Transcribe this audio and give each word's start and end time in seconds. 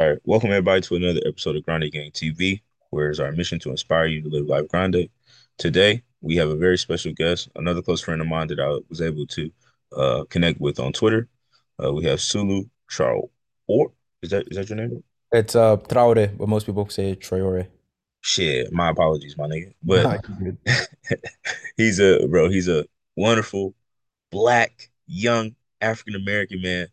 All 0.00 0.08
right, 0.08 0.18
welcome 0.24 0.48
everybody 0.48 0.80
to 0.80 0.96
another 0.96 1.20
episode 1.26 1.54
of 1.54 1.66
Grande 1.66 1.92
Gang 1.92 2.10
TV, 2.12 2.62
where 2.88 3.10
it's 3.10 3.18
our 3.18 3.30
mission 3.30 3.58
to 3.58 3.70
inspire 3.70 4.06
you 4.06 4.22
to 4.22 4.28
live 4.30 4.46
life 4.46 4.66
grande. 4.68 5.10
Today, 5.58 6.02
we 6.22 6.34
have 6.36 6.48
a 6.48 6.56
very 6.56 6.78
special 6.78 7.12
guest, 7.12 7.50
another 7.56 7.82
close 7.82 8.00
friend 8.00 8.22
of 8.22 8.26
mine 8.26 8.46
that 8.48 8.58
I 8.58 8.78
was 8.88 9.02
able 9.02 9.26
to 9.26 9.50
uh, 9.94 10.24
connect 10.30 10.62
with 10.62 10.80
on 10.80 10.94
Twitter. 10.94 11.28
Uh, 11.82 11.92
we 11.92 12.04
have 12.04 12.22
Sulu 12.22 12.64
Charles. 12.88 13.28
Or 13.66 13.92
is 14.22 14.30
that 14.30 14.48
is 14.48 14.56
that 14.56 14.70
your 14.70 14.76
name? 14.78 15.04
It's 15.30 15.54
uh 15.54 15.76
Traore, 15.76 16.38
but 16.38 16.48
most 16.48 16.64
people 16.64 16.88
say 16.88 17.14
Traore. 17.14 17.66
Shit, 18.22 18.72
my 18.72 18.88
apologies, 18.88 19.36
my 19.36 19.46
nigga. 19.46 19.74
But 19.82 20.04
Nah, 20.04 20.14
you 20.40 20.54
good. 20.54 21.18
he's 21.76 22.00
a 22.00 22.26
bro. 22.28 22.48
He's 22.48 22.68
a 22.68 22.86
wonderful 23.14 23.74
black 24.30 24.88
young 25.06 25.54
African 25.82 26.14
American 26.14 26.62
man 26.62 26.88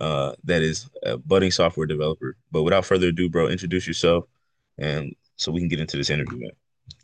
uh, 0.00 0.32
that 0.44 0.62
is 0.62 0.88
a 1.02 1.16
budding 1.16 1.50
software 1.50 1.86
developer. 1.86 2.36
But 2.50 2.62
without 2.62 2.84
further 2.84 3.08
ado, 3.08 3.28
bro, 3.28 3.48
introduce 3.48 3.86
yourself, 3.86 4.24
and 4.78 5.14
so 5.36 5.52
we 5.52 5.60
can 5.60 5.68
get 5.68 5.80
into 5.80 5.96
this 5.96 6.10
interview, 6.10 6.38
man. 6.40 6.50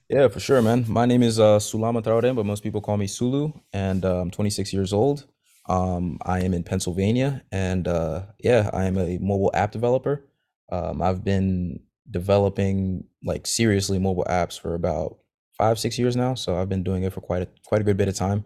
Yeah, 0.08 0.28
for 0.28 0.40
sure, 0.40 0.60
man. 0.60 0.84
My 0.88 1.06
name 1.06 1.22
is 1.22 1.40
uh 1.40 1.58
Sulama 1.58 2.02
Traore, 2.02 2.34
but 2.34 2.46
most 2.46 2.62
people 2.62 2.80
call 2.80 2.96
me 2.96 3.06
Sulu, 3.06 3.52
and 3.72 4.04
uh, 4.04 4.20
I'm 4.20 4.30
26 4.30 4.72
years 4.72 4.92
old. 4.92 5.26
Um, 5.68 6.18
I 6.22 6.40
am 6.40 6.54
in 6.54 6.64
Pennsylvania, 6.64 7.42
and 7.52 7.86
uh, 7.88 8.24
yeah, 8.40 8.68
I 8.72 8.84
am 8.84 8.98
a 8.98 9.18
mobile 9.18 9.50
app 9.54 9.72
developer. 9.72 10.26
Um, 10.70 11.00
I've 11.00 11.24
been 11.24 11.80
developing 12.10 13.04
like 13.24 13.46
seriously 13.46 13.98
mobile 13.98 14.26
apps 14.28 14.60
for 14.60 14.74
about 14.74 15.18
five, 15.56 15.78
six 15.78 15.98
years 15.98 16.16
now, 16.16 16.34
so 16.34 16.56
I've 16.56 16.68
been 16.68 16.82
doing 16.82 17.04
it 17.04 17.12
for 17.12 17.20
quite 17.20 17.42
a 17.42 17.48
quite 17.64 17.80
a 17.80 17.84
good 17.84 17.96
bit 17.96 18.08
of 18.08 18.14
time. 18.14 18.44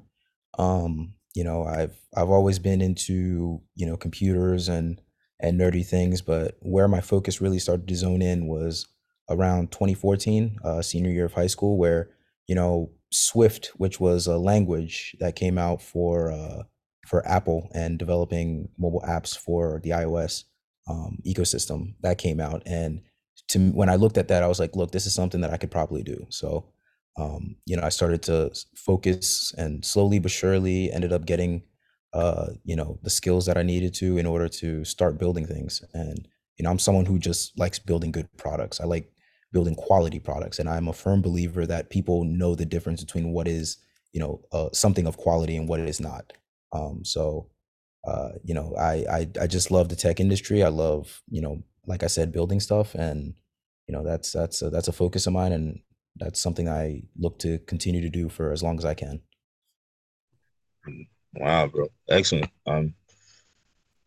Um, 0.58 1.14
you 1.36 1.44
know, 1.44 1.64
I've 1.64 1.94
I've 2.16 2.30
always 2.30 2.58
been 2.58 2.80
into, 2.80 3.60
you 3.74 3.86
know, 3.86 3.98
computers 3.98 4.68
and 4.68 4.98
and 5.38 5.60
nerdy 5.60 5.84
things, 5.84 6.22
but 6.22 6.56
where 6.62 6.88
my 6.88 7.02
focus 7.02 7.42
really 7.42 7.58
started 7.58 7.86
to 7.86 7.94
zone 7.94 8.22
in 8.22 8.46
was 8.46 8.86
around 9.28 9.70
2014, 9.70 10.56
uh, 10.64 10.80
senior 10.80 11.10
year 11.10 11.26
of 11.26 11.34
high 11.34 11.46
school, 11.46 11.76
where, 11.76 12.08
you 12.46 12.54
know, 12.54 12.90
Swift, 13.12 13.72
which 13.76 14.00
was 14.00 14.26
a 14.26 14.38
language 14.38 15.14
that 15.20 15.36
came 15.36 15.58
out 15.58 15.82
for 15.82 16.32
uh, 16.32 16.62
for 17.06 17.26
Apple 17.28 17.68
and 17.74 17.98
developing 17.98 18.70
mobile 18.78 19.04
apps 19.06 19.36
for 19.36 19.78
the 19.84 19.90
iOS 19.90 20.44
um, 20.88 21.18
ecosystem, 21.26 21.96
that 22.00 22.16
came 22.16 22.40
out. 22.40 22.62
And 22.64 23.02
to 23.48 23.58
when 23.72 23.90
I 23.90 23.96
looked 23.96 24.16
at 24.16 24.28
that, 24.28 24.42
I 24.42 24.46
was 24.46 24.58
like, 24.58 24.74
look, 24.74 24.90
this 24.90 25.04
is 25.04 25.14
something 25.14 25.42
that 25.42 25.52
I 25.52 25.58
could 25.58 25.70
probably 25.70 26.02
do. 26.02 26.26
So 26.30 26.72
um, 27.18 27.56
you 27.64 27.76
know, 27.76 27.82
I 27.82 27.88
started 27.88 28.22
to 28.24 28.52
focus 28.74 29.54
and 29.56 29.84
slowly 29.84 30.18
but 30.18 30.30
surely 30.30 30.92
ended 30.92 31.12
up 31.12 31.24
getting, 31.26 31.62
uh, 32.12 32.48
you 32.64 32.76
know, 32.76 32.98
the 33.02 33.10
skills 33.10 33.46
that 33.46 33.56
I 33.56 33.62
needed 33.62 33.94
to 33.94 34.18
in 34.18 34.26
order 34.26 34.48
to 34.48 34.84
start 34.84 35.18
building 35.18 35.46
things. 35.46 35.82
And, 35.94 36.28
you 36.58 36.62
know, 36.62 36.70
I'm 36.70 36.78
someone 36.78 37.06
who 37.06 37.18
just 37.18 37.58
likes 37.58 37.78
building 37.78 38.12
good 38.12 38.28
products. 38.36 38.80
I 38.80 38.84
like 38.84 39.10
building 39.52 39.74
quality 39.74 40.18
products. 40.18 40.58
And 40.58 40.68
I'm 40.68 40.88
a 40.88 40.92
firm 40.92 41.22
believer 41.22 41.66
that 41.66 41.90
people 41.90 42.24
know 42.24 42.54
the 42.54 42.66
difference 42.66 43.02
between 43.02 43.32
what 43.32 43.48
is, 43.48 43.78
you 44.12 44.20
know, 44.20 44.42
uh, 44.52 44.68
something 44.72 45.06
of 45.06 45.16
quality 45.16 45.56
and 45.56 45.68
what 45.68 45.80
it 45.80 45.88
is 45.88 46.00
not. 46.00 46.32
Um, 46.72 47.04
so, 47.04 47.48
uh, 48.06 48.30
you 48.44 48.54
know, 48.54 48.74
I, 48.78 49.04
I 49.10 49.28
I 49.42 49.46
just 49.46 49.70
love 49.70 49.88
the 49.88 49.96
tech 49.96 50.20
industry. 50.20 50.62
I 50.62 50.68
love, 50.68 51.22
you 51.28 51.40
know, 51.42 51.62
like 51.86 52.02
I 52.02 52.06
said, 52.06 52.32
building 52.32 52.60
stuff, 52.60 52.94
and 52.94 53.34
you 53.88 53.92
know, 53.92 54.04
that's 54.04 54.32
that's 54.32 54.62
a, 54.62 54.70
that's 54.70 54.88
a 54.88 54.92
focus 54.92 55.26
of 55.26 55.32
mine, 55.32 55.52
and 55.52 55.80
that's 56.18 56.40
something 56.40 56.68
I 56.68 57.02
look 57.18 57.38
to 57.40 57.58
continue 57.60 58.00
to 58.00 58.10
do 58.10 58.28
for 58.28 58.52
as 58.52 58.62
long 58.62 58.78
as 58.78 58.84
I 58.84 58.94
can. 58.94 59.20
Wow, 61.34 61.66
bro, 61.66 61.88
excellent. 62.08 62.50
Um, 62.66 62.94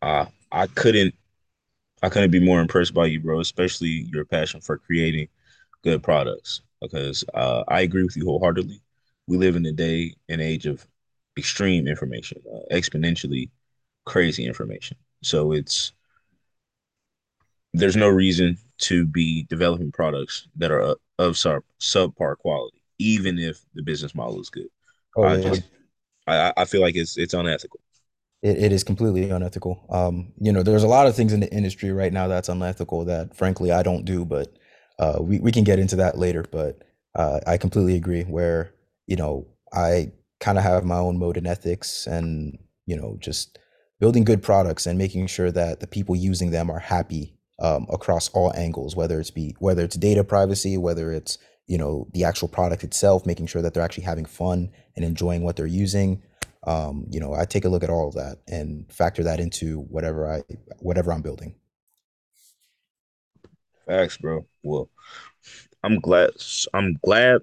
uh, 0.01 0.25
I 0.51 0.67
couldn't 0.67 1.13
I 2.01 2.09
couldn't 2.09 2.31
be 2.31 2.39
more 2.39 2.61
impressed 2.61 2.93
by 2.93 3.07
you, 3.07 3.19
bro, 3.19 3.39
especially 3.39 4.07
your 4.11 4.25
passion 4.25 4.61
for 4.61 4.77
creating 4.77 5.27
good 5.83 6.01
products. 6.01 6.61
Because 6.81 7.25
uh, 7.33 7.63
I 7.67 7.81
agree 7.81 8.03
with 8.03 8.15
you 8.15 8.23
wholeheartedly. 8.25 8.81
We 9.27 9.37
live 9.37 9.57
in 9.57 9.65
a 9.65 9.71
day 9.73 10.15
and 10.29 10.41
age 10.41 10.65
of 10.65 10.87
extreme 11.37 11.87
information, 11.87 12.41
uh, 12.53 12.73
exponentially 12.73 13.49
crazy 14.05 14.45
information. 14.45 14.97
So 15.23 15.51
it's 15.51 15.91
there's 17.73 17.97
no 17.97 18.07
reason 18.07 18.57
to 18.79 19.05
be 19.05 19.43
developing 19.43 19.91
products 19.91 20.47
that 20.55 20.71
are 20.71 20.95
of 21.19 21.37
sub 21.37 21.63
subpar 21.81 22.37
quality, 22.37 22.83
even 22.99 23.39
if 23.39 23.61
the 23.75 23.83
business 23.83 24.15
model 24.15 24.41
is 24.41 24.49
good. 24.49 24.69
Oh 25.17 25.23
I 25.25 25.41
just 25.41 25.63
I, 26.27 26.53
I 26.57 26.65
feel 26.65 26.81
like 26.81 26.95
it's 26.95 27.17
it's 27.17 27.35
unethical. 27.35 27.79
it, 28.41 28.57
it 28.57 28.71
is 28.71 28.83
completely 28.83 29.29
unethical. 29.29 29.85
Um, 29.89 30.33
you 30.39 30.51
know, 30.51 30.63
there's 30.63 30.83
a 30.83 30.87
lot 30.87 31.07
of 31.07 31.15
things 31.15 31.33
in 31.33 31.41
the 31.41 31.51
industry 31.53 31.91
right 31.91 32.13
now 32.13 32.27
that's 32.27 32.49
unethical 32.49 33.05
that 33.05 33.35
frankly 33.35 33.71
I 33.71 33.83
don't 33.83 34.05
do, 34.05 34.25
but 34.25 34.53
uh, 34.99 35.19
we 35.21 35.39
we 35.39 35.51
can 35.51 35.63
get 35.63 35.79
into 35.79 35.97
that 35.97 36.17
later. 36.17 36.45
But 36.51 36.83
uh, 37.15 37.41
I 37.47 37.57
completely 37.57 37.95
agree. 37.95 38.23
Where 38.23 38.73
you 39.07 39.17
know 39.17 39.47
I 39.73 40.11
kind 40.39 40.57
of 40.57 40.63
have 40.63 40.85
my 40.85 40.97
own 40.97 41.17
mode 41.19 41.37
and 41.37 41.47
ethics, 41.47 42.07
and 42.07 42.57
you 42.85 42.95
know 42.95 43.17
just 43.19 43.59
building 43.99 44.23
good 44.23 44.43
products 44.43 44.87
and 44.87 44.97
making 44.97 45.27
sure 45.27 45.51
that 45.51 45.81
the 45.81 45.87
people 45.87 46.15
using 46.15 46.51
them 46.51 46.69
are 46.69 46.79
happy 46.79 47.35
um, 47.59 47.85
across 47.91 48.29
all 48.29 48.53
angles, 48.55 48.95
whether 48.95 49.19
it's 49.19 49.31
be 49.31 49.55
whether 49.59 49.83
it's 49.83 49.95
data 49.95 50.23
privacy, 50.23 50.77
whether 50.77 51.11
it's 51.11 51.37
you 51.67 51.77
know 51.77 52.07
the 52.13 52.23
actual 52.23 52.47
product 52.47 52.83
itself, 52.83 53.25
making 53.25 53.47
sure 53.47 53.61
that 53.61 53.73
they're 53.73 53.83
actually 53.83 54.03
having 54.03 54.25
fun 54.25 54.71
and 54.95 55.05
enjoying 55.05 55.43
what 55.43 55.55
they're 55.55 55.65
using 55.65 56.21
um, 56.63 57.05
you 57.09 57.19
know, 57.19 57.33
I 57.33 57.45
take 57.45 57.65
a 57.65 57.69
look 57.69 57.83
at 57.83 57.89
all 57.89 58.07
of 58.07 58.15
that 58.15 58.39
and 58.47 58.91
factor 58.91 59.23
that 59.23 59.39
into 59.39 59.81
whatever 59.83 60.31
I 60.31 60.43
whatever 60.79 61.13
I'm 61.13 61.21
building. 61.21 61.55
Facts, 63.87 64.17
bro. 64.17 64.45
Well, 64.61 64.89
I'm 65.83 65.99
glad. 65.99 66.31
I'm 66.73 66.97
glad. 67.03 67.41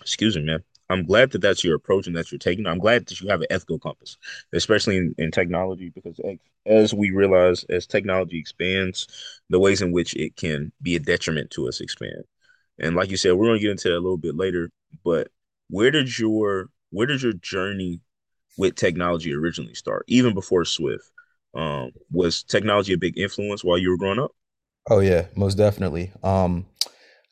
Excuse 0.00 0.36
me, 0.36 0.42
man. 0.42 0.64
I'm 0.90 1.04
glad 1.04 1.30
that 1.30 1.40
that's 1.40 1.62
your 1.62 1.76
approach 1.76 2.06
and 2.08 2.16
that 2.16 2.30
you're 2.32 2.38
taking. 2.38 2.66
I'm 2.66 2.80
glad 2.80 3.06
that 3.06 3.20
you 3.20 3.28
have 3.28 3.40
an 3.40 3.46
ethical 3.48 3.78
compass, 3.78 4.16
especially 4.52 4.96
in, 4.96 5.14
in 5.18 5.30
technology, 5.30 5.88
because 5.88 6.20
as 6.66 6.92
we 6.92 7.12
realize, 7.12 7.64
as 7.70 7.86
technology 7.86 8.38
expands, 8.38 9.06
the 9.48 9.60
ways 9.60 9.82
in 9.82 9.92
which 9.92 10.14
it 10.16 10.36
can 10.36 10.72
be 10.82 10.96
a 10.96 10.98
detriment 10.98 11.50
to 11.52 11.68
us 11.68 11.80
expand. 11.80 12.24
And 12.80 12.96
like 12.96 13.08
you 13.08 13.16
said, 13.16 13.34
we're 13.34 13.46
gonna 13.46 13.60
get 13.60 13.70
into 13.70 13.88
that 13.88 13.94
a 13.94 14.00
little 14.00 14.18
bit 14.18 14.36
later. 14.36 14.70
But 15.04 15.28
where 15.68 15.92
did 15.92 16.18
your 16.18 16.70
where 16.90 17.06
did 17.06 17.22
your 17.22 17.34
journey 17.34 18.00
with 18.58 18.74
technology 18.74 19.32
originally 19.32 19.74
start? 19.74 20.04
Even 20.08 20.34
before 20.34 20.64
Swift, 20.64 21.08
um, 21.54 21.92
was 22.10 22.42
technology 22.42 22.92
a 22.94 22.98
big 22.98 23.16
influence 23.16 23.62
while 23.62 23.78
you 23.78 23.90
were 23.90 23.96
growing 23.96 24.18
up? 24.18 24.32
Oh 24.88 24.98
yeah, 24.98 25.26
most 25.36 25.54
definitely. 25.54 26.10
Um, 26.24 26.66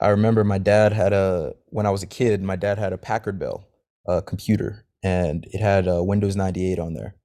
I 0.00 0.08
remember 0.08 0.44
my 0.44 0.58
dad 0.58 0.92
had 0.92 1.12
a 1.12 1.54
when 1.66 1.86
I 1.86 1.90
was 1.90 2.02
a 2.02 2.06
kid, 2.06 2.42
my 2.42 2.56
dad 2.56 2.78
had 2.78 2.92
a 2.92 2.98
Packard 2.98 3.38
Bell 3.38 3.66
uh, 4.08 4.20
computer, 4.20 4.84
and 5.02 5.46
it 5.50 5.60
had 5.60 5.88
uh, 5.88 6.02
Windows 6.04 6.36
98 6.36 6.78
on 6.78 6.94
there, 6.94 7.16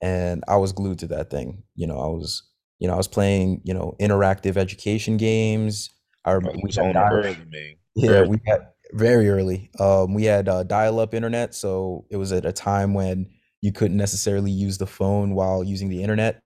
and 0.00 0.42
I 0.48 0.56
was 0.56 0.72
glued 0.72 0.98
to 1.00 1.06
that 1.08 1.30
thing. 1.30 1.62
You 1.74 1.86
know, 1.86 1.98
I 1.98 2.06
was 2.06 2.42
you 2.78 2.88
know 2.88 2.94
I 2.94 2.96
was 2.96 3.08
playing 3.08 3.60
you 3.64 3.74
know 3.74 3.94
interactive 4.00 4.56
education 4.56 5.16
games. 5.16 5.90
I 6.24 6.34
Oh, 6.34 6.40
we 6.40 6.62
was 6.62 6.76
had 6.76 6.96
it 6.96 6.96
early, 6.96 7.36
man. 7.50 7.74
Yeah, 7.94 8.10
Early. 8.10 8.28
we 8.28 8.40
had 8.46 8.60
very 8.92 9.28
early. 9.28 9.70
Um, 9.78 10.14
we 10.14 10.24
had 10.24 10.48
uh, 10.48 10.62
dial-up 10.62 11.14
internet, 11.14 11.54
so 11.54 12.06
it 12.10 12.16
was 12.16 12.32
at 12.32 12.46
a 12.46 12.52
time 12.52 12.94
when 12.94 13.28
you 13.60 13.72
couldn't 13.72 13.96
necessarily 13.96 14.50
use 14.50 14.78
the 14.78 14.86
phone 14.86 15.34
while 15.34 15.62
using 15.64 15.88
the 15.88 16.02
internet. 16.02 16.42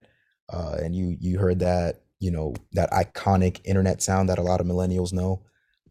Uh, 0.52 0.76
and 0.82 0.94
you 0.94 1.16
you 1.20 1.38
heard 1.38 1.58
that, 1.60 2.02
you 2.20 2.30
know, 2.30 2.54
that 2.72 2.90
iconic 2.90 3.60
internet 3.64 4.00
sound 4.02 4.28
that 4.28 4.38
a 4.38 4.42
lot 4.42 4.60
of 4.60 4.66
millennials 4.66 5.12
know. 5.12 5.42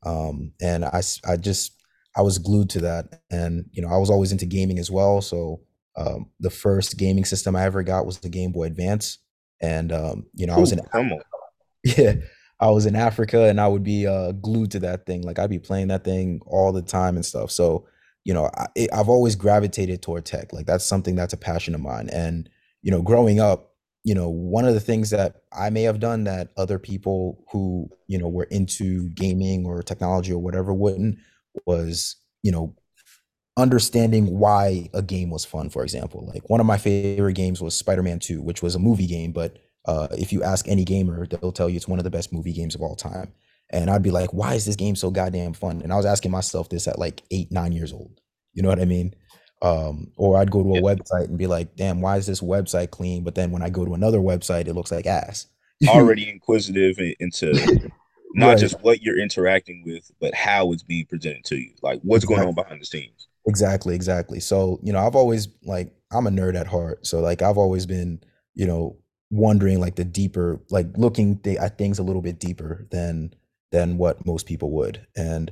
Um, 0.05 0.53
and 0.61 0.85
I 0.85 1.01
just 1.37 1.83
I 2.15 2.21
was 2.21 2.37
glued 2.37 2.69
to 2.71 2.81
that, 2.81 3.21
and 3.29 3.65
you 3.71 3.81
know, 3.81 3.89
I 3.89 3.97
was 3.97 4.09
always 4.09 4.31
into 4.31 4.45
gaming 4.45 4.79
as 4.79 4.89
well. 4.89 5.21
So 5.21 5.61
um, 5.97 6.29
the 6.39 6.49
first 6.49 6.97
gaming 6.97 7.25
system 7.25 7.55
I 7.55 7.63
ever 7.63 7.83
got 7.83 8.05
was 8.05 8.19
the 8.19 8.29
Game 8.29 8.51
Boy 8.51 8.65
Advance, 8.65 9.17
and 9.61 9.91
um, 9.91 10.25
you 10.33 10.47
know, 10.47 10.53
I 10.53 10.59
was 10.59 10.71
in 10.71 10.79
yeah, 11.83 12.13
I 12.59 12.69
was 12.69 12.85
in 12.85 12.95
Africa 12.95 13.43
and 13.49 13.59
I 13.59 13.67
would 13.67 13.83
be 13.83 14.07
uh, 14.07 14.31
glued 14.31 14.71
to 14.71 14.79
that 14.79 15.05
thing. 15.05 15.23
Like 15.23 15.39
I'd 15.39 15.49
be 15.49 15.59
playing 15.59 15.89
that 15.89 16.03
thing 16.03 16.41
all 16.45 16.71
the 16.71 16.81
time 16.81 17.15
and 17.15 17.25
stuff. 17.25 17.51
So, 17.51 17.87
you 18.23 18.33
know, 18.33 18.49
I, 18.55 18.67
it, 18.75 18.89
I've 18.93 19.09
always 19.09 19.35
gravitated 19.35 20.01
toward 20.01 20.25
tech. 20.25 20.53
Like 20.53 20.65
that's 20.65 20.85
something 20.85 21.15
that's 21.15 21.33
a 21.33 21.37
passion 21.37 21.75
of 21.75 21.81
mine. 21.81 22.09
And, 22.09 22.49
you 22.81 22.91
know, 22.91 23.01
growing 23.01 23.39
up, 23.39 23.74
you 24.05 24.13
know, 24.13 24.29
one 24.29 24.65
of 24.65 24.75
the 24.75 24.79
things 24.79 25.09
that 25.09 25.41
I 25.51 25.71
may 25.71 25.81
have 25.81 25.99
done 25.99 26.25
that 26.25 26.49
other 26.57 26.77
people 26.77 27.43
who, 27.51 27.89
you 28.07 28.19
know, 28.19 28.29
were 28.29 28.43
into 28.45 29.09
gaming 29.09 29.65
or 29.65 29.81
technology 29.81 30.31
or 30.31 30.37
whatever 30.37 30.73
wouldn't 30.73 31.17
was, 31.65 32.15
you 32.43 32.51
know, 32.51 32.75
understanding 33.57 34.37
why 34.37 34.89
a 34.93 35.01
game 35.01 35.31
was 35.31 35.43
fun, 35.43 35.71
for 35.71 35.81
example. 35.81 36.29
Like 36.31 36.47
one 36.51 36.59
of 36.59 36.67
my 36.67 36.77
favorite 36.77 37.33
games 37.33 37.63
was 37.63 37.75
Spider-Man 37.75 38.19
2, 38.19 38.43
which 38.43 38.61
was 38.61 38.75
a 38.75 38.79
movie 38.79 39.07
game, 39.07 39.31
but 39.31 39.57
uh, 39.85 40.07
if 40.11 40.31
you 40.31 40.43
ask 40.43 40.67
any 40.67 40.85
gamer, 40.85 41.25
they'll 41.25 41.51
tell 41.51 41.67
you 41.67 41.75
it's 41.75 41.87
one 41.87 41.99
of 41.99 42.05
the 42.05 42.11
best 42.11 42.31
movie 42.31 42.53
games 42.53 42.75
of 42.75 42.81
all 42.81 42.95
time. 42.95 43.33
And 43.71 43.89
I'd 43.89 44.03
be 44.03 44.11
like, 44.11 44.31
why 44.33 44.53
is 44.53 44.65
this 44.65 44.75
game 44.75 44.95
so 44.95 45.09
goddamn 45.09 45.53
fun? 45.53 45.81
And 45.81 45.91
I 45.91 45.95
was 45.95 46.05
asking 46.05 46.29
myself 46.29 46.69
this 46.69 46.87
at 46.87 46.99
like 46.99 47.23
eight, 47.31 47.51
nine 47.51 47.71
years 47.71 47.91
old. 47.91 48.21
You 48.53 48.61
know 48.61 48.69
what 48.69 48.79
I 48.79 48.85
mean? 48.85 49.15
Um, 49.61 50.11
or 50.17 50.37
I'd 50.37 50.51
go 50.51 50.61
to 50.63 50.75
a 50.75 50.81
website 50.81 51.25
and 51.25 51.37
be 51.37 51.47
like, 51.47 51.75
damn, 51.75 52.01
why 52.01 52.17
is 52.17 52.27
this 52.27 52.41
website 52.41 52.91
clean? 52.91 53.23
But 53.23 53.35
then 53.35 53.51
when 53.51 53.61
I 53.63 53.69
go 53.69 53.85
to 53.85 53.93
another 53.93 54.19
website, 54.19 54.67
it 54.67 54.73
looks 54.73 54.91
like 54.91 55.05
ass. 55.05 55.47
already 55.87 56.29
inquisitive 56.29 56.97
into 57.19 57.53
not 58.33 58.47
Right. 58.49 58.57
just 58.57 58.81
what 58.81 59.01
you're 59.01 59.19
interacting 59.19 59.83
with, 59.85 60.11
but 60.19 60.33
how 60.33 60.71
it's 60.71 60.83
being 60.83 61.05
presented 61.05 61.45
to 61.45 61.55
you. 61.57 61.71
Like 61.81 61.99
what's 62.03 62.25
going 62.25 62.45
on 62.47 62.53
behind 62.53 62.81
the 62.81 62.85
scenes. 62.85 63.27
Exactly, 63.47 63.95
exactly. 63.95 64.39
So, 64.39 64.79
you 64.83 64.91
know, 64.91 64.99
I've 64.99 65.15
always 65.15 65.47
like 65.63 65.93
I'm 66.11 66.27
a 66.27 66.31
nerd 66.31 66.59
at 66.59 66.67
heart. 66.67 67.05
So 67.05 67.19
like 67.21 67.41
I've 67.41 67.57
always 67.57 67.85
been, 67.85 68.21
you 68.53 68.67
know, 68.67 68.97
wondering 69.31 69.79
like 69.79 69.95
the 69.95 70.05
deeper, 70.05 70.61
like 70.69 70.87
looking 70.97 71.37
th 71.39 71.57
at 71.57 71.77
things 71.77 71.99
a 71.99 72.03
little 72.03 72.21
bit 72.21 72.39
deeper 72.39 72.87
than 72.91 73.33
than 73.71 73.97
what 73.97 74.25
most 74.25 74.45
people 74.47 74.71
would. 74.71 75.05
And 75.15 75.51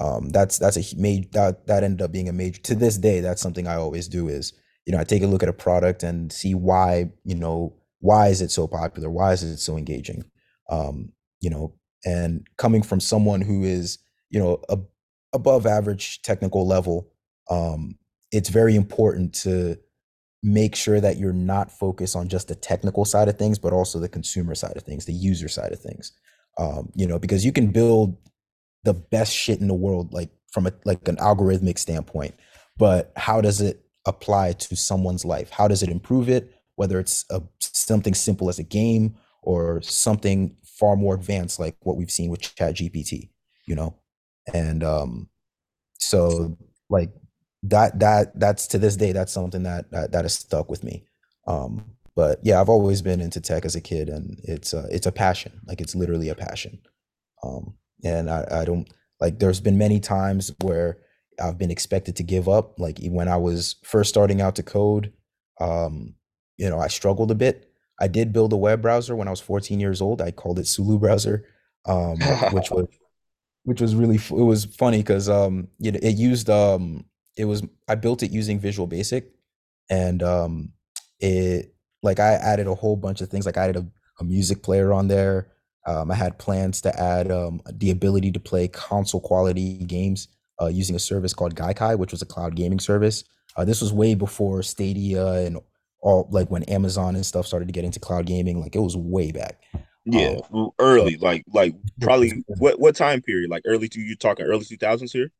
um 0.00 0.30
that's 0.30 0.58
that's 0.58 0.76
a 0.76 0.96
major 0.96 1.28
that 1.32 1.66
that 1.66 1.84
ended 1.84 2.02
up 2.02 2.12
being 2.12 2.28
a 2.28 2.32
major 2.32 2.60
to 2.62 2.74
this 2.74 2.98
day, 2.98 3.20
that's 3.20 3.42
something 3.42 3.66
I 3.66 3.76
always 3.76 4.08
do 4.08 4.28
is, 4.28 4.52
you 4.86 4.92
know, 4.92 4.98
I 4.98 5.04
take 5.04 5.22
a 5.22 5.26
look 5.26 5.42
at 5.42 5.48
a 5.48 5.52
product 5.52 6.02
and 6.02 6.32
see 6.32 6.54
why, 6.54 7.10
you 7.24 7.34
know, 7.34 7.74
why 8.00 8.28
is 8.28 8.42
it 8.42 8.50
so 8.50 8.66
popular? 8.66 9.10
Why 9.10 9.32
is 9.32 9.42
it 9.42 9.58
so 9.58 9.76
engaging? 9.76 10.24
Um, 10.70 11.12
you 11.40 11.50
know, 11.50 11.74
and 12.04 12.46
coming 12.56 12.82
from 12.82 13.00
someone 13.00 13.40
who 13.40 13.64
is, 13.64 13.98
you 14.30 14.40
know, 14.40 14.60
a, 14.68 14.78
above 15.32 15.66
average 15.66 16.22
technical 16.22 16.66
level 16.66 17.10
um, 17.50 17.96
it's 18.32 18.48
very 18.48 18.74
important 18.74 19.34
to 19.34 19.76
make 20.42 20.74
sure 20.74 21.00
that 21.00 21.16
you're 21.16 21.32
not 21.32 21.70
focused 21.70 22.16
on 22.16 22.28
just 22.28 22.48
the 22.48 22.54
technical 22.54 23.04
side 23.04 23.28
of 23.28 23.38
things, 23.38 23.58
but 23.58 23.72
also 23.72 23.98
the 23.98 24.08
consumer 24.08 24.54
side 24.54 24.76
of 24.76 24.82
things, 24.82 25.06
the 25.06 25.12
user 25.12 25.48
side 25.48 25.72
of 25.72 25.80
things. 25.80 26.12
Um, 26.58 26.90
you 26.94 27.06
know, 27.06 27.18
because 27.18 27.44
you 27.44 27.52
can 27.52 27.68
build 27.72 28.16
the 28.84 28.94
best 28.94 29.32
shit 29.32 29.60
in 29.60 29.68
the 29.68 29.74
world, 29.74 30.12
like 30.12 30.30
from 30.52 30.66
a 30.66 30.72
like 30.84 31.06
an 31.08 31.16
algorithmic 31.16 31.78
standpoint, 31.78 32.34
but 32.76 33.12
how 33.16 33.40
does 33.40 33.60
it 33.60 33.84
apply 34.06 34.52
to 34.52 34.76
someone's 34.76 35.24
life? 35.24 35.50
How 35.50 35.68
does 35.68 35.82
it 35.82 35.88
improve 35.88 36.28
it? 36.28 36.52
Whether 36.76 36.98
it's 36.98 37.24
a, 37.30 37.42
something 37.60 38.14
simple 38.14 38.48
as 38.48 38.58
a 38.58 38.64
game 38.64 39.16
or 39.42 39.80
something 39.82 40.56
far 40.64 40.96
more 40.96 41.14
advanced, 41.14 41.60
like 41.60 41.76
what 41.80 41.96
we've 41.96 42.10
seen 42.10 42.30
with 42.30 42.40
ChatGPT, 42.40 43.30
you 43.66 43.74
know, 43.74 43.96
and 44.52 44.82
um, 44.82 45.28
so 45.98 46.56
like 46.90 47.10
that 47.64 47.98
that 47.98 48.38
that's 48.38 48.66
to 48.68 48.78
this 48.78 48.96
day 48.96 49.12
that's 49.12 49.32
something 49.32 49.62
that 49.62 49.90
that, 49.90 50.12
that 50.12 50.24
has 50.24 50.34
stuck 50.34 50.70
with 50.70 50.84
me 50.84 51.04
um 51.46 51.84
but 52.14 52.38
yeah 52.42 52.60
i've 52.60 52.68
always 52.68 53.00
been 53.00 53.20
into 53.20 53.40
tech 53.40 53.64
as 53.64 53.74
a 53.74 53.80
kid 53.80 54.08
and 54.08 54.38
it's 54.44 54.74
uh, 54.74 54.86
it's 54.90 55.06
a 55.06 55.12
passion 55.12 55.60
like 55.66 55.80
it's 55.80 55.94
literally 55.94 56.28
a 56.28 56.34
passion 56.34 56.78
um 57.42 57.74
and 58.04 58.30
i 58.30 58.46
i 58.50 58.64
don't 58.64 58.88
like 59.20 59.38
there's 59.38 59.60
been 59.60 59.78
many 59.78 60.00
times 60.00 60.52
where 60.60 60.98
i've 61.42 61.58
been 61.58 61.70
expected 61.70 62.14
to 62.16 62.22
give 62.22 62.48
up. 62.48 62.78
Like 62.78 62.98
when 63.02 63.28
i 63.28 63.36
was 63.36 63.76
first 63.84 64.10
starting 64.10 64.40
out 64.40 64.56
to 64.56 64.62
code 64.62 65.12
um 65.60 66.14
you 66.56 66.68
know 66.70 66.78
i 66.78 66.88
struggled 66.88 67.30
a 67.30 67.34
bit. 67.34 67.70
I 68.00 68.08
did 68.08 68.32
build 68.32 68.52
a 68.52 68.56
web 68.56 68.82
browser 68.82 69.14
when 69.16 69.28
i 69.28 69.30
was 69.30 69.40
14 69.40 69.80
years 69.80 70.00
old. 70.00 70.20
I 70.20 70.30
called 70.30 70.58
it 70.58 70.66
sulu 70.66 70.98
browser 70.98 71.46
um 71.86 72.18
which 72.52 72.70
was 72.76 72.86
which 73.64 73.80
was 73.80 73.94
really 73.94 74.16
f- 74.16 74.30
it 74.30 74.34
was 74.34 74.64
funny 74.66 74.98
because 74.98 75.28
um 75.28 75.68
you 75.78 75.90
know 75.92 75.98
it 76.02 76.16
used 76.16 76.48
um 76.50 77.04
it 77.36 77.46
was 77.46 77.62
I 77.88 77.94
built 77.96 78.22
it 78.22 78.30
using 78.30 78.60
Visual 78.60 78.86
Basic. 78.86 79.30
And 79.90 80.22
um 80.22 80.72
it 81.20 81.74
like 82.02 82.20
I 82.20 82.34
added 82.34 82.66
a 82.66 82.74
whole 82.74 82.96
bunch 82.96 83.20
of 83.20 83.28
things 83.28 83.46
like 83.46 83.56
I 83.56 83.64
added 83.64 83.76
a, 83.76 83.86
a 84.20 84.24
music 84.24 84.62
player 84.62 84.92
on 84.92 85.08
there 85.08 85.48
um 85.86 86.10
I 86.10 86.14
had 86.14 86.38
plans 86.38 86.80
to 86.82 87.00
add 87.00 87.30
um 87.30 87.60
the 87.72 87.90
ability 87.90 88.32
to 88.32 88.40
play 88.40 88.68
console 88.68 89.20
quality 89.20 89.78
games 89.78 90.28
uh 90.60 90.66
using 90.66 90.96
a 90.96 91.00
service 91.00 91.34
called 91.34 91.54
Gaikai 91.54 91.98
which 91.98 92.12
was 92.12 92.22
a 92.22 92.26
cloud 92.26 92.54
gaming 92.56 92.80
service. 92.80 93.24
Uh 93.56 93.64
this 93.64 93.80
was 93.80 93.92
way 93.92 94.14
before 94.14 94.62
Stadia 94.62 95.26
and 95.26 95.58
all 96.00 96.28
like 96.30 96.50
when 96.50 96.62
Amazon 96.64 97.16
and 97.16 97.24
stuff 97.24 97.46
started 97.46 97.66
to 97.66 97.72
get 97.72 97.84
into 97.84 97.98
cloud 98.00 98.26
gaming 98.26 98.60
like 98.60 98.76
it 98.76 98.80
was 98.80 98.96
way 98.96 99.32
back. 99.32 99.60
Yeah, 100.04 100.36
um 100.52 100.70
early, 100.78 101.16
like 101.16 101.44
like 101.52 101.74
probably 102.00 102.44
what 102.46 102.78
what 102.78 102.94
time 102.94 103.22
period? 103.22 103.50
Like 103.50 103.62
early 103.64 103.88
two, 103.88 104.02
you 104.02 104.16
talking 104.16 104.44
early 104.44 104.64
two 104.64 104.76
thousands 104.76 105.12
here, 105.12 105.30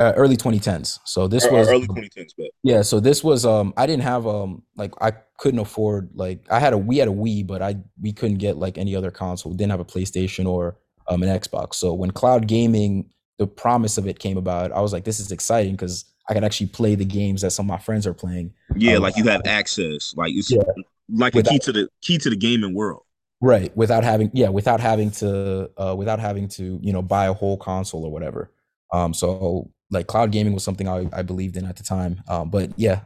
uh, 0.00 0.12
early 0.16 0.36
2010s 0.36 0.98
so 1.04 1.28
this 1.28 1.48
was 1.50 1.68
early 1.68 1.86
twenty 1.86 2.08
tens? 2.08 2.34
But 2.36 2.48
Yeah, 2.62 2.82
so 2.82 3.00
this 3.00 3.22
was 3.22 3.44
um 3.46 3.72
I 3.76 3.86
didn't 3.86 4.02
have 4.02 4.26
um 4.26 4.62
like 4.76 4.92
I 5.00 5.12
couldn't 5.38 5.60
afford 5.60 6.10
like 6.14 6.44
I 6.50 6.58
had 6.60 6.72
a 6.72 6.78
we 6.78 6.98
had 6.98 7.08
a 7.08 7.12
Wii, 7.12 7.46
but 7.46 7.62
I 7.62 7.76
we 8.00 8.12
couldn't 8.12 8.38
get 8.38 8.56
like 8.56 8.78
any 8.78 8.96
other 8.96 9.10
console. 9.10 9.52
We 9.52 9.56
didn't 9.58 9.70
have 9.70 9.80
a 9.80 9.84
PlayStation 9.84 10.46
or 10.46 10.76
um 11.08 11.22
an 11.22 11.28
Xbox. 11.28 11.74
So 11.74 11.94
when 11.94 12.10
cloud 12.10 12.46
gaming, 12.48 13.10
the 13.38 13.46
promise 13.46 13.98
of 13.98 14.06
it 14.06 14.18
came 14.18 14.36
about, 14.36 14.72
I 14.72 14.80
was 14.80 14.92
like, 14.92 15.04
this 15.04 15.20
is 15.20 15.30
exciting 15.32 15.72
because 15.72 16.04
I 16.28 16.34
can 16.34 16.44
actually 16.44 16.68
play 16.68 16.94
the 16.94 17.04
games 17.04 17.42
that 17.42 17.50
some 17.50 17.66
of 17.66 17.68
my 17.68 17.78
friends 17.78 18.06
are 18.06 18.14
playing. 18.14 18.54
yeah, 18.76 18.96
Uh, 18.96 19.00
like 19.00 19.16
you 19.16 19.24
have 19.24 19.42
access, 19.46 20.14
like 20.16 20.32
it's 20.34 20.50
yeah, 20.50 20.62
like 21.08 21.36
a 21.36 21.42
key 21.42 21.58
to 21.60 21.72
the 21.72 21.88
key 22.02 22.18
to 22.18 22.30
the 22.30 22.36
gaming 22.36 22.74
world. 22.74 23.02
right 23.40 23.76
without 23.76 24.04
having 24.04 24.30
yeah 24.32 24.48
without 24.48 24.80
having 24.80 25.10
to 25.10 25.70
uh 25.76 25.94
without 25.96 26.18
having 26.20 26.48
to 26.48 26.78
you 26.82 26.92
know 26.92 27.02
buy 27.02 27.26
a 27.26 27.32
whole 27.34 27.56
console 27.56 28.04
or 28.04 28.10
whatever. 28.12 28.50
Um, 28.92 29.12
so 29.12 29.70
like 29.94 30.06
cloud 30.08 30.32
gaming 30.32 30.54
was 30.54 30.64
something 30.64 30.88
I 30.88 31.08
I 31.12 31.22
believed 31.22 31.56
in 31.56 31.64
at 31.66 31.76
the 31.76 31.84
time. 31.84 32.22
Um, 32.28 32.50
but 32.50 32.72
yeah, 32.76 33.02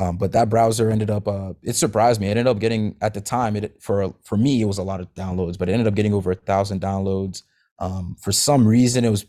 Um, 0.00 0.16
but 0.18 0.32
that 0.32 0.48
browser 0.48 0.90
ended 0.90 1.10
up 1.10 1.26
uh, 1.28 1.54
it 1.62 1.76
surprised 1.76 2.20
me. 2.20 2.28
It 2.28 2.32
ended 2.32 2.46
up 2.48 2.60
getting 2.60 2.96
at 3.00 3.14
the 3.14 3.20
time 3.20 3.56
it 3.56 3.82
for 3.82 4.14
for 4.24 4.36
me 4.38 4.62
it 4.62 4.66
was 4.66 4.78
a 4.78 4.82
lot 4.84 5.00
of 5.00 5.12
downloads, 5.14 5.58
but 5.58 5.68
it 5.68 5.72
ended 5.72 5.88
up 5.88 5.94
getting 5.96 6.14
over 6.14 6.30
a 6.32 6.36
thousand 6.36 6.80
downloads. 6.80 7.42
Um, 7.80 8.16
for 8.22 8.32
some 8.32 8.66
reason 8.66 9.04
it 9.04 9.10
was 9.10 9.26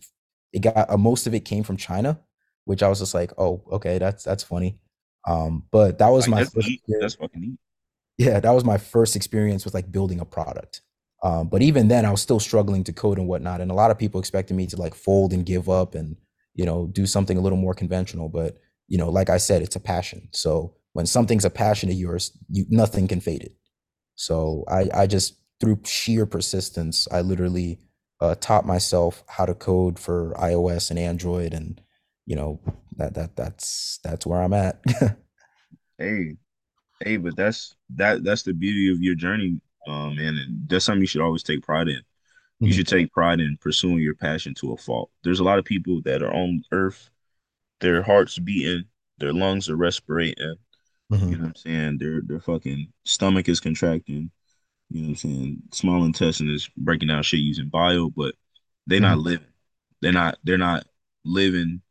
it 0.53 0.61
got 0.61 0.89
uh, 0.89 0.97
most 0.97 1.27
of 1.27 1.33
it 1.33 1.45
came 1.45 1.63
from 1.63 1.77
China, 1.77 2.19
which 2.65 2.83
I 2.83 2.89
was 2.89 2.99
just 2.99 3.13
like, 3.15 3.31
oh, 3.37 3.63
okay, 3.73 3.97
that's 3.99 4.23
that's 4.23 4.43
funny. 4.43 4.79
Um, 5.27 5.63
but 5.71 5.97
that 5.99 6.09
was 6.09 6.27
Like 6.27 6.31
my 6.31 6.39
that's 6.39 6.51
first 6.53 6.67
neat. 6.67 6.79
experience. 6.79 7.13
That's 7.13 7.15
fucking 7.15 7.41
neat. 7.41 7.59
Yeah, 8.17 8.39
that 8.39 8.51
was 8.51 8.65
my 8.65 8.77
first 8.77 9.15
experience 9.15 9.65
with 9.65 9.73
like 9.73 9.91
building 9.91 10.19
a 10.19 10.25
product. 10.25 10.81
Um, 11.23 11.49
but 11.49 11.61
even 11.61 11.87
then, 11.89 12.05
I 12.05 12.11
was 12.11 12.21
still 12.21 12.39
struggling 12.39 12.83
to 12.85 12.93
code 12.93 13.17
and 13.19 13.27
whatnot, 13.27 13.61
and 13.61 13.71
a 13.71 13.73
lot 13.73 13.91
of 13.91 13.97
people 13.97 14.19
expected 14.19 14.55
me 14.55 14.67
to 14.67 14.77
like 14.77 14.95
fold 14.95 15.33
and 15.33 15.45
give 15.45 15.69
up 15.69 15.95
and 15.95 16.17
you 16.59 16.65
know 16.65 16.87
do 16.87 17.05
something 17.05 17.37
a 17.37 17.41
little 17.41 17.57
more 17.57 17.73
conventional. 17.73 18.27
But 18.27 18.57
you 18.89 18.97
know, 18.97 19.09
like 19.09 19.29
I 19.29 19.37
said, 19.37 19.61
it's 19.61 19.77
a 19.77 19.79
passion. 19.79 20.27
So 20.33 20.75
when 20.91 21.05
something's 21.05 21.45
a 21.45 21.49
passion 21.49 21.89
of 21.89 21.95
yours, 21.95 22.37
you 22.49 22.65
nothing 22.69 23.07
can 23.07 23.21
fade 23.21 23.43
it. 23.43 23.55
So 24.15 24.65
I 24.67 24.89
I 24.93 25.07
just 25.07 25.39
through 25.61 25.79
sheer 25.85 26.25
persistence, 26.25 27.07
I 27.13 27.21
literally 27.21 27.79
uh, 28.19 28.35
taught 28.35 28.65
myself 28.65 29.23
how 29.27 29.45
to 29.45 29.53
code 29.53 29.97
for 29.97 30.33
iOS 30.37 30.89
and 30.89 30.99
Android, 30.99 31.53
and 31.53 31.79
you 32.25 32.35
know 32.35 32.59
that 32.97 33.13
that 33.13 33.37
that's 33.37 33.99
that's 34.03 34.25
where 34.25 34.41
I'm 34.41 34.53
at. 34.53 34.83
Hey, 36.01 36.37
hey, 37.03 37.17
but 37.17 37.35
that's 37.35 37.75
that 37.95 38.23
that's 38.23 38.43
the 38.43 38.53
beauty 38.53 38.89
of 38.89 39.01
your 39.01 39.15
journey, 39.15 39.59
um, 39.85 40.17
and 40.17 40.65
that's 40.69 40.85
something 40.85 41.01
you 41.01 41.07
should 41.07 41.19
always 41.21 41.43
take 41.43 41.61
pride 41.61 41.89
in. 41.89 42.01
You 42.63 42.71
Mhm, 42.71 42.73
should 42.73 42.87
take 42.87 43.11
pride 43.13 43.39
in 43.39 43.57
pursuing 43.57 43.99
your 43.99 44.15
passion 44.15 44.53
to 44.55 44.73
a 44.73 44.77
fault. 44.77 45.11
There's 45.23 45.39
a 45.39 45.43
lot 45.43 45.59
of 45.59 45.65
people 45.65 46.01
that 46.03 46.21
are 46.23 46.33
on 46.33 46.63
earth, 46.71 47.09
their 47.81 48.03
hearts 48.03 48.39
beating, 48.39 48.85
their 49.19 49.33
lungs 49.33 49.69
are 49.69 49.77
respirating, 49.77 50.55
you 51.27 51.35
mhm, 51.35 51.37
know 51.37 51.43
what 51.45 51.49
I'm 51.49 51.55
saying? 51.57 51.97
Their 51.99 52.21
their 52.21 52.39
fucking 52.41 52.93
stomach 53.05 53.49
is 53.49 53.59
contracting, 53.59 54.31
you 54.89 55.01
know 55.01 55.07
what 55.09 55.11
I'm 55.11 55.15
saying? 55.17 55.63
Small 55.73 56.05
intestine 56.05 56.49
is 56.49 56.69
breaking 56.77 57.09
down 57.09 57.23
shit 57.23 57.41
using 57.41 57.69
bio, 57.69 58.09
but 58.09 58.35
they're 58.87 59.01
not 59.01 59.19
mhm, 59.19 59.19
living. 59.19 59.47
They're 60.01 60.13
not 60.13 60.37
they're 60.43 60.57
not 60.59 60.85
living 61.25 61.81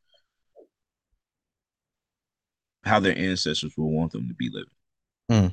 how 2.84 2.98
their 3.00 3.16
ancestors 3.16 3.76
would 3.76 3.84
want 3.86 4.12
them 4.12 4.26
to 4.28 4.34
be 4.34 4.50
living. 4.50 4.72
mhm. 5.28 5.48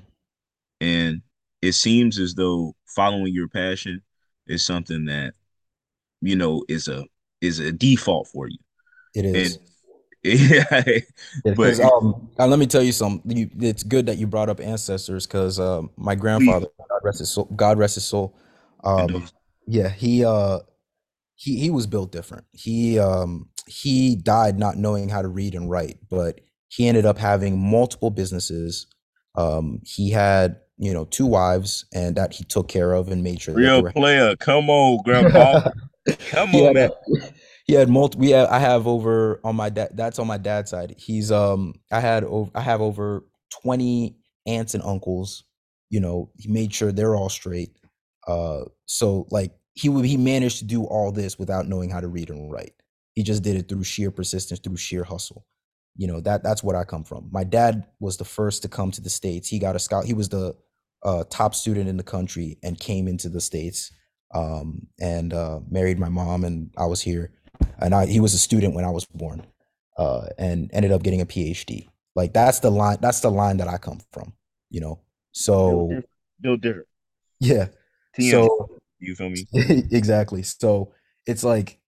And 0.82 1.22
it 1.62 1.74
seems 1.74 2.20
as 2.20 2.36
though 2.36 2.76
following 2.88 3.34
your 3.34 3.48
passion 3.48 4.02
is 4.48 4.66
something 4.66 5.06
that, 5.06 5.34
you 6.22 6.36
know, 6.36 6.64
is 6.68 6.88
a 6.88 7.06
is 7.42 7.60
a 7.60 7.72
default 7.72 8.28
for 8.28 8.48
you. 8.48 8.58
It 9.14 9.26
is. 9.26 9.56
And 9.56 9.66
yeah, 10.26 10.82
Yeah, 11.46 11.54
but 11.56 11.80
um, 11.80 12.30
uh, 12.40 12.48
let 12.48 12.58
me 12.58 12.66
tell 12.66 12.82
you 12.82 12.92
something. 12.92 13.38
You, 13.38 13.50
it's 13.60 13.84
good 13.84 14.08
that 14.08 14.18
you 14.18 14.26
brought 14.26 14.50
up 14.50 14.60
ancestors, 14.60 15.28
because 15.28 15.60
um, 15.60 15.92
my 15.98 16.16
grandfather, 16.16 16.66
please 16.66 16.86
God 16.90 17.00
rest 17.04 17.20
his 17.20 17.32
soul, 17.32 17.46
God 17.56 17.78
rest 17.78 17.96
his 17.96 18.06
soul. 18.06 18.36
Um, 18.84 19.28
yeah, 19.68 19.90
he 19.90 20.26
uh, 20.26 20.60
he 21.36 21.60
he 21.60 21.70
was 21.70 21.86
built 21.86 22.12
different. 22.12 22.46
He 22.54 22.98
um, 22.98 23.50
he 23.68 24.16
died 24.16 24.58
not 24.58 24.78
knowing 24.78 25.10
how 25.10 25.22
to 25.22 25.28
read 25.28 25.54
and 25.54 25.70
write, 25.70 25.98
but 26.10 26.42
he 26.70 26.88
ended 26.88 27.06
up 27.06 27.20
having 27.20 27.60
multiple 27.60 28.10
businesses. 28.10 28.88
Um, 29.36 29.82
he 29.86 30.10
had 30.10 30.58
you 30.78 30.94
know 30.94 31.06
two 31.06 31.26
wives, 31.26 31.86
and 31.94 32.16
that 32.16 32.34
he 32.34 32.44
took 32.44 32.68
care 32.68 32.94
of 32.94 33.10
and 33.10 33.24
made 33.24 33.42
sure 33.42 33.56
Real 33.56 33.84
player. 33.92 34.36
Come 34.36 34.70
on, 34.70 35.04
grandpa. 35.04 35.70
Come 36.30 36.54
on, 36.56 36.74
man. 36.74 36.90
a 37.08 37.34
he 37.66 37.74
had 37.74 37.90
multi 37.90 38.18
we 38.20 38.30
have, 38.30 38.48
I 38.50 38.60
have 38.60 38.88
over 38.88 39.42
on 39.44 39.56
my 39.56 39.70
dad 39.70 39.92
that's 39.96 40.20
on 40.20 40.28
my 40.28 40.38
dad's 40.38 40.70
side. 40.70 40.96
He's 40.98 41.32
um 41.32 41.74
I 41.92 42.00
had 42.00 42.24
over 42.24 42.52
I 42.54 42.62
have 42.62 42.82
over 42.82 43.26
20 43.64 44.16
aunts 44.46 44.76
and 44.76 44.84
uncles. 44.84 45.44
You 45.90 46.00
know, 46.00 46.32
he 46.38 46.50
made 46.50 46.74
sure 46.74 46.92
they're 46.92 47.16
all 47.16 47.30
straight. 47.30 47.72
Uh 48.28 48.66
so 48.86 49.28
like 49.32 49.52
he 49.74 49.90
would 49.90 50.06
he 50.06 50.16
managed 50.16 50.60
to 50.60 50.66
do 50.66 50.84
all 50.86 51.12
this 51.12 51.40
without 51.40 51.68
knowing 51.68 51.90
how 51.90 52.00
to 52.00 52.08
read 52.08 52.30
and 52.30 52.52
write. 52.52 52.74
He 53.14 53.24
just 53.24 53.44
did 53.44 53.56
it 53.56 53.68
through 53.68 53.84
sheer 53.84 54.12
persistence, 54.12 54.60
through 54.60 54.78
sheer 54.78 55.04
hustle. 55.04 55.46
You 55.98 56.08
know, 56.08 56.20
that 56.22 56.44
that's 56.44 56.62
what 56.62 56.76
I 56.76 56.84
come 56.84 57.04
from. 57.04 57.30
My 57.32 57.46
dad 57.46 57.86
was 58.00 58.18
the 58.18 58.26
first 58.26 58.62
to 58.62 58.68
come 58.68 58.92
to 58.92 59.02
the 59.02 59.10
States. 59.10 59.48
He 59.48 59.58
got 59.58 59.76
a 59.76 59.80
scout 59.80 60.06
he 60.06 60.14
was 60.14 60.30
the 60.30 60.56
a 61.06 61.24
top 61.30 61.56
student 61.56 61.88
in 61.88 61.98
the 61.98 62.04
country 62.04 62.58
and 62.64 62.80
came 62.80 63.08
into 63.08 63.30
the 63.30 63.40
states 63.40 63.92
um, 64.34 64.88
and 65.00 65.34
uh, 65.34 65.60
married 65.70 66.00
my 66.00 66.10
mom, 66.10 66.44
and 66.44 66.72
I 66.78 66.88
was 66.88 67.02
here. 67.02 67.32
And 67.80 67.96
I, 67.96 68.06
he 68.06 68.20
was 68.20 68.34
a 68.34 68.38
student 68.38 68.74
when 68.74 68.84
I 68.84 68.90
was 68.90 69.06
born, 69.06 69.46
uh, 69.98 70.28
and 70.38 70.70
ended 70.74 70.92
up 70.92 71.04
getting 71.04 71.22
a 71.22 71.26
PhD. 71.26 71.88
Like 72.16 72.34
that's 72.34 72.60
the 72.60 72.72
line. 72.72 72.98
That's 73.02 73.22
the 73.22 73.32
line 73.32 73.58
that 73.58 73.68
I 73.68 73.78
come 73.78 74.00
from. 74.12 74.34
You 74.70 74.82
know. 74.82 75.00
So 75.32 75.90
different. 76.42 76.62
Different. 76.62 76.88
yeah. 77.40 77.68
TM. 78.18 78.32
So 78.32 78.70
You 79.00 79.16
feel 79.16 79.30
me? 79.30 79.46
exactly. 79.92 80.44
So 80.44 80.94
it's 81.26 81.44
like 81.44 81.80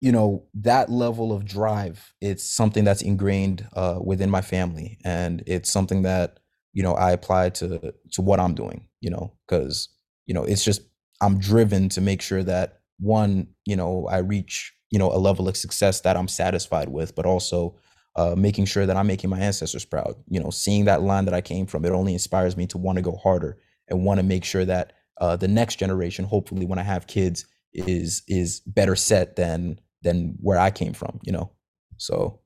you 0.00 0.12
know 0.12 0.44
that 0.54 0.90
level 0.90 1.32
of 1.32 1.44
drive 1.44 2.12
it's 2.20 2.44
something 2.44 2.84
that's 2.84 3.02
ingrained 3.02 3.66
uh, 3.72 3.98
within 4.02 4.30
my 4.30 4.42
family 4.42 4.98
and 5.04 5.42
it's 5.46 5.72
something 5.72 6.02
that 6.02 6.38
you 6.76 6.82
know 6.82 6.94
i 6.94 7.10
apply 7.10 7.48
to 7.50 7.92
to 8.12 8.22
what 8.22 8.40
i'm 8.40 8.54
doing 8.54 8.86
you 9.00 9.10
know 9.10 9.32
because 9.46 9.88
you 10.26 10.34
know 10.34 10.44
it's 10.44 10.64
just 10.64 10.82
i'm 11.20 11.38
driven 11.38 11.88
to 11.88 12.00
make 12.00 12.22
sure 12.22 12.42
that 12.42 12.80
one 12.98 13.46
you 13.64 13.76
know 13.76 14.06
i 14.10 14.18
reach 14.18 14.72
you 14.90 14.98
know 14.98 15.10
a 15.10 15.18
level 15.18 15.48
of 15.48 15.56
success 15.56 16.00
that 16.00 16.16
i'm 16.16 16.28
satisfied 16.28 16.88
with 16.88 17.14
but 17.14 17.26
also 17.26 17.74
uh, 18.16 18.34
making 18.36 18.64
sure 18.64 18.86
that 18.86 18.96
i'm 18.96 19.06
making 19.06 19.30
my 19.30 19.38
ancestors 19.38 19.84
proud 19.84 20.14
you 20.28 20.40
know 20.40 20.50
seeing 20.50 20.84
that 20.84 21.02
line 21.02 21.24
that 21.24 21.34
i 21.34 21.40
came 21.40 21.66
from 21.66 21.84
it 21.84 21.90
only 21.90 22.12
inspires 22.12 22.56
me 22.56 22.66
to 22.66 22.78
want 22.78 22.96
to 22.96 23.02
go 23.02 23.16
harder 23.16 23.58
and 23.88 24.04
want 24.04 24.18
to 24.18 24.24
make 24.24 24.44
sure 24.44 24.64
that 24.64 24.92
uh, 25.20 25.36
the 25.36 25.48
next 25.48 25.76
generation 25.76 26.24
hopefully 26.24 26.66
when 26.66 26.78
i 26.78 26.82
have 26.82 27.06
kids 27.06 27.46
is 27.72 28.22
is 28.28 28.60
better 28.60 28.96
set 28.96 29.36
than 29.36 29.78
than 30.02 30.36
where 30.40 30.58
I 30.58 30.70
came 30.70 30.92
from, 30.92 31.20
you 31.22 31.32
know. 31.32 31.50
So 31.98 32.40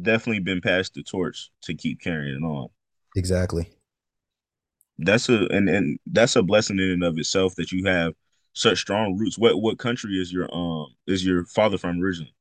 Definitely 0.00 0.40
been 0.40 0.60
passed 0.60 0.94
the 0.94 1.02
torch 1.02 1.50
to 1.62 1.74
keep 1.74 2.00
carrying 2.00 2.36
it 2.36 2.46
on. 2.46 2.68
exactly. 3.16 3.68
That's 4.98 5.28
a 5.28 5.46
and 5.48 5.68
and 5.68 5.98
that's 6.06 6.36
a 6.36 6.42
blessing 6.42 6.78
in 6.78 6.90
and 6.90 7.04
of 7.04 7.18
itself 7.18 7.54
that 7.56 7.70
you 7.72 7.84
have 7.86 8.14
such 8.54 8.78
strong 8.80 9.16
roots. 9.18 9.38
What 9.38 9.60
what 9.60 9.78
country 9.78 10.14
is 10.20 10.32
your 10.32 10.48
um 10.54 10.86
is 11.06 11.24
your 11.24 11.44
father 11.46 11.78
from 11.78 12.00
originally? 12.02 12.34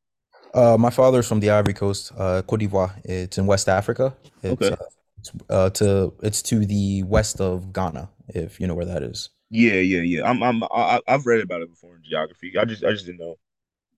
Uh, 0.54 0.78
my 0.78 0.90
father's 0.90 1.28
from 1.28 1.40
the 1.42 1.50
Ivory 1.50 1.74
Coast, 1.74 2.12
uh, 2.18 2.42
Cote 2.44 2.62
d'Ivoire. 2.62 2.96
It's 3.04 3.38
in 3.38 3.46
West 3.46 3.68
Africa. 3.68 4.16
It's 4.42 4.72
Okay. 4.72 4.72
uh, 4.72 4.76
it's 5.18 5.32
uh, 5.50 5.70
to 5.72 6.14
it's 6.24 6.42
to 6.44 6.66
the 6.66 7.04
west 7.04 7.42
of 7.42 7.74
Ghana, 7.74 8.10
if 8.30 8.60
you 8.60 8.68
know 8.68 8.76
where 8.76 8.86
that 8.86 9.04
is. 9.04 9.30
Yeah, 9.50 9.76
yeah, 9.76 10.02
yeah. 10.02 10.30
I'm 10.30 10.42
I'm 10.44 10.64
I, 10.64 11.00
I've 11.08 11.26
read 11.26 11.42
about 11.42 11.62
it 11.62 11.70
before 11.70 11.96
in 11.96 12.04
geography. 12.04 12.54
I 12.58 12.66
just 12.66 12.84
I 12.84 12.92
just 12.92 13.06
didn't 13.06 13.20
know. 13.20 13.38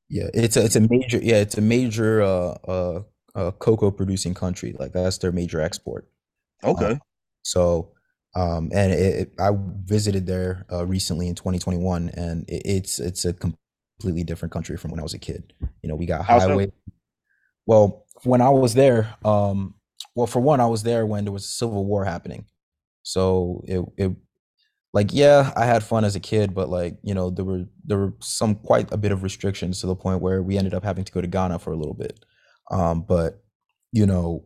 Yeah, 0.09 0.29
it's 0.33 0.55
a 0.55 0.63
it's 0.63 0.75
a 0.75 0.81
major 0.81 1.19
yeah 1.21 1.37
it's 1.37 1.57
a 1.57 1.61
major 1.61 2.21
uh 2.21 2.51
uh, 2.67 3.03
uh 3.37 3.51
cocoa 3.53 3.91
producing 3.91 4.35
country. 4.35 4.75
Like 4.79 4.93
that's 4.93 5.19
their 5.19 5.33
major 5.33 5.61
export. 5.61 6.09
Uh, 6.77 6.85
Okay. 6.85 6.99
so 7.43 7.93
um 8.35 8.71
and 8.73 8.91
it, 8.93 9.15
it, 9.15 9.33
I 9.39 9.51
visited 9.85 10.27
there 10.27 10.65
uh, 10.71 10.85
recently 10.85 11.27
in 11.29 11.35
2021, 11.35 12.09
and 12.11 12.45
it, 12.49 12.63
it's 12.65 12.99
it's 12.99 13.25
a 13.25 13.33
completely 13.33 14.23
different 14.25 14.53
country 14.53 14.77
from 14.77 14.91
when 14.91 14.99
I 15.01 15.03
was 15.03 15.15
a 15.15 15.19
kid. 15.19 15.53
You 15.83 15.89
know, 15.89 15.95
we 15.97 16.07
got 16.07 16.25
highway 16.25 16.71
Well, 17.65 18.05
when 18.23 18.41
I 18.41 18.49
was 18.49 18.73
there, 18.73 19.15
um, 19.25 19.75
well, 20.15 20.27
for 20.27 20.39
one, 20.39 20.59
I 20.59 20.65
was 20.67 20.83
there 20.83 21.05
when 21.05 21.25
there 21.25 21.33
was 21.33 21.45
a 21.45 21.49
civil 21.49 21.85
war 21.85 22.05
happening. 22.05 22.45
So 23.03 23.63
it, 23.67 23.85
it, 23.97 24.15
like, 24.93 25.13
yeah, 25.13 25.53
I 25.55 25.65
had 25.65 25.83
fun 25.83 26.05
as 26.05 26.15
a 26.15 26.19
kid, 26.19 26.55
but 26.55 26.69
like, 26.69 26.97
you 27.03 27.13
know, 27.13 27.29
there 27.29 27.45
were 27.45 27.65
there 27.85 27.97
were 27.99 28.13
some 28.21 28.55
quite 28.55 28.91
a 28.91 28.97
bit 28.97 29.11
of 29.11 29.23
restrictions 29.23 29.81
to 29.81 29.87
the 29.87 29.95
point 29.95 30.21
where 30.21 30.41
we 30.43 30.57
ended 30.57 30.73
up 30.73 30.83
having 30.83 31.05
to 31.05 31.11
go 31.11 31.21
to 31.21 31.27
Ghana 31.27 31.59
for 31.59 31.73
a 31.73 31.77
little 31.77 31.93
bit. 31.93 32.25
Um, 32.71 33.01
but 33.01 33.43
you 33.91 34.05
know, 34.05 34.45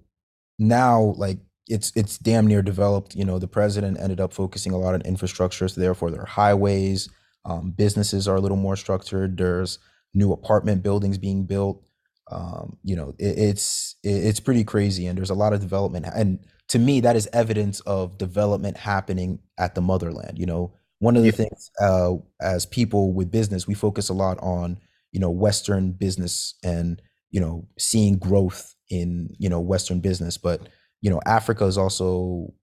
now 0.60 1.14
like 1.18 1.40
it's 1.68 1.92
it's 1.96 2.18
damn 2.18 2.48
near 2.48 2.62
developed. 2.62 3.16
You 3.16 3.26
know, 3.26 3.40
the 3.40 3.48
president 3.48 4.00
ended 4.00 4.20
up 4.20 4.34
focusing 4.34 4.74
a 4.74 4.78
lot 4.78 4.94
on 4.94 5.02
infrastructure, 5.02 5.68
so 5.68 5.80
therefore 5.82 6.12
there 6.12 6.22
are 6.22 6.26
highways, 6.26 7.10
um, 7.46 7.72
businesses 7.72 8.28
are 8.28 8.36
a 8.36 8.42
little 8.42 8.58
more 8.58 8.76
structured. 8.76 9.38
There's 9.38 9.80
new 10.14 10.32
apartment 10.34 10.84
buildings 10.84 11.18
being 11.18 11.46
built. 11.46 11.84
Um, 12.32 12.78
you 12.84 12.96
know, 12.96 13.14
it, 13.20 13.38
it's 13.38 13.96
it, 14.04 14.10
it's 14.26 14.40
pretty 14.40 14.64
crazy, 14.64 15.08
and 15.08 15.18
there's 15.18 15.30
a 15.30 15.36
lot 15.36 15.54
of 15.54 15.60
development. 15.62 16.06
And 16.14 16.40
to 16.70 16.80
me, 16.80 17.02
that 17.02 17.16
is 17.16 17.28
evidence 17.34 17.80
of 17.82 18.18
development 18.18 18.78
happening 18.78 19.40
at 19.58 19.76
the 19.76 19.82
motherland. 19.82 20.38
You 20.40 20.46
know, 20.46 20.74
one 21.00 21.18
of 21.18 21.24
the 21.24 21.30
Yeah. 21.30 21.32
things 21.32 21.72
uh, 21.82 22.14
as 22.42 22.66
people 22.66 23.14
with 23.14 23.32
business, 23.32 23.68
we 23.68 23.74
focus 23.74 24.10
a 24.10 24.14
lot 24.14 24.38
on 24.42 24.78
you 25.12 25.20
know 25.20 25.30
Western 25.32 25.92
business 25.92 26.56
and 26.64 27.02
you 27.32 27.40
know 27.40 27.68
seeing 27.78 28.18
growth 28.18 28.76
in 28.90 29.36
you 29.40 29.50
know 29.50 29.60
Western 29.60 30.00
business, 30.00 30.38
but 30.38 30.70
you 31.02 31.10
know 31.10 31.22
Africa 31.26 31.66
is 31.66 31.78
also 31.78 32.54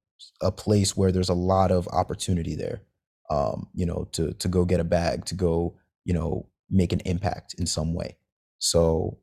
a 0.40 0.52
place 0.52 0.96
where 0.96 1.12
there's 1.12 1.28
a 1.28 1.34
lot 1.34 1.70
of 1.70 1.88
opportunity 1.88 2.54
there. 2.54 2.82
Um, 3.30 3.68
you 3.74 3.84
know, 3.86 4.08
to 4.12 4.32
to 4.34 4.48
go 4.48 4.64
get 4.64 4.80
a 4.80 4.84
bag, 4.84 5.24
to 5.26 5.34
go 5.34 5.76
you 6.04 6.14
know 6.14 6.48
make 6.70 6.92
an 6.92 7.00
impact 7.00 7.54
in 7.58 7.66
some 7.66 7.94
way. 7.94 8.16
So 8.58 9.18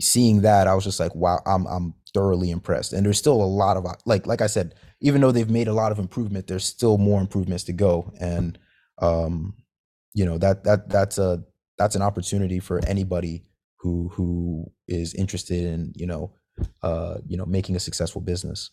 seeing 0.00 0.42
that, 0.42 0.66
I 0.66 0.74
was 0.74 0.84
just 0.84 1.00
like, 1.00 1.14
wow, 1.14 1.40
I'm 1.46 1.66
I'm 1.66 1.94
thoroughly 2.12 2.50
impressed. 2.50 2.92
And 2.92 3.04
there's 3.04 3.18
still 3.18 3.42
a 3.42 3.44
lot 3.44 3.76
of 3.76 3.86
like 4.06 4.26
like 4.26 4.40
I 4.40 4.46
said, 4.46 4.74
even 5.00 5.20
though 5.20 5.32
they've 5.32 5.50
made 5.50 5.68
a 5.68 5.72
lot 5.74 5.92
of 5.92 5.98
improvement, 5.98 6.46
there's 6.46 6.64
still 6.64 6.98
more 6.98 7.20
improvements 7.20 7.64
to 7.64 7.72
go. 7.72 8.12
And 8.20 8.58
um, 9.00 9.54
you 10.14 10.24
know 10.24 10.38
that 10.38 10.64
that 10.64 10.88
that's 10.88 11.18
a 11.18 11.44
that's 11.78 11.94
an 11.94 12.02
opportunity 12.02 12.60
for 12.60 12.80
anybody 12.86 13.44
who 13.80 14.08
who 14.14 14.70
is 14.88 15.14
interested 15.14 15.64
in 15.64 15.92
you 15.96 16.06
know 16.06 16.32
uh 16.82 17.18
you 17.26 17.36
know 17.36 17.46
making 17.46 17.76
a 17.76 17.80
successful 17.80 18.20
business 18.20 18.70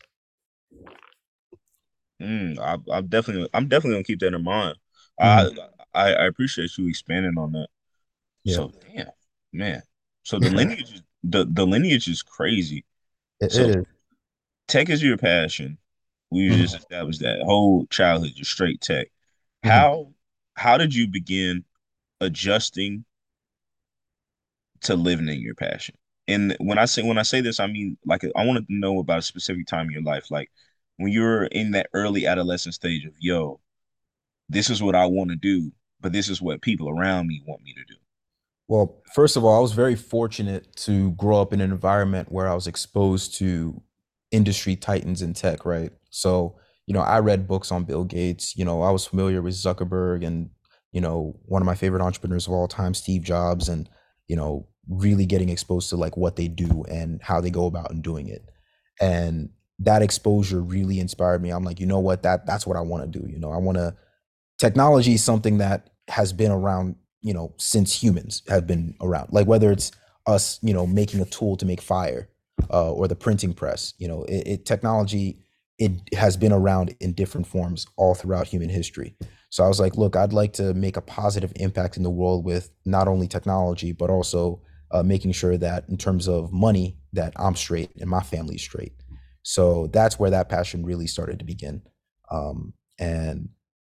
Mm, 2.21 2.57
I, 2.59 2.77
I'm 2.91 3.07
definitely 3.07 3.49
I'm 3.53 3.67
definitely 3.67 3.95
gonna 3.95 4.03
keep 4.03 4.19
that 4.21 4.33
in 4.33 4.43
mind. 4.43 4.75
hmm 5.21 5.43
I, 5.43 5.49
I 5.93 6.13
I 6.13 6.25
appreciate 6.27 6.71
you 6.77 6.87
expanding 6.87 7.37
on 7.37 7.51
that. 7.53 7.67
yeah 8.43 8.63
So 8.63 8.73
damn, 8.95 9.09
man. 9.53 9.83
So 10.23 10.39
the 10.39 10.49
lineage 10.49 10.93
is 10.93 11.03
the 11.23 11.45
the 11.51 11.65
lineage 11.67 12.07
is 12.09 12.23
crazy. 12.23 12.85
it, 13.39 13.51
So 13.51 13.69
is 13.69 13.85
tech 14.67 14.89
is 14.89 15.03
your 15.03 15.17
passion. 15.17 15.77
We 16.31 16.55
just 16.57 16.75
Mhm, 16.75 16.77
established 16.77 17.21
that 17.21 17.41
whole 17.43 17.87
childhood, 17.87 18.33
just 18.35 18.51
straight 18.51 18.81
tech. 18.81 19.09
mhm. 19.63 19.87
How 19.87 20.13
how 20.55 20.77
did 20.77 20.95
you 20.95 21.07
begin 21.07 21.65
adjusting 22.21 23.05
to 24.81 24.95
living 24.95 25.27
in 25.29 25.41
your 25.41 25.55
passion? 25.55 25.95
And 26.27 26.55
when 26.59 26.77
I 26.77 26.85
say 26.85 27.03
when 27.03 27.17
I 27.17 27.23
say 27.23 27.41
this, 27.41 27.59
I 27.59 27.67
mean 27.67 27.97
like 28.05 28.23
I 28.25 28.45
wanted 28.45 28.67
to 28.67 28.73
know 28.75 28.99
about 28.99 29.19
a 29.19 29.21
specific 29.23 29.67
time 29.67 29.87
in 29.87 29.93
your 29.93 30.03
life, 30.03 30.29
like 30.31 30.51
when 30.97 31.11
you 31.11 31.21
were 31.21 31.45
in 31.45 31.71
that 31.71 31.89
early 31.93 32.25
adolescent 32.27 32.75
stage 32.75 33.05
of 33.05 33.13
yo, 33.19 33.59
this 34.49 34.69
is 34.69 34.81
what 34.83 34.95
I 34.95 35.05
want 35.07 35.29
to 35.31 35.35
do, 35.35 35.71
but 36.01 36.13
this 36.13 36.29
is 36.29 36.41
what 36.41 36.61
people 36.61 36.89
around 36.89 37.27
me 37.27 37.43
want 37.47 37.63
me 37.63 37.73
to 37.73 37.83
do. 37.85 37.99
well 38.67 39.01
first 39.13 39.37
of 39.37 39.43
all 39.43 39.57
i 39.57 39.61
was 39.61 39.71
very 39.73 39.95
fortunate 39.95 40.73
to 40.75 41.11
grow 41.11 41.41
up 41.41 41.53
in 41.53 41.61
an 41.61 41.71
environment 41.71 42.31
where 42.31 42.47
i 42.47 42.53
was 42.53 42.67
exposed 42.67 43.35
to 43.35 43.81
industry 44.31 44.75
titans 44.75 45.21
in 45.21 45.33
tech 45.33 45.65
right 45.65 45.91
so 46.09 46.57
you 46.85 46.93
know 46.93 46.99
i 47.01 47.19
read 47.19 47.47
books 47.47 47.71
on 47.71 47.83
bill 47.83 48.03
gates 48.03 48.55
you 48.57 48.65
know 48.65 48.81
i 48.81 48.91
was 48.91 49.05
familiar 49.05 49.41
with 49.41 49.53
zuckerberg 49.53 50.25
and 50.25 50.49
you 50.91 51.01
know 51.01 51.35
one 51.45 51.61
of 51.61 51.65
my 51.65 51.75
favorite 51.75 52.01
entrepreneurs 52.01 52.47
of 52.47 52.53
all 52.53 52.67
time 52.67 52.93
steve 52.93 53.23
jobs 53.23 53.69
and 53.69 53.89
you 54.27 54.35
know 54.35 54.67
really 54.89 55.25
getting 55.25 55.49
exposed 55.49 55.89
to 55.89 55.97
like 55.97 56.15
what 56.15 56.35
they 56.35 56.47
do 56.47 56.83
and 56.89 57.21
how 57.21 57.41
they 57.41 57.49
go 57.49 57.65
about 57.65 57.91
and 57.91 58.03
doing 58.03 58.27
it 58.27 58.49
and 59.01 59.49
that 59.79 60.01
exposure 60.01 60.61
really 60.61 60.99
inspired 60.99 61.41
me 61.41 61.49
i'm 61.49 61.63
like 61.63 61.79
you 61.79 61.85
know 61.85 61.99
what 61.99 62.23
that 62.23 62.45
that's 62.45 62.65
what 62.65 62.77
i 62.77 62.81
want 62.81 63.03
to 63.11 63.19
do 63.19 63.27
you 63.29 63.37
know 63.37 63.51
i 63.51 63.57
want 63.57 63.77
to 63.77 63.95
technology 64.57 65.13
is 65.13 65.23
something 65.23 65.59
that 65.59 65.89
has 66.07 66.33
been 66.33 66.51
around, 66.51 66.95
you 67.21 67.33
know, 67.33 67.53
since 67.57 68.01
humans 68.01 68.43
have 68.47 68.67
been 68.67 68.95
around. 69.01 69.31
Like 69.31 69.47
whether 69.47 69.71
it's 69.71 69.91
us, 70.25 70.59
you 70.61 70.73
know, 70.73 70.85
making 70.85 71.21
a 71.21 71.25
tool 71.25 71.57
to 71.57 71.65
make 71.65 71.81
fire, 71.81 72.29
uh, 72.71 72.91
or 72.91 73.07
the 73.07 73.15
printing 73.15 73.53
press, 73.53 73.93
you 73.97 74.07
know, 74.07 74.23
it, 74.23 74.47
it 74.47 74.65
technology 74.65 75.39
it 75.77 75.91
has 76.15 76.35
been 76.35 76.51
around 76.51 76.95
in 76.99 77.13
different 77.13 77.45
forms 77.45 77.85
all 77.97 78.15
throughout 78.15 78.47
human 78.47 78.67
history. 78.67 79.15
So 79.49 79.63
I 79.63 79.67
was 79.67 79.79
like, 79.79 79.95
look, 79.95 80.15
I'd 80.15 80.33
like 80.33 80.53
to 80.53 80.73
make 80.73 80.97
a 80.97 81.01
positive 81.01 81.53
impact 81.55 81.97
in 81.97 82.03
the 82.03 82.09
world 82.09 82.43
with 82.43 82.69
not 82.85 83.07
only 83.07 83.27
technology 83.27 83.91
but 83.91 84.09
also 84.09 84.61
uh, 84.91 85.03
making 85.03 85.31
sure 85.33 85.57
that 85.57 85.85
in 85.89 85.97
terms 85.97 86.27
of 86.27 86.51
money 86.51 86.97
that 87.13 87.33
I'm 87.35 87.55
straight 87.55 87.91
and 87.99 88.09
my 88.09 88.21
family's 88.21 88.61
straight. 88.61 88.93
So 89.43 89.87
that's 89.87 90.19
where 90.19 90.31
that 90.31 90.49
passion 90.49 90.85
really 90.85 91.07
started 91.07 91.39
to 91.39 91.45
begin. 91.45 91.81
Um, 92.29 92.73
and 92.99 93.49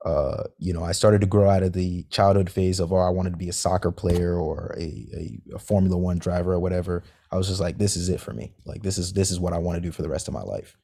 uh, 0.04 0.44
you 0.58 0.72
know, 0.72 0.84
I 0.84 0.92
started 0.92 1.20
to 1.22 1.26
grow 1.26 1.50
out 1.50 1.62
of 1.62 1.72
the 1.72 2.04
childhood 2.04 2.50
phase 2.50 2.78
of, 2.78 2.92
oh, 2.92 2.96
I 2.96 3.10
wanted 3.10 3.30
to 3.30 3.36
be 3.36 3.48
a 3.48 3.52
soccer 3.52 3.90
player 3.90 4.38
or 4.38 4.74
a, 4.78 4.82
a, 4.82 5.56
a 5.56 5.58
Formula 5.58 5.96
One 5.96 6.18
driver 6.18 6.52
or 6.52 6.60
whatever. 6.60 7.02
I 7.32 7.36
was 7.36 7.48
just 7.48 7.60
like, 7.60 7.78
this 7.78 7.96
is 7.96 8.08
it 8.08 8.20
for 8.20 8.32
me. 8.32 8.54
Like, 8.64 8.82
this 8.82 8.96
is 8.96 9.12
this 9.12 9.30
is 9.30 9.40
what 9.40 9.52
I 9.52 9.58
want 9.58 9.76
to 9.76 9.80
do 9.82 9.90
for 9.90 10.02
the 10.02 10.08
rest 10.08 10.28
of 10.28 10.34
my 10.34 10.42
life. 10.42 10.76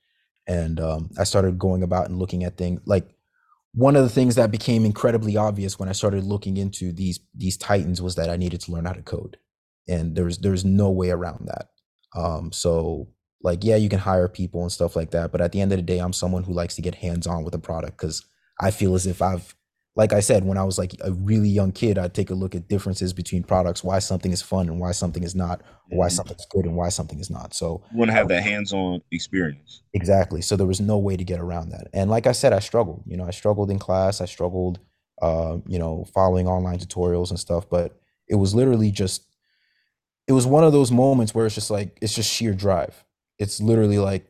And 0.47 0.81
um, 0.81 1.11
I 1.19 1.25
started 1.25 1.59
going 1.59 1.83
about 1.83 2.09
and 2.09 2.19
looking 2.19 2.45
at 2.45 2.57
things 2.57 2.81
like 2.87 3.09
one 3.75 3.97
of 3.97 4.05
the 4.05 4.09
things 4.09 4.37
that 4.37 4.53
became 4.53 4.85
incredibly 4.85 5.37
obvious 5.37 5.79
when 5.79 5.89
I 5.89 5.93
started 5.93 6.25
looking 6.25 6.57
into 6.57 6.93
these 6.93 7.21
these 7.35 7.57
titans 7.57 8.01
was 8.01 8.15
that 8.15 8.31
I 8.31 8.37
needed 8.37 8.61
to 8.63 8.73
learn 8.73 8.85
how 8.85 8.93
to 8.93 9.03
code, 9.03 9.37
and 9.89 10.15
there's 10.15 10.39
there's 10.39 10.65
no 10.65 10.91
way 10.91 11.11
around 11.11 11.49
that. 11.49 11.69
Um, 12.17 12.53
so 12.53 13.09
like 13.43 13.65
yeah, 13.65 13.77
you 13.77 13.89
can 13.89 13.99
hire 13.99 14.29
people 14.29 14.63
and 14.63 14.71
stuff 14.73 14.95
like 14.95 15.11
that, 15.11 15.33
but 15.33 15.41
at 15.41 15.53
the 15.53 15.61
end 15.61 15.73
of 15.73 15.79
the 15.79 15.83
day, 15.83 15.99
I'm 15.99 16.13
someone 16.13 16.45
who 16.45 16.53
likes 16.53 16.77
to 16.77 16.83
get 16.83 16.95
hands 16.95 17.27
on 17.27 17.45
with 17.45 17.55
a 17.55 17.59
product 17.59 17.99
because 17.99 18.25
I 18.61 18.71
feel 18.71 18.95
as 18.95 19.07
if 19.07 19.21
I've 19.21 19.55
like 19.97 20.13
I 20.13 20.21
said, 20.21 20.45
when 20.45 20.59
I 20.59 20.65
was 20.65 20.77
like 20.77 20.93
a 21.05 21.13
really 21.13 21.49
young 21.49 21.71
kid, 21.71 21.99
I'd 21.99 22.15
take 22.15 22.31
a 22.31 22.35
look 22.35 22.55
at 22.55 22.69
differences 22.69 23.13
between 23.13 23.45
products, 23.45 23.85
why 23.85 24.01
something 24.01 24.33
is 24.33 24.43
fun 24.43 24.69
and 24.69 24.81
why 24.81 24.91
something 24.91 25.23
is 25.23 25.35
not, 25.37 25.61
or 25.91 25.99
why 25.99 26.09
Mhm. 26.09 26.13
something's 26.13 26.47
good 26.51 26.65
and 26.65 26.75
why 26.77 26.89
something 26.89 27.21
is 27.21 27.31
not. 27.31 27.55
So 27.55 27.83
You 27.93 27.99
want 27.99 28.11
to 28.11 28.15
have 28.17 28.27
that 28.29 28.43
hands-on 28.43 29.03
experience. 29.13 29.83
Exactly. 29.93 30.43
So 30.43 30.57
there 30.57 30.67
was 30.67 30.81
no 30.81 30.99
way 30.99 31.17
to 31.17 31.23
get 31.23 31.39
around 31.39 31.69
that. 31.71 31.87
And 31.93 32.11
like 32.11 32.27
I 32.27 32.33
said, 32.33 32.53
I 32.53 32.59
struggled. 32.59 33.05
You 33.07 33.17
know, 33.17 33.25
I 33.25 33.31
struggled 33.31 33.71
in 33.71 33.79
class. 33.79 34.21
I 34.21 34.25
struggled, 34.25 34.81
uh, 35.23 35.59
you 35.69 35.79
know, 35.79 36.05
following 36.13 36.49
online 36.49 36.79
tutorials 36.79 37.31
and 37.31 37.39
stuff. 37.39 37.69
But 37.71 37.97
it 38.29 38.35
was 38.35 38.53
literally 38.53 38.91
just, 38.91 39.23
it 40.27 40.33
was 40.33 40.47
one 40.47 40.65
of 40.65 40.73
those 40.73 40.91
moments 40.91 41.35
where 41.37 41.47
it's 41.47 41.55
just 41.55 41.71
like, 41.71 41.99
it's 42.03 42.15
just 42.15 42.33
sheer 42.33 42.53
drive. 42.53 43.05
It's 43.39 43.61
literally 43.61 43.99
like, 43.99 44.27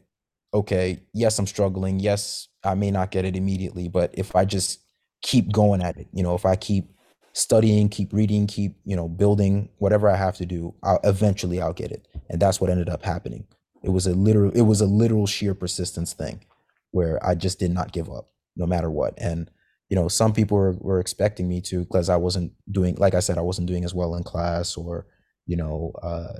okay, 0.52 1.00
yes, 1.14 1.38
I'm 1.38 1.46
struggling. 1.46 2.00
Yes, 2.00 2.48
I 2.62 2.74
may 2.74 2.90
not 2.90 3.10
get 3.10 3.24
it 3.24 3.34
immediately, 3.34 3.88
but 3.88 4.10
if 4.14 4.36
I 4.36 4.44
just 4.44 4.80
keep 5.24 5.50
going 5.50 5.82
at 5.82 5.96
it, 5.96 6.06
you 6.12 6.22
know, 6.22 6.34
if 6.34 6.44
I 6.44 6.54
keep 6.54 6.84
studying, 7.32 7.88
keep 7.88 8.12
reading, 8.12 8.46
keep, 8.46 8.76
you 8.84 8.94
know, 8.94 9.08
building 9.08 9.70
whatever 9.78 10.08
I 10.08 10.16
have 10.16 10.36
to 10.36 10.46
do, 10.46 10.74
I'll, 10.82 11.00
eventually 11.02 11.60
I'll 11.60 11.72
get 11.72 11.90
it. 11.90 12.06
And 12.28 12.40
that's 12.40 12.60
what 12.60 12.70
ended 12.70 12.90
up 12.90 13.02
happening. 13.02 13.46
It 13.82 13.88
was 13.88 14.06
a 14.06 14.14
literal, 14.14 14.52
it 14.52 14.60
was 14.60 14.82
a 14.82 14.86
literal 14.86 15.26
sheer 15.26 15.54
persistence 15.54 16.12
thing 16.12 16.44
where 16.90 17.18
I 17.26 17.34
just 17.34 17.58
did 17.58 17.72
not 17.72 17.92
give 17.92 18.10
up 18.10 18.30
no 18.54 18.66
matter 18.66 18.90
what. 18.90 19.14
And, 19.16 19.50
you 19.88 19.96
know, 19.96 20.08
some 20.08 20.34
people 20.34 20.58
were, 20.58 20.76
were 20.78 21.00
expecting 21.00 21.48
me 21.48 21.62
to 21.62 21.80
because 21.80 22.10
I 22.10 22.16
wasn't 22.16 22.52
doing, 22.70 22.94
like 22.96 23.14
I 23.14 23.20
said, 23.20 23.38
I 23.38 23.42
wasn't 23.42 23.66
doing 23.66 23.84
as 23.84 23.94
well 23.94 24.14
in 24.16 24.24
class 24.24 24.76
or, 24.76 25.06
you 25.46 25.56
know, 25.56 25.92
uh, 26.02 26.38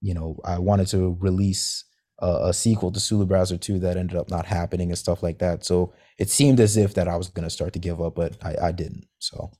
you 0.00 0.14
know, 0.14 0.38
I 0.44 0.58
wanted 0.58 0.86
to 0.88 1.16
release 1.20 1.84
a, 2.20 2.48
a 2.48 2.52
sequel 2.52 2.92
to 2.92 3.00
Sulu 3.00 3.26
Browser 3.26 3.56
2 3.56 3.78
that 3.80 3.96
ended 3.96 4.16
up 4.16 4.30
not 4.30 4.46
happening 4.46 4.90
and 4.90 4.98
stuff 4.98 5.22
like 5.22 5.38
that. 5.38 5.64
So 5.64 5.92
it 6.18 6.30
seemed 6.30 6.60
as 6.60 6.76
if 6.76 6.94
that 6.94 7.08
I 7.08 7.16
was 7.16 7.28
going 7.28 7.44
to 7.44 7.50
start 7.50 7.72
to 7.74 7.78
give 7.78 8.00
up, 8.00 8.14
but 8.14 8.36
I, 8.44 8.68
I 8.68 8.72
didn't. 8.72 9.06
So, 9.18 9.50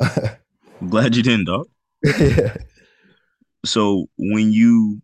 I'm 0.00 0.88
glad 0.88 1.16
you 1.16 1.22
didn't, 1.22 1.46
dog. 1.46 1.68
yeah. 2.18 2.56
So 3.64 4.06
when 4.16 4.52
you 4.52 5.02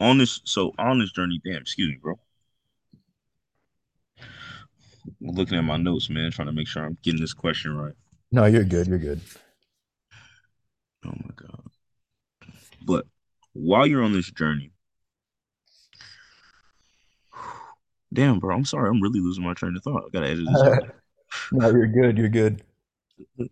on 0.00 0.16
this, 0.16 0.40
so 0.44 0.72
on 0.78 0.98
this 0.98 1.12
journey, 1.12 1.40
damn, 1.44 1.56
excuse 1.56 1.90
me, 1.90 1.98
bro. 2.00 2.18
Looking 5.20 5.58
at 5.58 5.64
my 5.64 5.76
notes, 5.76 6.08
man, 6.08 6.30
trying 6.30 6.46
to 6.46 6.52
make 6.52 6.66
sure 6.66 6.82
I'm 6.82 6.96
getting 7.02 7.20
this 7.20 7.34
question 7.34 7.76
right. 7.76 7.92
No, 8.32 8.46
you're 8.46 8.64
good. 8.64 8.86
You're 8.86 8.98
good. 8.98 9.20
Oh 11.04 11.12
my 11.12 11.30
God. 11.36 11.62
But 12.86 13.06
while 13.52 13.86
you're 13.86 14.02
on 14.02 14.12
this 14.12 14.30
journey, 14.30 14.72
damn, 18.14 18.38
bro, 18.40 18.54
I'm 18.56 18.64
sorry. 18.64 18.88
I'm 18.90 19.02
really 19.02 19.20
losing 19.20 19.44
my 19.44 19.54
train 19.54 19.76
of 19.76 19.82
thought. 19.82 20.04
I 20.06 20.10
gotta 20.12 20.28
edit 20.28 20.46
this 20.46 20.62
out. 20.62 20.82
no, 21.52 21.70
you're 21.70 21.86
good. 21.88 22.18
You're 22.18 22.28
good. 22.28 22.62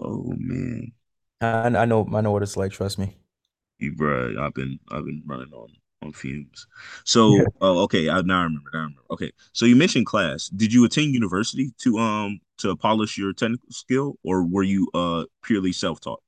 Oh 0.00 0.24
man, 0.36 0.92
I, 1.40 1.66
I 1.66 1.84
know. 1.84 2.08
I 2.12 2.20
know 2.20 2.32
what 2.32 2.42
it's 2.42 2.56
like. 2.56 2.72
Trust 2.72 2.98
me. 2.98 3.16
you 3.78 3.94
bro, 3.94 4.34
I've 4.40 4.54
been 4.54 4.78
I've 4.90 5.04
been 5.04 5.22
running 5.26 5.52
on 5.52 5.68
on 6.02 6.12
fumes. 6.12 6.66
Yeah. 7.30 7.44
So, 7.44 7.44
oh, 7.60 7.82
okay, 7.84 8.10
I 8.10 8.20
now 8.22 8.40
I 8.40 8.44
remember. 8.44 8.70
Now 8.72 8.80
I 8.80 8.82
remember. 8.82 9.02
Okay, 9.12 9.32
so 9.52 9.66
you 9.66 9.76
mentioned 9.76 10.06
class. 10.06 10.48
Did 10.48 10.72
you 10.72 10.84
attend 10.84 11.14
university 11.14 11.72
to 11.78 11.98
um 11.98 12.40
to 12.58 12.76
polish 12.76 13.18
your 13.18 13.32
technical 13.32 13.70
skill, 13.70 14.18
or 14.24 14.44
were 14.44 14.62
you 14.62 14.88
uh 14.94 15.24
purely 15.42 15.72
self 15.72 16.00
taught? 16.00 16.22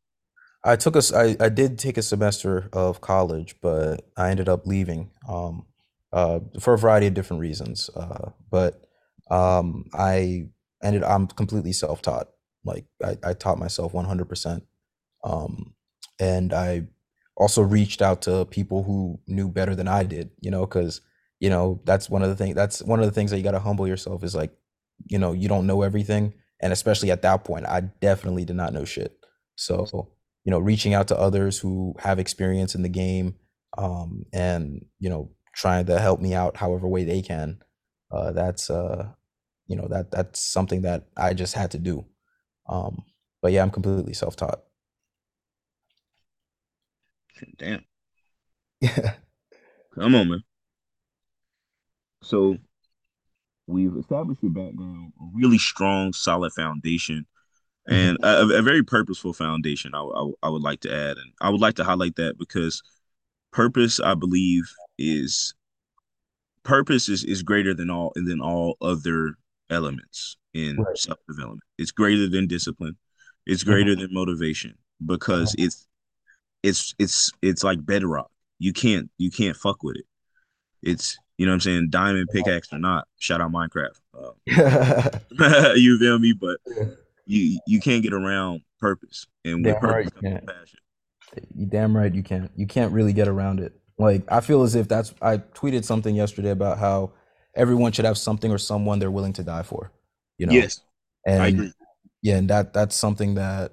I 0.65 0.77
took 0.77 0.97
us. 0.97 1.13
I, 1.13 1.37
I 1.41 1.49
did 1.49 1.79
take 1.79 1.97
a 1.97 2.03
semester 2.03 2.69
of 2.73 3.01
college, 3.01 3.57
but 3.63 4.09
I 4.17 4.31
ended 4.31 4.49
up 4.49 4.67
leaving 4.67 5.11
um, 5.29 5.65
uh, 6.13 6.41
for 6.61 6.75
a 6.75 6.79
variety 6.79 7.07
of 7.07 7.15
different 7.15 7.41
reasons. 7.41 7.91
Uh, 7.95 8.31
but 8.51 8.83
um, 9.31 9.87
I 9.93 10.49
ended. 10.83 11.03
I'm 11.03 11.27
completely 11.27 11.73
self-taught. 11.73 12.29
Like 12.65 12.85
I, 13.05 13.17
I 13.23 13.33
taught 13.33 13.59
myself 13.59 13.93
100%. 13.93 14.63
Um, 15.25 15.75
and 16.19 16.53
I 16.53 16.87
also 17.37 17.63
reached 17.63 18.03
out 18.03 18.23
to 18.23 18.45
people 18.47 18.83
who 18.83 19.21
knew 19.27 19.49
better 19.49 19.75
than 19.75 19.89
I 19.89 20.05
did. 20.05 20.31
You 20.41 20.51
know, 20.51 20.67
because 20.67 21.01
you 21.41 21.51
know 21.51 21.81
that's 21.85 22.09
one 22.09 22.23
of 22.23 22.29
the 22.29 22.37
things. 22.37 22.55
That's 22.55 22.83
one 22.83 23.01
of 23.01 23.07
the 23.07 23.13
things 23.13 23.31
that 23.31 23.37
you 23.37 23.45
got 23.45 23.53
to 23.53 23.61
humble 23.61 23.87
yourself 23.87 24.25
is 24.25 24.35
like, 24.35 24.53
you 25.07 25.19
know, 25.19 25.33
you 25.33 25.49
don't 25.49 25.67
know 25.67 25.83
everything, 25.83 26.35
and 26.61 26.73
especially 26.73 27.11
at 27.11 27.23
that 27.23 27.45
point, 27.45 27.67
I 27.67 27.81
definitely 27.81 28.45
did 28.45 28.57
not 28.57 28.73
know 28.73 28.85
shit. 28.85 29.19
So 29.57 30.11
you 30.47 30.53
know, 30.53 30.61
reaching 30.61 30.95
out 30.95 31.09
to 31.09 31.19
others 31.19 31.59
who 31.59 31.95
have 31.99 32.21
experience 32.21 32.77
in 32.77 32.83
the 32.83 32.89
game, 32.89 33.35
um, 33.77 34.25
and 34.33 34.85
you 35.01 35.11
know, 35.11 35.31
trying 35.57 35.87
to 35.87 36.01
help 36.01 36.21
me 36.21 36.35
out 36.35 36.59
however 36.59 36.89
way 36.89 37.05
they 37.05 37.23
can. 37.23 37.61
Uh, 38.13 38.33
that's 38.33 38.71
uh, 38.71 39.09
you 39.69 39.77
know, 39.77 39.89
that 39.89 40.13
that's 40.13 40.41
something 40.41 40.83
that 40.83 41.07
I 41.17 41.35
just 41.35 41.55
had 41.55 41.73
to 41.73 41.79
do. 41.81 42.07
Um, 42.69 43.05
but 43.43 43.53
yeah, 43.53 43.63
I'm 43.63 43.71
completely 43.73 44.15
self-taught. 44.15 44.63
Damn, 47.59 47.85
Yeah. 48.81 49.17
come 49.95 50.15
on, 50.15 50.29
man. 50.31 50.45
So 52.23 52.59
we've 53.67 53.97
established 53.97 54.43
your 54.43 54.53
background, 54.53 55.13
a 55.21 55.25
really 55.35 55.59
strong, 55.59 56.13
solid 56.13 56.53
foundation, 56.53 57.27
and 57.89 58.19
a, 58.25 58.49
a 58.49 58.63
very 58.63 58.83
purposeful 58.85 59.33
foundation. 59.33 59.95
I, 59.95 60.01
I 60.03 60.31
I 60.45 60.51
would 60.51 60.63
like 60.63 60.81
to 60.83 60.95
add, 60.95 61.19
and 61.19 61.33
I 61.41 61.51
would 61.51 61.63
like 61.63 61.77
to 61.77 61.85
highlight 61.85 62.17
that 62.17 62.39
because 62.39 62.83
purpose, 63.53 64.01
I 64.01 64.15
believe, 64.15 64.65
is 64.99 65.55
purpose 66.65 67.09
is, 67.09 67.25
is 67.25 67.43
greater 67.43 67.75
than 67.75 67.91
all 67.91 68.13
and 68.17 68.27
than 68.27 68.41
all 68.41 68.77
other 68.81 69.35
elements 69.71 70.37
in 70.55 70.77
Right. 70.77 70.97
self 70.99 71.19
development. 71.29 71.63
It's 71.79 71.91
greater 71.91 72.29
than 72.29 72.47
discipline. 72.47 72.97
It's 73.47 73.63
Mhm. 73.63 73.67
greater 73.67 73.97
than 73.97 74.13
motivation 74.13 74.75
because 75.05 75.55
Mhm. 75.55 75.67
it's 75.67 75.87
it's 76.63 76.95
it's 76.99 77.31
it's 77.43 77.63
like 77.65 77.85
bedrock. 77.85 78.31
You 78.59 78.73
can't 78.73 79.11
you 79.19 79.31
can't 79.31 79.57
fuck 79.57 79.83
with 79.83 79.97
it. 79.97 80.07
It's 80.83 81.17
you 81.39 81.45
know 81.47 81.53
what 81.53 81.57
I'm 81.57 81.61
saying. 81.61 81.91
Diamond 81.91 82.29
pickaxe 82.33 82.73
or 82.73 82.79
not. 82.79 83.07
Shout 83.19 83.41
out 83.41 83.53
Minecraft. 83.53 84.01
Um, 84.19 84.33
you 85.77 85.99
feel 85.99 86.19
me? 86.19 86.33
But 86.33 86.59
you 87.27 87.61
you 87.67 87.81
can't 87.81 88.03
get 88.03 88.13
around 88.15 88.63
purpose, 88.81 89.27
and 89.45 89.65
with 89.65 89.75
Damn 89.81 89.85
right 89.91 90.05
you 90.05 90.11
can't. 90.31 90.47
passion. 90.47 90.79
You 91.55 91.67
damn 91.67 91.95
right 91.97 92.15
you 92.15 92.23
can't. 92.23 92.51
You 92.57 92.67
can't 92.67 92.93
really 92.93 93.13
get 93.13 93.29
around 93.29 93.61
it. 93.61 93.79
Like 93.99 94.25
I 94.31 94.41
feel 94.41 94.63
as 94.63 94.75
if 94.75 94.89
that's 94.89 95.15
I 95.23 95.39
tweeted 95.39 95.85
something 95.85 96.15
yesterday 96.15 96.51
about 96.51 96.79
how 96.79 97.13
everyone 97.55 97.93
should 97.93 98.05
have 98.05 98.19
something 98.19 98.53
or 98.53 98.59
someone 98.59 98.99
they're 98.99 99.11
willing 99.11 99.33
to 99.35 99.43
die 99.43 99.63
for, 99.63 99.91
you 100.39 100.47
know? 100.47 100.53
Yes, 100.55 100.81
I 101.39 101.47
And 101.47 101.49
agree. 101.49 101.73
yeah, 102.23 102.37
and 102.37 102.51
that 102.51 102.73
that's 102.73 102.97
something 102.97 103.35
that, 103.37 103.73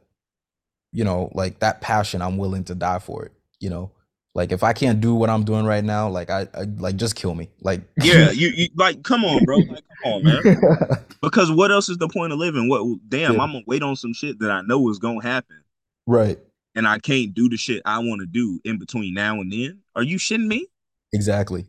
you 0.91 1.03
know, 1.03 1.31
like 1.33 1.59
that 1.59 1.81
passion, 1.81 2.21
I'm 2.21 2.37
willing 2.37 2.63
to 2.65 2.75
die 2.75 2.99
for 2.99 3.25
it, 3.25 3.33
you 3.59 3.69
know? 3.69 3.91
Like 4.35 4.51
if 4.51 4.63
I 4.63 4.73
can't 4.73 5.01
do 5.01 5.15
what 5.15 5.29
I'm 5.29 5.43
doing 5.43 5.65
right 5.65 5.83
now, 5.83 6.09
like 6.09 6.29
I, 6.29 6.47
I 6.53 6.63
like 6.77 6.95
just 6.95 7.15
kill 7.15 7.35
me. 7.35 7.49
Like 7.61 7.81
Yeah, 7.97 8.31
you, 8.31 8.49
you 8.49 8.69
like 8.75 9.03
come 9.03 9.23
on, 9.25 9.45
bro. 9.45 9.59
Like 9.59 9.83
come 10.03 10.13
on, 10.13 10.23
man. 10.23 10.43
Because 11.21 11.51
what 11.51 11.71
else 11.71 11.87
is 11.89 11.97
the 11.97 12.09
point 12.09 12.33
of 12.33 12.39
living? 12.39 12.67
What 12.67 12.81
damn, 13.07 13.33
Yeah, 13.33 13.39
I'm 13.39 13.53
gonna 13.53 13.63
wait 13.67 13.83
on 13.83 13.95
some 13.95 14.13
shit 14.13 14.39
that 14.39 14.51
I 14.51 14.61
know 14.61 14.89
is 14.89 14.99
gonna 14.99 15.23
happen, 15.23 15.63
right. 16.07 16.39
And 16.75 16.87
I 16.87 16.99
can't 16.99 17.33
do 17.33 17.49
the 17.49 17.57
shit 17.57 17.81
I 17.85 17.99
want 17.99 18.21
to 18.21 18.25
do 18.25 18.59
in 18.63 18.79
between 18.79 19.13
now 19.13 19.39
and 19.41 19.51
then. 19.51 19.81
Are 19.95 20.03
you 20.03 20.17
shitting 20.17 20.47
me? 20.47 20.67
Exactly. 21.13 21.65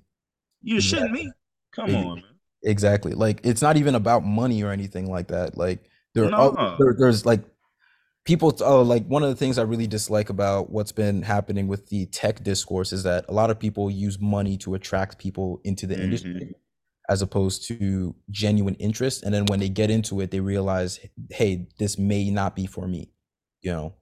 You're 0.63 0.81
shitting 0.81 1.11
me. 1.11 1.31
Come 1.73 1.95
on, 1.95 2.17
man. 2.17 2.25
Exactly. 2.63 3.13
Like 3.13 3.41
it's 3.45 3.61
not 3.61 3.77
even 3.77 3.95
about 3.95 4.25
money 4.25 4.63
or 4.63 4.71
anything 4.71 5.11
like 5.11 5.29
that. 5.29 5.57
Like 5.57 5.85
there 6.15 6.35
are 6.35 6.77
there, 6.79 6.95
there's 6.99 7.27
like 7.27 7.45
people 8.25 8.57
oh 8.61 8.83
like 8.83 9.07
one 9.07 9.23
of 9.23 9.29
the 9.29 9.37
things 9.37 9.59
I 9.59 9.63
really 9.63 9.87
dislike 9.87 10.31
about 10.31 10.71
what's 10.71 10.93
been 10.93 11.23
happening 11.23 11.69
with 11.69 11.89
the 11.89 12.07
tech 12.07 12.43
discourse 12.43 12.93
is 12.93 13.03
that 13.03 13.27
a 13.29 13.33
lot 13.33 13.51
of 13.51 13.59
people 13.59 13.91
use 13.91 14.19
money 14.19 14.57
to 14.59 14.75
attract 14.75 15.19
people 15.19 15.61
into 15.65 15.87
the 15.87 15.95
hmm 15.95 16.05
industry 16.05 16.55
as 17.11 17.21
opposed 17.21 17.69
to 17.69 18.15
genuine 18.31 18.75
interest 18.77 19.25
and 19.25 19.35
then 19.35 19.45
when 19.47 19.61
they 19.61 19.69
get 19.69 19.91
into 19.91 20.23
it 20.23 20.31
they 20.31 20.41
realize 20.41 21.01
hey 21.31 21.67
this 21.79 21.99
may 21.99 22.31
not 22.31 22.57
be 22.57 22.67
for 22.67 22.89
me 22.89 23.11
you 23.61 23.71
know 23.71 23.95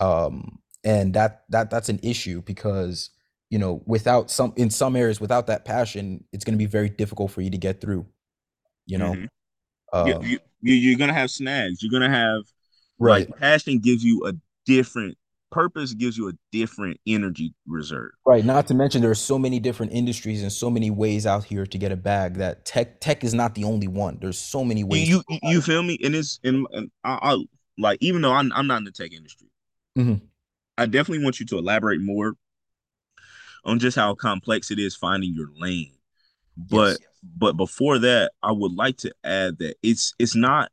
um 0.00 0.58
and 0.84 1.14
that 1.14 1.44
that 1.50 1.70
that's 1.70 1.88
an 1.88 2.00
issue 2.02 2.42
because 2.42 3.10
you 3.50 3.58
know 3.58 3.82
without 3.86 4.30
some 4.30 4.52
in 4.56 4.70
some 4.70 4.96
areas 4.96 5.20
without 5.20 5.46
that 5.46 5.64
passion 5.64 6.24
it's 6.32 6.44
going 6.44 6.54
to 6.54 6.58
be 6.58 6.66
very 6.66 6.88
difficult 6.88 7.30
for 7.30 7.40
you 7.42 7.50
to 7.50 7.58
get 7.58 7.80
through 7.80 8.06
you 8.86 8.98
know 8.98 9.14
hmm 9.14 9.24
You, 10.06 10.14
um 10.14 10.22
you 10.22 10.38
you- 10.62 10.74
you're 10.74 10.98
gonna 10.98 11.14
have 11.14 11.30
snags. 11.30 11.82
You're 11.82 11.92
gonna 11.92 12.10
have 12.14 12.42
like 13.00 13.28
right 13.28 13.38
passion 13.38 13.78
gives 13.80 14.04
you 14.04 14.26
a 14.26 14.32
different 14.66 15.16
purpose, 15.50 15.94
gives 15.94 16.16
you 16.18 16.28
a 16.28 16.32
different 16.52 16.98
energy 17.06 17.54
reserve. 17.66 18.12
right 18.26 18.44
not 18.44 18.66
to 18.66 18.74
mention 18.74 19.00
there 19.02 19.10
are 19.10 19.14
so 19.14 19.38
many 19.38 19.58
different 19.58 19.92
industries 19.92 20.42
and 20.42 20.52
so 20.52 20.70
many 20.70 20.90
ways 20.90 21.26
out 21.26 21.44
here 21.44 21.66
to 21.66 21.78
get 21.78 21.92
a 21.92 21.96
bag 21.96 22.34
that 22.34 22.64
tech 22.64 23.00
tech 23.00 23.24
is 23.24 23.34
not 23.34 23.54
the 23.54 23.64
only 23.64 23.88
one 23.88 24.18
there's 24.20 24.38
so 24.38 24.64
many 24.64 24.84
ways 24.84 25.08
to 25.08 25.14
you 25.16 25.22
you 25.42 25.60
feel 25.62 25.82
me? 25.82 25.98
And 26.02 26.14
it's 26.14 26.38
and, 26.44 26.66
and 26.72 26.90
I, 27.04 27.18
I 27.22 27.44
like 27.78 27.98
even 28.00 28.22
though 28.22 28.32
I'm 28.32 28.52
I'm 28.52 28.66
not 28.66 28.78
in 28.78 28.84
the 28.84 28.92
tech 28.92 29.12
industry, 29.12 29.48
Mhm. 29.96 30.20
I 30.78 30.86
definitely 30.86 31.24
want 31.24 31.40
you 31.40 31.46
to 31.46 31.58
elaborate 31.58 32.00
more 32.00 32.34
on 33.64 33.78
just 33.78 33.96
how 33.96 34.14
complex 34.14 34.70
it 34.70 34.78
is 34.78 34.96
finding 34.96 35.34
your 35.34 35.50
lane. 35.56 35.92
But 36.56 36.98
Yes. 37.00 37.08
but 37.22 37.56
before 37.56 37.98
that, 37.98 38.32
I 38.42 38.52
would 38.52 38.72
like 38.72 38.96
to 38.98 39.12
add 39.24 39.58
that 39.58 39.76
it's 39.82 40.14
it's 40.18 40.34
not 40.34 40.72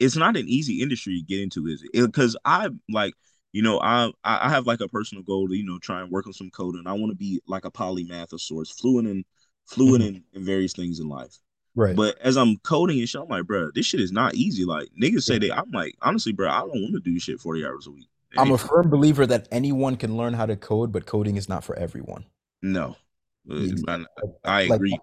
it's 0.00 0.16
not 0.16 0.36
an 0.36 0.48
easy 0.48 0.82
industry 0.82 1.20
to 1.20 1.24
get 1.24 1.40
into, 1.40 1.66
is 1.68 1.82
it? 1.82 1.92
Because 1.92 2.36
I 2.44 2.68
like, 2.88 3.14
you 3.52 3.62
know, 3.62 3.78
I 3.80 4.10
I 4.24 4.48
have 4.50 4.66
like 4.66 4.80
a 4.80 4.88
personal 4.88 5.22
goal 5.22 5.48
to, 5.48 5.54
you 5.56 5.64
know, 5.64 5.78
try 5.78 6.00
and 6.02 6.10
work 6.10 6.26
on 6.26 6.32
some 6.32 6.50
coding. 6.50 6.82
I 6.86 6.92
want 6.94 7.10
to 7.12 7.16
be 7.16 7.40
like 7.46 7.64
a 7.64 7.70
polymath 7.70 8.32
of 8.32 8.40
sorts, 8.40 8.70
fluent 8.72 9.06
in 9.08 9.24
fluent 9.66 10.02
Mhm. 10.04 10.08
in, 10.08 10.24
in 10.32 10.44
various 10.44 10.72
things 10.72 10.98
in 11.00 11.08
life. 11.08 11.38
Right. 11.76 11.96
But 11.96 12.18
as 12.18 12.36
I'm 12.36 12.58
coding 12.58 12.98
and 12.98 13.08
shit, 13.08 13.20
I'm 13.20 13.28
like, 13.28 13.46
bro, 13.46 13.70
this 13.74 13.86
shit 13.86 14.00
is 14.00 14.12
not 14.12 14.34
easy. 14.34 14.64
Like 14.64 14.88
niggas 15.00 15.22
say 15.22 15.34
Yeah. 15.34 15.38
they, 15.38 15.52
I'm 15.52 15.70
like, 15.70 15.96
honestly, 16.02 16.32
bro, 16.32 16.48
I 16.50 16.60
don't 16.60 16.70
want 16.82 16.92
to 16.94 17.00
do 17.00 17.18
shit 17.20 17.40
40 17.40 17.64
hours 17.64 17.86
a 17.86 17.90
week. 17.92 18.08
I'm 18.38 18.50
a 18.52 18.58
firm 18.58 18.90
believer 18.90 19.26
that 19.26 19.48
anyone 19.50 19.96
can 19.96 20.16
learn 20.16 20.34
how 20.34 20.46
to 20.46 20.56
code, 20.56 20.92
but 20.92 21.06
coding 21.06 21.36
is 21.36 21.48
not 21.48 21.64
for 21.64 21.76
everyone. 21.76 22.24
no, 22.62 22.96
I, 23.48 24.04
I 24.44 24.64
like, 24.66 24.76
agree. 24.76 24.98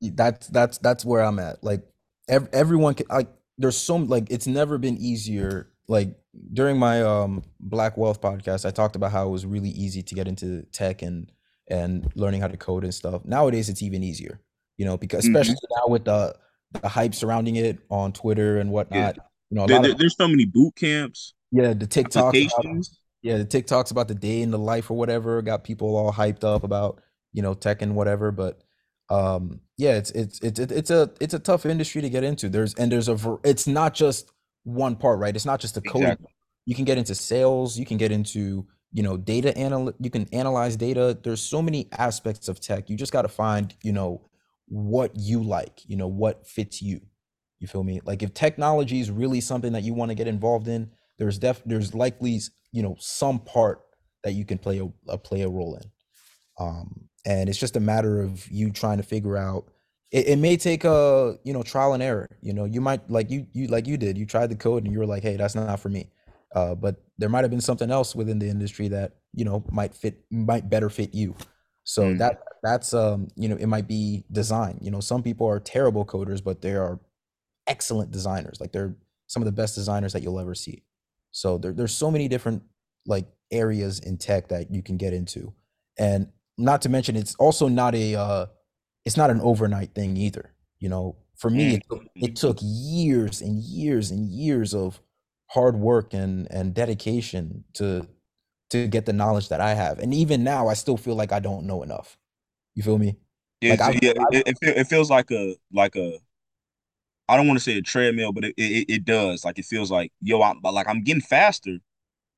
that's 0.00 0.46
that's 0.48 0.78
that's 0.78 1.04
where 1.04 1.22
I'm 1.22 1.38
at. 1.38 1.62
Like 1.62 1.82
ev- 2.28 2.48
everyone 2.52 2.94
can 2.94 3.06
like 3.08 3.28
there's 3.58 3.76
so 3.76 3.96
like 3.96 4.30
it's 4.30 4.46
never 4.46 4.78
been 4.78 4.98
easier. 4.98 5.70
Like 5.86 6.16
during 6.52 6.78
my 6.78 7.02
um 7.02 7.42
Black 7.60 7.96
Wealth 7.96 8.20
podcast, 8.20 8.66
I 8.66 8.70
talked 8.70 8.96
about 8.96 9.12
how 9.12 9.26
it 9.26 9.30
was 9.30 9.46
really 9.46 9.70
easy 9.70 10.02
to 10.02 10.14
get 10.14 10.26
into 10.28 10.62
tech 10.72 11.02
and 11.02 11.30
and 11.68 12.10
learning 12.14 12.40
how 12.40 12.48
to 12.48 12.56
code 12.56 12.84
and 12.84 12.94
stuff. 12.94 13.24
Nowadays 13.24 13.68
it's 13.68 13.82
even 13.82 14.02
easier, 14.02 14.40
you 14.76 14.84
know, 14.84 14.96
because 14.96 15.24
Mhm. 15.24 15.28
especially 15.30 15.56
now 15.78 15.88
with 15.88 16.04
the 16.04 16.34
the 16.82 16.88
hype 16.88 17.14
surrounding 17.14 17.56
it 17.56 17.78
on 17.88 18.12
Twitter 18.12 18.58
and 18.58 18.70
whatnot. 18.70 19.16
You 19.50 19.56
know, 19.60 19.66
There- 19.66 19.80
there- 19.80 19.92
of 19.92 19.98
there's 19.98 20.16
so 20.16 20.26
many 20.26 20.44
boot 20.44 20.74
camps, 20.74 21.34
yeah, 21.54 21.72
the 21.72 21.86
TikToks 21.86 22.52
about, 22.52 22.86
yeah, 23.22 23.38
the 23.38 23.44
TikToks 23.44 23.92
about 23.92 24.08
the 24.08 24.14
day 24.14 24.42
in 24.42 24.50
the 24.50 24.58
life 24.58 24.90
or 24.90 24.96
whatever 24.96 25.40
got 25.40 25.62
people 25.62 25.96
all 25.96 26.12
hyped 26.12 26.42
up 26.42 26.64
about, 26.64 27.00
you 27.32 27.42
know, 27.42 27.54
tech 27.54 27.80
and 27.80 27.94
whatever. 27.94 28.32
But 28.32 28.60
um, 29.08 29.60
yeah, 29.76 29.96
it's 29.96 30.10
it's 30.10 30.40
it's 30.40 30.58
it's 30.58 30.72
it's 30.72 30.90
a 30.90 31.12
it's 31.20 31.34
a 31.34 31.38
tough 31.38 31.64
industry 31.64 32.02
to 32.02 32.10
get 32.10 32.24
into. 32.24 32.48
There's 32.48 32.74
and 32.74 32.90
there's 32.90 33.08
a 33.08 33.38
it's 33.44 33.68
not 33.68 33.94
just 33.94 34.32
one 34.64 34.96
part, 34.96 35.20
right? 35.20 35.34
It's 35.34 35.46
not 35.46 35.60
just 35.60 35.76
the 35.76 35.80
coding. 35.80 36.08
Exactly. 36.08 36.34
You 36.66 36.74
can 36.74 36.84
get 36.84 36.98
into 36.98 37.14
sales. 37.14 37.78
You 37.78 37.86
can 37.86 37.98
get 37.98 38.10
into 38.10 38.66
you 38.92 39.04
know 39.04 39.16
data 39.16 39.56
anal. 39.56 39.92
You 40.00 40.10
can 40.10 40.26
analyze 40.32 40.74
data. 40.74 41.16
There's 41.22 41.40
so 41.40 41.62
many 41.62 41.88
aspects 41.96 42.48
of 42.48 42.58
tech. 42.58 42.90
You 42.90 42.96
just 42.96 43.12
got 43.12 43.22
to 43.22 43.28
find 43.28 43.72
you 43.84 43.92
know 43.92 44.22
what 44.66 45.12
you 45.14 45.40
like. 45.40 45.82
You 45.86 45.96
know 45.96 46.08
what 46.08 46.48
fits 46.48 46.82
you. 46.82 47.00
You 47.60 47.68
feel 47.68 47.84
me? 47.84 48.00
Like 48.04 48.24
if 48.24 48.34
technology 48.34 48.98
is 48.98 49.12
really 49.12 49.40
something 49.40 49.72
that 49.74 49.84
you 49.84 49.94
want 49.94 50.10
to 50.10 50.16
get 50.16 50.26
involved 50.26 50.66
in, 50.66 50.90
there's 51.18 51.38
def 51.38 51.62
there's 51.64 51.94
likely 51.94 52.40
you 52.72 52.82
know 52.82 52.96
some 52.98 53.40
part 53.40 53.82
that 54.24 54.32
you 54.32 54.44
can 54.44 54.58
play 54.58 54.80
a, 54.80 54.88
a 55.08 55.18
play 55.18 55.42
a 55.42 55.48
role 55.48 55.76
in. 55.76 55.90
Um, 56.58 57.08
and 57.26 57.48
it's 57.48 57.58
just 57.58 57.76
a 57.76 57.80
matter 57.80 58.20
of 58.22 58.46
you 58.50 58.70
trying 58.70 58.98
to 58.98 59.02
figure 59.02 59.36
out. 59.36 59.70
It, 60.10 60.28
it 60.28 60.38
may 60.38 60.56
take 60.56 60.84
a 60.84 61.38
you 61.44 61.52
know 61.52 61.62
trial 61.62 61.94
and 61.94 62.02
error. 62.02 62.28
You 62.42 62.52
know, 62.52 62.64
you 62.64 62.80
might 62.80 63.08
like 63.10 63.30
you 63.30 63.46
you 63.52 63.66
like 63.68 63.86
you 63.86 63.96
did. 63.96 64.16
You 64.18 64.26
tried 64.26 64.50
the 64.50 64.56
code 64.56 64.84
and 64.84 64.92
you 64.92 64.98
were 64.98 65.06
like, 65.06 65.22
hey, 65.22 65.36
that's 65.36 65.54
not 65.54 65.80
for 65.80 65.88
me. 65.88 66.10
Uh, 66.54 66.74
but 66.74 67.02
there 67.18 67.28
might 67.28 67.42
have 67.42 67.50
been 67.50 67.60
something 67.60 67.90
else 67.90 68.14
within 68.14 68.38
the 68.38 68.48
industry 68.48 68.88
that 68.88 69.16
you 69.32 69.44
know 69.44 69.64
might 69.70 69.94
fit 69.94 70.24
might 70.30 70.68
better 70.70 70.90
fit 70.90 71.14
you. 71.14 71.36
So 71.84 72.14
Mhm. 72.14 72.18
that 72.18 72.36
that's 72.62 72.94
um 72.94 73.28
you 73.36 73.48
know 73.48 73.56
it 73.56 73.66
might 73.66 73.88
be 73.88 74.24
design. 74.30 74.78
You 74.80 74.90
know, 74.90 75.00
some 75.00 75.22
people 75.22 75.46
are 75.48 75.60
terrible 75.60 76.04
coders, 76.06 76.42
but 76.44 76.62
they 76.62 76.74
are 76.74 77.00
excellent 77.66 78.10
designers. 78.10 78.60
Like 78.60 78.72
they're 78.72 78.96
some 79.26 79.42
of 79.42 79.46
the 79.46 79.52
best 79.52 79.74
designers 79.74 80.12
that 80.12 80.22
you'll 80.22 80.40
ever 80.40 80.54
see. 80.54 80.84
So 81.34 81.58
there, 81.58 81.72
there's 81.72 81.94
so 81.94 82.10
many 82.10 82.28
different 82.28 82.62
like 83.06 83.26
areas 83.50 83.98
in 83.98 84.18
tech 84.18 84.48
that 84.48 84.72
you 84.72 84.82
can 84.82 84.96
get 84.96 85.12
into, 85.12 85.52
and 85.98 86.28
not 86.56 86.82
to 86.82 86.88
mention 86.88 87.16
it's 87.16 87.34
also 87.36 87.68
not 87.68 87.94
a 87.96 88.14
uh, 88.14 88.46
it's 89.04 89.16
not 89.16 89.30
an 89.30 89.40
overnight 89.40 89.94
thing 89.94 90.16
either. 90.16 90.54
You 90.78 90.88
know, 90.90 91.16
for 91.36 91.50
me, 91.50 91.74
it, 91.74 91.82
took- 91.90 92.06
it 92.20 92.36
took 92.36 92.58
years 92.62 93.40
and 93.42 93.58
years 93.58 94.10
and 94.12 94.28
years 94.28 94.74
of 94.74 95.00
hard 95.48 95.76
work 95.76 96.14
and 96.14 96.46
and 96.52 96.74
dedication 96.74 97.64
to 97.74 98.08
to 98.70 98.86
get 98.88 99.06
the 99.06 99.12
knowledge 99.12 99.48
that 99.50 99.60
I 99.60 99.74
have, 99.74 99.98
and 99.98 100.14
even 100.14 100.44
now, 100.44 100.68
I 100.68 100.74
still 100.74 100.96
feel 100.96 101.16
like 101.16 101.32
I 101.32 101.40
don't 101.40 101.66
know 101.66 101.82
enough. 101.82 102.16
You 102.76 102.82
feel 102.84 102.98
me? 102.98 103.16
Like, 103.62 103.80
It's, 103.80 103.82
I've- 103.82 103.98
yeah, 104.02 104.12
it, 104.30 104.48
it, 104.48 104.76
it 104.78 104.86
feels 104.86 105.10
like 105.10 105.30
a 105.32 105.56
like 105.72 105.96
a 105.96 106.18
I 107.28 107.36
don't 107.36 107.46
want 107.46 107.58
to 107.58 107.64
say 107.64 107.78
a 107.78 107.82
treadmill, 107.82 108.32
but 108.32 108.44
it, 108.44 108.54
it 108.58 108.90
it 108.90 109.04
does. 109.04 109.44
Like 109.44 109.58
it 109.58 109.64
feels 109.64 109.90
like 109.90 110.12
yo, 110.20 110.42
I'm 110.42 110.60
like 110.62 110.88
I'm 110.88 111.02
getting 111.04 111.22
faster, 111.22 111.78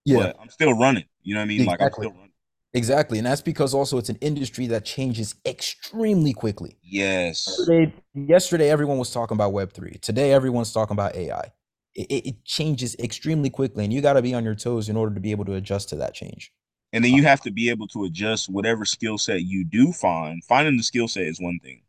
but 0.07 0.37
I'm 0.41 0.51
still 0.51 0.75
running. 0.75 1.05
You 1.23 1.35
know 1.35 1.41
what 1.41 1.45
I 1.47 1.49
mean? 1.49 1.65
Like 1.65 1.83
I'm 1.83 1.89
Exactly. 1.89 1.93
still 1.93 2.13
running. 2.13 2.33
Exactly. 2.75 3.19
And 3.19 3.27
that's 3.27 3.43
because 3.43 3.75
also 3.75 3.99
it's 3.99 4.11
an 4.11 4.19
industry 4.21 4.67
that 4.69 4.85
changes 4.85 5.35
extremely 5.47 6.33
quickly. 6.33 6.79
Yes. 6.83 7.47
Yesterday, 7.47 7.95
yesterday 8.15 8.71
everyone 8.71 8.99
was 8.99 9.13
talking 9.13 9.37
about 9.37 9.53
Web3. 9.53 9.99
Today, 9.99 10.33
everyone's 10.33 10.73
talking 10.73 10.95
about 10.95 11.17
AI. 11.17 11.53
It, 11.95 12.27
it 12.27 12.45
changes 12.45 12.95
extremely 12.99 13.51
quickly, 13.51 13.85
and 13.85 13.93
you 13.93 14.03
got 14.03 14.15
to 14.15 14.23
be 14.23 14.35
on 14.35 14.45
your 14.45 14.55
toes 14.55 14.89
in 14.89 14.97
order 14.97 15.15
to 15.15 15.21
be 15.21 15.31
able 15.31 15.47
to 15.47 15.55
adjust 15.55 15.89
to 15.91 15.97
that 15.97 16.15
change. 16.15 16.53
And 16.93 17.05
then 17.05 17.13
you 17.13 17.23
have 17.25 17.41
to 17.43 17.51
be 17.51 17.71
able 17.71 17.87
to 17.89 18.05
adjust 18.05 18.49
whatever 18.49 18.85
skill 18.85 19.19
set 19.19 19.43
you 19.43 19.65
do 19.65 19.93
find. 19.93 20.43
Finding 20.45 20.77
the 20.77 20.83
skill 20.83 21.09
set 21.09 21.25
is 21.25 21.41
one 21.41 21.59
thing. 21.61 21.83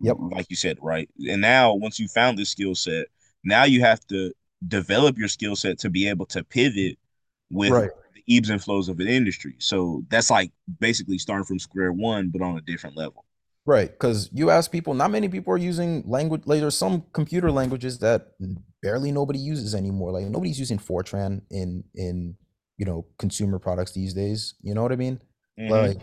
Yep. 0.00 0.16
Like 0.32 0.46
you 0.50 0.56
said, 0.56 0.78
right? 0.80 1.08
And 1.28 1.40
now 1.40 1.74
once 1.74 1.98
you 1.98 2.08
found 2.08 2.38
this 2.38 2.50
skill 2.50 2.74
set, 2.74 3.06
now 3.44 3.64
you 3.64 3.80
have 3.80 4.06
to 4.08 4.32
develop 4.66 5.18
your 5.18 5.28
skill 5.28 5.56
set 5.56 5.78
to 5.80 5.90
be 5.90 6.08
able 6.08 6.26
to 6.26 6.44
pivot 6.44 6.98
with 7.50 7.70
Right. 7.70 7.90
the 8.14 8.36
ebbs 8.36 8.50
and 8.50 8.62
flows 8.62 8.88
of 8.88 9.00
an 9.00 9.08
industry. 9.08 9.56
So 9.58 10.04
that's 10.08 10.30
like 10.30 10.52
basically 10.78 11.18
starting 11.18 11.44
from 11.44 11.58
square 11.58 11.92
one, 11.92 12.28
but 12.28 12.42
on 12.42 12.56
a 12.56 12.60
different 12.60 12.96
level. 12.96 13.24
Right. 13.66 13.90
Because 13.90 14.30
you 14.32 14.50
ask 14.50 14.70
people, 14.70 14.94
not 14.94 15.10
many 15.10 15.28
people 15.28 15.52
are 15.52 15.58
using 15.58 16.02
language. 16.06 16.42
Like 16.46 16.60
there's 16.60 16.76
some 16.76 17.04
computer 17.12 17.50
languages 17.50 17.98
that 17.98 18.32
barely 18.82 19.12
nobody 19.12 19.38
uses 19.38 19.74
anymore. 19.74 20.12
Like 20.12 20.26
nobody's 20.26 20.58
using 20.58 20.78
Fortran 20.78 21.42
in 21.50 21.84
in 21.94 22.36
you 22.78 22.86
know 22.86 23.04
consumer 23.18 23.58
products 23.58 23.92
these 23.92 24.14
days. 24.14 24.54
You 24.62 24.74
know 24.74 24.82
what 24.82 24.92
I 24.92 24.96
mean? 24.96 25.20
Mhm. 25.58 25.70
like 25.70 25.98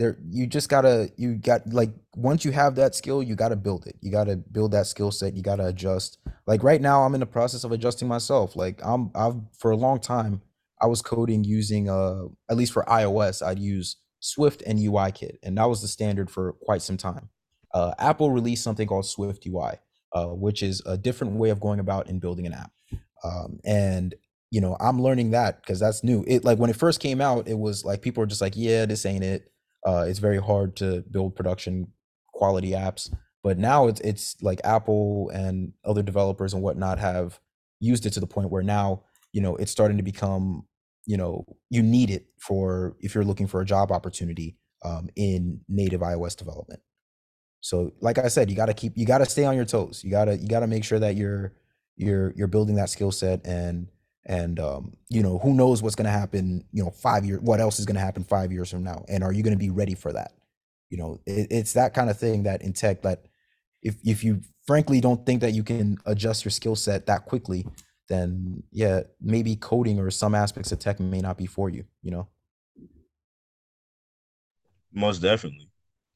there 0.00 0.16
you 0.30 0.46
just 0.46 0.70
gotta 0.70 1.10
you 1.16 1.34
got 1.34 1.66
like 1.68 1.90
once 2.16 2.42
you 2.42 2.52
have 2.52 2.74
that 2.74 2.94
skill 2.94 3.22
you 3.22 3.34
gotta 3.34 3.54
build 3.54 3.86
it. 3.86 3.96
You 4.00 4.10
gotta 4.10 4.36
build 4.36 4.72
that 4.72 4.86
skill 4.86 5.10
set. 5.10 5.34
You 5.34 5.42
gotta 5.42 5.66
adjust. 5.66 6.16
Like 6.46 6.62
right 6.62 6.80
now 6.80 7.02
i'm 7.02 7.12
in 7.14 7.20
the 7.20 7.26
process 7.26 7.64
of 7.64 7.70
adjusting 7.70 8.08
myself. 8.08 8.56
Like 8.56 8.80
i'm 8.82 9.10
i've 9.14 9.36
for 9.58 9.70
a 9.70 9.76
long 9.76 10.00
time 10.00 10.40
i 10.80 10.86
was 10.86 11.02
coding 11.02 11.44
using 11.44 11.90
uh 11.90 12.22
at 12.50 12.56
least 12.56 12.72
for 12.72 12.82
ios 12.84 13.46
i'd 13.46 13.58
use 13.58 13.96
swift 14.20 14.62
and 14.66 14.78
UIKit 14.78 15.36
and 15.42 15.58
that 15.58 15.68
was 15.68 15.82
the 15.82 15.88
standard 15.88 16.30
for 16.30 16.54
quite 16.62 16.80
some 16.80 16.96
time. 16.96 17.28
Uh 17.74 17.92
apple 17.98 18.30
released 18.30 18.64
something 18.64 18.88
called 18.88 19.04
SwiftUI 19.04 19.76
uh, 20.12 20.28
which 20.28 20.62
is 20.62 20.82
a 20.86 20.96
different 20.96 21.34
way 21.34 21.50
of 21.50 21.60
going 21.60 21.78
about 21.78 22.08
in 22.08 22.18
building 22.18 22.46
an 22.46 22.54
app. 22.54 22.72
Um, 23.22 23.60
and 23.64 24.14
you 24.50 24.60
know 24.62 24.76
i'm 24.80 25.00
learning 25.00 25.30
that 25.32 25.60
because 25.60 25.78
that's 25.78 26.02
new. 26.02 26.24
It 26.26 26.42
like 26.42 26.58
when 26.58 26.70
it 26.70 26.76
first 26.76 27.00
came 27.00 27.20
out 27.20 27.46
it 27.46 27.58
was 27.58 27.84
like 27.84 28.00
people 28.00 28.22
were 28.22 28.26
just 28.26 28.40
like 28.40 28.54
yeah 28.56 28.86
this 28.86 29.04
ain't 29.04 29.22
it 29.22 29.50
uh, 29.86 30.04
it's 30.06 30.18
very 30.18 30.38
hard 30.38 30.76
to 30.76 31.02
build 31.10 31.34
production 31.34 31.88
quality 32.32 32.70
apps 32.70 33.12
but 33.42 33.58
now 33.58 33.86
it's 33.86 34.00
it's 34.00 34.36
like 34.42 34.60
apple 34.64 35.30
and 35.34 35.72
other 35.84 36.02
developers 36.02 36.54
and 36.54 36.62
whatnot 36.62 36.98
have 36.98 37.38
used 37.80 38.06
it 38.06 38.12
to 38.12 38.20
the 38.20 38.26
point 38.26 38.50
where 38.50 38.62
now 38.62 39.02
you 39.32 39.40
know 39.40 39.56
it's 39.56 39.72
starting 39.72 39.96
to 39.96 40.02
become 40.02 40.64
you 41.06 41.16
know 41.16 41.44
you 41.70 41.82
need 41.82 42.10
it 42.10 42.26
for 42.38 42.96
if 43.00 43.14
you're 43.14 43.24
looking 43.24 43.46
for 43.46 43.60
a 43.60 43.64
job 43.64 43.90
opportunity 43.90 44.56
um, 44.84 45.08
in 45.16 45.60
native 45.68 46.00
ios 46.00 46.36
development. 46.36 46.80
So 47.60 47.92
like 48.00 48.18
i 48.18 48.28
said 48.28 48.48
you 48.48 48.56
got 48.56 48.66
to 48.66 48.74
keep 48.74 48.92
you 48.96 49.04
got 49.04 49.18
to 49.18 49.26
stay 49.26 49.44
on 49.44 49.56
your 49.56 49.64
toes. 49.64 50.02
You 50.04 50.10
got 50.10 50.26
to 50.26 50.36
you 50.36 50.48
got 50.48 50.60
to 50.60 50.66
make 50.66 50.84
sure 50.84 50.98
that 50.98 51.16
you're 51.16 51.52
you're 51.96 52.32
you're 52.36 52.48
building 52.48 52.76
that 52.76 52.90
skill 52.90 53.12
set 53.12 53.46
and 53.46 53.88
and 54.26 54.60
um, 54.60 54.92
you 55.08 55.22
know 55.22 55.38
who 55.38 55.54
knows 55.54 55.82
what's 55.82 55.94
going 55.94 56.04
to 56.06 56.10
happen 56.10 56.64
you 56.72 56.82
know 56.82 56.90
five 56.90 57.24
years 57.24 57.40
what 57.40 57.60
else 57.60 57.78
is 57.78 57.86
going 57.86 57.94
to 57.94 58.00
happen 58.00 58.24
five 58.24 58.52
years 58.52 58.70
from 58.70 58.84
now 58.84 59.04
and 59.08 59.24
are 59.24 59.32
you 59.32 59.42
going 59.42 59.54
to 59.54 59.58
be 59.58 59.70
ready 59.70 59.94
for 59.94 60.12
that 60.12 60.32
you 60.90 60.98
know 60.98 61.18
it, 61.26 61.48
it's 61.50 61.72
that 61.72 61.94
kind 61.94 62.10
of 62.10 62.18
thing 62.18 62.42
that 62.42 62.62
in 62.62 62.72
tech 62.72 63.02
that 63.02 63.24
if 63.82 63.96
if 64.04 64.22
you 64.22 64.40
frankly 64.66 65.00
don't 65.00 65.24
think 65.24 65.40
that 65.40 65.52
you 65.52 65.62
can 65.62 65.96
adjust 66.06 66.44
your 66.44 66.50
skill 66.50 66.76
set 66.76 67.06
that 67.06 67.24
quickly 67.24 67.66
then 68.08 68.62
yeah 68.72 69.00
maybe 69.20 69.56
coding 69.56 69.98
or 69.98 70.10
some 70.10 70.34
aspects 70.34 70.72
of 70.72 70.78
tech 70.78 71.00
may 71.00 71.20
not 71.20 71.38
be 71.38 71.46
for 71.46 71.70
you 71.70 71.84
you 72.02 72.10
know 72.10 72.28
Most 74.92 75.20
definitely. 75.20 75.68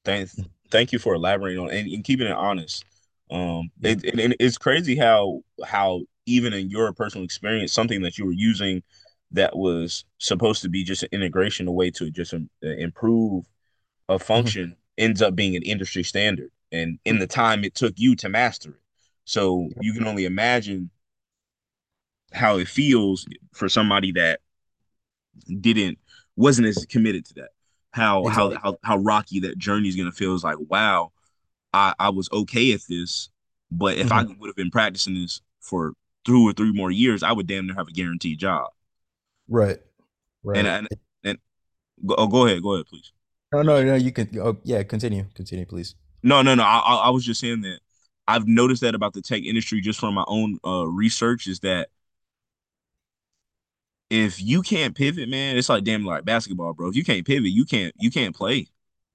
Thank 0.05 0.31
thank 0.71 0.93
you 0.93 0.99
for 0.99 1.15
elaborating 1.15 1.61
on 1.61 1.71
and, 1.71 1.89
and 1.89 2.05
keeping 2.05 2.27
it 2.27 2.33
honest. 2.33 2.85
Um, 3.31 3.71
Yeah. 3.81 3.93
it, 3.93 4.05
it, 4.05 4.21
and 4.21 4.37
it's 4.41 4.59
crazy 4.59 4.97
how 4.97 5.43
how 5.65 6.03
even 6.27 6.53
in 6.53 6.71
your 6.71 6.93
personal 6.93 7.25
experience, 7.25 7.73
something 7.73 8.03
that 8.03 8.19
you 8.19 8.27
were 8.27 8.33
using 8.33 8.83
that 9.33 9.57
was 9.57 10.05
supposed 10.19 10.63
to 10.63 10.69
be 10.69 10.85
just 10.85 11.03
an 11.03 11.09
integration, 11.13 11.67
a 11.69 11.73
way 11.73 11.91
to 11.91 12.11
just 12.11 12.35
um, 12.35 12.49
improve 12.63 13.45
a 14.09 14.19
function, 14.19 14.77
ends 14.99 15.23
up 15.23 15.35
being 15.35 15.57
an 15.57 15.63
industry 15.63 16.03
standard. 16.03 16.51
And 16.73 16.99
in 17.05 17.19
the 17.19 17.27
time 17.27 17.65
it 17.65 17.75
took 17.75 17.95
you 17.97 18.17
to 18.17 18.29
master 18.29 18.71
it, 18.71 18.81
so 19.25 19.69
you 19.81 19.93
can 19.93 20.07
only 20.07 20.25
imagine 20.25 20.91
how 22.33 22.59
it 22.59 22.69
feels 22.69 23.27
for 23.53 23.69
somebody 23.69 24.13
that 24.13 24.41
didn't 25.61 25.99
wasn't 26.37 26.67
as 26.67 26.85
committed 26.87 27.25
to 27.27 27.35
that. 27.35 27.51
how 27.93 28.25
how 28.27 28.47
Exactly. 28.49 28.71
how, 28.73 28.79
how 28.83 28.97
rocky 28.99 29.41
that 29.41 29.59
journey 29.59 29.89
is 29.89 29.97
gonna 29.97 30.13
feel. 30.13 30.35
Is 30.35 30.45
like, 30.45 30.57
wow, 30.69 31.13
I, 31.73 31.95
I 31.99 32.09
was 32.11 32.29
okay 32.33 32.73
at 32.73 32.81
this, 32.89 33.31
but 33.71 33.97
if 33.99 34.11
I 34.11 34.25
Mhm. 34.25 34.39
would 34.39 34.49
have 34.49 34.57
been 34.57 34.71
practicing 34.71 35.15
this 35.15 35.41
for 35.61 35.95
two 36.25 36.49
or 36.49 36.53
three 36.53 36.73
more 36.73 36.91
years, 36.91 37.23
I 37.23 37.33
would 37.33 37.47
damn 37.47 37.67
near 37.67 37.75
have 37.77 37.89
a 37.89 37.93
guaranteed 37.93 38.39
job. 38.39 38.71
Right. 39.49 39.79
And 40.55 40.67
Right. 40.67 40.67
and 40.67 40.89
and 41.25 41.39
go, 42.07 42.15
oh, 42.19 42.29
go 42.29 42.47
ahead, 42.47 42.63
go 42.63 42.75
ahead, 42.75 42.87
please. 42.87 43.13
No, 43.53 43.63
no, 43.63 43.83
no. 43.85 43.95
You 43.95 44.13
can. 44.13 44.29
Oh, 44.41 44.59
yeah. 44.65 44.83
Continue. 44.83 45.27
Continue, 45.35 45.67
please. 45.67 45.95
No, 46.23 46.43
no, 46.43 46.55
no. 46.55 46.63
I, 46.65 46.79
I 46.79 46.95
I 47.07 47.11
was 47.11 47.25
just 47.25 47.41
saying 47.41 47.63
that 47.63 47.81
I've 48.27 48.49
noticed 48.49 48.83
that 48.83 48.95
about 48.95 49.13
the 49.13 49.23
tech 49.23 49.43
industry 49.43 49.81
just 49.81 50.01
from 50.01 50.15
my 50.15 50.25
own 50.27 50.59
uh, 50.67 50.87
research 50.87 51.47
is 51.47 51.61
that 51.61 51.89
if 54.11 54.41
you 54.43 54.63
can't 54.63 54.95
pivot, 54.95 55.29
man, 55.29 55.57
it's 55.57 55.69
like 55.69 55.85
damn 55.85 56.05
like 56.05 56.25
basketball, 56.25 56.75
bro. 56.75 56.89
If 56.89 56.97
you 56.97 57.05
can't 57.05 57.27
pivot, 57.27 57.51
you 57.51 57.65
can't 57.65 57.95
you 57.99 58.11
can't 58.11 58.35
play 58.35 58.69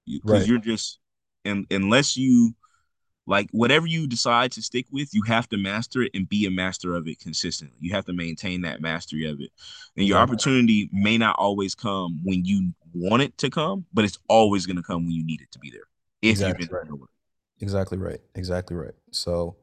because 0.06 0.40
Right. 0.40 0.48
you're 0.48 0.58
just 0.58 0.98
and 1.44 1.66
unless 1.70 2.16
you 2.16 2.54
like 3.30 3.48
whatever 3.52 3.86
you 3.86 4.08
decide 4.08 4.50
to 4.52 4.62
stick 4.62 4.86
with, 4.90 5.14
you 5.14 5.22
have 5.22 5.48
to 5.50 5.56
master 5.56 6.02
it 6.02 6.10
and 6.14 6.28
be 6.28 6.46
a 6.46 6.50
master 6.50 6.96
of 6.96 7.06
it 7.06 7.20
consistently. 7.20 7.76
You 7.78 7.92
have 7.94 8.04
to 8.06 8.12
maintain 8.12 8.62
that 8.62 8.80
mastery 8.80 9.24
of 9.24 9.40
it. 9.40 9.50
And 9.96 10.04
your 10.04 10.18
opportunity 10.18 10.90
may 10.92 11.16
not 11.16 11.36
always 11.38 11.76
come 11.76 12.20
when 12.24 12.44
you 12.44 12.72
want 12.92 13.22
it 13.22 13.38
to 13.38 13.48
come, 13.48 13.86
but 13.94 14.04
it's 14.04 14.18
always 14.28 14.66
going 14.66 14.78
to 14.78 14.82
come 14.82 15.04
when 15.04 15.12
you 15.12 15.24
need 15.24 15.40
it 15.40 15.52
to 15.52 15.60
be 15.60 15.70
there. 15.70 15.84
If 16.22 16.40
you've 16.40 16.56
Exactly 16.56 16.66
been 16.66 16.98
right. 16.98 17.08
Exactly 17.60 17.98
right. 17.98 18.20
Exactly 18.34 18.76
right. 18.76 18.94
So 19.12 19.54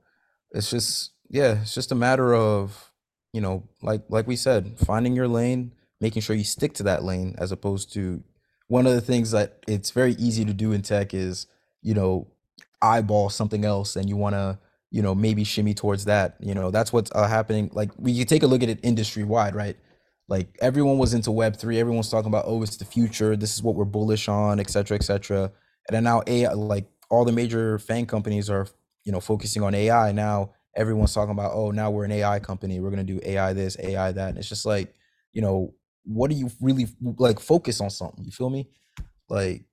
it's 0.51 0.69
just 0.69 1.11
yeah, 1.27 1.61
it's 1.61 1.73
just 1.73 1.91
a 1.91 1.95
matter 1.95 2.33
of, 2.33 2.93
you 3.33 3.41
know, 3.41 3.67
like 3.81 4.03
like 4.07 4.27
we 4.27 4.37
said, 4.37 4.79
finding 4.79 5.13
your 5.13 5.27
lane, 5.27 5.73
making 5.99 6.21
sure 6.21 6.37
you 6.37 6.45
stick 6.45 6.73
to 6.75 6.83
that 6.83 7.03
lane 7.03 7.35
as 7.37 7.51
opposed 7.51 7.91
to 7.93 8.23
one 8.69 8.87
of 8.87 8.93
the 8.93 9.01
things 9.01 9.31
that 9.31 9.59
it's 9.67 9.91
very 9.91 10.13
easy 10.13 10.45
to 10.45 10.53
do 10.53 10.71
in 10.71 10.83
tech 10.83 11.13
is, 11.13 11.47
you 11.81 11.93
know, 11.93 12.27
eyeball 12.81 13.29
something 13.29 13.65
else 13.65 13.95
and 13.95 14.09
you 14.09 14.17
want 14.17 14.35
to, 14.35 14.59
you 14.91 15.01
know, 15.01 15.15
maybe 15.15 15.43
shimmy 15.43 15.73
towards 15.73 16.05
that. 16.05 16.37
You 16.39 16.55
know, 16.55 16.71
that's 16.71 16.93
what's 16.93 17.11
uh, 17.13 17.27
happening. 17.27 17.69
Like 17.73 17.91
we 17.97 18.11
you 18.11 18.25
take 18.25 18.43
a 18.43 18.47
look 18.47 18.63
at 18.63 18.69
it 18.69 18.79
industry 18.83 19.23
wide, 19.23 19.55
right? 19.55 19.77
Like 20.29 20.57
everyone 20.61 20.97
was 20.97 21.13
into 21.13 21.31
Web 21.31 21.57
three. 21.57 21.79
Everyone's 21.79 22.09
talking 22.09 22.29
about, 22.29 22.45
oh, 22.47 22.63
it's 22.63 22.77
the 22.77 22.85
future. 22.85 23.35
This 23.37 23.55
is 23.55 23.63
what 23.63 23.75
we're 23.75 23.85
bullish 23.85 24.27
on, 24.29 24.59
et 24.59 24.69
cetera, 24.69 24.97
et 24.97 25.03
cetera. 25.03 25.51
And 25.87 25.95
then 25.95 26.03
now 26.03 26.23
AI, 26.27 26.53
like 26.53 26.87
all 27.09 27.25
the 27.25 27.31
major 27.31 27.79
FAANG 27.79 28.07
companies 28.07 28.49
are, 28.49 28.67
you 29.05 29.11
know, 29.11 29.21
focusing 29.21 29.63
on 29.63 29.75
AI. 29.75 30.11
Now 30.13 30.51
everyone's 30.75 31.13
talking 31.13 31.31
about, 31.31 31.53
oh, 31.53 31.71
now 31.71 31.91
we're 31.91 32.05
an 32.05 32.11
AI 32.11 32.39
company. 32.39 32.79
We're 32.79 32.91
gonna 32.91 33.03
do 33.03 33.21
AI 33.25 33.53
this, 33.53 33.77
AI 33.79 34.11
that. 34.13 34.29
And 34.29 34.37
it's 34.37 34.49
just 34.49 34.65
like, 34.65 34.93
you 35.33 35.41
know, 35.41 35.73
what 36.05 36.29
do 36.31 36.37
you 36.37 36.51
really 36.61 36.87
like? 37.01 37.39
Focus 37.39 37.81
on 37.81 37.89
something. 37.89 38.23
You 38.25 38.31
feel 38.31 38.49
me? 38.49 38.69
Like, 39.29 39.65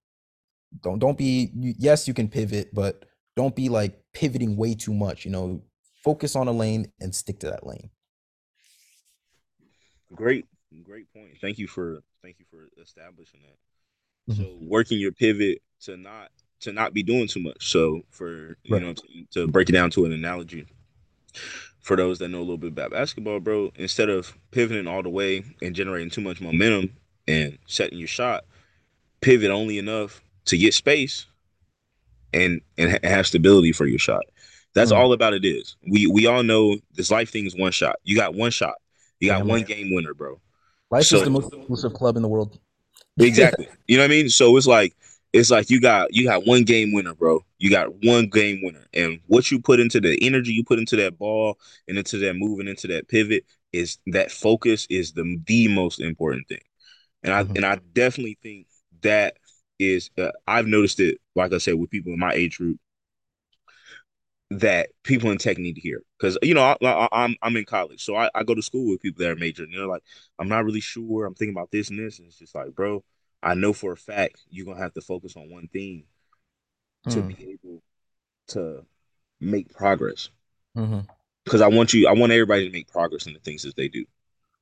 don't 0.83 0.99
don't 0.99 1.19
be. 1.19 1.51
Yes, 1.55 2.07
you 2.09 2.15
can 2.15 2.29
pivot, 2.29 2.75
but 2.75 3.05
don't 3.37 3.55
be 3.55 3.69
like 3.69 4.01
pivoting 4.13 4.57
way 4.57 4.75
too 4.75 4.95
much. 4.95 5.25
You 5.25 5.31
know, 5.31 5.63
focus 6.03 6.37
on 6.37 6.49
a 6.49 6.53
lane 6.53 6.91
and 7.01 7.15
stick 7.15 7.41
to 7.41 7.51
that 7.51 7.67
lane. 7.67 7.91
Great, 10.15 10.47
great 10.83 11.13
point. 11.13 11.39
Thank 11.41 11.59
you 11.59 11.67
for 11.67 12.01
thank 12.23 12.37
you 12.39 12.45
for 12.51 12.69
establishing 12.81 13.41
that. 13.43 14.35
Mhm. 14.35 14.37
So 14.39 14.59
working 14.61 14.99
your 14.99 15.13
pivot 15.13 15.59
to 15.83 15.97
not 15.97 16.31
to 16.61 16.73
not 16.73 16.95
be 16.95 17.03
doing 17.03 17.27
too 17.29 17.41
much. 17.41 17.69
So 17.71 18.03
for 18.11 18.57
you 18.63 18.75
Right. 18.75 18.83
know 18.83 18.95
to, 18.95 19.25
to 19.33 19.47
break 19.49 19.69
it 19.69 19.73
down 19.73 19.91
to 19.91 20.05
an 20.05 20.13
analogy, 20.13 20.67
for 21.81 21.97
those 21.97 22.19
that 22.21 22.29
know 22.29 22.39
a 22.39 22.41
little 22.41 22.59
bit 22.59 22.73
about 22.73 22.93
basketball, 22.93 23.41
bro, 23.41 23.73
instead 23.77 24.09
of 24.09 24.37
pivoting 24.51 24.87
all 24.87 25.03
the 25.03 25.11
way 25.11 25.45
and 25.61 25.75
generating 25.75 26.11
too 26.11 26.21
much 26.21 26.41
momentum 26.41 26.97
and 27.27 27.59
setting 27.67 27.99
your 27.99 28.09
shot, 28.09 28.45
pivot 29.21 29.51
only 29.51 29.79
enough 29.79 30.23
to 30.47 30.59
get 30.59 30.75
space 30.75 31.27
and 32.33 32.61
and 32.79 32.91
ha- 32.93 32.99
have 33.09 33.27
stability 33.27 33.73
for 33.73 33.87
your 33.87 33.99
shot. 33.99 34.25
That's 34.75 34.93
Mm. 34.93 34.97
all 34.97 35.13
about 35.13 35.35
it 35.35 35.45
is. 35.45 35.77
We 35.89 36.07
we 36.07 36.27
all 36.27 36.43
know 36.43 36.79
this 36.95 37.11
life 37.11 37.31
thing 37.31 37.47
is 37.47 37.57
one 37.57 37.73
shot. 37.73 37.97
You 38.05 38.17
got 38.17 38.35
one 38.35 38.51
shot. 38.51 38.75
You 39.21 39.29
got 39.31 39.47
one 39.47 39.61
right. 39.61 39.67
game 39.67 39.95
winner, 39.95 40.15
bro. 40.15 40.41
Life 40.91 41.13
is 41.13 41.23
the 41.23 41.31
most 41.31 41.53
exclusive 41.53 41.95
club 41.95 42.17
in 42.17 42.23
the 42.23 42.29
world. 42.29 42.59
exactly. 43.19 43.69
You 43.87 43.97
know 43.97 44.03
what 44.03 44.11
I 44.11 44.15
mean? 44.15 44.29
So 44.29 44.57
it's 44.57 44.67
like 44.67 44.95
it's 45.33 45.51
like 45.51 45.71
you 45.71 45.81
got 45.81 46.13
you 46.13 46.25
got 46.25 46.47
one 46.47 46.65
game 46.65 46.93
winner, 46.93 47.15
bro. 47.15 47.45
You 47.59 47.71
got 47.71 47.89
one 48.05 48.29
game 48.29 48.61
winner. 48.63 48.87
And 48.93 49.21
what 49.27 49.51
you 49.51 49.61
put 49.61 49.81
into 49.81 50.01
the 50.01 50.19
energy 50.23 50.53
you 50.53 50.65
put 50.65 50.79
into 50.79 50.97
that 50.97 51.19
ball 51.19 51.59
and 51.89 51.97
into 51.97 52.19
that 52.19 52.35
move 52.35 52.61
and 52.61 52.69
into 52.69 52.87
that 52.89 53.09
pivot 53.09 53.45
is 53.73 53.99
that 54.09 54.31
focus 54.31 54.87
is 54.91 55.13
the 55.13 55.41
the 55.47 55.69
most 55.69 56.01
important 56.01 56.49
thing. 56.49 56.61
And 57.23 57.33
I 57.33 57.45
Mhm. 57.45 57.57
and 57.57 57.67
I 57.67 57.79
definitely 57.95 58.39
think 58.43 58.67
that 59.03 59.37
is 59.79 60.11
uh, 60.19 60.31
I've 60.47 60.67
noticed 60.67 61.01
it 61.01 61.19
like 61.35 61.53
I 61.53 61.59
said 61.59 61.75
with 61.75 61.91
people 61.91 62.13
in 62.13 62.19
my 62.19 62.33
age 62.33 62.59
group 62.59 62.79
that 64.51 64.91
people 65.03 65.31
in 65.31 65.39
tech 65.39 65.59
need 65.59 65.75
to 65.75 65.81
hear 65.81 66.03
because 66.19 66.39
you 66.43 66.55
know 66.55 66.63
I, 66.63 66.77
I, 66.87 67.09
I'm 67.13 67.35
I'm 67.43 67.57
in 67.57 67.65
college, 67.65 68.05
so 68.05 68.15
I, 68.15 68.31
I 68.35 68.45
go 68.45 68.55
to 68.55 68.63
school 68.63 68.91
with 68.91 69.01
people 69.01 69.25
that 69.25 69.31
are 69.33 69.37
majoring. 69.37 69.71
You 69.71 69.79
know, 69.81 69.89
like 69.89 70.03
I'm 70.39 70.49
not 70.49 70.65
really 70.65 70.81
sure. 70.81 71.25
I'm 71.27 71.35
thinking 71.35 71.55
about 71.57 71.71
this 71.71 71.91
and 71.91 71.99
this, 71.99 72.19
and 72.19 72.29
it's 72.29 72.39
just 72.39 72.55
like, 72.55 72.75
bro, 72.75 73.03
I 73.43 73.55
know 73.55 73.73
for 73.73 73.93
a 73.93 73.97
fact 73.97 74.43
you're 74.51 74.67
gonna 74.67 74.81
have 74.81 74.95
to 74.95 75.01
focus 75.01 75.37
on 75.37 75.51
one 75.51 75.69
thing 75.69 76.05
to 77.11 77.21
Mm. 77.21 77.29
be 77.37 77.51
able 77.53 77.83
to 78.49 78.87
make 79.41 79.73
progress. 79.75 80.31
Mhm. 80.77 81.07
Because 81.45 81.61
I 81.61 81.69
want 81.69 81.93
you, 81.93 82.07
I 82.07 82.13
want 82.13 82.33
everybody 82.33 82.67
to 82.67 82.73
make 82.73 82.89
progress 82.89 83.27
in 83.27 83.35
the 83.35 83.41
things 83.41 83.63
that 83.63 83.77
they 83.77 83.89
do. 83.89 84.05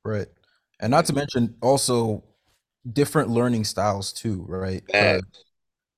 Right. 0.04 0.26
And 0.80 0.90
not 0.90 1.06
to 1.06 1.12
mention 1.12 1.56
also 1.60 2.24
different 2.90 3.30
learning 3.30 3.64
styles 3.64 4.12
too, 4.12 4.44
right? 4.48 4.82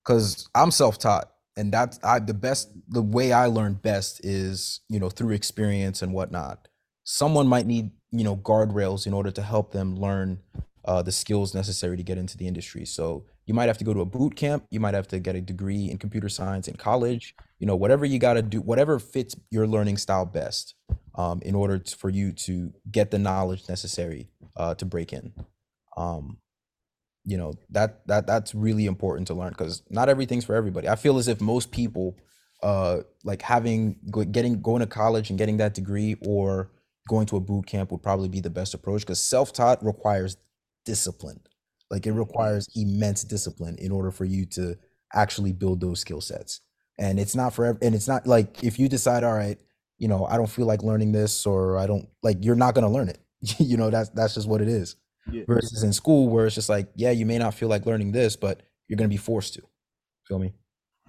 Because 0.04 0.48
I'm 0.54 0.70
self-taught, 0.70 1.30
and 1.56 1.72
that's 1.72 1.98
I 2.02 2.18
the 2.18 2.34
best 2.34 2.70
the 2.88 3.02
way 3.02 3.32
I 3.32 3.46
learn 3.46 3.74
best 3.74 4.24
is 4.24 4.80
you 4.88 5.00
know 5.00 5.08
through 5.10 5.32
experience 5.32 6.02
and 6.02 6.12
whatnot. 6.12 6.68
Someone 7.04 7.46
might 7.46 7.66
need 7.66 7.90
you 8.10 8.24
know 8.24 8.36
guardrails 8.36 9.06
in 9.06 9.14
order 9.14 9.30
to 9.30 9.42
help 9.42 9.72
them 9.72 9.96
learn 9.96 10.40
uh, 10.84 11.02
the 11.02 11.12
skills 11.12 11.54
necessary 11.54 11.96
to 11.96 12.02
get 12.02 12.18
into 12.18 12.36
the 12.36 12.46
industry. 12.46 12.84
So 12.84 13.24
you 13.46 13.54
might 13.54 13.68
have 13.68 13.78
to 13.78 13.84
go 13.84 13.94
to 13.94 14.00
a 14.00 14.06
boot 14.06 14.36
camp. 14.36 14.66
You 14.70 14.80
might 14.80 14.94
have 14.94 15.08
to 15.08 15.18
get 15.18 15.34
a 15.34 15.40
degree 15.40 15.90
in 15.90 15.98
computer 15.98 16.28
science 16.28 16.68
in 16.68 16.76
college. 16.76 17.34
You 17.58 17.66
know 17.66 17.76
whatever 17.76 18.04
you 18.04 18.18
got 18.18 18.34
to 18.34 18.42
do, 18.42 18.60
whatever 18.60 18.98
fits 18.98 19.34
your 19.50 19.66
learning 19.66 19.96
style 19.96 20.26
best, 20.26 20.74
um, 21.14 21.40
in 21.42 21.54
order 21.54 21.78
to, 21.78 21.96
for 21.96 22.10
you 22.10 22.32
to 22.32 22.72
get 22.90 23.10
the 23.10 23.18
knowledge 23.18 23.68
necessary 23.68 24.28
uh, 24.56 24.74
to 24.74 24.84
break 24.84 25.12
in. 25.12 25.32
Um, 25.96 26.38
you 27.24 27.36
know 27.36 27.54
that 27.70 28.06
that 28.06 28.26
that's 28.26 28.54
really 28.54 28.86
important 28.86 29.26
to 29.28 29.34
learn 29.34 29.50
because 29.50 29.82
not 29.90 30.08
everything's 30.08 30.44
for 30.44 30.54
everybody. 30.54 30.88
I 30.88 30.96
feel 30.96 31.18
as 31.18 31.28
if 31.28 31.40
most 31.40 31.70
people 31.70 32.16
uh 32.62 33.00
like 33.24 33.42
having 33.42 33.96
getting 34.30 34.60
going 34.60 34.80
to 34.80 34.86
college 34.86 35.30
and 35.30 35.38
getting 35.38 35.56
that 35.58 35.74
degree 35.74 36.16
or 36.26 36.70
going 37.08 37.26
to 37.26 37.36
a 37.36 37.40
boot 37.40 37.66
camp 37.66 37.90
would 37.90 38.02
probably 38.02 38.28
be 38.28 38.40
the 38.40 38.50
best 38.50 38.74
approach 38.74 39.02
because 39.02 39.22
self-taught 39.22 39.84
requires 39.84 40.36
discipline. 40.84 41.40
Like 41.90 42.06
it 42.06 42.12
requires 42.12 42.68
immense 42.74 43.24
discipline 43.24 43.76
in 43.78 43.92
order 43.92 44.10
for 44.10 44.24
you 44.24 44.46
to 44.46 44.76
actually 45.14 45.52
build 45.52 45.80
those 45.80 46.00
skill 46.00 46.20
sets. 46.20 46.60
And 46.98 47.18
it's 47.18 47.34
not 47.34 47.54
for 47.54 47.78
and 47.80 47.94
it's 47.94 48.08
not 48.08 48.26
like 48.26 48.62
if 48.62 48.78
you 48.78 48.88
decide 48.88 49.24
all 49.24 49.34
right 49.34 49.58
you 49.98 50.08
know 50.08 50.26
i 50.26 50.36
don't 50.36 50.50
feel 50.50 50.66
like 50.66 50.82
learning 50.82 51.12
this 51.12 51.46
or 51.46 51.78
i 51.78 51.86
don't 51.86 52.08
like 52.22 52.36
you're 52.40 52.56
not 52.56 52.74
going 52.74 52.84
to 52.84 52.90
learn 52.90 53.08
it. 53.08 53.18
You 53.58 53.76
know 53.76 53.90
that's 53.90 54.10
that's 54.10 54.34
just 54.34 54.48
what 54.48 54.62
it 54.62 54.68
is 54.68 54.96
yeah, 55.26 55.44
versus 55.46 55.82
in 55.82 55.92
school 55.92 56.28
where 56.28 56.46
it's 56.46 56.54
just 56.54 56.68
like, 56.68 56.88
yeah, 56.96 57.10
you 57.10 57.26
may 57.26 57.38
not 57.38 57.54
feel 57.54 57.68
like 57.68 57.86
learning 57.86 58.12
this, 58.12 58.36
but 58.36 58.62
you're 58.88 58.96
gonna 58.96 59.08
be 59.08 59.16
forced 59.16 59.54
to. 59.54 59.62
Feel 60.24 60.38
me? 60.38 60.54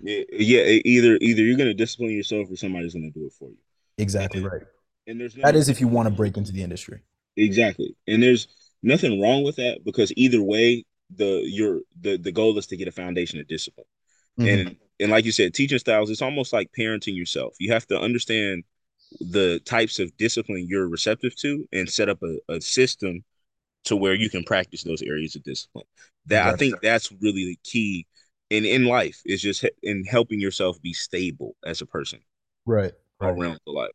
yeah, 0.01 0.23
yeah. 0.31 0.79
Either 0.85 1.17
either 1.21 1.41
you're 1.43 1.57
gonna 1.57 1.73
discipline 1.73 2.11
yourself 2.11 2.49
or 2.51 2.55
somebody's 2.55 2.93
gonna 2.93 3.11
do 3.11 3.25
it 3.25 3.33
for 3.33 3.49
you. 3.49 3.57
Exactly 3.97 4.41
And 4.41 4.51
right. 4.51 4.61
and 5.07 5.19
there's 5.21 5.37
That 5.43 5.55
nothing 5.55 5.57
is 5.57 5.69
if 5.69 5.81
you 5.81 5.87
want 5.89 6.07
to 6.07 6.11
break 6.15 6.37
into 6.37 6.51
the 6.51 6.63
industry. 6.63 7.03
Exactly. 7.37 7.95
And 8.07 8.21
there's 8.23 8.47
nothing 8.81 9.21
wrong 9.21 9.43
with 9.43 9.57
that 9.57 9.83
because 9.83 10.11
either 10.15 10.41
way, 10.41 10.85
the 11.15 11.43
your 11.45 11.81
the 12.01 12.17
the 12.17 12.31
goal 12.31 12.57
is 12.57 12.67
to 12.67 12.77
get 12.77 12.87
a 12.87 12.91
foundation 12.91 13.39
of 13.39 13.47
discipline. 13.47 13.85
hmm 14.37 14.67
And 14.67 14.77
and 14.99 15.11
like 15.11 15.25
you 15.25 15.31
said, 15.31 15.53
teaching 15.53 15.79
styles, 15.79 16.09
it's 16.09 16.21
almost 16.21 16.53
like 16.53 16.71
parenting 16.77 17.15
yourself. 17.15 17.55
You 17.59 17.73
have 17.73 17.87
to 17.87 17.99
understand 17.99 18.63
the 19.21 19.61
types 19.65 19.99
of 19.99 20.15
discipline 20.17 20.67
you're 20.69 20.89
receptive 20.89 21.35
to 21.37 21.67
and 21.73 21.89
set 21.89 22.09
up 22.09 22.19
a, 22.23 22.37
a 22.49 22.61
system 22.61 23.23
to 23.85 23.95
where 23.95 24.13
you 24.15 24.29
can 24.29 24.43
practice 24.43 24.83
those 24.83 25.01
areas 25.01 25.35
of 25.35 25.43
discipline. 25.43 25.85
That 26.27 26.45
I 26.47 26.53
think 26.53 26.81
that's 26.81 27.11
really 27.21 27.45
the 27.45 27.59
key 27.63 28.07
in 28.49 28.65
in 28.65 28.85
life 28.85 29.21
is 29.25 29.41
just 29.41 29.65
in 29.83 30.05
helping 30.05 30.39
yourself 30.39 30.81
be 30.81 30.93
stable 30.93 31.55
as 31.65 31.81
a 31.81 31.85
person 31.85 32.19
Right. 32.65 32.93
around 33.21 33.59
the 33.65 33.71
life. 33.71 33.91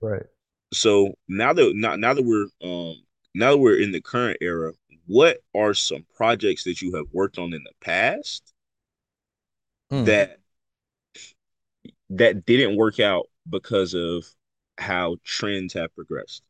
Right. 0.00 0.26
So 0.72 1.14
now 1.28 1.52
that 1.52 1.72
now, 1.74 1.96
now 1.96 2.14
that 2.14 2.24
we're 2.24 2.46
um 2.62 2.96
now 3.34 3.52
that 3.52 3.58
we're 3.58 3.80
in 3.80 3.92
the 3.92 4.00
current 4.00 4.38
era, 4.40 4.72
what 5.06 5.38
are 5.54 5.74
some 5.74 6.06
projects 6.16 6.64
that 6.64 6.82
you 6.82 6.94
have 6.96 7.06
worked 7.12 7.38
on 7.38 7.52
in 7.52 7.62
the 7.64 7.72
past 7.80 8.52
Mm, 9.90 10.22
that 10.22 10.38
that 12.10 12.44
didn't 12.46 12.76
work 12.76 13.00
out 13.00 13.26
because 13.48 13.94
of 13.94 14.24
how 14.78 15.16
trends 15.24 15.72
have 15.74 15.94
progressed? 15.94 16.42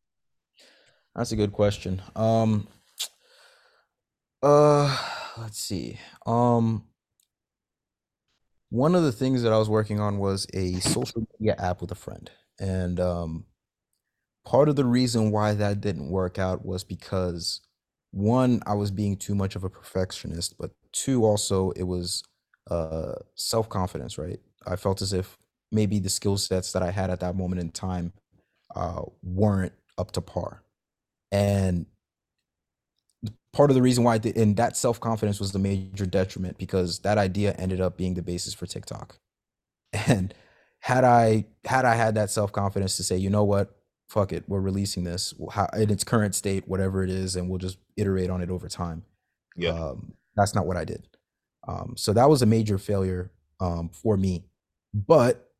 That's 1.14 1.32
a 1.32 1.36
good 1.36 1.52
question. 1.52 2.02
Um. 2.16 2.68
Uh. 4.42 4.96
let's 5.38 5.58
see. 5.58 5.98
Um, 6.26 6.84
one 8.70 8.94
of 8.94 9.02
the 9.02 9.12
things 9.12 9.42
that 9.42 9.52
I 9.52 9.58
was 9.58 9.68
working 9.68 10.00
on 10.00 10.18
was 10.18 10.46
a 10.54 10.74
social 10.80 11.26
media 11.38 11.56
app 11.58 11.80
with 11.80 11.90
a 11.90 11.96
friend, 11.96 12.30
and 12.58 12.98
um, 13.00 13.44
part 14.44 14.68
of 14.68 14.76
the 14.76 14.84
reason 14.84 15.30
why 15.30 15.54
that 15.54 15.80
didn't 15.80 16.10
work 16.10 16.38
out 16.38 16.64
was 16.64 16.84
because 16.84 17.60
one, 18.10 18.62
I 18.66 18.74
was 18.74 18.90
being 18.90 19.16
too 19.16 19.34
much 19.34 19.56
of 19.56 19.64
a 19.64 19.70
perfectionist, 19.70 20.56
but 20.58 20.70
two, 20.92 21.24
also 21.24 21.70
it 21.72 21.84
was 21.84 22.22
uh 22.70 23.14
self-confidence, 23.34 24.18
right? 24.18 24.38
I 24.66 24.76
felt 24.76 25.02
as 25.02 25.12
if 25.12 25.36
maybe 25.72 25.98
the 25.98 26.08
skill 26.08 26.36
sets 26.36 26.72
that 26.72 26.82
I 26.82 26.90
had 26.90 27.10
at 27.10 27.20
that 27.20 27.34
moment 27.36 27.60
in 27.60 27.70
time 27.70 28.12
uh 28.76 29.02
weren't 29.22 29.72
up 29.98 30.12
to 30.12 30.20
par. 30.20 30.62
And 31.32 31.86
part 33.52 33.70
of 33.70 33.74
the 33.74 33.82
reason 33.82 34.04
why 34.04 34.14
I 34.14 34.18
did, 34.18 34.36
and 34.36 34.56
that 34.58 34.76
self-confidence 34.76 35.40
was 35.40 35.52
the 35.52 35.58
major 35.58 36.06
detriment 36.06 36.58
because 36.58 37.00
that 37.00 37.18
idea 37.18 37.54
ended 37.54 37.80
up 37.80 37.96
being 37.96 38.14
the 38.14 38.22
basis 38.22 38.54
for 38.54 38.66
TikTok. 38.66 39.18
And 40.08 40.32
had 40.80 41.04
I 41.04 41.44
had 41.66 41.84
I 41.84 41.94
had 41.94 42.14
that 42.14 42.30
self-confidence 42.30 42.96
to 42.96 43.02
say, 43.02 43.16
you 43.16 43.28
know 43.28 43.44
what, 43.44 43.76
fuck 44.08 44.32
it, 44.32 44.44
we're 44.48 44.60
releasing 44.60 45.04
this 45.04 45.34
in 45.76 45.90
its 45.90 46.02
current 46.02 46.34
state, 46.34 46.66
whatever 46.66 47.04
it 47.04 47.10
is, 47.10 47.36
and 47.36 47.48
we'll 47.48 47.58
just 47.58 47.76
iterate 47.96 48.30
on 48.30 48.40
it 48.40 48.50
over 48.50 48.68
time. 48.68 49.04
Yeah. 49.54 49.70
Um, 49.70 50.14
that's 50.34 50.54
not 50.54 50.66
what 50.66 50.78
I 50.78 50.84
did. 50.84 51.06
Um, 51.68 51.94
so 51.96 52.12
that 52.14 52.28
was 52.30 52.40
a 52.40 52.46
major 52.46 52.78
failure 52.78 53.30
um, 53.60 53.90
for 53.90 54.16
me. 54.16 54.44
But 54.94 55.51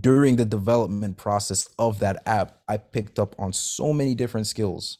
during 0.00 0.36
the 0.36 0.44
development 0.44 1.16
process 1.16 1.68
of 1.78 1.98
that 2.00 2.22
app, 2.26 2.60
I 2.68 2.78
picked 2.78 3.18
up 3.18 3.34
on 3.38 3.52
so 3.52 3.92
many 3.92 4.14
different 4.14 4.46
skills 4.46 4.98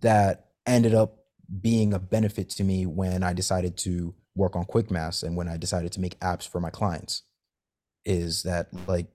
that 0.00 0.48
ended 0.66 0.94
up 0.94 1.18
being 1.60 1.94
a 1.94 1.98
benefit 1.98 2.50
to 2.50 2.64
me 2.64 2.86
when 2.86 3.22
I 3.22 3.32
decided 3.32 3.76
to 3.78 4.14
work 4.36 4.56
on 4.56 4.64
QuickMaths 4.66 5.22
and 5.22 5.36
when 5.36 5.48
I 5.48 5.56
decided 5.56 5.92
to 5.92 6.00
make 6.00 6.18
apps 6.20 6.48
for 6.48 6.60
my 6.60 6.70
clients. 6.70 7.22
Is 8.04 8.42
that 8.44 8.68
like 8.86 9.06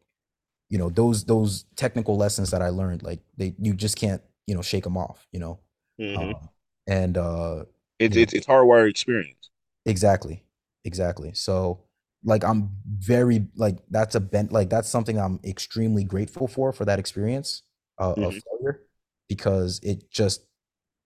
you 0.69 0.77
know 0.77 0.89
those 0.89 1.25
those 1.25 1.65
technical 1.75 2.17
lessons 2.17 2.51
that 2.51 2.61
I 2.61 2.69
learned 2.69 3.03
like 3.03 3.21
they 3.37 3.55
you 3.59 3.73
just 3.73 3.97
can't 3.97 4.21
you 4.47 4.55
know 4.55 4.61
shake 4.61 4.83
them 4.83 4.97
off 4.97 5.27
you 5.31 5.39
know 5.39 5.59
hmm 5.97 6.31
um, 6.33 6.49
and 6.87 7.17
uh 7.17 7.65
It's 7.99 8.15
you 8.15 8.19
know 8.19 8.23
it's 8.23 8.33
it's 8.33 8.47
hardwired 8.47 8.89
experience. 8.89 9.51
exactly 9.85 10.43
exactly 10.83 11.31
so 11.33 11.81
like 12.23 12.43
I'm 12.43 12.71
very 12.87 13.47
like 13.55 13.77
that's 13.89 14.15
a 14.15 14.19
bent 14.19 14.51
like 14.51 14.69
that's 14.69 14.89
something 14.89 15.17
I'm 15.19 15.39
extremely 15.43 16.03
grateful 16.03 16.47
for 16.47 16.73
for 16.73 16.85
that 16.85 16.99
experience 16.99 17.63
uh, 17.99 18.13
of 18.13 18.35
hmm 18.35 18.39
failure 18.51 18.81
because 19.27 19.79
it 19.83 20.09
just 20.11 20.45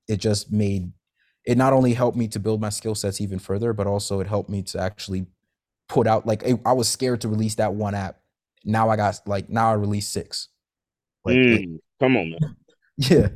it 0.07 0.17
just 0.17 0.51
made 0.51 0.91
it 1.45 1.57
not 1.57 1.73
only 1.73 1.93
helped 1.93 2.17
me 2.17 2.27
to 2.29 2.39
build 2.39 2.61
my 2.61 2.69
skill 2.69 2.95
sets 2.95 3.21
even 3.21 3.39
further 3.39 3.73
but 3.73 3.87
also 3.87 4.19
it 4.19 4.27
helped 4.27 4.49
me 4.49 4.63
to 4.63 4.79
actually 4.79 5.27
put 5.89 6.07
out 6.07 6.25
like 6.25 6.45
I 6.47 6.59
I 6.65 6.73
was 6.73 6.89
scared 6.89 7.21
to 7.21 7.27
release 7.29 7.55
that 7.55 7.73
one 7.73 7.95
app 7.95 8.19
now 8.65 8.89
I 8.89 8.95
got 8.95 9.19
like 9.27 9.49
now 9.49 9.69
I 9.69 9.73
release 9.73 10.07
six 10.07 10.49
like 11.25 11.45
like 11.51 11.63
Mm. 11.65 11.79
Come 11.99 12.17
on, 12.17 12.29
man. 12.31 12.39
Yeah. 12.97 13.29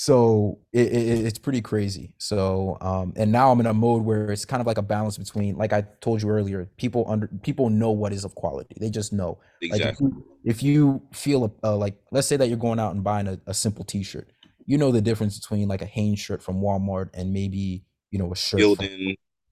So 0.00 0.60
it, 0.72 0.92
it, 0.92 1.26
it's 1.26 1.40
pretty 1.40 1.60
crazy. 1.60 2.14
So 2.18 2.78
um, 2.80 3.12
and 3.16 3.32
now 3.32 3.50
I'm 3.50 3.58
in 3.58 3.66
a 3.66 3.74
mode 3.74 4.04
where 4.04 4.30
it's 4.30 4.44
kind 4.44 4.60
of 4.60 4.66
like 4.66 4.78
a 4.78 4.82
balance 4.82 5.18
between, 5.18 5.56
like 5.56 5.72
I 5.72 5.82
told 6.00 6.22
you 6.22 6.30
earlier, 6.30 6.70
people 6.76 7.04
under 7.08 7.26
people 7.42 7.68
know 7.68 7.90
what 7.90 8.12
is 8.12 8.24
of 8.24 8.36
quality. 8.36 8.76
They 8.78 8.90
just 8.90 9.12
know. 9.12 9.38
Like 9.60 9.80
if 9.80 9.86
Exactly. 9.88 10.06
you 10.06 10.24
if 10.44 10.62
you 10.62 11.02
feel 11.12 11.52
uh, 11.64 11.76
like, 11.76 11.96
let's 12.12 12.28
say 12.28 12.36
that 12.36 12.46
you're 12.46 12.56
going 12.56 12.78
out 12.78 12.94
and 12.94 13.02
buying 13.02 13.26
a, 13.26 13.40
a 13.48 13.52
simple 13.52 13.84
T-shirt, 13.84 14.30
you 14.66 14.78
know 14.78 14.92
the 14.92 15.02
difference 15.02 15.40
between 15.40 15.66
like 15.66 15.82
a 15.82 15.86
Hanes 15.86 16.20
shirt 16.20 16.44
from 16.44 16.60
Walmart 16.60 17.10
and 17.12 17.32
maybe 17.32 17.82
you 18.12 18.20
know 18.20 18.30
a 18.30 18.36
shirt 18.36 18.60
from 18.76 18.86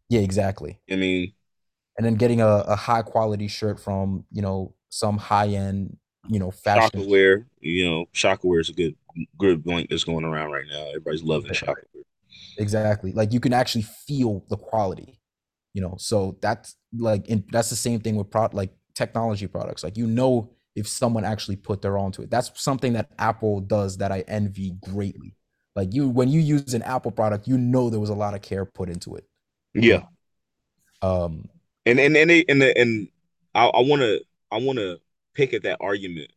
yeah 0.09 0.21
exactly, 0.21 0.79
I 0.89 0.95
mean, 0.95 1.33
and 1.99 2.07
then 2.07 2.15
getting 2.15 2.41
a, 2.41 2.47
a 2.47 2.77
high 2.77 3.03
quality 3.03 3.49
shirt 3.49 3.81
from 3.81 4.25
you 4.31 4.43
know 4.43 4.75
some 4.91 5.19
high 5.19 5.49
end 5.49 5.97
you 6.29 6.39
know 6.39 6.51
fashion 6.51 7.01
Shaka 7.01 7.09
Wear. 7.09 7.47
You 7.61 7.91
know, 7.91 8.07
Shaka 8.13 8.47
Wear 8.47 8.61
is 8.61 8.69
a 8.69 8.73
good 8.73 8.97
good 9.39 9.65
blank 9.65 9.91
that's 9.91 10.05
going 10.05 10.25
around 10.25 10.51
right 10.51 10.67
now. 10.71 10.89
Everybody's 10.89 11.23
loving 11.23 11.53
Shaka 11.53 11.83
Wear. 11.95 12.05
Exactly. 12.59 13.13
Like 13.13 13.33
you 13.33 13.41
can 13.41 13.53
actually 13.53 13.83
feel 14.07 14.45
the 14.49 14.57
quality, 14.57 15.21
you 15.75 15.83
know. 15.83 15.97
So 15.99 16.39
that's 16.41 16.77
like 16.97 17.27
in, 17.29 17.45
that's 17.51 17.71
the 17.71 17.77
same 17.77 18.01
thing 18.01 18.17
with 18.17 18.31
pro 18.31 18.49
like 18.53 18.73
technology 18.95 19.47
products. 19.47 19.85
Like 19.85 19.97
you 19.97 20.07
know 20.07 20.53
if 20.75 20.87
someone 20.87 21.25
actually 21.25 21.57
put 21.57 21.83
their 21.83 21.97
all 21.99 22.07
into 22.07 22.23
it. 22.23 22.31
That's 22.31 22.51
something 22.55 22.93
that 22.95 23.11
Apple 23.19 23.61
does 23.61 23.97
that 23.99 24.13
I 24.13 24.21
envy 24.29 24.73
greatly. 24.83 25.37
Like 25.75 25.93
you 25.93 26.09
when 26.09 26.29
you 26.29 26.41
use 26.41 26.75
an 26.75 26.83
Apple 26.83 27.11
product, 27.11 27.47
you 27.49 27.59
know 27.59 27.91
there 27.91 28.01
was 28.01 28.11
a 28.11 28.15
lot 28.15 28.35
of 28.35 28.43
care 28.43 28.65
put 28.65 28.89
into 28.89 29.17
it. 29.17 29.25
Yeah, 29.75 30.05
Um 31.03 31.49
and 31.85 32.01
and 32.01 32.17
and 32.17 32.31
they, 32.31 32.45
and 32.49 32.61
the, 32.61 32.77
and 32.79 33.09
I, 33.55 33.67
I 33.67 33.81
want 33.81 34.03
to 34.03 34.21
I 34.51 34.59
want 34.59 34.79
to 34.79 34.99
pick 35.37 35.55
at 35.55 35.63
that 35.65 35.79
argument 35.81 36.33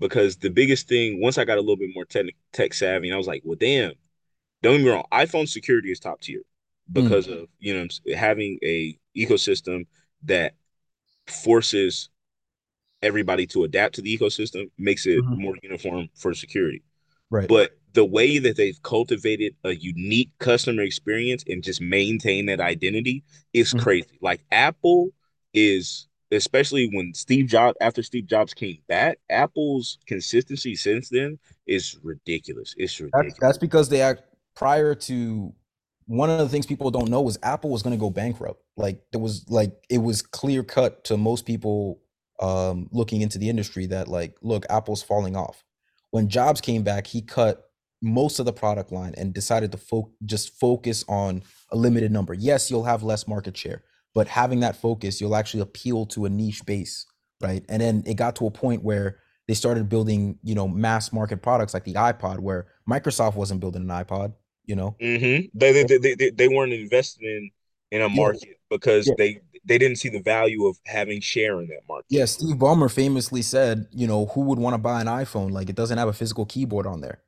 because 0.00 0.36
the 0.38 0.50
biggest 0.50 0.88
thing 0.88 1.20
once 1.22 1.38
I 1.38 1.44
got 1.46 1.58
a 1.58 1.62
little 1.62 1.76
bit 1.76 1.90
more 1.94 2.04
tech 2.06 2.26
tech 2.52 2.74
savvy, 2.74 3.08
and 3.08 3.14
I 3.14 3.18
was 3.18 3.28
like, 3.28 3.42
well, 3.44 3.56
damn, 3.60 3.92
don't 4.62 4.78
get 4.78 4.84
me 4.84 4.90
wrong, 4.90 5.04
iPhone 5.12 5.48
security 5.48 5.92
is 5.92 6.00
top 6.00 6.20
tier 6.22 6.42
mm, 6.94 7.14
because 7.14 7.28
of 7.28 7.48
you 7.60 7.74
know 7.74 7.88
having 8.16 8.58
a 8.64 8.98
ecosystem 9.16 9.86
that 10.24 10.54
forces 11.28 12.10
everybody 13.02 13.46
to 13.46 13.64
adapt 13.64 13.94
to 13.94 14.02
the 14.02 14.16
ecosystem 14.16 14.70
makes 14.78 15.06
it 15.06 15.24
mhm, 15.24 15.36
more 15.36 15.54
uniform 15.62 16.08
for 16.14 16.34
security. 16.34 16.82
right. 17.30 17.50
But 17.50 17.78
the 17.94 18.06
way 18.06 18.38
that 18.40 18.56
they've 18.56 18.82
cultivated 18.82 19.56
a 19.64 19.74
unique 19.74 20.30
customer 20.40 20.82
experience 20.82 21.44
and 21.48 21.64
just 21.64 21.80
maintain 21.82 22.46
that 22.46 22.60
identity 22.60 23.24
is 23.54 23.72
mhm. 23.72 23.90
crazy. 23.90 24.18
Like 24.22 24.42
Apple 24.52 25.10
is, 25.54 26.08
especially 26.32 26.90
when 26.92 27.12
Steve 27.14 27.46
Jobs, 27.46 27.76
after 27.80 28.02
Steve 28.02 28.26
Jobs 28.26 28.54
came 28.54 28.78
back, 28.88 29.18
Apple's 29.30 29.98
consistency 30.06 30.74
since 30.74 31.08
then 31.08 31.38
is 31.66 31.98
ridiculous. 32.02 32.74
It's 32.78 32.92
That's 32.98 33.00
ridiculous. 33.00 33.38
that's 33.40 33.58
because 33.58 33.88
they 33.88 34.00
act 34.02 34.22
prior 34.54 34.94
to 34.94 35.52
one 36.06 36.28
of 36.30 36.38
the 36.38 36.48
things 36.48 36.66
people 36.66 36.90
don't 36.90 37.08
know 37.08 37.20
was 37.20 37.38
Apple 37.42 37.70
was 37.70 37.82
going 37.82 37.96
to 37.96 38.00
go 38.00 38.10
bankrupt. 38.10 38.62
Like 38.76 39.00
there 39.12 39.20
was 39.20 39.44
like 39.48 39.72
it 39.88 39.98
was 39.98 40.22
clear 40.22 40.62
cut 40.62 41.04
to 41.04 41.16
most 41.16 41.46
people 41.46 42.00
um 42.40 42.88
looking 42.92 43.20
into 43.20 43.38
the 43.38 43.48
industry 43.48 43.86
that 43.86 44.08
like 44.08 44.36
look, 44.42 44.66
Apple's 44.70 45.02
falling 45.02 45.36
off. 45.36 45.64
When 46.10 46.28
Jobs 46.28 46.60
came 46.60 46.82
back, 46.82 47.06
he 47.06 47.22
cut 47.22 47.66
most 48.02 48.38
of 48.40 48.46
the 48.46 48.52
product 48.52 48.90
line 48.90 49.14
and 49.18 49.32
decided 49.34 49.70
to 49.72 49.78
fo- 49.78 50.10
just 50.24 50.58
focus 50.58 51.04
on 51.08 51.42
a 51.70 51.76
limited 51.76 52.10
number. 52.10 52.34
Yes, 52.34 52.70
you'll 52.70 52.84
have 52.84 53.02
less 53.02 53.28
market 53.28 53.56
share, 53.56 53.82
but 54.14 54.28
having 54.28 54.60
that 54.60 54.76
focus, 54.76 55.20
you'll 55.20 55.36
actually 55.36 55.60
appeal 55.60 56.06
to 56.06 56.24
a 56.24 56.28
niche 56.28 56.64
base, 56.66 57.06
right? 57.40 57.64
And 57.68 57.80
then 57.80 58.02
it 58.06 58.14
got 58.14 58.36
to 58.36 58.46
a 58.46 58.50
point 58.50 58.82
where 58.82 59.18
they 59.48 59.54
started 59.54 59.88
building, 59.88 60.38
you 60.42 60.54
know, 60.54 60.68
mass 60.68 61.12
market 61.12 61.42
products 61.42 61.74
like 61.74 61.84
the 61.84 61.94
iPod, 61.94 62.40
where 62.40 62.68
Microsoft 62.88 63.34
wasn't 63.36 63.60
building 63.60 63.82
an 63.82 63.88
iPod, 63.88 64.34
you 64.64 64.76
know. 64.76 64.96
Mm-hmm. 65.00 65.46
They, 65.58 65.82
they 65.82 66.14
they 66.14 66.30
they 66.30 66.48
weren't 66.48 66.72
investing 66.72 67.26
in 67.26 67.50
in 67.90 68.02
a 68.02 68.08
market 68.08 68.60
because 68.68 69.08
yeah, 69.08 69.14
they 69.18 69.40
they 69.64 69.78
didn't 69.78 69.96
see 69.96 70.08
the 70.08 70.22
value 70.22 70.66
of 70.66 70.78
having 70.86 71.20
share 71.20 71.60
in 71.60 71.68
that 71.68 71.82
market. 71.88 72.06
yeah. 72.08 72.24
Steve 72.24 72.56
Ballmer 72.56 72.90
famously 72.90 73.42
said, 73.42 73.86
you 73.90 74.06
know, 74.06 74.26
who 74.26 74.42
would 74.42 74.58
want 74.58 74.74
to 74.74 74.78
buy 74.78 75.00
an 75.00 75.06
iPhone? 75.06 75.50
Like 75.50 75.68
it 75.68 75.76
doesn't 75.76 75.98
have 75.98 76.08
a 76.08 76.12
physical 76.12 76.46
keyboard 76.46 76.86
on 76.86 77.00
there. 77.00 77.20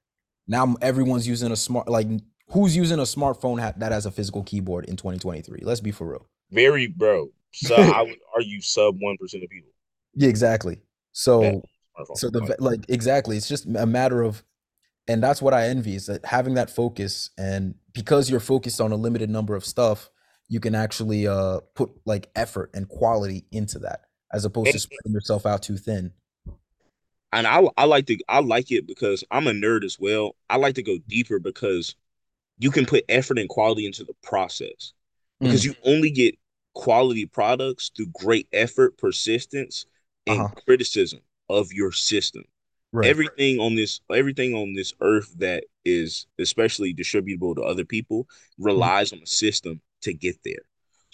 Now 0.47 0.77
everyone's 0.81 1.29
using 1.29 1.53
a 1.53 1.57
smart, 1.57 1.88
like 1.88 2.07
who's 2.49 2.77
using 2.77 2.99
a 2.99 3.03
smartphone 3.03 3.61
ha- 3.61 3.75
that 3.77 3.92
has 3.92 4.07
a 4.07 4.11
physical 4.11 4.42
keyboard 4.42 4.87
in 4.87 4.97
2023? 4.97 5.61
Let's 5.62 5.81
be 5.81 5.90
for 5.90 6.09
real. 6.09 6.27
Very 6.53 6.87
bro. 6.87 7.33
So 7.53 7.75
I 7.75 8.03
would 8.03 8.19
argue 8.35 8.61
sub 8.61 8.97
one 9.01 9.17
percent 9.19 9.43
of 9.45 9.51
people 9.51 9.73
Yeah, 10.15 10.29
exactly. 10.29 10.79
So, 11.12 11.62
smartphone. 11.97 12.17
so 12.17 12.31
the 12.31 12.57
Like 12.59 12.85
exactly, 12.88 13.37
it's 13.37 13.49
just 13.49 13.67
a 13.67 13.87
matter 13.87 14.23
of 14.23 14.43
and 15.09 15.23
that's 15.23 15.43
what 15.43 15.55
I 15.55 15.69
envy 15.69 15.97
is 15.97 16.07
that 16.07 16.25
having 16.27 16.55
that 16.55 16.71
focus 16.71 17.31
and 17.38 17.75
because 17.95 18.31
you're 18.31 18.41
focused 18.41 18.81
on 18.81 18.93
a 18.93 18.97
limited 18.97 19.31
number 19.31 19.55
of 19.57 19.65
stuff, 19.65 20.11
you 20.49 20.61
can 20.61 20.74
actually 20.76 21.26
uh 21.29 21.61
put 21.74 21.91
like 22.07 22.31
effort 22.37 22.70
and 22.74 22.89
quality 22.89 23.47
into 23.53 23.79
that 23.81 24.03
as 24.33 24.45
opposed 24.47 24.72
to 24.72 24.79
spreading 24.81 25.12
yourself 25.12 25.47
out 25.47 25.62
too 25.62 25.76
thin. 25.79 26.12
and 27.33 27.47
I 27.47 27.62
I 27.76 27.85
like 27.85 28.07
to 28.07 28.18
I 28.29 28.41
like 28.41 28.70
it 28.70 28.87
because 28.87 29.24
I'm 29.31 29.47
a 29.47 29.53
nerd 29.53 29.85
as 29.85 29.99
well. 29.99 30.37
I 30.51 30.57
like 30.57 30.74
to 30.76 30.83
go 30.83 30.99
deeper 31.09 31.39
because 31.39 31.95
you 32.59 32.70
can 32.70 32.87
put 32.87 33.05
effort 33.09 33.39
and 33.39 33.49
quality 33.49 33.87
into 33.87 34.05
the 34.05 34.14
process 34.22 34.95
because 35.43 35.64
Mm, 35.64 35.66
you 35.66 35.76
only 35.85 36.11
get 36.11 36.37
quality 36.75 37.27
products 37.27 37.91
through 37.95 38.07
great 38.14 38.49
effort, 38.53 38.97
persistence, 38.99 39.87
and 40.27 40.41
uh-huh. 40.41 40.55
criticism 40.64 41.20
of 41.49 41.73
your 41.73 41.93
system. 41.93 42.45
Right. 42.93 43.09
Everything 43.09 43.59
on 43.59 43.75
this 43.75 44.01
everything 44.11 44.55
on 44.55 44.75
this 44.75 44.93
earth 45.01 45.35
that 45.39 45.64
is 45.85 46.27
especially 46.39 46.95
distributable 46.95 47.55
to 47.57 47.62
other 47.62 47.85
people 47.85 48.25
Mhm. 48.59 48.66
relies 48.66 49.12
on 49.12 49.20
a 49.23 49.27
system 49.27 49.81
to 50.03 50.12
get 50.12 50.37
there. 50.45 50.62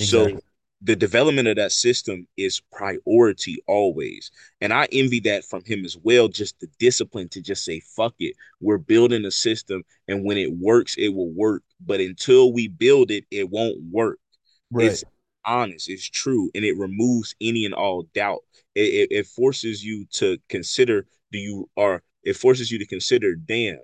So 0.00 0.40
the 0.80 0.94
development 0.94 1.48
of 1.48 1.56
that 1.56 1.72
system 1.72 2.28
is 2.36 2.60
priority 2.72 3.62
always. 3.66 4.30
And 4.60 4.72
I 4.72 4.86
envy 4.92 5.20
that 5.20 5.44
from 5.44 5.64
him 5.64 5.84
as 5.84 5.96
well, 5.96 6.28
just 6.28 6.60
the 6.60 6.68
discipline 6.78 7.28
to 7.30 7.40
just 7.42 7.64
say, 7.64 7.80
fuck 7.80 8.14
it. 8.20 8.34
We're 8.60 8.78
building 8.78 9.24
a 9.24 9.30
system, 9.30 9.82
and 10.06 10.24
when 10.24 10.38
it 10.38 10.52
works, 10.52 10.94
it 10.96 11.08
will 11.08 11.32
work. 11.32 11.64
But 11.84 12.00
until 12.00 12.52
we 12.52 12.68
build 12.68 13.10
it, 13.10 13.24
it 13.30 13.50
won't 13.50 13.82
work. 13.90 14.20
Right. 14.70 14.86
It's 14.86 15.02
honest, 15.48 15.88
it's 15.88 16.08
true, 16.08 16.50
and 16.54 16.64
it 16.64 16.78
removes 16.78 17.34
any 17.40 17.64
and 17.64 17.74
all 17.74 18.04
doubt. 18.14 18.40
It, 18.74 18.80
it, 18.80 19.08
it 19.10 19.26
forces 19.26 19.84
you 19.84 20.06
to 20.12 20.38
consider 20.48 21.06
do 21.32 21.38
you 21.38 21.68
are 21.76 22.02
it 22.22 22.36
forces 22.36 22.70
you 22.70 22.78
to 22.78 22.86
consider, 22.86 23.34
damn, 23.34 23.78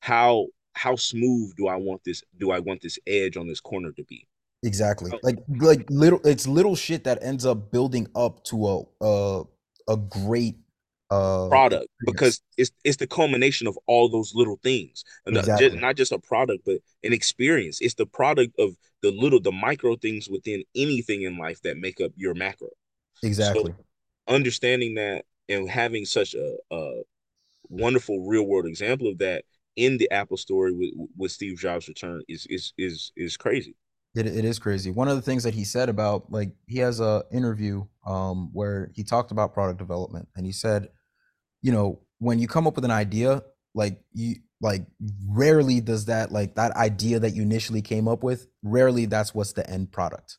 how 0.00 0.48
how 0.74 0.96
smooth 0.96 1.54
do 1.56 1.68
I 1.68 1.76
want 1.76 2.02
this 2.04 2.22
do 2.38 2.50
I 2.50 2.58
want 2.58 2.82
this 2.82 2.98
edge 3.06 3.36
on 3.36 3.46
this 3.46 3.60
corner 3.60 3.92
to 3.92 4.04
be? 4.04 4.26
Exactly. 4.62 5.12
Like 5.22 5.38
like 5.48 5.86
little 5.88 6.20
it's 6.24 6.46
little 6.46 6.76
shit 6.76 7.04
that 7.04 7.22
ends 7.22 7.46
up 7.46 7.70
building 7.70 8.08
up 8.14 8.44
to 8.44 8.66
a 8.66 8.82
a 9.00 9.42
a 9.88 9.96
great 9.96 10.56
uh 11.14 11.48
product 11.50 11.88
because 12.04 12.42
it's 12.56 12.70
it's 12.84 12.96
the 12.96 13.06
culmination 13.06 13.66
of 13.66 13.78
all 13.86 14.08
those 14.08 14.34
little 14.34 14.58
things. 14.62 15.04
And 15.26 15.34
not 15.34 15.44
just, 15.58 15.76
not 15.76 15.96
just 15.96 16.12
a 16.12 16.18
product 16.18 16.64
but 16.64 16.78
an 17.02 17.12
experience. 17.12 17.80
It's 17.80 17.94
the 17.94 18.06
product 18.06 18.54
of 18.58 18.76
the 19.02 19.10
little 19.12 19.40
the 19.40 19.52
micro 19.52 19.96
things 19.96 20.28
within 20.28 20.64
anything 20.74 21.22
in 21.22 21.38
life 21.38 21.60
that 21.62 21.76
make 21.76 22.00
up 22.00 22.12
your 22.16 22.34
macro. 22.34 22.68
So 23.18 23.26
Exactly. 23.26 23.74
understanding 24.28 24.94
that 24.94 25.24
and 25.48 25.68
having 25.68 26.04
such 26.06 26.34
a, 26.34 26.56
a 26.70 27.02
wonderful 27.68 28.26
real 28.26 28.44
world 28.44 28.66
example 28.66 29.08
of 29.08 29.18
that 29.18 29.44
in 29.76 29.98
the 29.98 30.10
apple 30.10 30.36
story 30.36 30.72
with, 30.72 30.90
with 31.16 31.32
steve 31.32 31.58
jobs 31.58 31.88
return 31.88 32.22
is 32.28 32.46
is 32.48 32.72
is 32.78 33.12
is 33.16 33.36
crazy. 33.36 33.76
It 34.14 34.26
it 34.26 34.44
is 34.44 34.58
crazy. 34.58 34.90
One 34.90 35.08
of 35.08 35.16
the 35.16 35.22
things 35.22 35.42
that 35.42 35.54
he 35.54 35.64
said 35.64 35.88
about 35.88 36.30
like 36.30 36.52
he 36.66 36.78
has 36.78 37.00
a 37.00 37.24
interview 37.32 37.84
um 38.06 38.50
where 38.52 38.90
he 38.94 39.02
talked 39.02 39.32
about 39.32 39.52
product 39.54 39.78
development 39.78 40.28
and 40.36 40.46
he 40.46 40.52
said 40.52 40.88
you 41.64 41.72
know, 41.72 42.02
when 42.20 42.38
you 42.38 42.48
come 42.48 42.68
up 42.68 42.76
with 42.76 42.86
an 42.86 42.92
idea, 42.92 43.42
like 43.74 44.02
you 44.12 44.36
like 44.62 44.86
rarely 45.28 45.80
does 45.80 46.06
that 46.06 46.32
like 46.32 46.56
that 46.56 46.72
idea 46.76 47.20
that 47.20 47.34
you 47.34 47.42
initially 47.42 47.82
came 47.82 48.08
up 48.08 48.22
with, 48.24 48.48
rarely 48.62 49.06
that's 49.06 49.34
what's 49.34 49.54
the 49.54 49.68
end 49.70 49.92
product. 49.92 50.38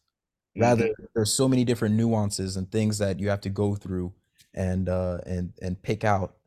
Rather, 0.57 0.85
hmm 0.85 1.05
there's 1.15 1.33
so 1.33 1.47
many 1.47 1.65
different 1.65 1.95
nuances 1.95 2.57
and 2.57 2.71
things 2.71 2.99
that 2.99 3.19
you 3.19 3.29
have 3.29 3.41
to 3.41 3.49
go 3.49 3.75
through 3.75 4.13
and 4.53 4.89
uh 4.89 5.19
and 5.25 5.53
and 5.61 5.81
pick 5.81 6.03
out 6.05 6.37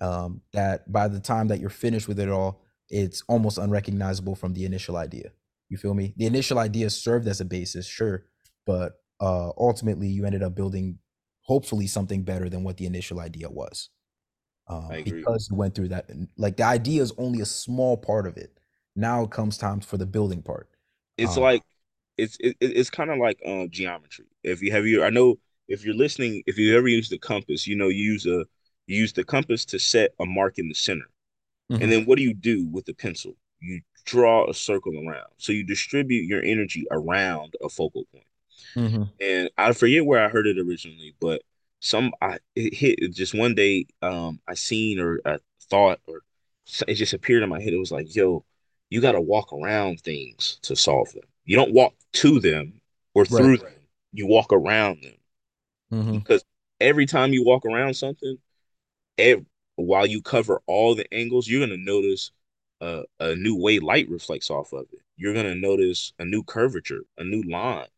um 0.00 0.42
that 0.52 0.90
by 0.92 1.08
the 1.08 1.20
time 1.20 1.48
that 1.48 1.60
you're 1.60 1.70
finished 1.70 2.08
with 2.08 2.20
it 2.20 2.28
all, 2.30 2.62
it's 2.90 3.22
almost 3.28 3.58
unrecognizable 3.58 4.34
from 4.36 4.54
the 4.54 4.64
initial 4.64 4.96
idea. 4.96 5.32
You 5.68 5.78
feel 5.78 5.94
me? 5.94 6.14
The 6.16 6.26
initial 6.26 6.58
idea 6.58 6.90
served 6.90 7.28
as 7.28 7.40
a 7.40 7.46
basis, 7.46 7.86
sure, 7.86 8.26
but 8.66 9.00
uh 9.20 9.50
ultimately 9.58 10.08
you 10.08 10.26
ended 10.26 10.42
up 10.42 10.54
building 10.54 10.98
hopefully 11.42 11.86
something 11.86 12.24
better 12.24 12.48
than 12.48 12.64
what 12.64 12.76
the 12.76 12.86
initial 12.86 13.20
idea 13.20 13.50
was 13.50 13.90
um, 14.68 15.00
because 15.04 15.48
you 15.50 15.56
went 15.56 15.74
through 15.74 15.88
that. 15.88 16.08
and, 16.08 16.28
Like 16.36 16.56
the 16.56 16.64
idea 16.64 17.02
is 17.02 17.12
only 17.18 17.40
a 17.40 17.46
small 17.46 17.96
part 17.96 18.26
of 18.26 18.36
it. 18.36 18.58
Now 18.96 19.24
it 19.24 19.30
comes 19.30 19.58
time 19.58 19.80
for 19.80 19.96
the 19.96 20.06
building 20.06 20.42
part. 20.42 20.68
it's 21.16 21.36
Um, 21.36 21.36
like 21.36 21.62
it's 22.16 22.36
it, 22.40 22.56
it's 22.60 22.90
kind 22.90 23.10
of 23.10 23.18
like 23.18 23.40
um 23.46 23.70
geometry. 23.70 24.26
If 24.42 24.62
you 24.62 24.72
have 24.72 24.86
you, 24.86 25.04
I 25.04 25.10
know 25.10 25.38
if 25.68 25.84
you're 25.84 25.94
listening, 25.94 26.42
if 26.46 26.58
you 26.58 26.76
ever 26.76 26.88
use 26.88 27.08
the 27.08 27.18
compass, 27.18 27.66
you 27.66 27.76
know 27.76 27.88
you 27.88 28.04
use 28.12 28.26
a 28.26 28.44
you 28.86 28.98
use 28.98 29.12
the 29.12 29.24
compass 29.24 29.64
to 29.66 29.78
set 29.78 30.12
a 30.20 30.26
mark 30.26 30.58
in 30.58 30.68
the 30.68 30.74
center, 30.74 31.06
and 31.80 31.90
mhm, 31.90 31.92
then 31.92 32.06
what 32.06 32.18
do 32.18 32.24
you 32.24 32.34
do 32.34 32.68
with 32.68 32.86
the 32.86 32.94
pencil? 32.94 33.36
You 33.60 33.82
draw 34.06 34.50
a 34.50 34.54
circle 34.54 34.94
around, 35.08 35.28
so 35.38 35.52
you 35.52 35.64
distribute 35.64 36.26
your 36.26 36.42
energy 36.44 36.86
around 36.92 37.54
a 37.62 37.68
focal 37.68 38.04
point 38.12 38.24
mhm, 38.74 39.10
and 39.20 39.50
I 39.58 39.72
forget 39.72 40.04
where 40.04 40.24
I 40.24 40.28
heard 40.28 40.46
it 40.46 40.58
originally, 40.58 41.14
but 41.20 41.42
some 41.80 42.12
I 42.20 42.38
it 42.56 42.74
hit 42.74 42.98
just 43.14 43.34
one 43.34 43.54
day. 43.54 43.86
Um, 44.02 44.40
I 44.48 44.54
seen 44.54 45.00
or 45.00 45.20
I 45.24 45.38
thought 45.70 46.00
or 46.06 46.22
it 46.88 46.94
just 46.94 47.14
appeared 47.14 47.42
in 47.42 47.48
my 47.48 47.60
head. 47.62 47.72
It 47.72 47.78
was 47.78 47.92
like, 47.92 48.14
yo, 48.14 48.44
you 48.90 49.00
got 49.00 49.12
to 49.12 49.20
walk 49.20 49.52
around 49.52 50.00
things 50.00 50.58
to 50.62 50.76
solve 50.76 51.12
them. 51.12 51.24
You 51.44 51.56
don't 51.56 51.72
walk 51.72 51.94
to 52.14 52.40
them 52.40 52.80
or 53.14 53.24
right. 53.28 53.52
through 53.52 53.58
them. 53.58 53.74
You 54.12 54.26
walk 54.26 54.52
around 54.52 55.02
them 55.02 55.14
Mhm, 55.90 56.24
because 56.24 56.44
every 56.80 57.06
time 57.06 57.32
you 57.32 57.44
walk 57.44 57.64
around 57.64 57.94
something, 57.94 58.38
ev 59.18 59.46
while 59.76 60.06
you 60.06 60.22
cover 60.22 60.62
all 60.66 60.94
the 60.96 61.12
angles, 61.14 61.48
you're 61.48 61.66
gonna 61.66 61.78
notice 61.78 62.32
a, 62.82 63.04
a 63.20 63.36
new 63.36 63.56
way 63.56 63.80
light 63.80 64.08
reflects 64.10 64.50
off 64.50 64.72
of 64.74 64.86
it. 64.92 65.00
You're 65.16 65.34
gonna 65.34 65.56
notice 65.56 66.14
a 66.20 66.26
new 66.26 66.44
curvature, 66.44 67.02
a 67.18 67.24
new 67.24 67.42
line 67.44 67.88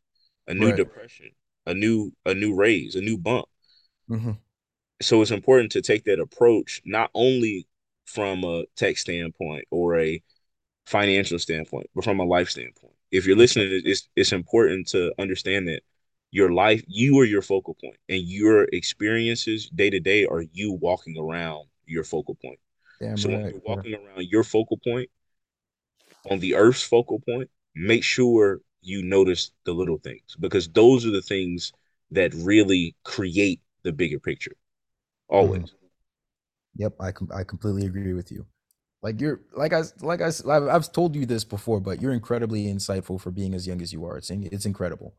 a 0.49 0.55
new 0.55 0.73
right. 0.73 0.75
depression, 0.75 1.31
a 1.67 1.75
new 1.75 2.13
a 2.27 2.35
new 2.35 2.55
raise, 2.55 2.97
a 2.97 3.03
new 3.03 3.19
bump. 3.19 3.49
Mhm, 4.11 4.39
So 5.03 5.23
it's 5.23 5.31
important 5.31 5.73
to 5.73 5.83
take 5.83 6.05
that 6.05 6.21
approach 6.21 6.83
not 6.85 7.11
only 7.15 7.67
from 8.07 8.45
a 8.45 8.65
tech 8.77 8.99
standpoint 8.99 9.65
or 9.71 9.99
a 9.99 10.23
financial 10.87 11.39
standpoint, 11.39 11.89
but 11.95 12.05
from 12.05 12.21
a 12.21 12.25
life 12.25 12.51
standpoint. 12.51 12.95
If 13.13 13.27
you're 13.27 13.37
listening, 13.37 13.83
it's 13.85 14.09
it's 14.17 14.33
important 14.33 14.89
to 14.89 15.13
understand 15.19 15.69
that 15.69 15.83
your 16.33 16.53
life, 16.53 16.85
you 16.89 17.19
are 17.21 17.25
your 17.25 17.43
focal 17.43 17.77
point, 17.83 17.99
and 18.09 18.23
your 18.23 18.65
experiences 18.73 19.71
day 19.71 19.91
to 19.91 20.01
day 20.01 20.27
are 20.27 20.45
you 20.53 20.73
walking 20.75 21.19
around 21.19 21.67
your 21.87 22.05
focal 22.05 22.37
point. 22.37 22.61
Damn 23.01 23.17
So 23.17 23.31
when 23.31 23.41
you're 23.49 23.63
walking 23.65 23.95
around 23.95 24.29
your 24.29 24.45
focal 24.45 24.79
point 24.79 25.11
on 26.31 26.39
the 26.41 26.55
Earth's 26.55 26.83
focal 26.83 27.21
point, 27.21 27.51
make 27.75 28.05
sure 28.05 28.61
you 28.83 29.03
notice 29.03 29.51
the 29.65 29.73
little 29.73 29.99
things 29.99 30.37
because 30.39 30.69
those 30.69 31.05
are 31.07 31.11
the 31.11 31.23
things 31.23 31.73
that 32.11 32.33
really 32.35 32.95
create 33.05 33.61
the 33.85 33.93
bigger 33.93 34.19
picture. 34.21 34.57
Mhm. 35.41 35.65
Always, 35.65 35.75
Yep. 36.77 36.95
I 37.01 37.13
com- 37.13 37.31
I 37.35 37.45
completely 37.45 37.87
agree 37.87 38.15
with 38.15 38.31
you. 38.31 38.47
Like 39.03 39.21
you're 39.21 39.41
like 39.55 39.73
i 39.75 39.83
like 40.03 40.23
I 40.23 40.29
I've, 40.29 40.69
I've 40.69 40.93
told 40.93 41.17
you 41.17 41.27
this 41.27 41.45
before, 41.45 41.81
but 41.81 42.01
you're 42.01 42.13
incredibly 42.13 42.67
insightful 42.67 43.21
for 43.21 43.31
being 43.31 43.55
as 43.55 43.67
young 43.67 43.83
as 43.83 43.93
you 43.93 44.05
are. 44.07 44.19
It's 44.19 44.31
in- 44.31 44.49
it's 44.53 44.67
incredible. 44.67 45.17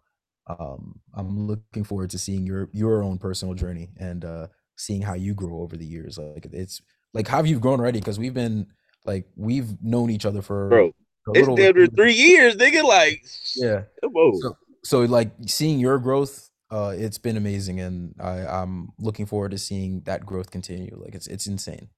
Um, 0.48 1.02
I'm 1.16 1.48
looking 1.48 1.84
forward 1.86 2.10
to 2.12 2.20
seeing 2.20 2.46
your 2.48 2.70
your 2.74 3.04
own 3.04 3.20
personal 3.20 3.56
journey 3.56 3.90
and 3.98 4.26
uh 4.26 4.48
seeing 4.78 5.02
how 5.02 5.16
you 5.16 5.34
grow 5.36 5.62
over 5.62 5.78
the 5.78 5.86
years. 5.86 6.18
Like 6.18 6.48
it's 6.52 6.82
like 7.14 7.28
how 7.28 7.38
have 7.38 7.48
you 7.48 7.60
grown 7.60 7.80
already? 7.82 8.00
Because 8.00 8.20
we've 8.20 8.34
been 8.36 8.68
like 9.06 9.28
we've 9.36 9.82
known 9.84 10.10
each 10.12 10.26
other 10.26 10.42
for 10.44 10.70
bro. 10.70 10.92
a 11.28 11.32
It's 11.34 11.50
little 11.50 11.62
over 11.62 11.74
three 11.74 11.88
years. 11.88 11.90
three 11.96 12.14
years, 12.14 12.56
nigga. 12.56 12.84
Like, 12.84 13.24
Yeah. 13.56 13.84
So 14.32 14.58
so 14.84 15.02
like 15.02 15.32
seeing 15.48 15.80
your 15.80 16.00
growth, 16.00 16.51
uh, 16.72 16.94
it's 16.98 17.18
been 17.18 17.38
amazing, 17.38 17.80
and 17.80 18.16
I 18.20 18.46
I'm 18.46 18.90
looking 18.98 19.26
forward 19.26 19.52
to 19.52 19.58
seeing 19.58 20.02
that 20.02 20.26
growth 20.26 20.52
continue. 20.52 20.96
Like 20.98 21.14
it's 21.16 21.28
it's 21.28 21.48
insane. 21.48 21.90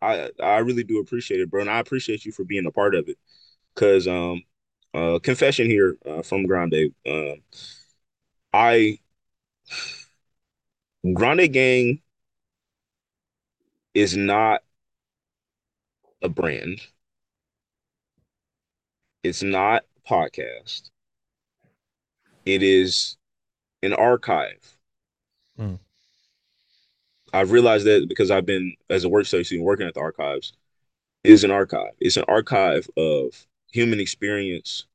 I 0.00 0.30
I 0.42 0.58
really 0.58 0.84
do 0.84 0.98
appreciate 0.98 1.40
it, 1.40 1.50
bro, 1.50 1.60
and 1.60 1.70
I 1.70 1.78
appreciate 1.78 2.24
you 2.24 2.32
for 2.32 2.44
being 2.44 2.66
a 2.66 2.70
part 2.70 2.94
of 2.94 3.08
it. 3.08 3.18
Cause 3.74 4.06
um, 4.08 4.42
uh, 4.94 5.18
confession 5.22 5.66
here 5.66 5.96
uh, 6.06 6.22
from 6.22 6.46
Grande. 6.46 6.94
Uh, 7.06 7.34
I 8.52 8.98
Grande 11.14 11.52
Gang 11.52 12.00
is 13.94 14.16
not 14.16 14.62
a 16.22 16.28
brand. 16.28 16.80
It's 19.24 19.42
not 19.42 19.84
podcast. 20.08 20.90
It 22.46 22.62
is 22.62 23.16
an 23.84 23.94
archive 23.94 24.78
Mm, 25.58 25.78
I've 27.32 27.50
realized 27.52 27.86
that 27.86 28.08
because 28.08 28.30
I've 28.30 28.46
been 28.46 28.74
as 28.90 29.04
a 29.04 29.08
work 29.08 29.26
study 29.26 29.44
student 29.44 29.66
working 29.66 29.86
at 29.86 29.94
the 29.94 30.00
archives 30.00 30.52
is 31.24 31.44
an 31.44 31.50
archive. 31.52 31.92
It's 32.00 32.16
an 32.16 32.24
archive 32.28 32.88
of 32.96 33.46
human 33.72 34.00
experience 34.00 34.86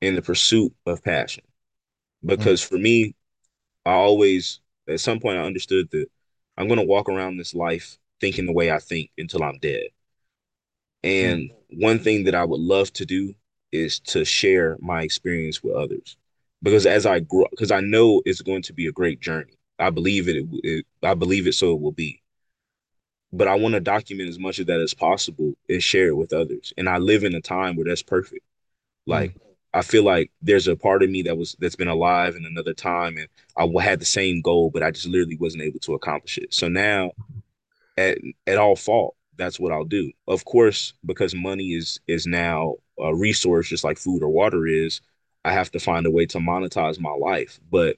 in 0.00 0.14
the 0.14 0.22
pursuit 0.22 0.74
of 0.86 1.02
passion. 1.02 1.44
mm, 2.36 2.52
Because 2.52 2.62
for 2.62 2.78
me, 2.78 3.14
I 3.86 3.92
always 3.92 4.60
at 4.88 5.00
some 5.00 5.20
point 5.20 5.38
I 5.38 5.42
understood 5.44 5.90
that 5.92 6.06
I'm 6.58 6.68
gonna 6.68 6.84
walk 6.84 7.08
around 7.08 7.38
this 7.38 7.54
life 7.54 7.98
thinking 8.20 8.46
the 8.46 8.52
way 8.52 8.70
I 8.72 8.80
think 8.80 9.10
until 9.18 9.42
I'm 9.44 9.58
dead. 9.60 9.88
mm, 11.20 11.32
And 11.32 11.52
one 11.70 11.98
thing 12.00 12.24
that 12.24 12.34
I 12.34 12.44
would 12.44 12.60
love 12.60 12.92
to 12.94 13.06
do 13.06 13.34
is 13.70 14.00
to 14.00 14.24
share 14.24 14.76
my 14.80 15.02
experience 15.02 15.62
with 15.62 15.74
others. 15.74 16.16
Because 16.62 16.86
as 16.86 17.06
I 17.06 17.20
grow, 17.20 17.46
because 17.50 17.70
I 17.70 17.80
know 17.80 18.22
it's 18.24 18.42
going 18.42 18.62
to 18.62 18.72
be 18.72 18.86
a 18.86 18.92
great 18.92 19.20
journey. 19.20 19.54
I 19.78 19.90
believe 19.90 20.28
it, 20.28 20.46
it 20.64 20.86
I 21.02 21.14
believe 21.14 21.46
it, 21.46 21.54
so 21.54 21.72
it 21.72 21.80
will 21.80 21.92
be. 21.92 22.22
but 23.32 23.48
I 23.48 23.54
want 23.54 23.74
to 23.74 23.80
document 23.80 24.28
as 24.28 24.38
much 24.38 24.58
of 24.58 24.66
that 24.66 24.80
as 24.80 24.94
possible 24.94 25.54
and 25.68 25.82
share 25.82 26.08
it 26.08 26.16
with 26.16 26.32
others. 26.32 26.72
And 26.76 26.88
I 26.88 26.98
live 26.98 27.24
in 27.24 27.34
a 27.34 27.40
time 27.40 27.76
where 27.76 27.86
that's 27.86 28.02
perfect. 28.02 28.44
Like 29.06 29.34
I 29.74 29.82
feel 29.82 30.04
like 30.04 30.32
there's 30.42 30.68
a 30.68 30.76
part 30.76 31.02
of 31.02 31.10
me 31.10 31.22
that 31.22 31.36
was 31.38 31.56
that's 31.60 31.76
been 31.76 31.88
alive 31.88 32.36
in 32.36 32.46
another 32.46 32.74
time, 32.74 33.18
and 33.18 33.28
I 33.56 33.82
had 33.82 34.00
the 34.00 34.06
same 34.06 34.42
goal, 34.42 34.70
but 34.70 34.82
I 34.82 34.90
just 34.92 35.08
literally 35.08 35.38
wasn't 35.38 35.64
able 35.64 35.80
to 35.80 35.94
accomplish 35.94 36.38
it. 36.38 36.54
So 36.54 36.68
now, 36.68 37.12
at 37.96 38.18
at 38.46 38.58
all 38.58 38.76
fault, 38.76 39.16
that's 39.36 39.60
what 39.60 39.72
I'll 39.72 39.84
do. 39.84 40.12
Of 40.28 40.44
course, 40.44 40.94
because 41.06 41.34
money 41.34 41.70
is 41.74 42.00
is 42.08 42.26
now 42.26 42.76
a 43.00 43.14
resource, 43.14 43.68
just 43.68 43.84
like 43.84 43.98
food 43.98 44.22
or 44.22 44.28
water 44.30 44.66
is. 44.66 45.00
I 45.44 45.52
have 45.52 45.70
to 45.72 45.80
find 45.80 46.06
a 46.06 46.10
way 46.10 46.26
to 46.26 46.38
monetize 46.38 47.00
my 47.00 47.12
life. 47.12 47.60
But 47.70 47.96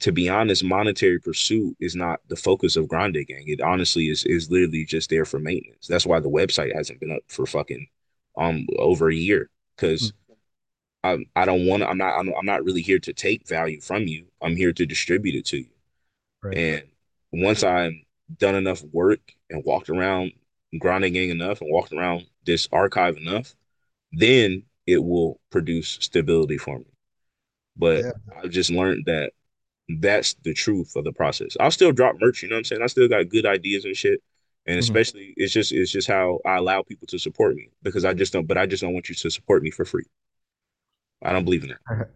to 0.00 0.12
be 0.12 0.28
honest, 0.28 0.64
monetary 0.64 1.20
pursuit 1.20 1.76
is 1.80 1.96
not 1.96 2.20
the 2.28 2.36
focus 2.36 2.76
of 2.76 2.88
Grande 2.88 3.26
Gang. 3.26 3.44
It 3.48 3.60
honestly 3.60 4.08
is 4.08 4.24
is 4.24 4.50
literally 4.50 4.84
just 4.84 5.10
there 5.10 5.24
for 5.24 5.38
maintenance. 5.38 5.86
That's 5.88 6.06
why 6.06 6.20
the 6.20 6.30
website 6.30 6.74
hasn't 6.74 7.00
been 7.00 7.12
up 7.12 7.22
for 7.28 7.46
fucking 7.46 7.88
um 8.38 8.66
over 8.78 9.10
a 9.10 9.14
year 9.14 9.50
because 9.76 10.12
I 11.02 11.18
I 11.36 11.44
don't 11.44 11.66
want 11.66 11.82
to. 11.82 11.88
I'm 11.88 11.98
not 11.98 12.18
I'm, 12.18 12.32
I'm 12.34 12.46
not 12.46 12.64
really 12.64 12.82
here 12.82 12.98
to 13.00 13.12
take 13.12 13.46
value 13.48 13.80
from 13.80 14.04
you. 14.04 14.26
I'm 14.42 14.56
here 14.56 14.72
to 14.72 14.86
distribute 14.86 15.34
it 15.34 15.46
to 15.46 15.58
you. 15.58 15.68
Right. 16.42 16.56
And 16.56 16.84
once 17.32 17.64
I'm 17.64 18.04
done 18.38 18.54
enough 18.56 18.82
work 18.92 19.20
and 19.50 19.64
walked 19.64 19.90
around 19.90 20.32
Grande 20.78 21.12
Gang 21.12 21.30
enough 21.30 21.60
and 21.60 21.70
walked 21.70 21.92
around 21.92 22.26
this 22.46 22.68
archive 22.72 23.16
enough, 23.16 23.54
then 24.12 24.64
it 24.86 24.98
will 25.02 25.40
produce 25.50 25.98
stability 26.00 26.58
for 26.58 26.78
me. 26.78 26.86
But 27.76 28.06
Yeah. 28.06 28.12
I've 28.42 28.50
just 28.50 28.70
learned 28.70 29.04
that 29.06 29.32
that's 30.00 30.34
the 30.44 30.54
truth 30.54 30.96
of 30.96 31.04
the 31.04 31.12
process. 31.12 31.56
I'll 31.60 31.70
still 31.72 31.92
drop 31.92 32.16
merch, 32.20 32.42
you 32.42 32.48
know 32.50 32.56
what 32.56 32.60
I'm 32.60 32.64
saying? 32.64 32.82
I 32.82 32.86
still 32.88 33.08
got 33.08 33.28
good 33.30 33.46
ideas 33.46 33.84
and 33.86 33.96
shit. 33.96 34.22
And 34.66 34.78
hmm 34.78 34.98
especially 34.98 35.34
it's 35.36 35.52
just 35.52 35.72
it's 35.72 35.92
just 35.92 36.08
how 36.08 36.40
I 36.46 36.56
allow 36.58 36.82
people 36.82 37.06
to 37.08 37.18
support 37.18 37.56
me 37.56 37.70
because 37.82 38.04
I 38.04 38.14
just 38.14 38.32
don't 38.32 38.46
but 38.46 38.58
I 38.58 38.66
just 38.66 38.82
don't 38.82 38.94
want 38.94 39.08
you 39.10 39.14
to 39.16 39.30
support 39.30 39.62
me 39.62 39.70
for 39.72 39.84
free. 39.84 40.04
I 41.22 41.32
don't 41.32 41.44
believe 41.44 41.62
in 41.64 41.70
that. 41.70 41.80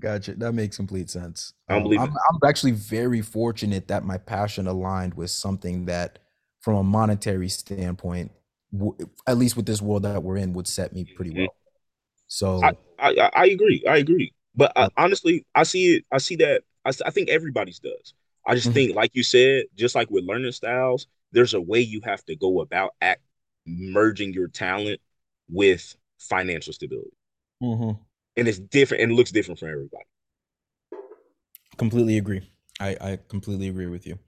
Gotcha. 0.00 0.34
That 0.34 0.52
makes 0.52 0.76
complete 0.76 1.10
sense. 1.10 1.54
I 1.68 1.74
don't 1.74 1.82
Um, 1.82 1.84
believe 1.84 2.04
I'm. 2.04 2.10
I'm 2.10 2.38
actually 2.48 2.72
very 2.72 3.22
fortunate 3.22 3.88
that 3.88 4.04
my 4.04 4.18
passion 4.18 4.66
aligned 4.66 5.14
with 5.14 5.30
something 5.30 5.86
that, 5.86 6.18
from 6.60 6.76
a 6.76 6.82
monetary 6.84 7.48
standpoint, 7.48 8.32
w 8.72 8.96
at 9.26 9.38
least 9.38 9.56
with 9.56 9.66
this 9.66 9.82
world 9.82 10.02
that 10.04 10.22
we're 10.22 10.36
in, 10.38 10.52
would 10.54 10.68
set 10.68 10.92
me 10.94 11.04
pretty 11.04 11.30
Mhm. 11.34 11.46
well. 11.46 11.56
I, 12.62 12.72
So, 12.72 12.76
I 12.98 13.30
I 13.34 13.46
agree. 13.46 13.84
I 13.88 13.98
agree. 13.98 14.32
But 14.54 14.72
I, 14.76 14.84
uh, 14.84 14.88
honestly, 14.96 15.46
I 15.54 15.64
see 15.64 15.96
it. 15.96 16.04
I 16.12 16.18
see 16.18 16.36
that. 16.36 16.62
I, 16.84 16.92
I 17.06 17.10
think 17.10 17.28
everybody's 17.28 17.78
does. 17.80 18.14
I 18.46 18.54
just 18.54 18.72
mhm, 18.72 18.72
think, 18.72 18.94
like 18.94 19.10
you 19.14 19.22
said, 19.22 19.64
just 19.76 19.94
like 19.94 20.10
with 20.10 20.24
learning 20.24 20.52
styles, 20.52 21.06
there's 21.32 21.54
a 21.54 21.60
way 21.60 21.80
you 21.80 22.00
have 22.02 22.24
to 22.26 22.36
go 22.36 22.60
about 22.60 22.92
act 23.00 23.22
merging 23.66 24.32
your 24.32 24.48
talent 24.48 25.00
with 25.48 25.96
financial 26.18 26.72
stability, 26.72 27.10
mhm. 27.60 28.04
and 28.36 28.48
it's 28.48 28.58
different 28.58 29.02
and 29.02 29.12
it 29.12 29.14
looks 29.14 29.32
different 29.32 29.58
for 29.58 29.68
everybody. 29.68 30.04
Completely 31.76 32.18
agree. 32.18 32.42
I 32.80 32.96
I 33.00 33.18
completely 33.28 33.68
agree 33.68 33.86
with 33.86 34.06
you. 34.06 34.18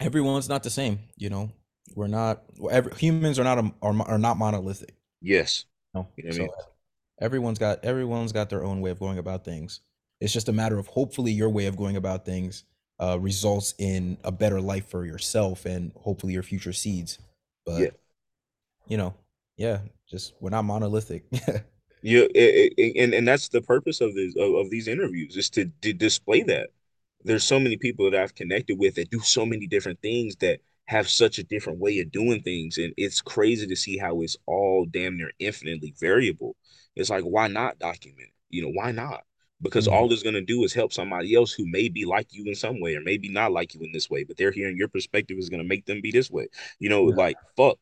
Everyone's 0.00 0.48
not 0.48 0.62
the 0.62 0.70
same, 0.70 1.00
you 1.16 1.30
know. 1.30 1.52
We're 1.96 2.08
not. 2.08 2.44
Every, 2.70 2.94
humans 2.96 3.38
are 3.38 3.44
not 3.44 3.58
a, 3.58 3.72
are, 3.82 4.02
are 4.08 4.18
not 4.18 4.38
monolithic. 4.38 4.94
Yes, 5.22 5.64
No. 5.94 6.08
you 6.16 6.24
know 6.24 6.30
what 6.30 6.36
I 6.36 6.40
mean. 6.40 6.50
Everyone's 7.22 7.58
got 7.60 7.84
everyone's 7.84 8.32
got 8.32 8.50
their 8.50 8.64
own 8.64 8.82
way 8.82 8.90
of 8.90 9.00
going 9.00 9.18
about 9.18 9.44
things. 9.44 9.80
It's 10.20 10.34
just 10.34 10.48
a 10.50 10.52
matter 10.52 10.78
of 10.78 10.88
hopefully 10.88 11.32
your 11.32 11.50
way 11.50 11.66
of 11.66 11.76
going 11.76 11.96
about 11.96 12.26
things 12.26 12.64
uh, 13.00 13.18
results 13.20 13.74
in 13.78 14.18
a 14.24 14.32
better 14.32 14.60
life 14.60 14.88
for 14.90 15.06
yourself 15.06 15.66
and 15.66 15.92
hopefully 15.96 16.34
your 16.34 16.44
future 16.44 16.74
seeds. 16.74 17.18
Yeah, 17.74 17.88
But 17.88 17.94
you 18.88 18.96
know, 18.98 19.14
yeah, 19.58 19.80
just 20.10 20.34
we're 20.40 20.50
not 20.50 20.64
monolithic. 20.64 21.24
yeah, 22.02 22.22
it, 22.34 22.74
it, 22.76 23.02
and 23.02 23.14
and 23.14 23.28
that's 23.28 23.48
the 23.48 23.62
purpose 23.62 24.00
of 24.00 24.14
this 24.14 24.34
of, 24.36 24.54
of 24.54 24.70
these 24.70 24.88
interviews 24.88 25.36
is 25.36 25.50
to, 25.50 25.70
to 25.82 25.92
display 25.92 26.42
that. 26.44 26.70
there's 27.24 27.44
so 27.44 27.60
many 27.60 27.78
people 27.78 28.10
that 28.10 28.20
I've 28.22 28.36
connected 28.36 28.78
with 28.78 28.96
that 28.96 29.10
do 29.10 29.20
so 29.20 29.46
many 29.46 29.66
different 29.68 30.02
things 30.02 30.36
that 30.38 30.60
have 30.86 31.10
such 31.10 31.38
a 31.38 31.44
different 31.44 31.80
way 31.80 32.00
of 32.00 32.12
doing 32.12 32.42
things. 32.42 32.78
And 32.78 32.94
it's 32.98 33.22
crazy 33.22 33.66
to 33.68 33.76
see 33.76 33.98
how 33.98 34.22
it's 34.22 34.36
all 34.46 34.86
damn 34.90 35.18
near 35.18 35.32
infinitely 35.40 35.94
variable. 36.00 36.56
It's 36.96 37.10
like, 37.10 37.24
why 37.24 37.48
not 37.48 37.78
document 37.78 38.20
it? 38.20 38.32
You 38.50 38.62
know, 38.62 38.72
why 38.72 38.92
not? 38.92 39.24
Because 39.60 39.86
Mhm, 39.86 39.92
all 39.92 40.12
it's 40.12 40.22
going 40.22 40.34
to 40.34 40.42
do 40.44 40.64
is 40.64 40.74
help 40.74 40.92
somebody 40.92 41.34
else 41.34 41.52
who 41.52 41.66
may 41.70 41.88
be 41.88 42.04
like 42.04 42.32
you 42.34 42.44
in 42.46 42.54
some 42.54 42.80
way 42.80 42.96
or 42.96 43.00
maybe 43.00 43.28
not 43.28 43.52
like 43.52 43.74
you 43.74 43.80
in 43.82 43.92
this 43.92 44.10
way, 44.10 44.24
but 44.24 44.36
they're 44.36 44.50
hearing 44.50 44.76
your 44.76 44.88
perspective 44.88 45.38
is 45.38 45.48
going 45.50 45.62
to 45.62 45.68
make 45.68 45.86
them 45.86 46.00
be 46.00 46.10
this 46.10 46.30
way. 46.30 46.48
You 46.80 46.88
know, 46.88 47.04
yeah. 47.04 47.14
like, 47.14 47.38
fuck, 47.56 47.78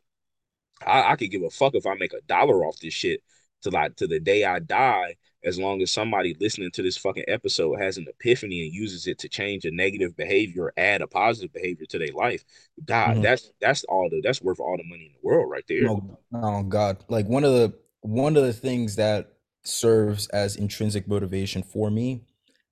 I, 0.86 1.12
I 1.12 1.16
could 1.16 1.30
give 1.30 1.42
a 1.42 1.50
fuck 1.50 1.74
if 1.74 1.86
I 1.86 1.94
make 1.94 2.12
a 2.12 2.20
dollar 2.22 2.64
off 2.64 2.78
this 2.80 2.94
shit 2.94 3.22
to 3.62 3.70
like 3.70 3.96
to 3.96 4.06
the 4.06 4.20
day 4.20 4.44
I 4.44 4.58
die, 4.58 5.16
as 5.44 5.58
long 5.58 5.82
as 5.82 5.90
somebody 5.90 6.34
listening 6.40 6.70
to 6.72 6.82
this 6.82 6.96
fucking 6.96 7.24
episode 7.28 7.76
has 7.80 7.98
an 7.98 8.06
epiphany 8.08 8.64
and 8.64 8.74
uses 8.74 9.06
it 9.06 9.18
to 9.20 9.28
change 9.28 9.64
a 9.64 9.70
negative 9.70 10.16
behavior 10.16 10.64
or 10.64 10.72
add 10.76 11.02
a 11.02 11.06
positive 11.06 11.52
behavior 11.52 11.86
to 11.86 11.98
their 11.98 12.12
life. 12.14 12.44
God, 12.84 13.18
Mhm. 13.18 13.22
that's 13.22 13.52
that's 13.60 13.84
all 13.84 14.08
the 14.10 14.20
that's 14.22 14.42
worth 14.42 14.60
all 14.60 14.76
the 14.76 14.84
money 14.84 15.06
in 15.06 15.12
the 15.12 15.18
world 15.26 15.50
right 15.50 15.64
there. 15.68 15.84
No, 15.86 16.18
oh 16.34 16.62
God. 16.62 17.04
Like 17.08 17.26
one 17.26 17.44
of 17.44 17.52
the 17.52 17.74
one 18.02 18.36
of 18.36 18.44
the 18.44 18.52
things 18.52 18.96
that 18.96 19.34
serves 19.64 20.28
as 20.28 20.56
intrinsic 20.56 21.06
motivation 21.08 21.62
for 21.62 21.90
me 21.90 22.24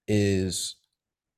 is, 0.07 0.77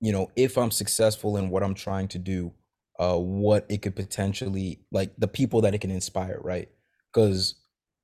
you 0.01 0.13
know, 0.13 0.29
if 0.37 0.57
I'm 0.59 0.71
successful 0.71 1.37
in 1.37 1.51
what 1.51 1.63
I'm 1.63 1.75
trying 1.75 2.09
to 2.09 2.19
do, 2.19 2.53
uh, 2.99 3.17
what 3.17 3.67
it 3.69 3.83
could 3.83 3.97
potentially 3.97 4.83
like 4.93 5.13
the 5.19 5.29
people 5.29 5.63
that 5.63 5.75
it 5.75 5.81
can 5.81 5.91
inspire, 5.91 6.41
right? 6.43 6.69
Because, 7.13 7.57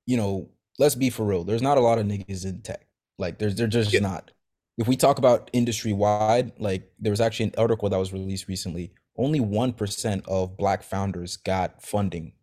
you 0.05 0.17
know, 0.17 0.49
let's 0.79 0.95
be 0.95 1.09
for 1.09 1.25
real, 1.25 1.43
there's 1.43 1.61
not 1.61 1.77
a 1.77 1.81
lot 1.81 1.99
of 1.99 2.05
niggas 2.05 2.45
in 2.45 2.61
tech. 2.61 2.87
Like 3.17 3.39
there's 3.39 3.55
they're 3.55 3.67
just 3.67 3.93
Yeah, 3.93 3.99
not. 3.99 4.31
If 4.77 4.87
we 4.87 4.95
talk 4.95 5.17
about 5.17 5.49
industry 5.53 5.93
wide, 5.93 6.51
like 6.59 6.91
there 6.99 7.11
was 7.11 7.21
actually 7.21 7.47
an 7.47 7.55
article 7.57 7.89
that 7.89 7.97
was 7.97 8.13
released 8.13 8.47
recently. 8.47 8.93
Only 9.17 9.39
1% 9.39 10.27
of 10.27 10.57
black 10.57 10.83
founders 10.83 11.37
got 11.37 11.81
funding 11.81 12.33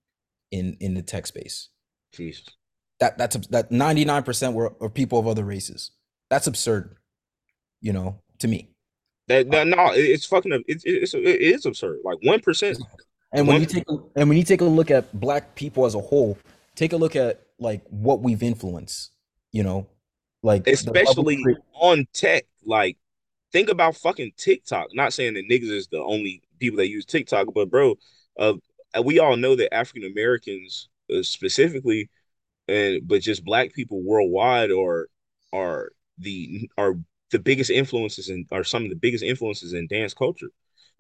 in 0.51 0.77
in 0.81 0.95
the 0.95 1.03
tech 1.03 1.27
space. 1.27 1.71
Jesus. 2.13 2.57
That 3.05 3.19
that's 3.19 3.37
that 3.49 3.71
99% 3.71 4.55
were 4.55 4.73
are 4.81 4.89
people 4.89 5.19
of 5.19 5.27
other 5.27 5.45
races. 5.45 5.91
That's 6.31 6.47
absurd, 6.47 6.97
you 7.83 7.93
know, 7.93 8.23
to 8.39 8.49
me. 8.49 8.71
That, 9.29 9.47
Uh, 9.47 9.51
that 9.51 9.67
no, 9.67 9.91
it's 9.93 10.25
fucking 10.25 10.65
it's 10.67 10.85
it's 10.87 11.13
it 11.13 11.21
is 11.23 11.67
absurd. 11.67 11.99
Like 12.03 12.17
one 12.23 12.41
percent, 12.41 12.79
And 13.31 13.47
when 13.47 13.57
one 13.57 13.61
you 13.61 13.67
take 13.67 13.85
a, 13.91 13.99
and 14.17 14.31
when 14.31 14.39
you 14.39 14.45
take 14.45 14.63
a 14.63 14.65
look 14.65 14.91
at 14.91 15.13
black 15.21 15.55
people 15.55 15.85
as 15.85 15.95
a 15.95 16.01
whole, 16.01 16.39
take 16.77 16.95
a 16.95 16.97
look 16.97 17.15
at 17.15 17.43
like 17.59 17.83
what 17.91 18.23
we've 18.23 18.43
influenced, 18.43 19.13
you 19.53 19.63
know, 19.63 19.87
like 20.43 20.65
the 20.65 20.71
level 20.71 20.89
of 20.89 21.07
especially 21.07 21.57
on 21.75 22.07
tech. 22.15 22.47
Like 22.65 22.97
think 23.53 23.69
about 23.69 23.97
fucking 23.97 24.33
TikTok. 24.39 24.95
Not 24.95 25.13
saying 25.13 25.35
that 25.35 25.47
niggas 25.51 25.71
is 25.71 25.89
the 25.89 26.01
only 26.01 26.41
people 26.59 26.79
that 26.79 26.89
use 26.89 27.05
TikTok, 27.05 27.49
but 27.55 27.69
bro, 27.69 27.97
uh, 28.39 28.55
we 29.05 29.19
all 29.19 29.37
know 29.37 29.57
that 29.57 29.75
African 29.75 30.11
Americans 30.11 30.89
uh, 31.15 31.23
specifically, 31.23 32.09
and 32.69 33.07
but 33.07 33.23
just 33.23 33.45
black 33.45 33.73
people 33.73 34.03
worldwide 34.03 34.71
are 34.71 35.09
are 35.53 35.91
the 36.19 36.69
are 36.79 36.95
the 37.31 37.39
biggest 37.39 37.71
influences 37.71 38.29
and 38.29 38.47
are 38.53 38.65
some 38.65 38.85
of 38.85 38.91
the 38.91 38.97
biggest 38.97 39.25
influences 39.25 39.73
in 39.73 39.87
dance 39.89 40.15
culture. 40.15 40.51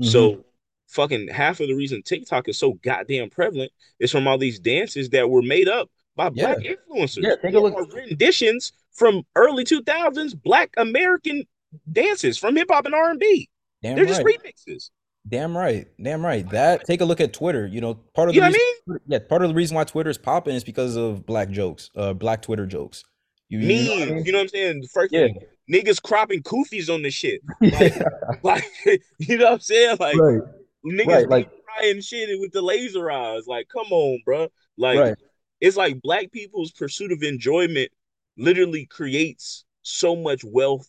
Mhm. 0.02 0.06
So 0.06 0.44
fucking 0.88 1.28
half 1.28 1.60
of 1.60 1.68
the 1.68 1.74
reason 1.74 2.02
TikTok 2.02 2.48
is 2.48 2.58
so 2.58 2.72
goddamn 2.82 3.30
prevalent 3.30 3.72
is 3.98 4.10
from 4.10 4.26
all 4.26 4.36
these 4.38 4.58
dances 4.58 5.08
that 5.10 5.28
were 5.30 5.42
made 5.42 5.68
up 5.68 5.90
by 6.16 6.24
Yeah. 6.26 6.30
black 6.54 6.64
Yeah, 6.64 6.72
influencers 6.74 7.40
take 7.42 7.54
a 7.54 7.58
or 7.58 7.70
look. 7.70 7.74
are 7.74 7.94
renditions 7.96 8.72
from 8.92 9.22
early 9.34 9.64
2000s 9.64 10.34
black 10.34 10.70
American 10.76 11.46
dances 11.90 12.38
from 12.38 12.56
hip 12.56 12.68
hop 12.70 12.84
and 12.86 12.94
R&B. 12.94 13.48
They're 13.82 13.96
Damn 13.96 14.06
just 14.06 14.22
remixes. 14.22 14.90
Damn 15.26 15.56
right. 15.56 15.86
Damn 16.02 16.24
right. 16.24 16.48
That 16.50 16.84
take 16.84 17.00
a 17.00 17.04
look 17.04 17.20
at 17.20 17.32
Twitter. 17.32 17.66
You 17.66 17.80
know, 17.80 17.94
part 17.94 18.28
of 18.28 18.34
You 18.34 18.42
the 18.42 18.48
know 18.48 18.52
reason 18.52 18.70
I 18.90 18.94
yeah, 19.06 19.18
part 19.26 19.42
of 19.42 19.48
the 19.48 19.54
reason 19.54 19.74
why 19.74 19.84
Twitter 19.84 20.10
is 20.10 20.18
popping 20.18 20.54
is 20.54 20.64
because 20.64 20.96
of 20.96 21.24
black 21.24 21.50
jokes, 21.50 21.90
uh 21.96 22.12
black 22.12 22.42
Twitter 22.42 22.66
jokes. 22.66 23.04
You 23.48 23.58
you 23.60 23.84
know 23.84 23.94
what 24.00 24.08
I 24.08 24.12
mean? 24.12 24.24
you 24.26 24.32
know 24.32 24.38
what 24.38 24.42
I'm 24.42 24.48
saying? 24.48 24.82
Yeah. 24.82 24.88
Freaking 25.02 25.36
niggas 25.70 26.02
cropping 26.02 26.42
koofies 26.42 26.92
on 26.92 27.02
this 27.02 27.14
shit. 27.14 27.40
Like, 27.62 27.94
like 28.42 28.64
you 29.18 29.38
know 29.38 29.44
what 29.44 29.52
I'm 29.54 29.60
saying? 29.60 29.96
Like 29.98 30.16
Right. 30.16 30.42
niggas 30.84 31.06
Right. 31.06 31.28
Like 31.28 31.50
crying 31.64 32.00
shit 32.00 32.28
with 32.40 32.52
the 32.52 32.62
laser 32.62 33.10
eyes. 33.10 33.46
Like, 33.46 33.68
come 33.68 33.86
on, 33.90 34.20
bro. 34.24 34.48
Like, 34.76 34.98
right. 34.98 35.16
it's 35.60 35.76
like 35.76 36.02
black 36.02 36.32
people's 36.32 36.72
pursuit 36.72 37.12
of 37.12 37.22
enjoyment 37.22 37.90
literally 38.36 38.84
creates 38.86 39.64
so 39.82 40.16
much 40.16 40.42
wealth 40.44 40.88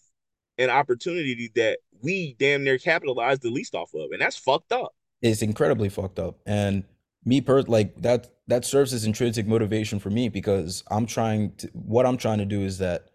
and 0.57 0.71
opportunity 0.71 1.51
that 1.55 1.79
we 2.01 2.35
damn 2.39 2.63
near 2.63 2.77
capitalize 2.77 3.39
the 3.39 3.49
least 3.49 3.75
off 3.75 3.93
of, 3.93 4.11
and 4.11 4.21
that's 4.21 4.37
fucked 4.37 4.71
up. 4.71 4.93
It's 5.21 5.41
incredibly 5.41 5.89
fucked 5.89 6.19
up. 6.19 6.39
And 6.45 6.83
me 7.25 7.41
per 7.41 7.61
like 7.61 8.01
that 8.01 8.29
that 8.47 8.65
serves 8.65 8.93
as 8.93 9.05
intrinsic 9.05 9.47
motivation 9.47 9.99
for 9.99 10.09
me 10.09 10.29
because 10.29 10.83
I'm 10.91 11.05
trying 11.05 11.55
to 11.57 11.67
what 11.73 12.05
I'm 12.05 12.17
trying 12.17 12.37
to 12.37 12.45
do 12.45 12.61
is 12.61 12.77
that 12.77 13.09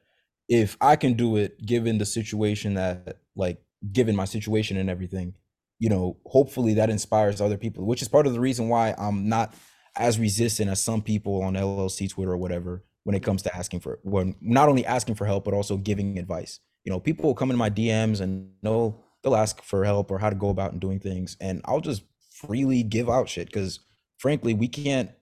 if 0.49 0.77
I 0.81 0.97
can 0.97 1.15
do 1.15 1.37
it 1.37 1.65
given 1.65 1.99
the 1.99 2.07
situation 2.07 2.75
that 2.75 3.21
like 3.37 3.63
given 3.93 4.17
my 4.17 4.25
situation 4.25 4.77
and 4.77 4.91
everything, 4.91 5.35
you 5.79 5.89
know, 5.89 6.19
hopefully 6.27 6.75
that 6.75 6.91
inspires 6.91 7.41
other 7.41 7.57
people, 7.57 7.87
which 7.87 8.03
is 8.03 8.09
part 8.09 8.27
of 8.27 8.33
the 8.33 8.41
reason 8.41 8.69
why 8.69 8.95
I'm 8.99 9.29
not 9.29 9.55
as 9.97 10.19
resistant 10.19 10.71
as 10.71 10.83
some 10.83 11.03
people 11.03 11.43
on 11.43 11.55
LLC 11.55 12.11
Twitter 12.11 12.33
or 12.33 12.37
whatever 12.37 12.85
when 13.05 13.15
it 13.15 13.23
comes 13.23 13.43
to 13.43 13.57
asking 13.57 13.81
for 13.81 14.01
when 14.03 14.35
not 14.41 14.69
only 14.69 14.85
asking 14.85 15.15
for 15.15 15.25
help 15.27 15.45
but 15.45 15.55
also 15.55 15.77
giving 15.77 16.19
advice. 16.19 16.61
You 16.91 16.97
know, 16.97 17.01
people 17.01 17.27
will 17.27 17.37
come 17.37 17.53
in 17.53 17.57
my 17.57 17.71
DMs 17.71 18.21
and 18.21 18.51
know 18.65 19.01
they'll 19.23 19.37
ask 19.37 19.63
for 19.63 19.85
help 19.85 20.11
or 20.11 20.19
how 20.19 20.29
to 20.29 20.35
go 20.35 20.49
about 20.49 20.73
and 20.73 20.81
doing 20.81 20.99
things 20.99 21.37
and 21.41 21.61
I'll 21.65 21.81
just 21.81 22.03
freely 22.33 22.83
give 22.83 23.09
out 23.09 23.29
shit 23.29 23.53
cuz 23.53 23.79
frankly, 24.19 24.55
we 24.55 24.67
can't 24.67 25.13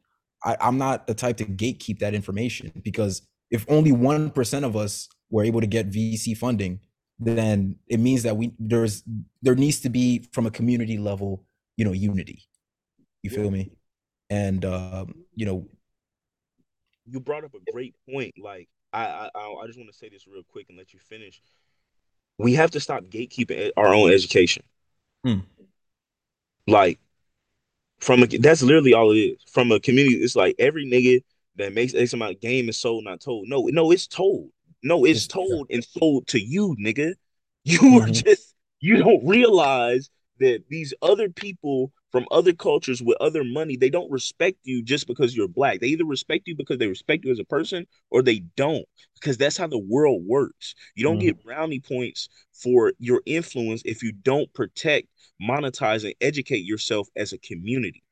I, 0.43 0.57
I'm 0.63 0.79
not 0.79 1.07
the 1.07 1.13
type 1.13 1.37
to 1.37 1.45
gatekeep 1.45 1.99
that 1.99 2.15
information 2.15 2.73
because 2.83 3.21
if 3.51 3.67
only 3.69 3.93
1% 3.93 4.65
of 4.65 4.77
us 4.77 5.11
we're 5.29 5.45
able 5.45 5.61
to 5.61 5.67
get 5.67 5.91
VC 5.91 6.35
funding, 6.35 6.81
then 7.19 7.77
it 7.87 8.01
means 8.01 8.23
that 8.23 8.39
we 8.39 8.55
there's 8.59 9.03
there 9.43 9.55
needs 9.55 9.81
to 9.81 9.91
be 9.91 10.27
from 10.33 10.47
a 10.47 10.51
community 10.51 10.97
level, 10.97 11.45
you 11.77 11.85
know, 11.85 11.93
unity. 11.93 12.49
You 13.23 13.31
Yeah. 13.31 13.37
feel 13.41 13.51
me? 13.51 13.73
And 14.31 14.65
um, 14.65 15.27
you 15.35 15.45
know, 15.45 15.69
You 17.05 17.21
brought 17.21 17.45
up 17.45 17.53
a 17.55 17.73
great 17.73 17.95
point. 18.11 18.35
Like 18.39 18.71
I 18.93 19.31
I 19.35 19.41
I 19.63 19.67
just 19.67 19.79
want 19.79 19.91
to 19.91 19.97
say 19.97 20.09
this 20.09 20.27
real 20.27 20.43
quick 20.43 20.67
and 20.69 20.79
let 20.79 20.93
you 20.93 21.01
finish. 21.01 21.43
We 22.39 22.55
have 22.55 22.71
to 22.73 22.81
stop 22.81 23.05
gatekeeping 23.05 23.73
our 23.77 23.95
own 23.95 24.11
education. 24.13 24.65
mm, 25.25 25.43
Like 26.67 26.99
from 28.01 28.23
a 28.23 28.27
that's 28.27 28.63
literally 28.63 28.95
all 28.95 29.13
it 29.13 29.17
is. 29.19 29.39
From 29.51 29.73
a 29.73 29.81
community, 29.81 30.17
it's 30.17 30.37
like 30.37 30.55
every 30.59 30.87
nigga 30.87 31.23
that 31.57 31.75
makes 31.75 31.95
X 31.95 32.13
amount 32.13 32.35
of 32.37 32.41
game 32.41 32.69
is 32.69 32.79
sold, 32.79 33.05
not 33.05 33.21
told. 33.21 33.49
No, 33.49 33.65
no, 33.73 33.91
it's 33.91 34.07
told. 34.07 34.51
No, 34.83 35.05
it's 35.05 35.27
told 35.27 35.69
and 35.71 35.85
sold 35.85 36.27
to 36.29 36.41
you, 36.41 36.77
nigga. 36.81 37.15
You 37.65 37.99
are 38.01 38.07
hmm 38.07 38.11
just 38.11 38.55
you 38.81 38.97
don't 38.97 39.27
realize 39.27 40.09
that 40.39 40.65
these 40.71 40.95
other 41.03 41.29
people 41.29 41.93
from 42.11 42.27
other 42.31 42.53
cultures 42.53 43.03
with 43.03 43.17
other 43.21 43.45
money, 43.45 43.77
they 43.77 43.91
don't 43.91 44.11
respect 44.11 44.59
you 44.65 44.83
just 44.83 45.07
because 45.07 45.37
you're 45.37 45.49
black. 45.49 45.81
They 45.81 45.89
either 45.89 46.05
respect 46.05 46.49
you 46.49 46.57
because 46.57 46.79
they 46.79 46.87
respect 46.87 47.25
you 47.25 47.31
as 47.33 47.39
a 47.39 47.45
person 47.45 47.87
or 48.11 48.23
they 48.23 48.41
don't, 48.57 48.87
because 49.15 49.37
that's 49.37 49.57
how 49.57 49.67
the 49.67 49.79
world 49.79 50.23
works. 50.27 50.75
You 50.95 51.05
don't 51.05 51.19
hmm 51.19 51.21
get 51.21 51.43
brownie 51.43 51.81
points 51.81 52.29
for 52.53 52.93
your 52.99 53.23
influence 53.27 53.83
if 53.85 54.03
you 54.03 54.13
don't 54.13 54.53
protect, 54.55 55.09
monetize, 55.43 56.05
and 56.05 56.15
educate 56.21 56.65
yourself 56.65 57.09
as 57.17 57.33
a 57.33 57.39
community. 57.39 58.03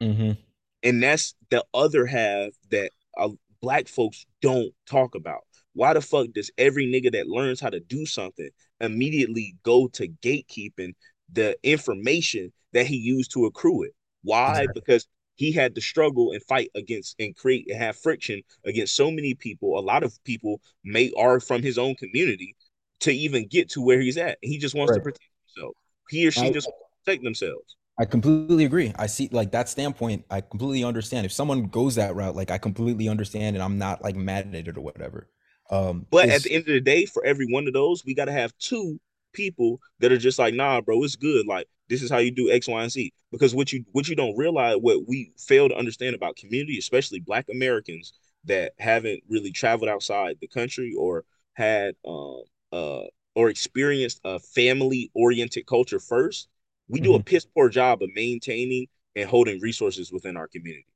hmm 0.00 0.36
And 0.82 1.02
that's 1.02 1.34
the 1.50 1.64
other 1.74 2.06
half 2.06 2.50
that 2.70 2.90
uh, 3.18 3.30
black 3.60 3.88
folks 3.88 4.26
don't 4.42 4.72
talk 4.88 5.14
about. 5.14 5.40
Why 5.72 5.92
the 5.94 6.00
fuck 6.00 6.28
does 6.32 6.50
every 6.56 6.86
nigga 6.86 7.12
that 7.12 7.28
learns 7.28 7.60
how 7.60 7.70
to 7.70 7.80
do 7.80 8.06
something 8.06 8.48
immediately 8.80 9.56
go 9.62 9.88
to 9.88 10.08
gatekeeping 10.08 10.94
the 11.32 11.56
information 11.62 12.52
that 12.76 12.86
he 12.86 12.96
used 12.96 13.32
to 13.32 13.46
accrue 13.46 13.82
it? 13.82 13.92
Why? 14.22 14.60
Exactly. 14.60 14.80
Because 14.80 15.08
he 15.34 15.52
had 15.52 15.74
to 15.74 15.80
struggle 15.80 16.32
and 16.32 16.42
fight 16.44 16.70
against 16.74 17.16
and 17.18 17.36
create 17.36 17.66
and 17.70 17.78
have 17.78 17.96
friction 17.96 18.42
against 18.64 18.96
so 18.96 19.10
many 19.10 19.34
people. 19.34 19.78
A 19.78 19.80
lot 19.80 20.02
of 20.02 20.22
people 20.24 20.60
may 20.84 21.12
are 21.18 21.40
from 21.40 21.62
his 21.62 21.78
own 21.78 21.94
community 21.94 22.56
to 23.00 23.12
even 23.12 23.46
get 23.46 23.70
to 23.70 23.82
where 23.82 24.00
he's 24.00 24.16
at. 24.16 24.38
He 24.42 24.58
just 24.58 24.74
wants 24.74 24.94
to 24.94 25.00
protect 25.00 25.28
himself. 25.54 25.76
He 26.08 26.26
or 26.26 26.30
she 26.30 26.48
I, 26.48 26.50
just 26.50 26.66
wants 26.68 26.80
protect 27.04 27.24
themselves. 27.24 27.76
I 27.98 28.04
completely 28.04 28.64
agree. 28.64 28.92
I 28.98 29.06
see 29.06 29.28
like 29.32 29.52
that 29.52 29.68
standpoint. 29.68 30.24
I 30.30 30.40
completely 30.40 30.84
understand. 30.84 31.24
If 31.24 31.32
someone 31.32 31.64
goes 31.64 31.94
that 31.94 32.14
route, 32.14 32.36
like 32.36 32.50
I 32.50 32.58
completely 32.58 33.08
understand, 33.08 33.56
and 33.56 33.62
I'm 33.62 33.78
not 33.78 34.02
like 34.02 34.16
mad 34.16 34.48
at 34.54 34.68
it 34.68 34.76
or 34.76 34.82
whatever. 34.82 35.28
Um, 35.70 36.06
But 36.10 36.28
at 36.28 36.42
the 36.42 36.52
end 36.52 36.62
of 36.62 36.74
the 36.74 36.80
day, 36.80 37.06
for 37.06 37.24
every 37.24 37.46
one 37.46 37.66
of 37.66 37.72
those, 37.72 38.04
we 38.04 38.14
got 38.14 38.26
to 38.26 38.32
have 38.32 38.56
two 38.58 39.00
people 39.32 39.80
that 40.00 40.12
are 40.12 40.18
just 40.18 40.38
like, 40.38 40.54
nah, 40.54 40.80
bro, 40.80 41.02
it's 41.04 41.16
good. 41.16 41.46
Like 41.46 41.68
this 41.88 42.02
is 42.02 42.10
how 42.10 42.18
you 42.18 42.30
do 42.30 42.50
X, 42.50 42.68
Y, 42.68 42.82
and 42.82 42.90
Z. 42.92 43.12
Because 43.32 43.54
what 43.54 43.72
you 43.72 43.84
what 43.92 44.08
you 44.08 44.16
don't 44.16 44.36
realize, 44.36 44.76
what 44.80 45.06
we 45.06 45.32
fail 45.38 45.68
to 45.68 45.76
understand 45.76 46.14
about 46.14 46.36
community, 46.36 46.78
especially 46.78 47.20
Black 47.20 47.46
Americans 47.50 48.12
that 48.44 48.72
haven't 48.78 49.22
really 49.28 49.52
traveled 49.52 49.88
outside 49.90 50.36
the 50.40 50.48
country 50.48 50.94
or 50.98 51.24
had 51.54 51.94
um 52.06 52.42
uh 52.72 53.02
or 53.34 53.50
experienced 53.50 54.20
a 54.24 54.38
family 54.38 55.10
oriented 55.14 55.66
culture 55.66 56.00
first, 56.00 56.48
we 56.88 57.00
do 57.00 57.14
a 57.14 57.20
mhm, 57.20 57.22
piss 57.22 57.44
poor 57.44 57.68
job 57.68 58.02
of 58.02 58.10
maintaining 58.14 58.86
and 59.14 59.28
holding 59.28 59.60
resources 59.60 60.12
within 60.12 60.36
our 60.36 60.48
community. 60.48 60.86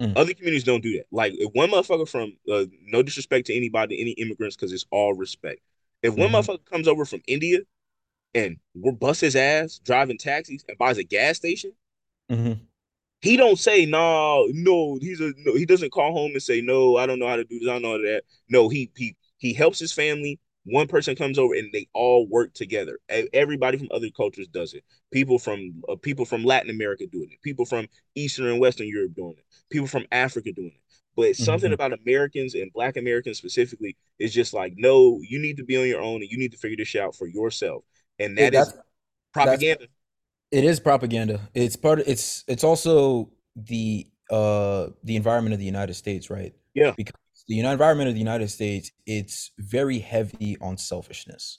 mm, 0.00 0.16
Other 0.16 0.34
communities 0.34 0.64
don't 0.64 0.82
do 0.82 0.92
that. 0.98 1.06
Like 1.10 1.34
if 1.36 1.50
one 1.54 1.70
motherfucker 1.70 2.08
from 2.08 2.36
uh, 2.52 2.66
no 2.86 3.02
disrespect 3.02 3.46
to 3.48 3.54
anybody, 3.54 4.00
any 4.00 4.12
immigrants, 4.12 4.56
because 4.56 4.72
it's 4.72 4.86
all 4.90 5.14
respect. 5.14 5.60
If 6.02 6.14
one 6.14 6.30
mhm, 6.30 6.32
motherfucker 6.32 6.64
comes 6.66 6.86
over 6.88 7.04
from 7.04 7.22
India 7.26 7.60
and 8.34 8.56
we're 8.74 8.92
bust 8.92 9.20
his 9.20 9.36
ass 9.36 9.78
driving 9.84 10.18
taxis 10.18 10.64
and 10.68 10.78
buys 10.78 10.98
a 10.98 11.04
gas 11.04 11.36
station, 11.36 11.72
mhm, 12.30 12.60
he 13.20 13.36
don't 13.38 13.58
say 13.58 13.86
no, 13.86 14.46
no. 14.52 14.98
He's 15.00 15.20
a 15.20 15.32
no. 15.38 15.54
He 15.54 15.64
doesn't 15.64 15.92
call 15.92 16.12
home 16.12 16.32
and 16.32 16.42
say 16.42 16.60
no. 16.60 16.96
I 16.98 17.06
don't 17.06 17.18
know 17.18 17.28
how 17.28 17.36
to 17.36 17.44
do 17.44 17.58
this. 17.58 17.68
I 17.68 17.72
don't 17.72 17.82
know 17.82 18.02
that. 18.02 18.24
No, 18.50 18.68
he 18.68 18.90
he 18.96 19.16
he 19.38 19.54
helps 19.54 19.78
his 19.78 19.92
family. 19.92 20.38
One 20.66 20.88
person 20.88 21.16
comes 21.16 21.38
over 21.38 21.54
and 21.54 21.70
they 21.72 21.88
all 21.94 22.26
work 22.28 22.54
together. 22.54 22.98
Everybody 23.34 23.78
from 23.78 23.88
other 23.92 24.08
cultures 24.14 24.48
does 24.48 24.74
it. 24.74 24.84
People 25.10 25.38
from 25.38 25.82
uh, 25.88 25.96
people 25.96 26.24
from 26.26 26.44
Latin 26.44 26.70
America 26.70 27.06
doing 27.06 27.28
it. 27.30 27.40
People 27.42 27.64
from 27.64 27.86
Eastern 28.14 28.46
and 28.46 28.60
Western 28.60 28.88
Europe 28.88 29.14
doing 29.14 29.36
it. 29.38 29.44
People 29.70 29.88
from 29.88 30.06
Africa 30.12 30.52
doing 30.52 30.72
it. 30.74 30.80
But 31.16 31.36
something 31.36 31.70
mhm. 31.70 31.74
about 31.74 31.92
Americans 31.92 32.54
and 32.54 32.72
Black 32.72 32.96
Americans 32.96 33.38
specifically 33.38 33.96
is 34.18 34.34
just 34.34 34.52
like, 34.52 34.74
no, 34.76 35.20
you 35.22 35.38
need 35.38 35.56
to 35.58 35.64
be 35.64 35.76
on 35.76 35.86
your 35.86 36.00
own 36.02 36.16
and 36.16 36.30
you 36.30 36.36
need 36.38 36.52
to 36.52 36.58
figure 36.58 36.76
this 36.76 36.88
shit 36.88 37.02
out 37.02 37.14
for 37.14 37.26
yourself. 37.26 37.84
And 38.18 38.36
that 38.38 38.54
is 38.54 38.54
that's 38.54 38.74
that's 39.42 39.64
propaganda. 39.64 39.88
it 40.52 40.64
is 40.64 40.80
propaganda. 40.80 41.40
It's 41.54 41.76
part. 41.76 42.00
Of, 42.00 42.08
It's 42.08 42.44
it's 42.48 42.64
also 42.64 43.30
the 43.56 44.06
uh 44.30 44.88
the 45.04 45.16
environment 45.16 45.54
of 45.54 45.60
the 45.60 45.66
United 45.66 45.94
States, 45.94 46.30
right? 46.30 46.54
Yeah, 46.74 46.94
Because 46.96 47.14
the 47.48 47.60
environment 47.60 48.08
of 48.08 48.14
the 48.14 48.20
United 48.20 48.48
States, 48.50 48.92
it's 49.06 49.52
very 49.58 49.98
heavy 50.00 50.56
on 50.60 50.78
selfishness, 50.78 51.58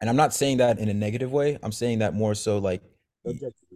and 0.00 0.10
I'm 0.10 0.16
not 0.16 0.34
saying 0.34 0.58
that 0.58 0.78
in 0.78 0.88
a 0.88 0.94
negative 0.94 1.32
way. 1.32 1.58
I'm 1.62 1.72
saying 1.72 2.00
that 2.00 2.14
more 2.14 2.34
so 2.34 2.58
like 2.58 2.82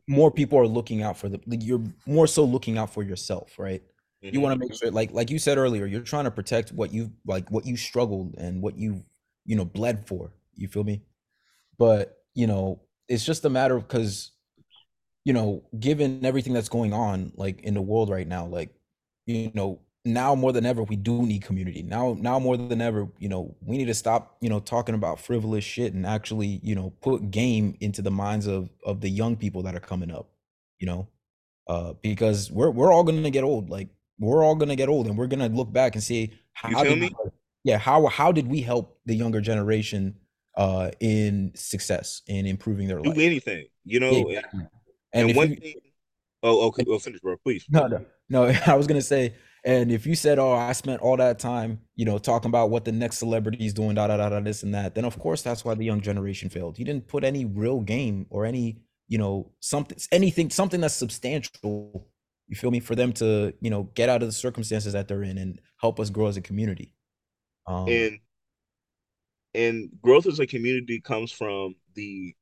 more 0.08 0.30
people 0.30 0.58
are 0.58 0.66
looking 0.66 1.02
out 1.02 1.16
for 1.16 1.28
the 1.28 1.40
like 1.46 1.62
you're 1.64 1.82
more 2.06 2.26
so 2.26 2.44
looking 2.44 2.78
out 2.78 2.92
for 2.92 3.02
yourself, 3.02 3.58
right? 3.58 3.82
You 4.30 4.40
hmm 4.40 4.40
want 4.40 4.54
to 4.54 4.58
make 4.58 4.74
sure, 4.74 4.90
like 4.90 5.12
like 5.12 5.30
you 5.30 5.38
said 5.38 5.58
earlier, 5.58 5.86
you're 5.86 6.00
trying 6.02 6.24
to 6.24 6.30
protect 6.30 6.72
what 6.72 6.92
you 6.92 7.12
like 7.26 7.50
what 7.50 7.66
you 7.66 7.76
struggled 7.76 8.34
and 8.38 8.62
what 8.62 8.76
you 8.76 9.02
you 9.44 9.56
know 9.56 9.64
bled 9.64 10.06
for. 10.06 10.32
You 10.54 10.68
feel 10.68 10.84
me? 10.84 11.02
But 11.78 12.18
you 12.34 12.46
know, 12.46 12.80
it's 13.08 13.24
just 13.24 13.44
a 13.44 13.50
matter 13.50 13.76
of 13.76 13.86
because 13.86 14.32
you 15.24 15.32
know, 15.32 15.64
given 15.78 16.24
everything 16.24 16.52
that's 16.52 16.68
going 16.68 16.92
on 16.92 17.32
like 17.36 17.60
in 17.62 17.74
the 17.74 17.82
world 17.82 18.10
right 18.10 18.28
now, 18.28 18.46
like, 18.46 18.70
you 19.26 19.50
know, 19.54 19.80
now 20.04 20.36
more 20.36 20.52
than 20.52 20.64
ever 20.64 20.84
we 20.84 20.94
do 20.94 21.22
need 21.26 21.42
community. 21.42 21.82
Now 21.82 22.16
now 22.18 22.38
more 22.38 22.56
than 22.56 22.80
ever, 22.80 23.08
you 23.18 23.28
know, 23.28 23.56
we 23.60 23.76
need 23.76 23.86
to 23.86 23.94
stop, 23.94 24.36
you 24.40 24.48
know, 24.48 24.60
talking 24.60 24.94
about 24.94 25.18
frivolous 25.18 25.64
shit 25.64 25.94
and 25.94 26.06
actually, 26.06 26.60
you 26.62 26.76
know, 26.76 26.90
put 27.00 27.30
game 27.32 27.76
into 27.80 28.02
the 28.02 28.10
minds 28.10 28.46
of 28.46 28.70
of 28.84 29.00
the 29.00 29.08
young 29.10 29.36
people 29.36 29.62
that 29.64 29.74
are 29.74 29.80
coming 29.80 30.12
up, 30.12 30.28
you 30.78 30.86
know? 30.86 31.08
Uh 31.66 31.94
because 32.02 32.50
we're 32.52 32.70
we're 32.70 32.92
all 32.92 33.02
going 33.02 33.24
to 33.24 33.30
get 33.30 33.42
old. 33.42 33.68
Like 33.68 33.88
we're 34.20 34.44
all 34.44 34.54
going 34.54 34.68
to 34.68 34.76
get 34.76 34.88
old 34.88 35.08
and 35.08 35.18
we're 35.18 35.26
going 35.26 35.40
to 35.40 35.48
look 35.56 35.72
back 35.72 35.94
and 35.96 36.04
say 36.04 36.32
You 36.68 36.76
how 36.76 36.84
did 36.84 36.98
me? 37.00 37.10
yeah, 37.64 37.78
how 37.78 38.06
how 38.06 38.30
did 38.30 38.46
we 38.46 38.60
help 38.62 39.00
the 39.06 39.14
younger 39.16 39.40
generation 39.40 40.14
uh 40.56 40.90
in 41.00 41.52
success 41.54 42.22
in 42.26 42.46
improving 42.46 42.88
their 42.88 43.00
Do 43.00 43.10
life? 43.10 43.18
anything, 43.18 43.66
you 43.84 44.00
know. 44.00 44.08
And, 44.10 44.28
exactly. 44.30 44.60
And 45.12 45.28
and 45.28 45.36
one 45.36 45.50
you 45.50 45.56
thing, 45.56 45.74
oh, 46.42 46.66
okay, 46.68 46.84
well, 46.86 46.98
finish, 46.98 47.20
bro, 47.20 47.36
please. 47.38 47.64
no, 47.68 47.86
no, 47.86 48.04
no. 48.28 48.44
I 48.66 48.74
was 48.74 48.86
gonna 48.86 49.02
say, 49.02 49.34
and 49.64 49.90
if 49.90 50.06
you 50.06 50.14
said, 50.14 50.38
"Oh, 50.38 50.52
I 50.52 50.72
spent 50.72 51.00
all 51.02 51.16
that 51.18 51.38
time, 51.38 51.80
you 51.94 52.04
know, 52.04 52.18
talking 52.18 52.48
about 52.48 52.70
what 52.70 52.84
the 52.84 52.92
next 52.92 53.18
celebrity 53.18 53.64
is 53.66 53.74
doing, 53.74 53.94
da 53.94 54.06
da 54.08 54.16
da 54.16 54.28
da, 54.30 54.40
this 54.40 54.62
and 54.62 54.74
that," 54.74 54.94
then 54.94 55.04
of 55.04 55.18
course 55.18 55.42
that's 55.42 55.64
why 55.64 55.74
the 55.74 55.84
young 55.84 56.00
generation 56.00 56.48
failed. 56.50 56.78
You 56.78 56.84
didn't 56.84 57.08
put 57.08 57.24
any 57.24 57.44
real 57.44 57.80
game 57.80 58.26
or 58.30 58.44
any, 58.46 58.82
you 59.08 59.18
know, 59.18 59.52
something, 59.60 59.98
anything, 60.12 60.50
something 60.50 60.80
that's 60.80 60.94
substantial. 60.94 62.08
You 62.48 62.56
feel 62.56 62.70
me? 62.70 62.80
For 62.80 62.94
them 62.94 63.12
to, 63.14 63.52
you 63.60 63.70
know, 63.70 63.84
get 63.94 64.08
out 64.08 64.22
of 64.22 64.28
the 64.28 64.32
circumstances 64.32 64.92
that 64.92 65.08
they're 65.08 65.24
in 65.24 65.38
and 65.38 65.60
help 65.80 65.98
us 65.98 66.10
grow 66.10 66.26
as 66.28 66.36
a 66.36 66.40
community. 66.42 66.92
Um, 67.66 67.88
And 67.88 68.18
and 69.56 69.90
growth 70.02 70.26
as 70.26 70.40
a 70.40 70.46
community 70.48 71.00
comes 71.00 71.32
from 71.32 71.76
the 71.96 72.36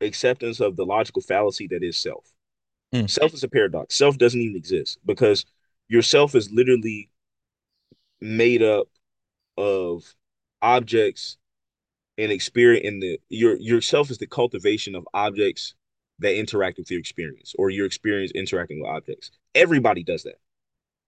acceptance 0.00 0.60
of 0.60 0.76
the 0.76 0.84
logical 0.84 1.22
fallacy 1.22 1.66
that 1.68 1.82
is 1.82 1.98
self. 1.98 2.24
mm, 2.92 3.08
Self 3.08 3.34
is 3.34 3.44
a 3.44 3.48
paradox. 3.48 3.96
Self 3.96 4.18
doesn't 4.18 4.40
even 4.40 4.56
exist 4.56 4.98
because 5.06 5.46
yourself 5.88 6.34
is 6.36 6.50
literally 6.52 7.10
made 8.20 8.62
up 8.62 8.88
of 9.56 10.14
objects 10.62 11.38
and 12.18 12.32
experience 12.32 12.86
in 12.86 13.00
the 13.00 13.20
your 13.30 13.56
yourself 13.56 14.10
is 14.10 14.18
the 14.18 14.28
cultivation 14.28 14.94
of 14.96 15.08
objects 15.14 15.74
that 16.20 16.36
interact 16.38 16.78
with 16.78 16.90
your 16.90 17.00
experience 17.00 17.54
or 17.58 17.70
your 17.70 17.86
experience 17.86 18.32
interacting 18.34 18.80
with 18.82 18.90
objects. 18.90 19.32
Everybody 19.54 20.04
does 20.04 20.24
that. 20.24 20.36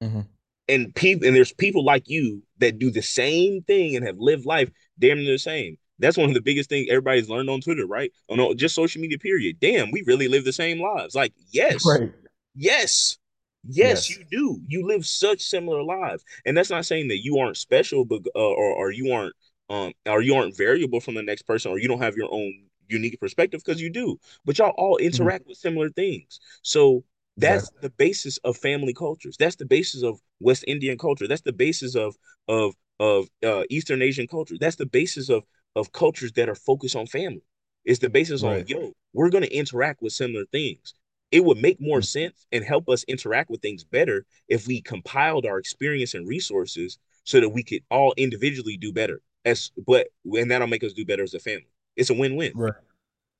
mhm, 0.00 0.28
and 0.68 0.94
people 0.94 1.26
and 1.26 1.34
there's 1.34 1.52
people 1.52 1.84
like 1.84 2.08
you 2.08 2.42
that 2.58 2.78
do 2.78 2.90
the 2.90 3.02
same 3.02 3.62
thing 3.62 3.96
and 3.96 4.06
have 4.06 4.18
lived 4.18 4.46
life 4.46 4.70
damn 5.00 5.18
near 5.18 5.32
the 5.32 5.38
same. 5.38 5.78
That's 5.98 6.16
one 6.16 6.28
of 6.28 6.34
the 6.34 6.42
biggest 6.42 6.70
things 6.70 6.88
everybody's 6.90 7.28
learned 7.28 7.50
on 7.50 7.60
Twitter, 7.60 7.86
right? 7.86 8.12
On 8.30 8.56
just 8.56 8.74
social 8.74 9.00
media, 9.02 9.18
period. 9.18 9.58
Damn, 9.60 9.90
we 9.90 10.02
really 10.06 10.28
live 10.28 10.44
the 10.44 10.52
same 10.52 10.80
lives. 10.80 11.14
Like, 11.14 11.34
yes, 11.52 11.84
Right. 11.84 12.12
yes, 12.54 13.18
yes, 13.64 14.08
Yes. 14.08 14.10
you 14.10 14.24
do. 14.30 14.60
You 14.66 14.86
live 14.86 15.06
such 15.06 15.42
similar 15.42 15.82
lives, 15.82 16.24
and 16.46 16.56
that's 16.56 16.70
not 16.70 16.86
saying 16.86 17.08
that 17.08 17.22
you 17.24 17.38
aren't 17.38 17.56
special, 17.56 18.04
but 18.04 18.22
uh, 18.34 18.38
or 18.38 18.72
or 18.74 18.92
you 18.92 19.12
aren't 19.12 19.34
um 19.68 19.92
or 20.06 20.22
you 20.22 20.34
aren't 20.34 20.56
variable 20.56 21.00
from 21.00 21.14
the 21.14 21.22
next 21.22 21.42
person, 21.42 21.70
or 21.70 21.78
you 21.78 21.88
don't 21.88 22.02
have 22.02 22.16
your 22.16 22.32
own 22.32 22.52
unique 22.88 23.20
perspective 23.20 23.62
because 23.64 23.80
you 23.80 23.90
do. 23.90 24.18
But 24.44 24.58
y'all 24.58 24.74
all 24.76 24.96
Mhm, 25.12 25.30
interact 25.30 25.46
with 25.46 25.58
similar 25.58 25.90
things. 25.90 26.40
So 26.62 27.04
that's 27.36 27.70
the 27.80 27.90
basis 27.90 28.38
of 28.38 28.56
family 28.56 28.92
cultures. 28.94 29.36
That's 29.38 29.56
the 29.56 29.66
basis 29.66 30.02
of 30.02 30.20
West 30.40 30.64
Indian 30.66 30.98
culture. 30.98 31.28
That's 31.28 31.42
the 31.42 31.52
basis 31.52 31.94
of 31.94 32.16
of 32.48 32.74
of 33.00 33.28
uh, 33.44 33.64
Eastern 33.70 34.02
Asian 34.02 34.28
culture. 34.28 34.54
That's 34.60 34.76
the 34.76 34.86
basis 34.86 35.28
of 35.28 35.42
of 35.74 35.90
cultures 35.92 36.32
that 36.32 36.48
are 36.48 36.54
focused 36.54 36.94
on 36.94 37.06
family. 37.06 37.42
It's 37.84 38.00
the 38.00 38.10
basis 38.10 38.44
on 38.44 38.64
yo, 38.68 38.92
we're 39.12 39.30
gonna 39.30 39.46
interact 39.46 40.02
with 40.02 40.12
similar 40.12 40.44
things. 40.52 40.94
It 41.32 41.44
would 41.44 41.58
make 41.58 41.80
more 41.80 42.00
Mm. 42.00 42.06
sense 42.06 42.46
and 42.52 42.64
help 42.64 42.88
us 42.88 43.04
interact 43.04 43.50
with 43.50 43.62
things 43.62 43.84
better 43.84 44.26
if 44.48 44.66
we 44.66 44.80
compiled 44.80 45.46
our 45.46 45.58
experience 45.58 46.14
and 46.14 46.28
resources 46.28 46.98
so 47.24 47.40
that 47.40 47.48
we 47.48 47.62
could 47.62 47.82
all 47.90 48.12
individually 48.16 48.76
do 48.76 48.92
better. 48.92 49.22
As 49.44 49.70
but 49.86 50.08
and 50.24 50.50
that'll 50.50 50.66
make 50.68 50.84
us 50.84 50.92
do 50.92 51.04
better 51.06 51.22
as 51.22 51.34
a 51.34 51.40
family. 51.40 51.70
It's 51.96 52.10
a 52.10 52.14
win-win. 52.14 52.52
Right. 52.54 52.74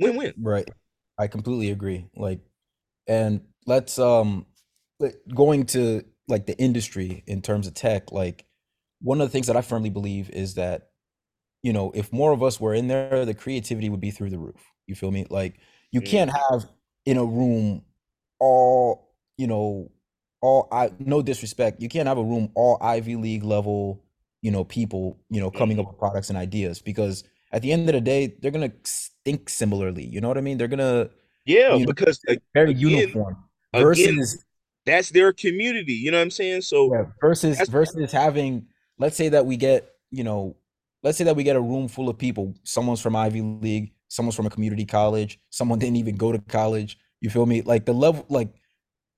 Win-win. 0.01 0.35
Right. 0.41 0.69
I 1.19 1.27
completely 1.27 1.71
agree. 1.71 2.07
Like, 2.17 2.41
and 3.07 3.43
let's 3.67 3.99
um, 3.99 4.47
going 5.35 5.67
to 5.67 6.03
like 6.29 6.47
the 6.47 6.59
industry 6.59 7.23
in 7.27 7.43
terms 7.43 7.67
of 7.67 7.75
tech. 7.75 8.13
Like, 8.13 8.47
one 9.01 9.21
of 9.21 9.29
the 9.29 9.33
things 9.33 9.47
that 9.49 9.57
I 9.57 9.63
firmly 9.63 9.91
believe 9.91 10.31
is 10.31 10.55
that 10.55 10.89
you 11.63 11.73
know, 11.75 11.93
if 11.95 12.13
more 12.13 12.33
of 12.33 12.43
us 12.43 12.59
were 12.59 12.75
in 12.75 12.89
there, 12.89 13.27
the 13.27 13.35
creativity 13.35 13.91
would 13.91 14.01
be 14.01 14.11
through 14.11 14.31
the 14.31 14.39
roof. 14.39 14.73
You 14.87 14.95
feel 14.95 15.11
me? 15.11 15.27
Like, 15.29 15.59
you 15.93 16.01
Mm. 16.01 16.07
can't 16.07 16.31
have 16.31 16.67
in 17.05 17.17
a 17.19 17.25
room 17.25 17.85
all 18.39 19.09
you 19.37 19.47
know, 19.47 19.91
all 20.43 20.69
I 20.73 20.93
no 20.99 21.23
disrespect. 21.23 21.81
You 21.81 21.89
can't 21.89 22.09
have 22.09 22.19
a 22.19 22.25
room 22.25 22.51
all 22.55 22.79
Ivy 22.81 23.17
League 23.17 23.45
level, 23.45 24.05
you 24.43 24.51
know, 24.51 24.65
people, 24.65 25.19
you 25.31 25.41
know, 25.41 25.51
coming 25.51 25.79
up 25.79 25.87
with 25.89 25.99
products 25.99 26.29
and 26.31 26.39
ideas 26.39 26.81
because 26.81 27.25
at 27.53 27.63
the 27.63 27.73
end 27.73 27.89
of 27.89 27.95
the 27.95 28.01
day, 28.01 28.27
they're 28.41 28.51
gonna 28.51 28.73
think 29.25 29.49
similarly. 29.49 30.05
You 30.05 30.21
know 30.21 30.29
what 30.29 30.39
I 30.39 30.43
mean? 30.43 30.59
They're 30.59 30.69
gonna 30.69 31.11
Yeah, 31.45 31.77
you 31.77 31.87
know, 31.87 31.87
because 31.87 32.21
very 32.55 32.71
again, 32.71 32.81
uniform 32.81 33.37
again, 33.73 33.83
versus 33.83 34.45
that's 34.87 35.11
their 35.11 35.33
community. 35.33 35.95
You 35.95 36.11
know 36.11 36.19
what 36.19 36.23
I'm 36.25 36.31
saying? 36.31 36.63
So 36.63 36.93
yeah, 36.93 37.05
versus 37.21 37.69
versus 37.69 38.13
having 38.13 38.67
let's 39.01 39.17
say 39.17 39.31
that 39.31 39.47
we 39.47 39.57
get, 39.57 39.97
you 40.11 40.23
know, 40.23 40.57
let's 41.03 41.19
say 41.19 41.25
that 41.25 41.35
we 41.35 41.43
get 41.43 41.57
a 41.57 41.61
room 41.61 41.89
full 41.89 42.09
of 42.09 42.19
people. 42.19 42.55
Someone's 42.63 43.01
from 43.01 43.17
Ivy 43.17 43.41
League, 43.41 43.93
someone's 44.09 44.37
from 44.37 44.47
a 44.47 44.51
community 44.51 44.85
college, 44.85 45.41
someone 45.51 45.81
didn't 45.81 45.97
even 45.97 46.17
go 46.17 46.31
to 46.31 46.39
college. 46.39 46.99
You 47.21 47.31
feel 47.31 47.47
me? 47.47 47.63
Like 47.63 47.87
the 47.87 47.93
level 47.93 48.25
like 48.29 48.55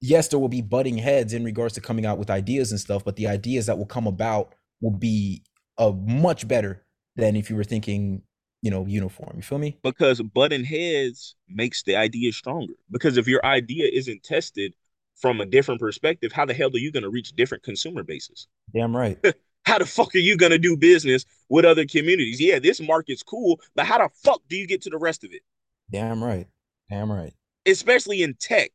yes, 0.00 0.28
there 0.28 0.38
will 0.38 0.48
be 0.48 0.62
butting 0.62 0.98
heads 0.98 1.32
in 1.32 1.44
regards 1.44 1.74
to 1.74 1.80
coming 1.80 2.06
out 2.06 2.18
with 2.18 2.30
ideas 2.30 2.70
and 2.70 2.80
stuff, 2.80 3.04
but 3.04 3.16
the 3.16 3.28
ideas 3.28 3.66
that 3.66 3.78
will 3.78 3.86
come 3.86 4.06
about 4.06 4.54
will 4.80 4.90
be 4.90 5.42
a 5.78 5.92
much 5.92 6.46
better 6.46 6.84
than 7.16 7.36
if 7.36 7.48
you 7.48 7.56
were 7.56 7.64
thinking, 7.64 8.22
you 8.62 8.70
know, 8.70 8.84
uniform. 8.86 9.34
You 9.36 9.42
feel 9.42 9.58
me? 9.58 9.78
because 9.82 10.20
butting 10.20 10.64
heads 10.64 11.36
makes 11.48 11.82
the 11.84 11.96
idea 11.96 12.32
stronger. 12.32 12.74
Because 12.90 13.16
if 13.16 13.28
your 13.28 13.44
idea 13.46 13.88
isn't 13.92 14.22
tested 14.22 14.74
from 15.16 15.40
a 15.40 15.46
different 15.46 15.80
perspective, 15.80 16.32
how 16.32 16.44
the 16.44 16.54
hell 16.54 16.70
are 16.74 16.78
you 16.78 16.90
going 16.90 17.04
to 17.04 17.10
reach 17.10 17.32
different 17.36 17.62
consumer 17.62 18.02
bases? 18.02 18.48
Damn 18.74 18.96
right. 18.96 19.18
How 19.64 19.78
the 19.78 19.86
fuck 19.86 20.14
are 20.14 20.18
you 20.18 20.36
going 20.36 20.52
to 20.52 20.58
do 20.58 20.76
business 20.76 21.24
with 21.48 21.64
other 21.64 21.86
communities? 21.86 22.40
Yeah, 22.40 22.58
this 22.58 22.80
market's 22.80 23.22
cool, 23.22 23.60
but 23.74 23.86
how 23.86 23.98
the 23.98 24.08
fuck 24.24 24.42
do 24.48 24.56
you 24.56 24.66
get 24.66 24.82
to 24.82 24.90
the 24.90 24.98
rest 24.98 25.24
of 25.24 25.32
it? 25.32 25.42
Damn 25.90 26.24
right. 26.24 26.48
Damn 26.90 27.12
right. 27.12 27.34
Especially 27.66 28.22
in 28.22 28.34
tech. 28.34 28.70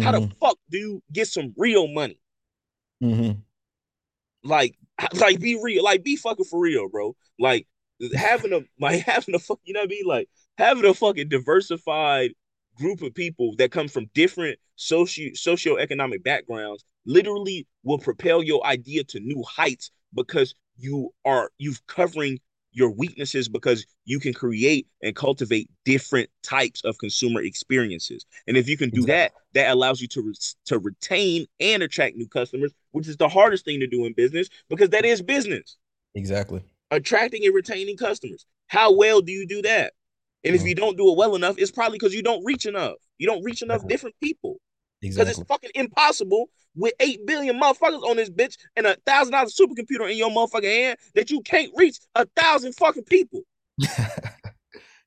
How 0.00 0.12
the 0.12 0.22
Mhm, 0.22 0.32
fuck 0.40 0.58
do 0.70 0.78
you 0.78 1.02
get 1.12 1.28
some 1.28 1.54
real 1.56 1.88
money? 1.88 2.20
mhm. 3.00 3.42
Like, 4.42 4.76
like 5.14 5.40
be 5.40 5.58
real, 5.62 5.84
like 5.84 6.02
be 6.04 6.16
fucking 6.16 6.44
for 6.44 6.60
real, 6.60 6.88
bro. 6.88 7.16
Like 7.38 7.66
having 8.14 8.52
a 8.52 8.60
like 8.80 9.02
having 9.04 9.34
a 9.34 9.38
fuck, 9.38 9.60
you 9.64 9.74
know 9.74 9.80
what 9.80 9.86
I 9.88 9.90
mean? 9.90 10.04
Like 10.06 10.28
having 10.56 10.84
a 10.84 10.94
fucking 10.94 11.28
diversified 11.28 12.32
group 12.76 13.02
of 13.02 13.14
people 13.14 13.54
that 13.56 13.72
come 13.72 13.88
from 13.88 14.10
different 14.14 14.58
socio 14.76 15.30
socioeconomic 15.32 16.22
backgrounds 16.22 16.84
literally 17.04 17.66
will 17.82 17.98
propel 17.98 18.42
your 18.42 18.64
idea 18.64 19.02
to 19.02 19.18
new 19.20 19.42
heights 19.42 19.90
because 20.14 20.54
you 20.76 21.12
are 21.24 21.50
you've 21.58 21.86
covering 21.86 22.38
your 22.72 22.90
weaknesses 22.90 23.48
because 23.48 23.84
you 24.04 24.20
can 24.20 24.32
create 24.32 24.86
and 25.02 25.16
cultivate 25.16 25.68
different 25.84 26.28
types 26.42 26.82
of 26.84 26.98
consumer 26.98 27.42
experiences. 27.42 28.26
And 28.46 28.56
if 28.56 28.68
you 28.68 28.76
can 28.76 28.90
do 28.90 29.02
that, 29.06 29.32
that 29.54 29.70
allows 29.70 30.00
you 30.00 30.08
to 30.08 30.22
re- 30.22 30.34
to 30.66 30.78
retain 30.78 31.46
and 31.60 31.82
attract 31.82 32.16
new 32.16 32.28
customers, 32.28 32.72
which 32.92 33.08
is 33.08 33.16
the 33.16 33.28
hardest 33.28 33.64
thing 33.64 33.80
to 33.80 33.86
do 33.86 34.04
in 34.04 34.12
business 34.12 34.48
because 34.68 34.90
that 34.90 35.04
is 35.04 35.22
business. 35.22 35.76
Exactly. 36.14 36.62
Attracting 36.90 37.44
and 37.44 37.54
retaining 37.54 37.96
customers. 37.96 38.46
How 38.68 38.94
well 38.94 39.20
do 39.20 39.32
you 39.32 39.46
do 39.46 39.62
that? 39.62 39.94
And 40.44 40.54
if 40.54 40.62
Mhm. 40.62 40.68
you 40.68 40.74
don't 40.74 40.96
do 40.96 41.10
it 41.10 41.16
well 41.16 41.34
enough, 41.34 41.58
it's 41.58 41.70
probably 41.70 41.98
because 41.98 42.14
you 42.14 42.22
don't 42.22 42.44
reach 42.44 42.66
enough. 42.66 42.96
You 43.18 43.26
don't 43.26 43.42
reach 43.42 43.62
enough 43.62 43.86
different 43.88 44.14
people 44.20 44.60
because 45.00 45.28
it's 45.28 45.42
fucking 45.44 45.70
impossible 45.74 46.46
with 46.74 46.94
8 47.00 47.26
billion 47.26 47.60
motherfuckers 47.60 48.02
on 48.02 48.16
this 48.16 48.30
bitch 48.30 48.56
and 48.76 48.86
a 48.86 48.96
thousand 49.06 49.32
dollar 49.32 49.48
supercomputer 49.48 50.10
in 50.10 50.16
your 50.16 50.30
motherfucking 50.30 50.64
hand 50.64 50.98
that 51.14 51.30
you 51.30 51.40
can't 51.40 51.72
reach 51.76 51.98
a 52.14 52.26
thousand 52.36 52.74
fucking 52.74 53.04
people. 53.04 53.42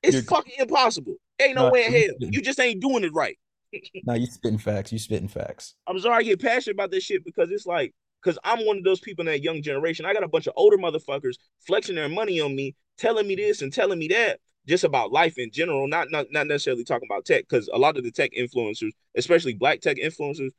It's 0.02 0.14
You're 0.14 0.22
fucking 0.24 0.54
impossible. 0.58 1.14
Ain't 1.40 1.54
no 1.54 1.66
no, 1.66 1.70
way 1.70 1.86
in 1.86 1.92
hell. 1.92 2.14
You 2.20 2.42
just 2.42 2.58
ain't 2.60 2.80
doing 2.80 3.04
it 3.04 3.12
right. 3.14 3.38
no, 4.04 4.14
you 4.14 4.26
spitting 4.26 4.58
facts. 4.58 4.92
You 4.92 4.98
spitting 4.98 5.28
facts. 5.28 5.74
I'm 5.86 5.98
sorry 6.00 6.16
I 6.16 6.22
get 6.22 6.42
passionate 6.42 6.74
about 6.74 6.90
this 6.90 7.04
shit 7.04 7.24
because 7.24 7.50
it's 7.50 7.66
like, 7.66 7.94
because 8.22 8.38
I'm 8.44 8.66
one 8.66 8.78
of 8.78 8.84
those 8.84 9.00
people 9.00 9.22
in 9.22 9.32
that 9.32 9.42
young 9.42 9.62
generation. 9.62 10.04
I 10.04 10.12
got 10.12 10.24
a 10.24 10.28
bunch 10.28 10.46
of 10.46 10.54
older 10.56 10.76
motherfuckers 10.76 11.36
flexing 11.66 11.94
their 11.94 12.08
money 12.08 12.40
on 12.40 12.54
me, 12.54 12.74
telling 12.98 13.26
me 13.26 13.36
this 13.36 13.62
and 13.62 13.72
telling 13.72 13.98
me 13.98 14.08
that, 14.08 14.40
just 14.66 14.84
about 14.84 15.12
life 15.12 15.38
in 15.38 15.50
general, 15.50 15.88
not 15.88 16.10
not, 16.10 16.26
not 16.30 16.46
necessarily 16.46 16.84
talking 16.84 17.08
about 17.10 17.24
tech, 17.24 17.44
because 17.48 17.68
a 17.72 17.78
lot 17.78 17.96
of 17.96 18.04
the 18.04 18.10
tech 18.10 18.30
influencers, 18.38 18.92
especially 19.16 19.54
black 19.54 19.80
tech 19.80 19.96
influencers, 19.96 20.50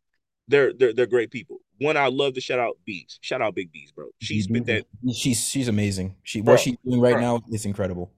they're 0.47 0.73
they're 0.73 0.93
they're 0.93 1.05
great 1.05 1.31
people. 1.31 1.57
One 1.79 1.97
I 1.97 2.07
love 2.07 2.33
to 2.33 2.41
shout 2.41 2.59
out 2.59 2.77
Bees. 2.85 3.19
Shout 3.21 3.41
out 3.41 3.55
Big 3.55 3.71
Bees, 3.71 3.91
bro. 3.91 4.07
She 4.19 4.41
spit 4.41 4.65
that 4.65 4.85
She's 5.13 5.47
she's 5.47 5.67
amazing. 5.67 6.15
She 6.23 6.41
bro, 6.41 6.53
what 6.53 6.59
she's 6.61 6.77
doing 6.85 7.01
right 7.01 7.13
bro. 7.13 7.21
now 7.21 7.41
is 7.51 7.65
incredible. 7.65 8.11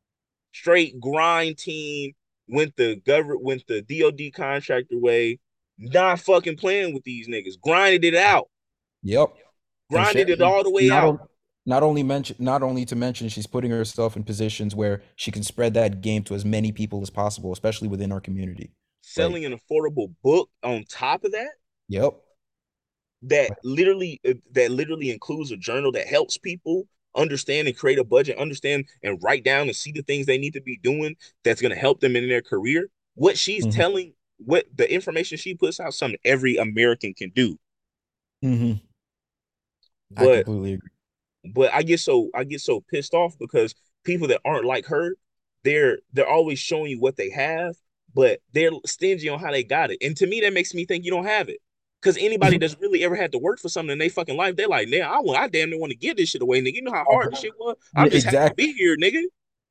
Straight 0.54 1.00
grind 1.00 1.58
team, 1.58 2.14
went 2.48 2.76
the 2.76 2.96
government 3.06 3.44
went 3.44 3.68
the 3.68 3.82
DOD 3.82 4.34
contractor 4.34 5.00
way, 5.00 5.40
not 5.78 6.20
fucking 6.20 6.58
playing 6.58 6.94
with 6.94 7.04
these 7.04 7.28
niggas. 7.28 7.60
Grinded 7.62 8.04
it 8.04 8.16
out. 8.16 8.50
Yep. 9.04 9.34
Grinded 9.92 10.28
she, 10.28 10.34
it 10.34 10.42
all 10.42 10.64
the 10.64 10.72
way 10.72 10.88
not 10.88 11.04
out. 11.04 11.30
Not 11.66 11.84
only 11.84 12.04
mention 12.04 12.36
not 12.40 12.64
only 12.64 12.86
to 12.86 12.96
mention 12.96 13.30
she's 13.30 13.48
putting 13.48 13.72
herself 13.72 14.16
in 14.16 14.24
positions 14.24 14.76
where 14.76 15.02
she 15.16 15.32
can 15.32 15.44
spread 15.44 15.74
that 15.74 16.02
game 16.02 16.24
to 16.24 16.36
as 16.36 16.46
many 16.46 16.72
people 16.72 17.02
as 17.02 17.10
possible, 17.10 17.52
especially 17.54 17.88
within 17.88 18.12
our 18.12 18.22
community. 18.22 18.72
Like, 19.18 19.38
Selling 19.38 19.46
an 19.46 19.58
affordable 19.58 20.14
book 20.22 20.50
on 20.62 20.84
top 20.84 21.24
of 21.24 21.32
that. 21.32 21.54
yep. 21.88 22.16
that 23.24 23.54
literally 23.64 24.20
uh, 24.28 24.34
that 24.52 24.72
literally 24.72 25.10
includes 25.10 25.52
a 25.52 25.58
journal 25.58 25.92
that 25.92 26.08
helps 26.08 26.38
people 26.38 26.88
understand 27.16 27.68
and 27.68 27.78
create 27.78 27.98
a 27.98 28.04
budget, 28.04 28.38
understand 28.38 28.86
and 29.02 29.22
write 29.24 29.44
down 29.44 29.68
and 29.68 29.76
see 29.76 29.92
the 29.92 30.02
things 30.04 30.26
they 30.26 30.38
need 30.38 30.54
to 30.54 30.62
be 30.62 30.78
doing 30.84 31.16
that's 31.44 31.62
going 31.62 31.74
to 31.74 31.80
help 31.80 32.00
them 32.02 32.16
in 32.16 32.28
their 32.28 32.42
career. 32.42 32.88
What 33.16 33.38
she's 33.38 33.66
Mhm. 33.66 33.68
telling, 33.68 34.14
what 34.38 34.66
the 34.76 34.92
information 34.92 35.38
she 35.38 35.56
puts 35.56 35.80
out, 35.80 35.94
something 35.94 36.20
every 36.26 36.58
American 36.58 37.14
can 37.14 37.30
do. 37.30 37.58
hmm 38.42 38.80
I 40.18 40.28
completely 40.28 40.74
agree. 40.74 40.90
But 41.54 41.74
I 41.74 41.84
get 41.84 42.00
so 42.00 42.30
I 42.34 42.44
get 42.44 42.62
so 42.62 42.82
pissed 42.82 43.14
off 43.14 43.38
because 43.40 43.76
people 44.04 44.28
that 44.30 44.42
aren't 44.46 44.66
like 44.66 44.86
her, 44.88 45.16
they're 45.64 46.00
they're 46.14 46.28
always 46.28 46.60
showing 46.60 46.92
you 46.92 47.00
what 47.00 47.18
they 47.18 47.30
have, 47.30 47.76
but 48.14 48.40
they're 48.54 48.72
stingy 48.86 49.30
on 49.30 49.40
how 49.40 49.52
they 49.52 49.64
got 49.64 49.92
it. 49.92 49.98
And 50.02 50.16
to 50.18 50.28
me, 50.28 50.42
that 50.42 50.54
makes 50.54 50.74
me 50.74 50.86
think 50.86 51.06
you 51.06 51.12
don't 51.12 51.26
have 51.26 51.50
it. 51.50 51.60
Because 52.02 52.18
anybody 52.18 52.58
that's 52.60 52.80
really 52.80 53.04
ever 53.04 53.16
had 53.16 53.32
to 53.34 53.40
work 53.40 53.60
for 53.60 53.70
something 53.70 53.94
in 53.94 54.00
their 54.00 54.10
fucking 54.10 54.38
life, 54.38 54.56
they're 54.56 54.68
like, 54.68 54.88
"Nah, 54.90 55.00
I 55.00 55.20
want, 55.20 55.40
I 55.40 55.48
damn 55.48 55.70
near 55.70 55.80
want 55.80 55.92
to 55.92 55.98
give 55.98 56.18
this 56.18 56.30
shit 56.30 56.42
away, 56.42 56.62
nigga. 56.62 56.76
You 56.76 56.84
know 56.84 56.94
how 56.94 57.06
oh, 57.10 57.14
hard 57.14 57.32
this 57.34 57.40
shit 57.40 57.54
was. 57.60 57.76
I'm 57.96 58.10
just 58.10 58.26
happy 58.26 58.36
to 58.36 58.38
exactly. 58.38 58.66
be 58.66 58.74
here, 58.74 58.98
nigga. 58.98 59.24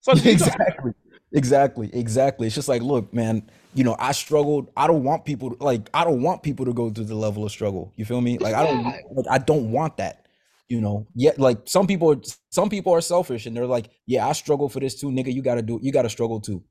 Fuck 0.04 0.24
you 0.24 0.36
talking 0.36 0.54
about? 0.54 0.58
exactly 0.58 0.92
exactly 1.32 1.90
exactly 1.92 2.46
it's 2.46 2.54
just 2.54 2.68
like 2.68 2.80
look 2.80 3.12
man 3.12 3.42
you 3.74 3.82
know 3.82 3.96
i 3.98 4.12
struggled 4.12 4.70
i 4.76 4.86
don't 4.86 5.02
want 5.02 5.24
people 5.24 5.50
to, 5.50 5.64
like 5.64 5.90
i 5.92 6.04
don't 6.04 6.22
want 6.22 6.42
people 6.42 6.64
to 6.64 6.72
go 6.72 6.90
through 6.90 7.04
the 7.04 7.14
level 7.14 7.44
of 7.44 7.50
struggle 7.50 7.92
you 7.96 8.04
feel 8.04 8.20
me 8.20 8.38
like 8.38 8.54
i 8.54 8.64
don't 8.64 8.84
like 8.84 9.26
i 9.28 9.38
don't 9.38 9.70
want 9.70 9.96
that 9.96 10.23
you 10.68 10.80
know 10.80 11.06
yet 11.14 11.38
like 11.38 11.58
some 11.66 11.86
people 11.86 12.20
some 12.50 12.68
people 12.68 12.92
are 12.92 13.00
selfish 13.00 13.46
and 13.46 13.56
they're 13.56 13.66
like 13.66 13.90
yeah 14.06 14.26
i 14.26 14.32
struggle 14.32 14.68
for 14.68 14.80
this 14.80 14.98
too 14.98 15.08
nigga 15.08 15.32
you 15.32 15.42
gotta 15.42 15.62
do 15.62 15.78
you 15.82 15.92
gotta 15.92 16.08
struggle 16.08 16.40
too 16.40 16.62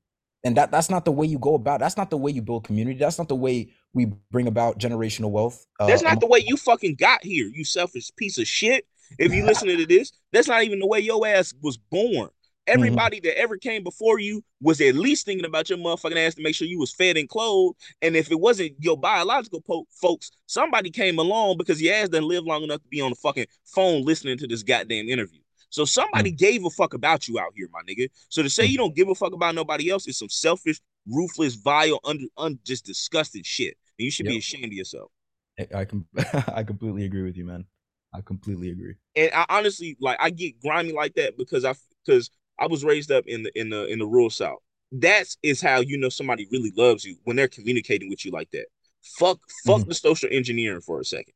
and 0.44 0.58
that 0.58 0.72
that's 0.72 0.89
not 0.89 1.06
the 1.06 1.12
way 1.12 1.26
you 1.26 1.39
go 1.39 1.56
about 1.56 1.80
that's 1.80 1.98
not 1.98 2.10
the 2.10 2.18
way 2.18 2.32
you 2.32 2.41
build 2.41 2.64
community 2.64 2.98
that's 3.00 3.18
not 3.18 3.28
the 3.28 3.36
way 3.36 3.72
we 3.94 4.06
bring 4.32 4.48
about 4.48 4.80
generational 4.80 5.32
wealth 5.32 5.66
uh 5.80 5.88
That's 5.88 6.02
not 6.02 6.20
the 6.20 6.28
way 6.28 6.44
you 6.46 6.58
fucking 6.58 6.96
got 6.96 7.24
here, 7.24 7.50
you 7.54 7.64
selfish 7.64 8.12
piece 8.18 8.38
of 8.38 8.48
shit. 8.48 8.86
If 9.20 9.34
you 9.34 9.46
listen 9.46 9.68
to 9.68 9.86
this, 9.86 10.12
that's 10.32 10.48
not 10.48 10.64
even 10.64 10.80
the 10.80 10.88
way 10.88 11.00
your 11.00 11.26
ass 11.28 11.54
was 11.62 11.78
born. 11.78 12.30
Everybody 12.68 13.20
that 13.22 13.38
ever 13.38 13.57
came 13.57 13.84
before 13.84 14.20
you 14.20 14.43
was 14.61 14.80
at 14.80 14.95
least 14.95 15.26
thinking 15.26 15.45
about 15.45 15.70
your 15.70 15.78
motherfucking 15.78 16.16
ass 16.18 16.36
to 16.36 16.41
make 16.43 16.55
sure 16.55 16.68
you 16.68 16.80
was 16.80 16.93
fed 16.93 17.18
and 17.18 17.28
clothed. 17.28 17.78
And 18.01 18.16
if 18.16 18.32
it 18.32 18.39
wasn't 18.39 18.74
your 18.80 18.97
biological 18.97 19.61
po- 19.61 19.88
folks, 20.01 20.32
somebody 20.45 20.89
came 20.89 21.20
along 21.20 21.57
because 21.57 21.82
your 21.82 21.93
ass 21.93 22.09
didn't 22.09 22.28
live 22.28 22.45
long 22.45 22.64
enough 22.64 22.82
to 22.82 22.88
be 22.88 23.01
on 23.01 23.09
the 23.09 23.16
fucking 23.16 23.47
phone 23.66 24.03
listening 24.03 24.38
to 24.38 24.47
this 24.47 24.64
goddamn 24.64 25.09
interview. 25.09 25.39
So 25.70 25.86
somebody 25.86 26.32
gave 26.32 26.64
a 26.66 26.70
fuck 26.70 26.93
about 26.93 27.28
you 27.28 27.39
out 27.39 27.53
here, 27.55 27.68
my 27.74 27.82
nigga. 27.82 28.07
So 28.30 28.43
to 28.43 28.49
say 28.49 28.66
Mm. 28.66 28.70
you 28.70 28.78
don't 28.78 28.95
give 28.95 29.09
a 29.09 29.16
fuck 29.16 29.34
about 29.34 29.55
nobody 29.55 29.89
else 29.89 30.07
is 30.07 30.18
some 30.18 30.30
selfish, 30.30 30.80
ruthless, 31.07 31.55
vile, 31.55 31.99
under, 32.03 32.26
un, 32.38 32.59
just 32.64 32.86
disgusted 32.86 33.45
shit. 33.45 33.76
And 33.99 34.05
you 34.05 34.11
should 34.11 34.28
be 34.28 34.38
ashamed 34.38 34.66
of 34.66 34.74
yourself. 34.74 35.11
I 35.76 35.86
can 35.86 36.05
I 36.47 36.64
completely 36.64 37.05
agree 37.05 37.24
with 37.24 37.38
you, 37.38 37.45
man. 37.45 37.66
I 38.14 38.22
completely 38.22 38.70
agree. 38.70 38.95
And 39.16 39.32
I 39.34 39.45
honestly 39.49 39.97
like 39.99 40.18
I 40.20 40.30
get 40.30 40.61
grimy 40.61 40.93
like 40.93 41.16
that 41.16 41.38
because 41.38 41.66
I 41.66 41.74
because 42.05 42.30
I 42.60 42.68
was 42.68 42.84
raised 42.84 43.12
up 43.12 43.26
in 43.28 43.43
the 43.43 43.60
in 43.60 43.70
the 43.70 43.86
in 43.88 43.99
the 43.99 44.06
rural 44.06 44.30
south. 44.30 44.60
That's 44.91 45.38
is 45.43 45.62
how 45.62 45.80
you 45.82 45.97
know 45.97 46.10
somebody 46.10 46.47
really 46.51 46.72
loves 46.76 47.04
you 47.04 47.18
when 47.24 47.36
they're 47.36 47.47
communicating 47.47 48.10
with 48.10 48.26
you 48.26 48.32
like 48.32 48.51
that. 48.51 48.68
Fuck 49.01 49.39
fuck 49.66 49.84
Mhm. 49.84 49.88
the 49.88 49.95
social 49.95 50.30
engineering 50.32 50.82
for 50.82 50.99
a 50.99 51.06
second. 51.06 51.34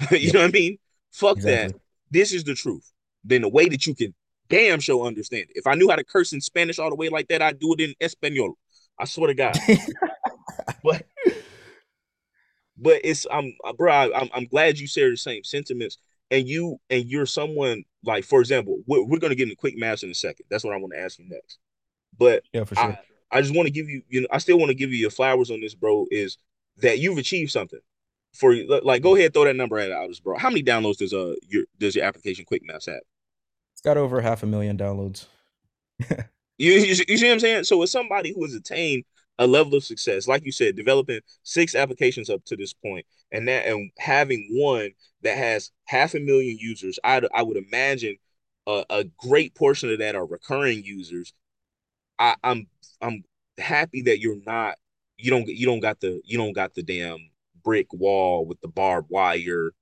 you 0.12 0.18
Yep, 0.20 0.32
know 0.32 0.40
what 0.40 0.48
I 0.50 0.52
mean? 0.52 0.78
Fuck 1.12 1.40
that. 1.42 1.72
This 2.10 2.32
is 2.32 2.44
the 2.44 2.54
truth. 2.54 2.90
Then 3.24 3.42
the 3.42 3.48
way 3.48 3.68
that 3.68 3.86
you 3.86 3.94
can 3.94 4.14
damn 4.48 4.80
sure 4.80 5.06
understand 5.06 5.46
it. 5.50 5.56
If 5.56 5.66
I 5.66 5.74
knew 5.74 5.88
how 5.90 5.96
to 5.96 6.04
curse 6.04 6.32
in 6.32 6.40
Spanish 6.40 6.78
all 6.78 6.90
the 6.90 6.96
way 6.96 7.08
like 7.08 7.28
that, 7.28 7.42
I'd 7.42 7.58
do 7.58 7.74
it 7.74 7.80
in 7.80 7.94
Espanol. 8.00 8.58
I 8.98 9.04
swear 9.06 9.28
to 9.28 9.34
God. 9.34 9.60
But 10.82 11.02
but 12.76 13.00
it's 13.04 13.26
I'm 13.30 13.54
bro. 13.76 13.92
I, 13.92 14.18
I'm 14.20 14.28
I'm 14.34 14.46
glad 14.46 14.78
you 14.78 14.86
share 14.86 15.10
the 15.10 15.16
same 15.16 15.44
sentiments. 15.44 15.98
And 16.32 16.48
you 16.48 16.80
and 16.90 17.04
you're 17.04 17.26
someone 17.26 17.84
like, 18.04 18.24
for 18.24 18.40
example, 18.40 18.82
we're, 18.86 19.04
we're 19.04 19.18
gonna 19.20 19.36
get 19.36 19.44
into 19.44 19.56
quick 19.56 19.76
maths 19.76 20.02
in 20.02 20.10
a 20.10 20.14
second. 20.14 20.46
That's 20.50 20.64
what 20.64 20.74
I 20.74 20.78
want 20.78 20.94
to 20.94 21.00
ask 21.00 21.18
you 21.18 21.26
next. 21.28 21.58
But 22.18 22.42
Yeah, 22.52 22.64
for 22.64 22.74
sure. 22.74 22.98
I 23.30 23.40
just 23.40 23.54
want 23.54 23.66
to 23.66 23.72
give 23.72 23.88
you, 23.88 24.02
you 24.08 24.22
know, 24.22 24.26
I 24.30 24.38
still 24.38 24.58
want 24.58 24.70
to 24.70 24.74
give 24.74 24.90
you 24.90 24.98
your 24.98 25.10
flowers 25.10 25.50
on 25.50 25.60
this, 25.60 25.74
bro. 25.74 26.06
Is 26.10 26.38
that 26.78 26.98
you've 26.98 27.18
achieved 27.18 27.52
something 27.52 27.80
for 28.34 28.52
you? 28.52 28.80
like 28.82 29.02
go 29.02 29.14
ahead 29.14 29.32
throw 29.32 29.44
that 29.44 29.56
number 29.56 29.78
at 29.78 29.92
us, 29.92 30.18
bro. 30.18 30.36
How 30.36 30.48
many 30.48 30.62
downloads 30.62 30.96
does 30.96 31.12
uh 31.12 31.34
your 31.48 31.64
does 31.78 31.94
your 31.94 32.04
application 32.04 32.44
Quick 32.44 32.62
Maths 32.64 32.86
have? 32.86 33.00
It's 33.74 33.82
got 33.82 33.96
over 33.96 34.20
half 34.20 34.42
a 34.42 34.46
million 34.46 34.76
downloads. 34.76 35.26
You, 36.62 36.72
you, 36.74 36.94
you 37.08 37.16
see 37.18 37.26
what 37.26 37.32
I'm 37.32 37.40
saying? 37.40 37.64
So, 37.64 37.82
as 37.82 37.90
somebody 37.90 38.32
who 38.32 38.44
has 38.44 38.54
attained 38.54 39.02
a 39.42 39.46
level 39.46 39.74
of 39.74 39.84
success, 39.84 40.28
like 40.28 40.44
you 40.44 40.52
said, 40.52 40.76
developing 40.76 41.20
six 41.42 41.74
applications 41.74 42.30
up 42.30 42.44
to 42.44 42.56
this 42.56 42.72
point, 42.72 43.04
and 43.32 43.48
that 43.48 43.66
and 43.66 43.90
having 43.98 44.48
one 44.52 44.90
that 45.22 45.36
has 45.36 45.72
half 45.86 46.14
a 46.14 46.20
million 46.20 46.56
users, 46.58 46.98
I 47.02 47.22
I 47.34 47.42
would 47.42 47.56
imagine 47.56 48.16
a, 48.66 48.84
a 48.88 49.04
great 49.18 49.54
portion 49.54 49.90
of 49.90 49.98
that 49.98 50.14
are 50.14 50.26
recurring 50.26 50.84
users. 50.84 51.32
I, 52.18 52.36
I'm 52.44 52.68
I'm 53.00 53.24
happy 53.58 54.02
that 54.02 54.20
you're 54.20 54.40
not 54.46 54.76
you 55.18 55.30
don't 55.30 55.48
you 55.48 55.66
don't 55.66 55.80
got 55.80 56.00
the 56.00 56.20
you 56.24 56.38
don't 56.38 56.52
got 56.52 56.74
the 56.74 56.82
damn 56.82 57.18
brick 57.64 57.92
wall 57.92 58.46
with 58.46 58.60
the 58.60 58.68
barbed 58.68 59.10
wire 59.10 59.72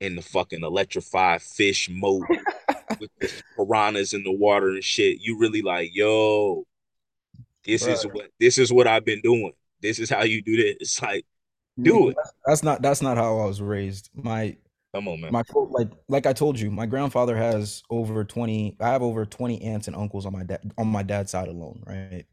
and 0.00 0.18
the 0.18 0.22
fucking 0.22 0.62
electrified 0.62 1.40
fish 1.40 1.88
moat 1.88 2.24
with 3.00 3.10
the 3.20 3.30
piranhas 3.56 4.12
in 4.12 4.24
the 4.24 4.32
water 4.32 4.70
and 4.70 4.84
shit. 4.84 5.20
You 5.20 5.38
really 5.38 5.62
like, 5.62 5.90
yo, 5.94 6.64
this 7.64 7.86
is 7.86 8.04
what 8.04 8.30
this 8.38 8.58
is 8.58 8.72
what 8.72 8.86
I've 8.86 9.04
been 9.04 9.20
doing. 9.20 9.52
This 9.80 9.98
is 9.98 10.10
how 10.10 10.22
you 10.22 10.42
do 10.42 10.56
this. 10.56 10.76
It's 10.80 11.02
like, 11.02 11.26
do 11.80 12.10
it. 12.10 12.16
That's 12.46 12.62
not 12.62 12.82
that's 12.82 13.02
not 13.02 13.16
how 13.16 13.38
I 13.38 13.46
was 13.46 13.60
raised. 13.60 14.10
My 14.14 14.56
Come 14.94 15.08
on, 15.08 15.20
man. 15.20 15.32
my 15.32 15.42
like 15.70 15.90
like 16.08 16.26
I 16.26 16.32
told 16.32 16.58
you, 16.58 16.70
my 16.70 16.86
grandfather 16.86 17.36
has 17.36 17.82
over 17.90 18.22
20 18.24 18.76
I 18.80 18.88
have 18.88 19.02
over 19.02 19.26
20 19.26 19.62
aunts 19.62 19.88
and 19.88 19.96
uncles 19.96 20.24
on 20.24 20.32
my 20.32 20.44
dad 20.44 20.72
on 20.78 20.86
my 20.86 21.02
dad's 21.02 21.32
side 21.32 21.48
alone, 21.48 21.82
right? 21.86 22.24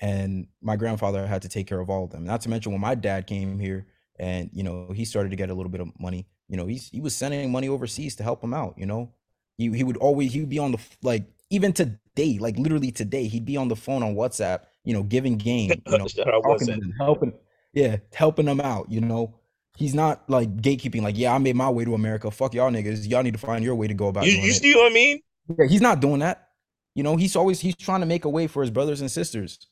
And 0.00 0.48
my 0.60 0.76
grandfather 0.76 1.26
had 1.26 1.42
to 1.42 1.48
take 1.48 1.66
care 1.66 1.80
of 1.80 1.90
all 1.90 2.04
of 2.04 2.10
them. 2.10 2.24
Not 2.24 2.40
to 2.42 2.48
mention 2.48 2.72
when 2.72 2.80
my 2.80 2.94
dad 2.94 3.26
came 3.26 3.58
here 3.58 3.86
and 4.18 4.50
you 4.52 4.64
know, 4.64 4.90
he 4.92 5.04
started 5.04 5.30
to 5.30 5.36
get 5.36 5.50
a 5.50 5.54
little 5.54 5.70
bit 5.70 5.80
of 5.80 5.88
money, 6.00 6.26
you 6.48 6.56
know, 6.56 6.66
he's 6.66 6.88
he 6.88 7.00
was 7.00 7.14
sending 7.14 7.52
money 7.52 7.68
overseas 7.68 8.16
to 8.16 8.24
help 8.24 8.42
him 8.42 8.52
out, 8.52 8.74
you 8.76 8.86
know. 8.86 9.12
He 9.56 9.70
he 9.70 9.84
would 9.84 9.96
always 9.98 10.32
he 10.32 10.40
would 10.40 10.48
be 10.48 10.58
on 10.58 10.72
the 10.72 10.78
like 11.02 11.24
even 11.50 11.72
today, 11.72 12.38
like 12.38 12.58
literally 12.58 12.90
today, 12.90 13.28
he'd 13.28 13.44
be 13.44 13.56
on 13.56 13.68
the 13.68 13.76
phone 13.76 14.02
on 14.02 14.14
WhatsApp, 14.14 14.62
you 14.88 14.94
know, 14.94 15.02
giving 15.02 15.36
game, 15.36 15.70
you 15.86 15.98
know, 15.98 16.06
talking 16.06 16.66
to 16.66 16.72
them, 16.72 16.92
helping 16.98 17.32
yeah, 17.72 17.98
helping 18.12 18.46
them 18.46 18.60
out, 18.60 18.90
you 18.90 19.00
know 19.00 19.38
He's 19.78 19.94
not 19.94 20.28
like 20.28 20.56
gatekeeping, 20.56 21.02
like, 21.02 21.16
yeah, 21.16 21.32
I 21.32 21.38
made 21.38 21.54
my 21.54 21.70
way 21.70 21.84
to 21.84 21.94
America. 21.94 22.32
Fuck 22.32 22.52
y'all 22.52 22.68
niggas. 22.68 23.08
Y'all 23.08 23.22
need 23.22 23.34
to 23.34 23.38
find 23.38 23.62
your 23.64 23.76
way 23.76 23.86
to 23.86 23.94
go 23.94 24.08
about 24.08 24.26
You 24.26 24.32
you 24.32 24.50
see 24.50 24.74
what 24.74 24.90
I 24.90 24.92
mean? 24.92 25.20
Yeah, 25.56 25.66
he's 25.66 25.80
not 25.80 26.00
doing 26.00 26.18
that. 26.18 26.48
You 26.96 27.04
know, 27.04 27.14
he's 27.14 27.36
always 27.36 27.60
he's 27.60 27.76
trying 27.76 28.00
to 28.00 28.06
make 28.06 28.24
a 28.24 28.28
way 28.28 28.48
for 28.48 28.60
his 28.60 28.72
brothers 28.72 29.02
and 29.02 29.08
sisters. 29.08 29.68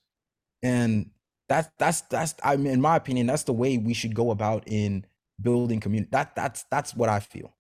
And 0.63 1.11
that's 1.49 1.69
that's 1.79 2.03
that's 2.03 2.37
I 2.45 2.57
mean, 2.57 2.73
in 2.73 2.81
my 2.81 2.95
opinion, 2.95 3.27
that's 3.27 3.43
the 3.43 3.53
way 3.53 3.79
we 3.79 3.95
should 3.95 4.15
go 4.15 4.31
about 4.31 4.63
in 4.69 5.05
building 5.43 5.81
community. 5.81 6.11
That 6.13 6.37
that's 6.37 6.65
that's 6.71 6.95
what 6.95 7.09
I 7.09 7.19
feel. 7.19 7.53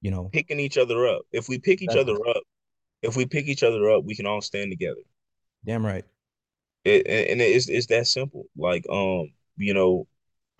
You 0.00 0.10
know, 0.10 0.30
Picking 0.32 0.58
each 0.58 0.78
other 0.78 1.06
up. 1.06 1.20
If 1.32 1.50
we 1.50 1.58
pick 1.58 1.82
each 1.82 1.90
other 1.90 2.12
exactly. 2.12 2.30
up, 2.30 2.42
if 3.02 3.14
we 3.14 3.26
pick 3.26 3.46
each 3.46 3.62
other 3.62 3.90
up, 3.90 4.04
we 4.04 4.14
can 4.14 4.24
all 4.24 4.40
stand 4.40 4.72
together. 4.72 5.02
Damn 5.66 5.84
right. 5.84 6.06
It, 6.84 7.06
and 7.06 7.40
it's 7.40 7.68
it's 7.68 7.86
that 7.88 8.06
simple. 8.06 8.46
Like 8.56 8.86
um, 8.90 9.32
you 9.56 9.74
know, 9.74 10.06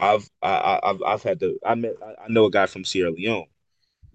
I've 0.00 0.28
I, 0.42 0.80
I- 0.82 0.88
have 0.88 1.02
I've 1.02 1.22
had 1.22 1.40
to 1.40 1.58
I 1.66 1.74
met 1.76 1.94
I 2.02 2.28
know 2.28 2.46
a 2.46 2.50
guy 2.50 2.66
from 2.66 2.84
Sierra 2.84 3.10
Leone, 3.12 3.46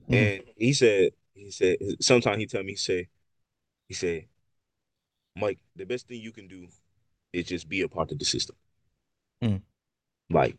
Mhm, 0.10 0.18
and 0.18 0.44
he 0.58 0.74
said 0.74 1.12
he 1.36 1.52
said 1.52 1.78
sometimes 2.02 2.38
he 2.40 2.48
tell 2.48 2.64
me 2.64 2.74
he 2.74 2.78
say 2.78 3.10
he 3.90 3.96
said 3.96 4.26
Mike 5.38 5.60
the 5.78 5.86
best 5.86 6.08
thing 6.10 6.20
you 6.22 6.32
can 6.34 6.48
do 6.48 6.68
is 7.34 7.46
just 7.46 7.70
be 7.70 7.82
a 7.82 7.88
part 7.90 8.12
of 8.12 8.20
the 8.20 8.26
system. 8.26 8.56
mhm. 9.42 9.62
Like 10.30 10.58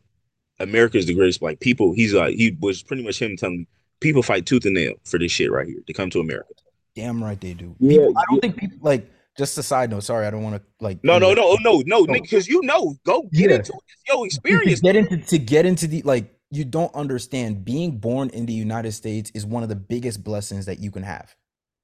America 0.60 0.98
is 0.98 1.06
the 1.06 1.14
greatest. 1.14 1.42
Like 1.42 1.60
people, 1.60 1.92
he's 1.94 2.14
like 2.14 2.36
he 2.36 2.56
was 2.60 2.82
pretty 2.82 3.04
much 3.04 3.20
him 3.20 3.36
telling 3.36 3.60
me 3.60 3.68
people 4.00 4.22
fight 4.22 4.46
tooth 4.46 4.64
and 4.64 4.74
nail 4.74 4.94
for 5.04 5.18
this 5.18 5.32
shit 5.32 5.50
right 5.52 5.66
here 5.68 5.80
to 5.86 5.92
come 5.92 6.10
to 6.10 6.20
America. 6.20 6.54
Damn 6.94 7.22
right 7.22 7.40
they 7.40 7.54
do. 7.54 7.74
Yeah, 7.78 8.06
I 8.16 8.24
don't 8.30 8.40
think 8.40 8.56
people 8.56 8.78
like 8.82 9.06
just 9.36 9.58
a 9.58 9.62
side 9.62 9.90
note. 9.90 10.04
Sorry, 10.04 10.26
I 10.26 10.30
don't 10.30 10.42
want 10.42 10.56
to 10.56 10.62
like 10.80 11.02
No, 11.04 11.18
no, 11.18 11.30
interrupt. 11.32 11.62
no, 11.62 11.70
oh, 11.72 11.78
no, 11.78 11.82
no, 11.86 11.98
oh. 11.98 12.04
No, 12.04 12.12
because 12.12 12.48
you 12.48 12.60
know, 12.62 12.96
go 13.04 13.22
get 13.32 13.50
yeah. 13.50 13.56
into 13.56 13.72
it. 13.72 13.80
It's 13.88 14.02
your 14.08 14.26
experience. 14.26 14.80
get 14.80 14.96
into 14.96 15.16
to 15.18 15.38
get 15.38 15.66
into 15.66 15.86
the 15.86 16.02
like 16.02 16.32
you 16.50 16.64
don't 16.64 16.94
understand 16.94 17.64
being 17.64 17.98
born 17.98 18.30
in 18.30 18.46
the 18.46 18.52
United 18.52 18.92
States 18.92 19.30
is 19.34 19.44
one 19.44 19.62
of 19.62 19.68
the 19.68 19.76
biggest 19.76 20.22
blessings 20.22 20.66
that 20.66 20.78
you 20.78 20.90
can 20.90 21.02
have. 21.02 21.34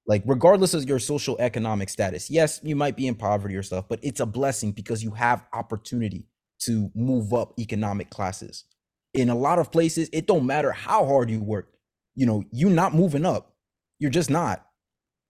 Like 0.06 0.22
regardless 0.26 0.74
of 0.74 0.88
your 0.88 0.98
social 0.98 1.36
economic 1.38 1.88
status. 1.88 2.30
Yes, 2.30 2.60
you 2.62 2.74
might 2.74 2.96
be 2.96 3.06
in 3.06 3.14
poverty 3.14 3.54
or 3.56 3.62
stuff, 3.62 3.86
but 3.88 4.00
it's 4.02 4.20
a 4.20 4.26
blessing 4.26 4.72
because 4.72 5.02
you 5.02 5.12
have 5.12 5.44
opportunity 5.52 6.26
to 6.60 6.90
move 6.94 7.32
up 7.34 7.54
economic 7.58 8.10
classes. 8.10 8.64
In 9.14 9.28
a 9.28 9.34
lot 9.34 9.58
of 9.58 9.70
places, 9.70 10.08
it 10.12 10.26
don't 10.26 10.46
matter 10.46 10.72
how 10.72 11.04
hard 11.06 11.30
you 11.30 11.40
work. 11.42 11.68
You 12.14 12.26
know, 12.26 12.44
you're 12.50 12.70
not 12.70 12.94
moving 12.94 13.26
up. 13.26 13.54
You're 13.98 14.10
just 14.10 14.30
not. 14.30 14.66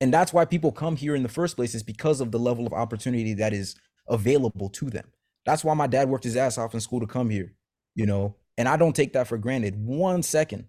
And 0.03 0.13
that's 0.13 0.33
why 0.33 0.45
people 0.45 0.73
come 0.73 0.97
here 0.97 1.15
in 1.15 1.23
the 1.23 1.29
first 1.29 1.55
place 1.55 1.77
is 1.77 1.85
because 1.85 2.21
of 2.21 2.33
the 2.33 2.39
level 2.39 2.67
of 2.67 2.73
opportunity 2.73 3.35
that 3.35 3.53
is 3.53 3.77
available 4.09 4.69
to 4.71 4.91
them. 4.91 5.07
That's 5.47 5.63
why 5.63 5.75
my 5.75 5.87
dad 5.87 6.09
worked 6.09 6.25
his 6.25 6.37
ass 6.37 6.59
off 6.59 6.75
in 6.75 6.81
school 6.81 6.99
to 6.99 7.07
come 7.07 7.31
here, 7.31 7.55
you 7.95 8.05
know, 8.05 8.35
and 8.59 8.69
I 8.69 8.77
don't 8.77 8.97
take 8.97 9.13
that 9.13 9.29
for 9.29 9.39
granted 9.39 9.77
one 9.77 10.25
second. 10.25 10.67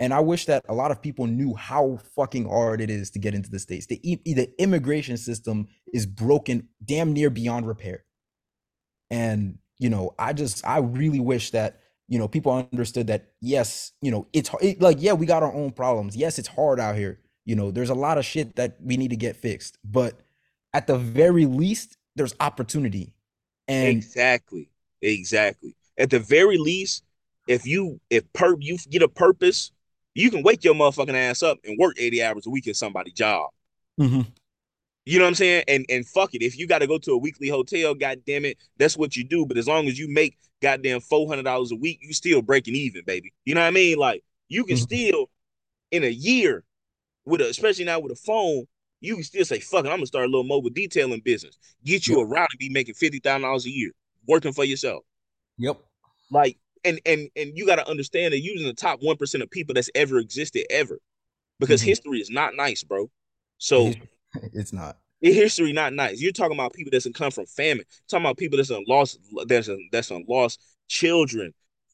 And 0.00 0.12
I 0.12 0.18
wish 0.18 0.46
that 0.46 0.64
a 0.68 0.74
lot 0.74 0.90
of 0.90 1.00
people 1.00 1.28
knew 1.28 1.54
how 1.54 2.00
fucking 2.16 2.48
hard 2.48 2.80
it 2.80 2.90
is 2.90 3.12
to 3.12 3.20
get 3.20 3.34
into 3.34 3.50
the 3.50 3.60
States. 3.60 3.86
The, 3.86 4.00
the 4.24 4.50
immigration 4.58 5.16
system 5.16 5.68
is 5.92 6.04
broken 6.04 6.68
damn 6.84 7.12
near 7.12 7.30
beyond 7.30 7.68
repair. 7.68 8.04
And, 9.12 9.58
you 9.78 9.90
know, 9.90 10.16
I 10.18 10.32
just, 10.32 10.66
I 10.66 10.78
really 10.78 11.20
wish 11.20 11.52
that, 11.52 11.78
you 12.08 12.18
know, 12.18 12.26
people 12.26 12.68
understood 12.72 13.06
that, 13.06 13.28
yes, 13.40 13.92
you 14.00 14.10
know, 14.10 14.26
it's 14.32 14.50
it, 14.60 14.82
like, 14.82 14.96
yeah, 15.00 15.12
we 15.12 15.24
got 15.24 15.44
our 15.44 15.54
own 15.54 15.70
problems. 15.70 16.16
Yes, 16.16 16.40
it's 16.40 16.48
hard 16.48 16.80
out 16.80 16.96
here. 16.96 17.20
You 17.44 17.56
know, 17.56 17.70
there's 17.70 17.90
a 17.90 17.94
lot 17.94 18.18
of 18.18 18.24
shit 18.24 18.56
that 18.56 18.76
we 18.80 18.96
need 18.96 19.10
to 19.10 19.16
get 19.16 19.36
fixed. 19.36 19.78
But 19.84 20.20
at 20.72 20.86
the 20.86 20.96
very 20.98 21.46
least, 21.46 21.96
there's 22.16 22.34
opportunity. 22.40 23.14
And 23.68 23.88
Exactly. 23.88 24.68
Exactly. 25.00 25.74
At 25.98 26.10
the 26.10 26.20
very 26.20 26.58
least, 26.58 27.02
if 27.48 27.66
you 27.66 28.00
if 28.10 28.30
per 28.32 28.56
you 28.60 28.78
get 28.90 29.02
a 29.02 29.08
purpose, 29.08 29.72
you 30.14 30.30
can 30.30 30.42
wake 30.42 30.62
your 30.62 30.74
motherfucking 30.74 31.14
ass 31.14 31.42
up 31.42 31.58
and 31.64 31.76
work 31.78 31.96
80 31.98 32.22
hours 32.22 32.46
a 32.46 32.50
week 32.50 32.68
at 32.68 32.76
somebody's 32.76 33.14
job. 33.14 33.50
Mhm. 34.00 34.26
You 35.04 35.18
know 35.18 35.24
what 35.24 35.28
I'm 35.30 35.34
saying? 35.34 35.64
And 35.66 35.84
and 35.88 36.06
fuck 36.06 36.34
it. 36.34 36.42
If 36.42 36.56
you 36.56 36.66
got 36.68 36.78
to 36.78 36.86
go 36.86 36.98
to 36.98 37.12
a 37.12 37.18
weekly 37.18 37.48
hotel, 37.48 37.94
god 37.94 38.22
damn 38.24 38.44
it, 38.44 38.58
that's 38.78 38.96
what 38.96 39.16
you 39.16 39.24
do. 39.24 39.44
But 39.44 39.58
as 39.58 39.66
long 39.66 39.88
as 39.88 39.98
you 39.98 40.08
make 40.08 40.38
goddamn 40.60 41.00
four 41.00 41.26
hundred 41.28 41.42
dollars 41.42 41.72
a 41.72 41.76
week, 41.76 41.98
you 42.00 42.12
still 42.12 42.40
breaking 42.42 42.76
even, 42.76 43.02
baby. 43.04 43.32
You 43.44 43.54
know 43.56 43.62
what 43.62 43.66
I 43.66 43.72
mean? 43.72 43.98
Like 43.98 44.22
you 44.48 44.64
can 44.64 44.76
Mhm. 44.76 44.80
still 44.80 45.30
in 45.90 46.04
a 46.04 46.10
year 46.10 46.62
with 47.24 47.40
a 47.40 47.48
especially 47.48 47.84
now 47.84 48.00
with 48.00 48.12
a 48.12 48.16
phone, 48.16 48.64
you 49.00 49.14
can 49.14 49.24
still 49.24 49.44
say, 49.44 49.60
fuck 49.60 49.84
it, 49.84 49.88
I'm 49.88 49.96
gonna 49.96 50.06
start 50.06 50.24
a 50.24 50.28
little 50.28 50.44
mobile 50.44 50.70
detailing 50.70 51.20
business. 51.24 51.58
Get 51.84 52.06
you 52.06 52.18
Yep. 52.18 52.24
a 52.24 52.26
route 52.26 52.48
and 52.52 52.58
be 52.58 52.68
making 52.68 52.94
fifty 52.94 53.18
thousand 53.18 53.42
dollars 53.42 53.66
a 53.66 53.70
year 53.70 53.92
working 54.26 54.52
for 54.52 54.64
yourself. 54.64 55.04
Yep. 55.58 55.78
Like 56.30 56.58
and 56.84 57.00
and 57.06 57.28
and 57.36 57.52
you 57.56 57.66
got 57.66 57.76
to 57.76 57.88
understand 57.88 58.32
that 58.32 58.40
you're 58.40 58.52
using 58.54 58.68
the 58.68 58.74
top 58.74 59.00
one 59.02 59.16
percent 59.16 59.42
of 59.42 59.50
people 59.50 59.74
that's 59.74 59.90
ever 59.94 60.18
existed 60.18 60.64
ever, 60.70 60.98
because 61.58 61.82
Mhm. 61.82 61.86
history 61.86 62.20
is 62.20 62.30
not 62.30 62.54
nice, 62.56 62.82
bro. 62.84 63.10
So 63.58 63.92
It's, 64.54 64.72
not. 64.72 64.96
history 65.20 65.72
not 65.72 65.92
nice. 65.92 66.20
You're 66.20 66.32
talking 66.32 66.56
about 66.56 66.72
people 66.72 66.90
that's 66.90 67.06
come 67.14 67.30
from 67.30 67.46
famine. 67.46 67.84
You're 67.88 68.06
talking 68.08 68.24
about 68.26 68.38
people 68.38 68.56
that's 68.56 68.70
lost 68.88 69.18
that's 69.46 69.68
that's 69.92 70.10
lost 70.26 70.60
children, 70.88 71.52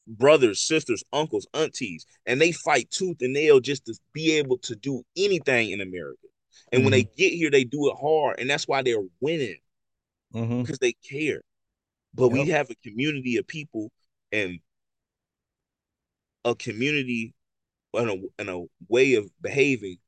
brothers, 0.09 0.61
sisters, 0.61 1.03
uncles, 1.13 1.47
aunties, 1.53 2.05
and 2.25 2.41
they 2.41 2.51
fight 2.51 2.89
tooth 2.89 3.17
and 3.21 3.33
nail 3.33 3.59
just 3.59 3.85
to 3.85 3.95
be 4.13 4.31
able 4.31 4.57
to 4.57 4.75
do 4.75 5.03
anything 5.15 5.71
in 5.71 5.81
America. 5.81 6.27
And 6.71 6.83
when 6.83 6.91
they 6.91 7.03
Mhm. 7.03 7.15
get 7.15 7.33
here, 7.33 7.49
they 7.51 7.63
do 7.63 7.89
it 7.89 7.95
hard, 7.99 8.39
and 8.39 8.49
that's 8.49 8.67
why 8.67 8.81
they're 8.81 9.05
winning 9.19 9.59
Mhm. 10.33 10.63
because 10.63 10.79
they 10.79 10.93
care. 10.93 11.41
But 12.13 12.29
we 12.29 12.47
have 12.47 12.69
a 12.69 12.75
community 12.75 13.37
of 13.37 13.47
people 13.47 13.91
and 14.31 14.59
a 16.43 16.55
community 16.55 17.33
and 17.93 18.09
a, 18.09 18.41
in 18.41 18.49
a 18.49 18.65
way 18.87 19.13
of 19.15 19.29
behaving 19.41 19.99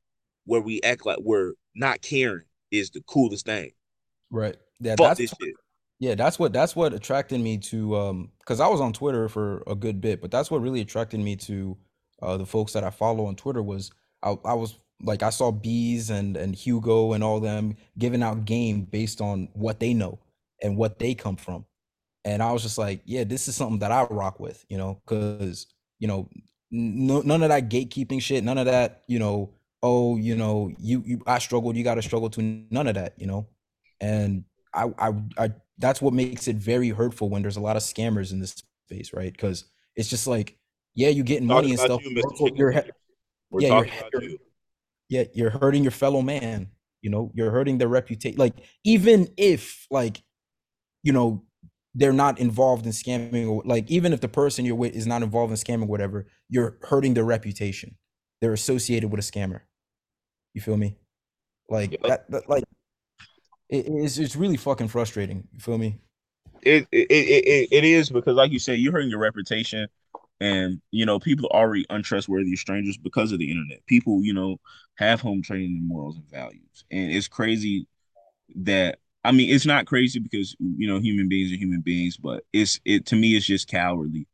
where 0.44 0.60
we 0.60 0.80
act 0.82 1.06
like 1.06 1.18
we're 1.20 1.52
not 1.74 2.02
caring 2.02 2.46
is 2.70 2.90
the 2.90 3.02
coolest 3.02 3.46
thing. 3.46 3.72
Right. 4.30 4.56
Yeah, 4.80 4.96
Fuck 4.96 5.08
that's 5.08 5.20
this 5.20 5.34
shit. 5.40 5.54
Yeah, 6.02 6.16
that's 6.16 6.36
what 6.36 6.52
that's 6.52 6.74
what 6.74 6.92
attracted 6.92 7.40
me 7.40 7.58
to 7.58 7.96
um 7.96 8.32
because 8.40 8.58
I 8.58 8.66
was 8.66 8.80
on 8.80 8.92
Twitter 8.92 9.28
for 9.28 9.62
a 9.68 9.76
good 9.76 10.00
bit, 10.00 10.20
but 10.20 10.32
that's 10.32 10.50
what 10.50 10.60
really 10.60 10.80
attracted 10.80 11.20
me 11.20 11.36
to 11.36 11.78
uh 12.20 12.36
the 12.36 12.44
folks 12.44 12.72
that 12.72 12.82
I 12.82 12.90
follow 12.90 13.26
on 13.26 13.36
Twitter 13.36 13.62
was 13.62 13.92
I, 14.20 14.36
I 14.44 14.54
was 14.54 14.80
like 15.00 15.22
I 15.22 15.30
saw 15.30 15.52
Bees 15.52 16.10
and 16.10 16.36
and 16.36 16.56
Hugo 16.56 17.12
and 17.12 17.22
all 17.22 17.38
them 17.38 17.76
giving 17.96 18.20
out 18.20 18.46
game 18.46 18.82
based 18.82 19.20
on 19.20 19.48
what 19.52 19.78
they 19.78 19.94
know 19.94 20.18
and 20.60 20.76
what 20.76 20.98
they 20.98 21.14
come 21.14 21.36
from. 21.36 21.66
And 22.24 22.42
I 22.42 22.50
was 22.50 22.64
just 22.64 22.78
like, 22.78 23.02
yeah, 23.04 23.22
this 23.22 23.46
is 23.46 23.54
something 23.54 23.78
that 23.78 23.92
I 23.92 24.02
rock 24.10 24.40
with, 24.40 24.64
you 24.68 24.78
know, 24.78 25.00
because 25.06 25.68
you 26.00 26.08
know, 26.08 26.28
no, 26.72 27.20
none 27.20 27.44
of 27.44 27.50
that 27.50 27.70
gatekeeping 27.70 28.20
shit, 28.20 28.42
none 28.42 28.58
of 28.58 28.66
that, 28.66 29.04
you 29.06 29.20
know, 29.20 29.50
oh, 29.84 30.16
you 30.16 30.34
know, 30.34 30.72
you, 30.80 31.04
you 31.06 31.22
I 31.28 31.38
struggled, 31.38 31.76
you 31.76 31.84
got 31.84 31.94
to 31.94 32.02
struggle 32.02 32.30
to 32.30 32.42
none 32.72 32.88
of 32.88 32.96
that, 32.96 33.14
you 33.18 33.28
know, 33.28 33.46
and 34.00 34.42
I, 34.74 34.92
I, 34.98 35.12
I, 35.38 35.50
that's 35.78 36.00
what 36.00 36.14
makes 36.14 36.48
it 36.48 36.56
very 36.56 36.90
hurtful 36.90 37.28
when 37.28 37.42
there's 37.42 37.56
a 37.56 37.60
lot 37.60 37.76
of 37.76 37.82
scammers 37.82 38.32
in 38.32 38.40
this 38.40 38.62
space, 38.86 39.12
right? 39.12 39.32
Because 39.32 39.64
it's 39.96 40.08
just 40.08 40.26
like, 40.26 40.56
yeah, 40.94 41.08
you're 41.08 41.24
getting 41.24 41.46
money 41.46 41.70
and 41.70 41.78
stuff. 41.78 42.02
you, 42.04 42.16
Mr. 42.16 42.24
also 42.24 42.44
Chicken 42.44 42.56
You're. 42.56 42.84
We're 43.50 43.60
yeah, 43.60 43.68
you're, 43.68 44.22
you're, 44.22 44.38
yeah, 45.08 45.24
you're 45.34 45.50
hurting 45.50 45.82
your 45.82 45.90
fellow 45.90 46.22
man. 46.22 46.70
You 47.02 47.10
know, 47.10 47.30
you're 47.34 47.50
hurting 47.50 47.78
their 47.78 47.88
reputation. 47.88 48.38
Like, 48.38 48.54
even 48.84 49.28
if 49.36 49.86
like 49.90 50.22
you 51.02 51.12
know 51.12 51.44
they're 51.94 52.12
not 52.12 52.38
involved 52.38 52.86
in 52.86 52.92
scamming 52.92 53.48
or 53.48 53.62
like 53.64 53.90
even 53.90 54.12
if 54.12 54.20
the 54.20 54.28
person 54.28 54.64
you're 54.64 54.74
with 54.74 54.94
is 54.94 55.06
not 55.06 55.22
involved 55.22 55.50
in 55.50 55.56
scamming 55.56 55.88
whatever 55.88 56.26
you're 56.48 56.78
hurting 56.82 57.14
their 57.14 57.24
reputation 57.24 57.96
they're 58.40 58.52
associated 58.52 59.10
with 59.10 59.20
a 59.20 59.22
scammer 59.22 59.60
you 60.54 60.60
feel 60.60 60.76
me 60.76 60.96
like 61.68 61.92
Yep. 61.92 62.02
that, 62.02 62.30
that 62.30 62.48
like 62.48 62.64
it, 63.72 63.86
it's, 63.88 64.18
it's 64.18 64.36
really 64.36 64.58
fucking 64.58 64.88
frustrating 64.88 65.48
you 65.52 65.60
feel 65.60 65.78
me 65.78 65.98
It, 66.62 66.86
it, 66.92 67.08
it, 67.10 67.68
it, 67.72 67.84
is 67.84 68.10
because, 68.10 68.36
like 68.36 68.52
you 68.52 68.60
said, 68.60 68.78
you're 68.80 68.92
hurting 68.92 69.10
your 69.10 69.20
reputation. 69.20 69.88
And, 70.40 70.82
you 70.92 71.06
know, 71.06 71.20
people 71.20 71.48
are 71.52 71.62
already 71.62 71.86
untrustworthy 71.90 72.56
strangers 72.56 72.98
because 72.98 73.32
of 73.32 73.38
the 73.40 73.50
internet. 73.50 73.86
People, 73.86 74.24
you 74.24 74.34
know, 74.34 74.58
have 74.96 75.20
home 75.20 75.42
training 75.42 75.76
in 75.78 75.88
morals 75.88 76.16
and 76.16 76.28
values. 76.30 76.84
And 76.92 77.12
it's 77.12 77.28
crazy 77.28 77.86
that 78.56 78.98
I 79.24 79.32
mean, 79.32 79.54
it's 79.54 79.66
not 79.66 79.86
crazy 79.86 80.20
because 80.20 80.56
you 80.60 80.88
know 80.88 81.00
human 81.00 81.28
beings 81.28 81.52
are 81.52 81.56
human 81.56 81.80
beings, 81.82 82.16
but 82.16 82.44
it's 82.52 82.80
it 82.84 83.06
to 83.06 83.16
me 83.16 83.36
it's 83.36 83.46
just 83.46 83.68
cowardly. 83.68 84.26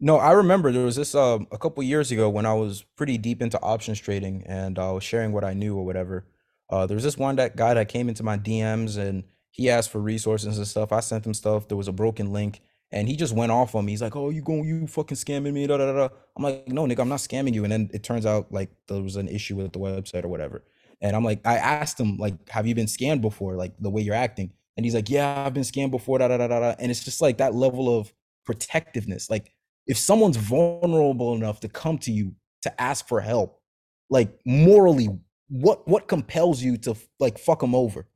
No, 0.00 0.16
I 0.18 0.32
remember 0.32 0.72
there 0.72 0.84
was 0.84 0.96
this 0.96 1.14
um 1.14 1.46
a 1.52 1.58
couple 1.58 1.82
years 1.82 2.12
ago 2.12 2.28
when 2.30 2.46
I 2.46 2.54
was 2.54 2.84
pretty 2.96 3.18
deep 3.18 3.42
into 3.42 3.60
options 3.62 4.00
trading 4.00 4.44
and 4.46 4.78
I 4.78 4.92
was 4.92 5.04
sharing 5.04 5.32
what 5.32 5.44
I 5.44 5.54
knew 5.54 5.76
or 5.76 5.84
whatever. 5.84 6.26
Uh, 6.70 6.86
there 6.86 6.94
was 6.94 7.04
this 7.04 7.18
one 7.18 7.36
that 7.36 7.56
guy 7.56 7.74
that 7.74 7.88
came 7.88 8.08
into 8.08 8.22
my 8.22 8.38
DMs 8.38 8.96
and 8.96 9.24
he 9.50 9.70
asked 9.70 9.90
for 9.90 10.00
resources 10.00 10.58
and 10.58 10.66
stuff. 10.66 10.92
I 10.92 11.00
sent 11.00 11.26
him 11.26 11.34
stuff. 11.34 11.68
There 11.68 11.76
was 11.76 11.88
a 11.88 11.92
broken 11.92 12.32
link 12.32 12.60
and 12.94 13.08
he 13.08 13.16
just 13.16 13.34
went 13.34 13.50
off 13.50 13.74
on 13.74 13.84
me. 13.84 13.92
He's 13.92 14.02
like, 14.02 14.14
"Oh, 14.14 14.30
you 14.30 14.40
going 14.40 14.64
you 14.64 14.86
fucking 14.86 15.16
scamming 15.16 15.52
me?" 15.52 15.66
Da, 15.66 15.76
da, 15.76 15.86
da. 15.86 15.92
da." 15.92 16.14
I'm 16.36 16.44
like, 16.44 16.68
"No, 16.68 16.84
nigga, 16.86 17.00
I'm 17.00 17.08
not 17.08 17.18
scamming 17.18 17.52
you." 17.52 17.64
And 17.64 17.72
then 17.72 17.90
it 17.92 18.04
turns 18.04 18.24
out 18.24 18.52
like 18.52 18.70
there 18.86 19.02
was 19.02 19.16
an 19.16 19.28
issue 19.28 19.56
with 19.56 19.72
the 19.72 19.80
website 19.80 20.24
or 20.24 20.28
whatever. 20.28 20.64
And 21.00 21.16
I'm 21.16 21.24
like, 21.24 21.40
I 21.44 21.56
asked 21.56 21.98
him 21.98 22.18
like, 22.18 22.48
"Have 22.50 22.66
you 22.68 22.74
been 22.74 22.86
scammed 22.86 23.20
before? 23.20 23.56
Like 23.56 23.72
the 23.80 23.90
way 23.90 24.00
you're 24.02 24.14
acting?" 24.14 24.52
And 24.76 24.86
he's 24.86 24.94
like, 24.94 25.10
"Yeah, 25.10 25.44
I've 25.44 25.54
been 25.54 25.64
scammed 25.64 25.90
before." 25.90 26.18
Da 26.18 26.28
da 26.28 26.36
da 26.36 26.46
da. 26.46 26.60
da." 26.60 26.74
And 26.78 26.90
it's 26.90 27.04
just 27.04 27.20
like 27.20 27.38
that 27.38 27.54
level 27.54 27.98
of 27.98 28.12
protectiveness. 28.46 29.28
Like 29.28 29.52
if 29.88 29.98
someone's 29.98 30.36
vulnerable 30.36 31.34
enough 31.34 31.60
to 31.60 31.68
come 31.68 31.98
to 31.98 32.12
you 32.12 32.34
to 32.62 32.80
ask 32.80 33.08
for 33.08 33.20
help, 33.20 33.60
like 34.08 34.38
morally, 34.46 35.08
what 35.48 35.86
what 35.86 36.08
compels 36.08 36.62
you 36.62 36.76
to 36.78 36.96
like 37.18 37.38
fuck 37.38 37.60
them 37.60 37.74
over? 37.74 38.06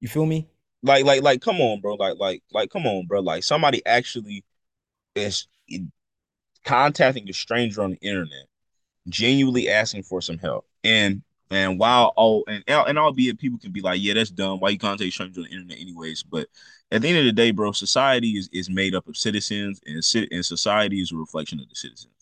You 0.00 0.08
feel 0.08 0.26
me? 0.26 0.48
Like 0.82 1.04
like 1.04 1.22
like 1.22 1.40
come 1.40 1.60
on, 1.60 1.80
bro. 1.80 1.94
Like 1.94 2.18
like 2.18 2.42
like 2.52 2.70
come 2.70 2.86
on, 2.86 3.06
bro. 3.06 3.20
Like 3.20 3.44
somebody 3.44 3.84
actually 3.86 4.44
is 5.14 5.48
contacting 6.64 7.28
a 7.28 7.32
stranger 7.32 7.82
on 7.82 7.92
the 7.92 7.98
internet 7.98 8.46
genuinely 9.08 9.68
asking 9.68 10.02
for 10.02 10.20
some 10.20 10.38
help. 10.38 10.66
And 10.84 11.22
and 11.50 11.78
while 11.78 12.12
oh 12.16 12.44
and 12.48 12.64
and 12.66 12.98
albeit 12.98 13.38
people 13.38 13.58
can 13.58 13.72
be 13.72 13.80
like, 13.80 14.00
yeah, 14.02 14.14
that's 14.14 14.30
dumb. 14.30 14.60
Why 14.60 14.70
you 14.70 14.78
contact 14.78 15.12
strangers 15.12 15.38
on 15.38 15.44
the 15.44 15.50
internet 15.50 15.78
anyways? 15.78 16.22
But 16.22 16.48
at 16.90 17.02
the 17.02 17.08
end 17.08 17.18
of 17.18 17.24
the 17.24 17.32
day, 17.32 17.50
bro, 17.50 17.72
society 17.72 18.32
is, 18.32 18.48
is 18.52 18.70
made 18.70 18.94
up 18.94 19.08
of 19.08 19.16
citizens, 19.16 19.80
and 19.86 20.02
and 20.32 20.44
society 20.44 21.00
is 21.00 21.12
a 21.12 21.16
reflection 21.16 21.60
of 21.60 21.68
the 21.68 21.74
citizens. 21.74 22.12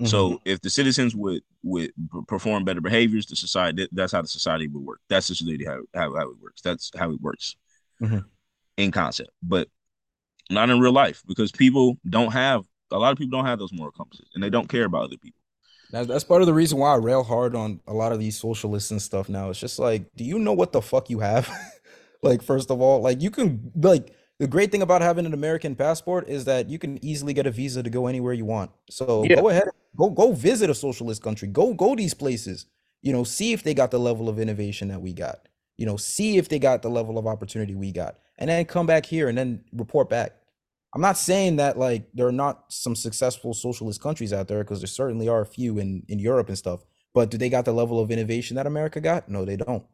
Hmm 0.00 0.22
So 0.26 0.40
if 0.44 0.60
the 0.60 0.70
citizens 0.70 1.14
would 1.14 1.42
would 1.62 1.92
perform 2.26 2.64
better 2.64 2.80
behaviors, 2.80 3.26
the 3.26 3.36
society 3.36 3.88
that's 3.92 4.12
how 4.12 4.22
the 4.22 4.28
society 4.28 4.66
would 4.68 4.82
work. 4.82 5.00
That's 5.08 5.28
just 5.28 5.42
really 5.42 5.64
how, 5.64 5.80
how, 5.94 6.14
how 6.16 6.30
it 6.30 6.38
works. 6.40 6.62
That's 6.62 6.90
how 6.96 7.10
it 7.12 7.20
works 7.20 7.56
hmm 8.00 8.30
in 8.76 8.90
concept, 8.90 9.30
but 9.42 9.68
not 10.50 10.70
in 10.70 10.80
real 10.80 10.92
life 10.92 11.22
because 11.28 11.52
people 11.52 11.98
don't 12.08 12.32
have 12.32 12.64
a 12.92 12.98
lot 12.98 13.12
of 13.12 13.18
people 13.18 13.38
don't 13.38 13.46
have 13.46 13.58
those 13.58 13.72
moral 13.72 13.92
compasses 13.92 14.28
and 14.34 14.42
they 14.44 14.50
don't 14.50 14.68
care 14.68 14.84
about 14.84 15.04
other 15.04 15.18
people. 15.18 15.40
That's 15.90 16.06
that's 16.06 16.24
part 16.24 16.40
of 16.40 16.46
the 16.46 16.54
reason 16.54 16.78
why 16.78 16.92
I 16.92 16.96
rail 16.96 17.24
hard 17.24 17.56
on 17.56 17.80
a 17.86 17.92
lot 17.92 18.12
of 18.12 18.20
these 18.20 18.38
socialists 18.38 18.92
and 18.92 19.02
stuff 19.02 19.28
now. 19.28 19.50
It's 19.50 19.58
just 19.58 19.78
like, 19.78 20.04
do 20.14 20.22
you 20.22 20.38
know 20.38 20.52
what 20.52 20.72
the 20.72 20.82
fuck 20.82 21.10
you 21.10 21.20
have? 21.20 21.50
Like, 22.22 22.42
first 22.42 22.70
of 22.70 22.82
all, 22.82 23.00
like 23.00 23.22
you 23.22 23.30
can 23.30 23.72
like 23.74 24.14
the 24.38 24.46
great 24.46 24.70
thing 24.70 24.82
about 24.82 25.00
having 25.00 25.24
an 25.24 25.32
American 25.32 25.74
passport 25.74 26.28
is 26.28 26.44
that 26.44 26.68
you 26.68 26.78
can 26.78 27.02
easily 27.02 27.32
get 27.32 27.46
a 27.46 27.50
visa 27.50 27.82
to 27.82 27.88
go 27.88 28.08
anywhere 28.08 28.34
you 28.34 28.44
want. 28.44 28.72
So 28.90 29.28
Yeah, 29.28 29.40
go 29.40 29.48
ahead, 29.48 29.68
go 29.96 30.10
go 30.10 30.32
visit 30.32 30.70
a 30.70 30.74
socialist 30.74 31.22
country. 31.22 31.48
Go 31.48 31.74
go 31.74 31.94
these 31.94 32.14
places. 32.14 32.66
You 33.02 33.12
know, 33.12 33.24
see 33.24 33.52
if 33.52 33.62
they 33.62 33.74
got 33.74 33.90
the 33.90 33.98
level 33.98 34.28
of 34.28 34.38
innovation 34.38 34.88
that 34.88 35.00
we 35.00 35.12
got. 35.12 35.48
You 35.78 35.86
know, 35.86 35.96
see 35.96 36.36
if 36.36 36.48
they 36.48 36.58
got 36.58 36.82
the 36.82 36.90
level 36.90 37.16
of 37.16 37.26
opportunity 37.26 37.74
we 37.74 37.92
got. 37.92 38.18
And 38.38 38.50
then 38.50 38.64
come 38.66 38.86
back 38.86 39.06
here 39.06 39.28
and 39.28 39.38
then 39.38 39.64
report 39.72 40.10
back. 40.10 40.32
I'm 40.94 41.00
not 41.00 41.16
saying 41.16 41.56
that 41.56 41.78
like 41.78 42.08
there 42.14 42.26
are 42.26 42.32
not 42.32 42.64
some 42.68 42.96
successful 42.96 43.54
socialist 43.54 44.02
countries 44.02 44.32
out 44.32 44.48
there 44.48 44.64
because 44.64 44.80
there 44.80 44.88
certainly 44.88 45.28
are 45.28 45.40
a 45.40 45.46
few 45.46 45.78
in 45.78 46.02
in 46.08 46.18
Europe 46.18 46.48
and 46.48 46.58
stuff. 46.58 46.80
But 47.14 47.30
do 47.30 47.38
they 47.38 47.48
got 47.48 47.64
the 47.64 47.72
level 47.72 48.00
of 48.00 48.10
innovation 48.10 48.56
that 48.56 48.66
America 48.66 49.00
got? 49.00 49.28
No, 49.28 49.44
they 49.44 49.56
don't. 49.56 49.84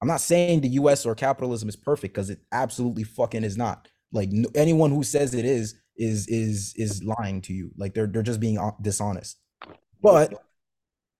I'm 0.00 0.08
not 0.08 0.20
saying 0.20 0.60
the 0.60 0.68
US 0.70 1.06
or 1.06 1.14
capitalism 1.14 1.68
is 1.68 1.76
perfect 1.76 2.14
because 2.14 2.28
it 2.28 2.40
absolutely 2.50 3.04
fucking 3.04 3.44
is 3.44 3.56
not. 3.56 3.88
Like 4.12 4.30
anyone 4.54 4.90
who 4.90 5.04
says 5.04 5.32
it 5.34 5.44
is 5.44 5.76
is 5.96 6.26
is 6.28 6.74
is 6.76 7.02
lying 7.04 7.40
to 7.42 7.52
you. 7.52 7.70
Like 7.76 7.94
they're 7.94 8.06
they're 8.06 8.22
just 8.22 8.40
being 8.40 8.58
dishonest. 8.80 9.38
But 10.02 10.34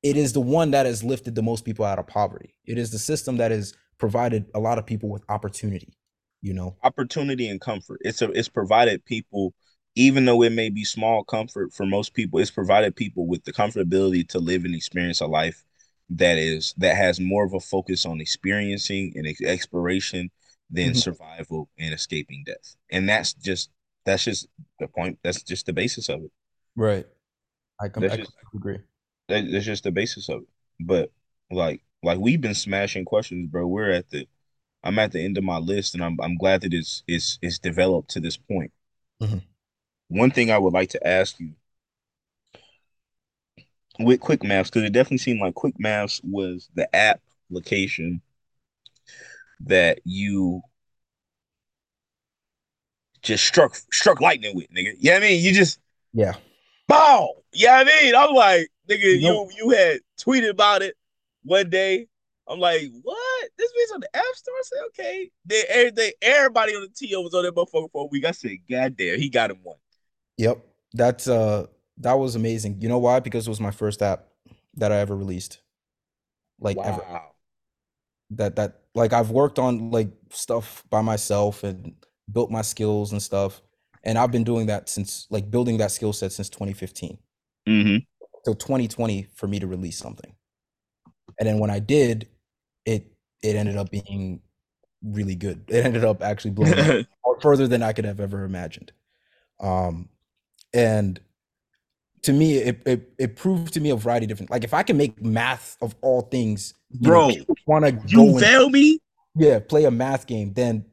it 0.03 0.17
is 0.17 0.33
the 0.33 0.41
one 0.41 0.73
that 0.73 0.87
has 0.87 1.05
lifted 1.05 1.35
the 1.35 1.43
most 1.43 1.65
people 1.65 1.85
out 1.85 1.99
of 1.99 2.07
poverty. 2.07 2.55
It 2.67 2.79
is 2.79 2.91
the 2.91 2.99
system 2.99 3.37
that 3.37 3.51
has 3.51 3.75
provided 3.99 4.47
a 4.55 4.61
lot 4.61 4.79
of 4.79 4.87
people 4.87 5.09
with 5.09 5.25
opportunity, 5.29 5.97
you 6.41 6.55
know. 6.55 6.77
opportunity 6.83 7.49
and 7.49 7.61
comfort. 7.61 8.01
It's 8.03 8.23
a 8.23 8.31
it's 8.33 8.49
provided 8.49 9.05
people, 9.05 9.55
even 9.95 10.25
though 10.25 10.43
it 10.43 10.53
may 10.53 10.71
be 10.71 10.85
small 10.85 11.23
comfort 11.25 11.73
for 11.73 11.87
most 11.87 12.15
people, 12.15 12.41
it's 12.41 12.51
provided 12.51 12.97
people 12.97 13.27
with 13.27 13.45
the 13.45 13.53
comfortability 13.53 14.29
to 14.31 14.39
live 14.39 14.65
and 14.65 14.75
experience 14.75 15.21
a 15.21 15.27
life 15.27 15.63
that 16.11 16.37
is 16.39 16.75
that 16.79 16.97
has 16.97 17.21
more 17.21 17.45
of 17.45 17.55
a 17.55 17.61
focus 17.61 18.05
on 18.05 18.21
experiencing 18.21 19.13
and 19.17 19.27
exploration 19.47 20.31
than 20.71 20.93
Mhm. 20.93 20.97
survival 20.97 21.69
and 21.79 21.95
escaping 21.95 22.43
death. 22.45 22.77
And 22.91 23.09
that's 23.09 23.35
just 23.35 23.71
that's 24.05 24.25
just 24.25 24.49
the 24.79 24.89
point. 24.89 25.19
That's 25.23 25.43
just 25.43 25.67
the 25.67 25.73
basis 25.73 26.09
of 26.09 26.23
it. 26.23 26.31
Right. 26.77 27.07
I 27.81 27.89
com- 27.89 28.03
That's 28.03 28.15
I 28.15 28.17
just 28.17 28.33
completely 28.41 28.59
agree. 28.59 28.79
that, 29.29 29.51
that's 29.51 29.65
just 29.65 29.85
the 29.85 29.93
basis 29.93 30.29
of 30.29 30.43
it. 30.43 30.49
But 30.81 31.13
like 31.51 31.83
like 32.03 32.19
we've 32.19 32.41
been 32.41 32.55
smashing 32.55 33.05
questions, 33.05 33.49
bro. 33.51 33.67
We're 33.67 33.91
at 33.93 34.11
the 34.11 34.27
I'm 34.85 34.99
at 34.99 35.13
the 35.13 35.25
end 35.25 35.39
of 35.39 35.45
my 35.45 35.59
list, 35.59 35.95
and 35.95 36.05
I'm 36.05 36.21
I'm 36.21 36.37
glad 36.37 36.63
that 36.63 36.75
it's 36.75 37.03
it's 37.07 37.39
it's 37.43 37.59
developed 37.59 38.11
to 38.11 38.21
this 38.21 38.37
point. 38.37 38.73
Mhm. 39.23 39.43
One 40.09 40.31
thing 40.31 40.51
I 40.51 40.59
would 40.59 40.73
like 40.75 40.91
to 40.91 41.07
ask 41.07 41.41
you 41.41 41.55
with 43.99 44.21
Quick 44.21 44.43
Maths, 44.43 44.71
because 44.71 44.85
it 44.85 44.93
definitely 44.93 45.19
seemed 45.19 45.41
like 45.41 45.55
Quick 45.55 45.79
Maths 45.79 46.21
was 46.25 46.69
the 46.75 46.89
application 46.95 48.23
that 49.61 50.01
you 50.05 50.63
just 53.23 53.45
struck 53.45 53.75
struck 53.93 54.21
lightning 54.21 54.55
with, 54.57 54.69
nigga. 54.71 54.95
Yeah, 54.99 54.99
you 54.99 55.11
know 55.11 55.13
what 55.15 55.23
I 55.23 55.27
mean, 55.29 55.43
you 55.45 55.53
just 55.53 55.79
Yeah. 56.13 56.35
bow. 56.89 57.35
Yeah, 57.53 57.81
you 57.81 57.85
know 57.85 57.91
what 57.91 57.95
I 57.95 58.03
mean, 58.03 58.15
I'm 58.17 58.35
like, 58.35 58.69
nigga, 58.89 59.05
You 59.05 59.19
you 59.21 59.51
you 59.57 59.71
had 59.71 60.01
tweeted 60.19 60.51
about 60.51 60.83
it 60.83 60.97
one 61.45 61.71
day. 61.71 62.09
I'm 62.49 62.59
like, 62.59 62.91
what? 63.03 63.49
This 63.57 63.71
means 63.77 63.91
on 63.93 64.01
the 64.01 64.17
App 64.17 64.25
Store? 64.35 64.55
I 64.55 64.63
said, 64.65 64.79
okay. 64.89 65.31
Then 65.47 65.65
everything, 65.69 66.13
everybody 66.21 66.75
on 66.75 66.83
the 66.83 66.89
TO 66.89 67.21
was 67.23 67.35
on 67.35 67.45
that 67.45 67.55
motherfucker 67.55 67.91
for 67.93 68.05
a 68.05 68.09
week. 68.09 68.25
I 68.25 68.33
said, 68.33 68.57
God 68.69 68.97
damn, 68.97 69.19
he 69.19 69.29
got 69.29 69.51
him 69.51 69.59
one. 69.63 69.77
yep. 70.37 70.59
That's 70.95 71.29
uh 71.29 71.67
that 71.99 72.15
was 72.15 72.35
amazing. 72.35 72.81
You 72.81 72.89
know 72.89 72.99
why? 72.99 73.21
Because 73.21 73.47
it 73.47 73.51
was 73.51 73.61
my 73.61 73.71
first 73.71 74.03
app 74.03 74.27
that 74.75 74.91
I 74.93 74.97
ever 74.99 75.17
released. 75.17 75.61
Like 76.59 76.77
ever. 76.79 77.03
That 78.31 78.57
that 78.57 78.81
like 78.95 79.13
I've 79.13 79.31
worked 79.31 79.59
on 79.59 79.91
like 79.91 80.09
stuff 80.31 80.85
by 80.91 81.01
myself 81.01 81.65
and 81.65 81.95
built 82.33 82.51
my 82.51 82.63
skills 82.63 83.13
and 83.13 83.23
stuff. 83.23 83.61
And 84.05 84.19
I've 84.19 84.33
been 84.33 84.45
doing 84.45 84.67
that 84.67 84.89
since 84.89 85.27
like 85.31 85.51
building 85.51 85.79
that 85.79 85.93
skill 85.93 86.13
set 86.13 86.33
since 86.33 86.49
2015. 86.49 87.19
Mm-hmm. 87.69 87.99
till 88.45 88.57
2020 88.57 89.29
for 89.35 89.47
me 89.47 89.61
to 89.61 89.69
release 89.69 89.97
something. 89.97 90.35
And 91.39 91.49
then 91.49 91.59
when 91.61 91.71
I 91.71 91.79
did, 91.79 92.29
it 92.85 93.13
it 93.43 93.57
ended 93.57 93.77
up 93.77 93.91
being 93.91 94.41
really 95.05 95.37
good. 95.37 95.65
It 95.69 95.85
ended 95.85 96.05
up 96.05 96.23
actually 96.23 96.51
blowing 96.51 97.07
further 97.41 97.69
than 97.69 97.83
I 97.83 97.93
could 97.93 98.05
have 98.05 98.21
ever 98.21 98.45
imagined. 98.45 98.93
Um, 99.61 100.09
and 100.75 101.21
to 102.23 102.33
me, 102.33 102.57
it, 102.57 102.83
it 102.87 103.13
it 103.19 103.37
proved 103.37 103.75
to 103.75 103.81
me 103.81 103.91
a 103.91 103.97
variety 103.97 104.25
of 104.25 104.29
different. 104.29 104.51
Like 104.51 104.65
if 104.65 104.75
I 104.75 104.83
can 104.83 104.97
make 104.97 105.23
math 105.23 105.77
of 105.81 105.95
all 106.01 106.23
things, 106.23 106.75
bro, 106.91 107.31
want 107.67 107.85
to 107.85 108.01
you 108.07 108.39
fail 108.39 108.71
me? 108.71 108.99
Yeah, 109.35 109.61
play 109.61 109.85
a 109.85 109.91
math 109.91 110.27
game. 110.27 110.53
Then 110.53 110.85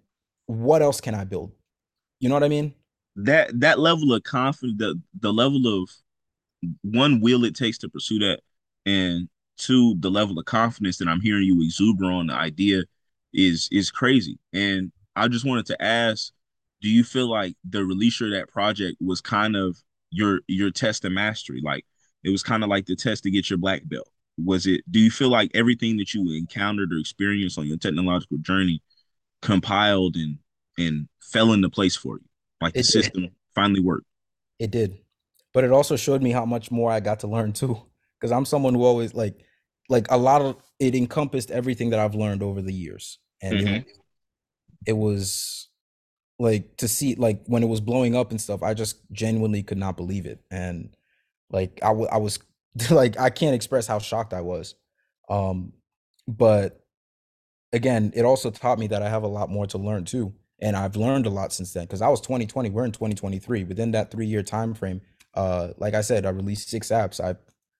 what 0.49 0.81
else 0.81 0.99
can 0.99 1.13
I 1.13 1.25
build? 1.25 1.51
You 2.19 2.27
know 2.27 2.35
what 2.35 2.43
I 2.43 2.47
mean? 2.47 2.73
That 3.17 3.59
that 3.59 3.77
level 3.77 4.13
of 4.13 4.23
confidence, 4.23 4.79
the 4.79 4.99
the 5.19 5.31
level 5.31 5.83
of 5.83 5.89
one 6.81 7.21
will 7.21 7.45
it 7.45 7.55
takes 7.55 7.77
to 7.79 7.89
pursue 7.89 8.17
that, 8.19 8.39
and 8.83 9.29
two, 9.57 9.95
the 9.99 10.09
level 10.09 10.39
of 10.39 10.45
confidence 10.45 10.97
that 10.97 11.07
I'm 11.07 11.21
hearing 11.21 11.43
you 11.43 11.61
exuberate 11.61 12.11
on 12.11 12.27
the 12.27 12.33
idea 12.33 12.83
is 13.31 13.69
is 13.71 13.91
crazy. 13.91 14.39
And 14.51 14.91
I 15.15 15.27
just 15.27 15.45
wanted 15.45 15.67
to 15.67 15.79
ask, 15.79 16.33
do 16.81 16.89
you 16.89 17.03
feel 17.03 17.29
like 17.29 17.55
the 17.69 17.85
release 17.85 18.19
of 18.19 18.31
that 18.31 18.49
project 18.49 18.97
was 18.99 19.21
kind 19.21 19.55
of 19.55 19.77
your 20.09 20.41
your 20.47 20.71
test 20.71 21.05
of 21.05 21.11
mastery? 21.11 21.61
Like 21.63 21.85
it 22.23 22.31
was 22.31 22.41
kind 22.41 22.63
of 22.63 22.69
like 22.69 22.87
the 22.87 22.95
test 22.95 23.21
to 23.23 23.31
get 23.31 23.51
your 23.51 23.59
black 23.59 23.83
belt. 23.85 24.09
Was 24.43 24.65
it 24.65 24.81
do 24.89 24.99
you 24.99 25.11
feel 25.11 25.29
like 25.29 25.51
everything 25.53 25.97
that 25.97 26.15
you 26.15 26.31
encountered 26.31 26.91
or 26.91 26.97
experienced 26.97 27.59
on 27.59 27.67
your 27.67 27.77
technological 27.77 28.39
journey 28.39 28.81
compiled 29.41 30.15
and 30.15 30.37
and 30.77 31.07
fell 31.21 31.53
into 31.53 31.69
place 31.69 31.95
for 31.95 32.17
you? 32.17 32.25
Like 32.61 32.73
the 32.73 32.83
system 32.83 33.29
finally 33.55 33.81
worked. 33.81 34.05
It 34.59 34.71
did. 34.71 34.99
But 35.53 35.63
it 35.63 35.71
also 35.71 35.95
showed 35.95 36.21
me 36.21 36.31
how 36.31 36.45
much 36.45 36.71
more 36.71 36.91
I 36.91 36.99
got 36.99 37.21
to 37.21 37.27
learn 37.27 37.53
too. 37.53 37.81
Because 38.19 38.31
I'm 38.31 38.45
someone 38.45 38.75
who 38.75 38.83
always 38.83 39.13
like 39.13 39.45
like 39.89 40.07
a 40.09 40.17
lot 40.17 40.41
of 40.41 40.57
it 40.79 40.95
encompassed 40.95 41.51
everything 41.51 41.89
that 41.89 41.99
I've 41.99 42.15
learned 42.15 42.43
over 42.43 42.61
the 42.61 42.73
years. 42.73 43.17
And 43.41 43.59
mm-hmm. 43.59 43.73
it, 43.75 43.87
it 44.87 44.93
was 44.93 45.69
like 46.37 46.77
to 46.77 46.87
see 46.87 47.15
like 47.15 47.43
when 47.47 47.63
it 47.63 47.67
was 47.67 47.81
blowing 47.81 48.15
up 48.15 48.31
and 48.31 48.39
stuff, 48.39 48.63
I 48.63 48.73
just 48.73 48.97
genuinely 49.11 49.63
could 49.63 49.77
not 49.77 49.97
believe 49.97 50.25
it. 50.25 50.41
And 50.51 50.95
like 51.49 51.79
I, 51.81 51.87
w- 51.87 52.09
I 52.11 52.17
was 52.17 52.39
like 52.91 53.19
I 53.19 53.29
can't 53.29 53.55
express 53.55 53.87
how 53.87 53.99
shocked 53.99 54.33
I 54.33 54.41
was. 54.41 54.75
Um 55.29 55.73
but 56.27 56.81
again, 57.73 58.11
it 58.15 58.25
also 58.25 58.51
taught 58.51 58.79
me 58.79 58.87
that 58.87 59.01
I 59.01 59.09
have 59.09 59.23
a 59.23 59.27
lot 59.27 59.49
more 59.49 59.67
to 59.67 59.77
learn 59.77 60.05
too. 60.05 60.33
And 60.61 60.75
I've 60.75 60.95
learned 60.95 61.25
a 61.25 61.29
lot 61.29 61.53
since 61.53 61.73
then 61.73 61.85
because 61.85 62.01
I 62.01 62.09
was 62.09 62.19
2020, 62.21 62.69
we're 62.69 62.85
in 62.85 62.91
2023. 62.91 63.63
Within 63.63 63.91
that 63.91 64.11
three 64.11 64.25
year 64.25 64.43
time 64.43 64.73
frame, 64.73 65.01
uh, 65.33 65.69
like 65.77 65.93
I 65.93 66.01
said, 66.01 66.25
I 66.25 66.29
released 66.29 66.69
six 66.69 66.89
apps. 66.89 67.19
I 67.23 67.35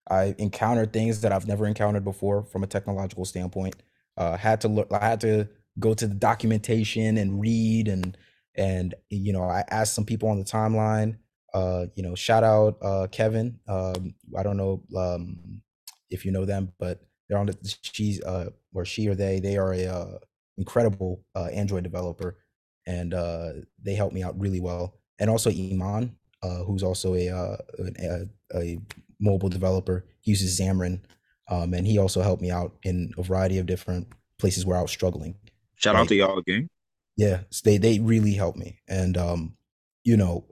I 0.10 0.34
encountered 0.38 0.92
things 0.92 1.22
that 1.22 1.32
I've 1.32 1.48
never 1.48 1.68
encountered 1.68 2.04
before 2.04 2.44
from 2.44 2.64
a 2.64 2.68
technological 2.68 3.26
standpoint. 3.26 3.76
Uh, 4.18 4.38
had 4.38 4.62
to 4.62 4.68
look, 4.68 4.92
I 4.92 5.06
had 5.06 5.22
to 5.22 5.48
go 5.78 5.94
to 5.94 6.08
the 6.08 6.16
documentation 6.16 7.18
and 7.18 7.40
read 7.40 7.88
and 7.88 8.18
and 8.56 8.96
you 9.10 9.34
know 9.34 9.44
I 9.44 9.64
asked 9.70 9.94
some 9.94 10.06
people 10.06 10.30
on 10.30 10.40
the 10.40 10.46
timeline. 10.46 11.18
Uh, 11.54 11.88
you 11.96 12.04
know, 12.04 12.16
shout 12.16 12.44
out 12.44 12.78
uh, 12.82 13.08
Kevin. 13.12 13.60
Um, 13.68 14.14
I 14.38 14.44
don't 14.44 14.58
know 14.58 14.84
um, 14.96 15.62
if 16.10 16.26
you 16.26 16.32
know 16.32 16.46
them, 16.46 16.72
but 16.80 17.02
they're 17.30 17.38
on 17.38 17.45
the 17.45 17.77
she's 17.82 18.21
uh, 18.23 18.49
or 18.73 18.84
she 18.84 19.07
or 19.07 19.15
they 19.15 19.39
they 19.39 19.57
are 19.57 19.73
a 19.73 19.86
uh, 19.86 20.17
incredible 20.57 21.23
uh, 21.36 21.45
Android 21.45 21.84
developer, 21.84 22.38
and 22.86 23.13
uh, 23.13 23.49
they 23.82 23.95
helped 23.95 24.13
me 24.13 24.23
out 24.23 24.39
really 24.39 24.59
well. 24.59 24.95
And 25.19 25.30
also 25.30 25.49
Iman, 25.49 26.15
uh, 26.41 26.63
who's 26.63 26.84
also 26.84 27.15
a, 27.15 27.30
uh, 27.30 27.57
a, 27.99 28.25
a 28.55 28.80
mobile 29.19 29.49
developer. 29.49 30.05
He 30.21 30.32
uses 30.32 30.59
Xamarin, 30.59 31.01
um, 31.49 31.73
and 31.73 31.86
he 31.86 31.97
also 31.97 32.21
helped 32.21 32.41
me 32.41 32.51
out 32.51 32.75
in 32.84 33.11
a 33.17 33.23
variety 33.23 33.57
of 33.57 33.65
different 33.65 34.07
places 34.38 34.65
where 34.65 34.77
I 34.77 34.82
was 34.82 34.91
struggling. 34.91 35.36
Shout 35.75 35.95
out 35.95 36.07
to 36.09 36.15
y'all 36.15 36.38
again. 36.38 36.69
Yeah, 37.15 37.41
they 37.63 37.77
they 37.77 37.99
really 37.99 38.34
helped 38.34 38.57
me, 38.57 38.80
and 38.88 39.17
um, 39.17 39.55
you 40.03 40.15
know, 40.15 40.45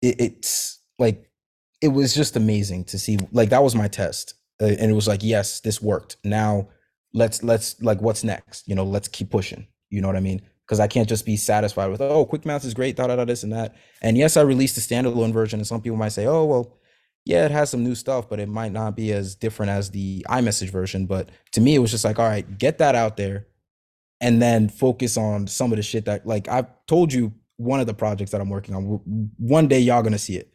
it, 0.00 0.20
it's 0.20 0.80
like 0.98 1.28
it 1.80 1.88
was 1.88 2.14
just 2.14 2.36
amazing 2.36 2.84
to 2.84 2.98
see. 2.98 3.18
Like 3.32 3.50
that 3.50 3.64
was 3.64 3.74
my 3.74 3.88
test, 3.88 4.34
Uh, 4.62 4.76
and 4.78 4.90
it 4.90 4.94
was 4.94 5.08
like, 5.08 5.22
yes, 5.22 5.60
this 5.60 5.82
worked. 5.82 6.16
Now 6.24 6.68
let's 7.12 7.42
let's 7.42 7.80
like 7.82 8.00
what's 8.00 8.24
next? 8.24 8.68
You 8.68 8.74
know, 8.74 8.84
let's 8.84 9.08
keep 9.08 9.30
pushing. 9.30 9.66
You 9.90 10.00
know 10.00 10.06
what 10.06 10.16
I 10.16 10.20
mean? 10.20 10.40
Because 10.64 10.80
I 10.80 10.86
can't 10.86 11.08
just 11.08 11.26
be 11.26 11.36
satisfied 11.36 11.88
with 11.90 12.00
oh, 12.00 12.24
quick 12.24 12.46
math 12.46 12.64
is 12.64 12.72
great, 12.72 12.96
da 12.96 13.08
da 13.08 13.16
da 13.16 13.24
this 13.24 13.42
and 13.42 13.52
that. 13.52 13.74
And 14.00 14.16
yes, 14.16 14.36
I 14.36 14.42
released 14.42 14.78
a 14.78 14.80
standalone 14.80 15.32
version, 15.32 15.60
and 15.60 15.66
some 15.66 15.82
people 15.82 15.98
might 15.98 16.10
say, 16.10 16.26
oh 16.26 16.44
well, 16.44 16.78
yeah, 17.24 17.44
it 17.44 17.50
has 17.50 17.70
some 17.70 17.84
new 17.84 17.94
stuff, 17.94 18.28
but 18.28 18.40
it 18.40 18.48
might 18.48 18.72
not 18.72 18.96
be 18.96 19.12
as 19.12 19.34
different 19.34 19.70
as 19.70 19.90
the 19.90 20.24
iMessage 20.28 20.70
version. 20.70 21.06
But 21.06 21.30
to 21.52 21.60
me, 21.60 21.74
it 21.74 21.78
was 21.78 21.90
just 21.90 22.04
like, 22.04 22.18
all 22.18 22.28
right, 22.28 22.58
get 22.58 22.78
that 22.78 22.94
out 22.94 23.16
there 23.16 23.46
and 24.20 24.40
then 24.40 24.68
focus 24.68 25.16
on 25.16 25.46
some 25.46 25.72
of 25.72 25.76
the 25.76 25.82
shit 25.82 26.04
that, 26.06 26.26
like, 26.26 26.48
I've 26.48 26.66
told 26.86 27.12
you 27.12 27.32
one 27.56 27.80
of 27.80 27.86
the 27.86 27.94
projects 27.94 28.30
that 28.32 28.40
I'm 28.40 28.50
working 28.50 28.74
on. 28.74 29.30
One 29.36 29.68
day, 29.68 29.80
y'all 29.80 30.02
gonna 30.02 30.18
see 30.18 30.36
it. 30.36 30.51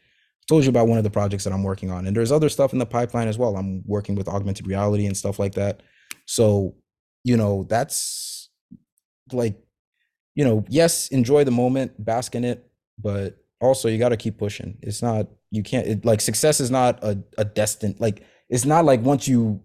Told 0.48 0.64
you 0.64 0.70
about 0.70 0.88
one 0.88 0.98
of 0.98 1.04
the 1.04 1.10
projects 1.10 1.43
that 1.43 1.54
I'm 1.54 1.64
working 1.64 1.91
on, 1.91 2.08
and 2.08 2.16
there's 2.16 2.32
other 2.32 2.50
stuff 2.50 2.74
in 2.74 2.80
the 2.80 2.86
pipeline 2.86 3.28
as 3.28 3.38
well. 3.38 3.58
I'm 3.58 3.84
working 3.86 4.16
with 4.16 4.28
augmented 4.28 4.68
reality 4.68 5.06
and 5.06 5.16
stuff 5.16 5.39
like 5.39 5.54
that. 5.56 5.82
So, 6.26 6.76
you 7.24 7.36
know, 7.36 7.66
that's 7.70 8.50
like, 9.32 9.58
you 10.36 10.45
know, 10.45 10.64
yes, 10.70 11.10
enjoy 11.10 11.43
the 11.43 11.52
moment, 11.52 12.04
bask 12.04 12.34
in 12.36 12.45
it, 12.45 12.70
but 12.98 13.38
also 13.60 13.89
you 13.89 13.98
got 13.98 14.10
to 14.10 14.18
keep 14.18 14.38
pushing. 14.38 14.78
It's 14.82 15.02
not 15.02 15.28
you 15.52 15.64
can't 15.64 15.88
it, 15.88 16.06
like 16.06 16.22
success 16.22 16.60
is 16.60 16.70
not 16.70 17.02
a, 17.04 17.18
a 17.38 17.45
destined 17.45 18.00
like 18.00 18.26
it's 18.50 18.66
not 18.66 18.84
like 18.84 19.02
once 19.02 19.30
you 19.30 19.62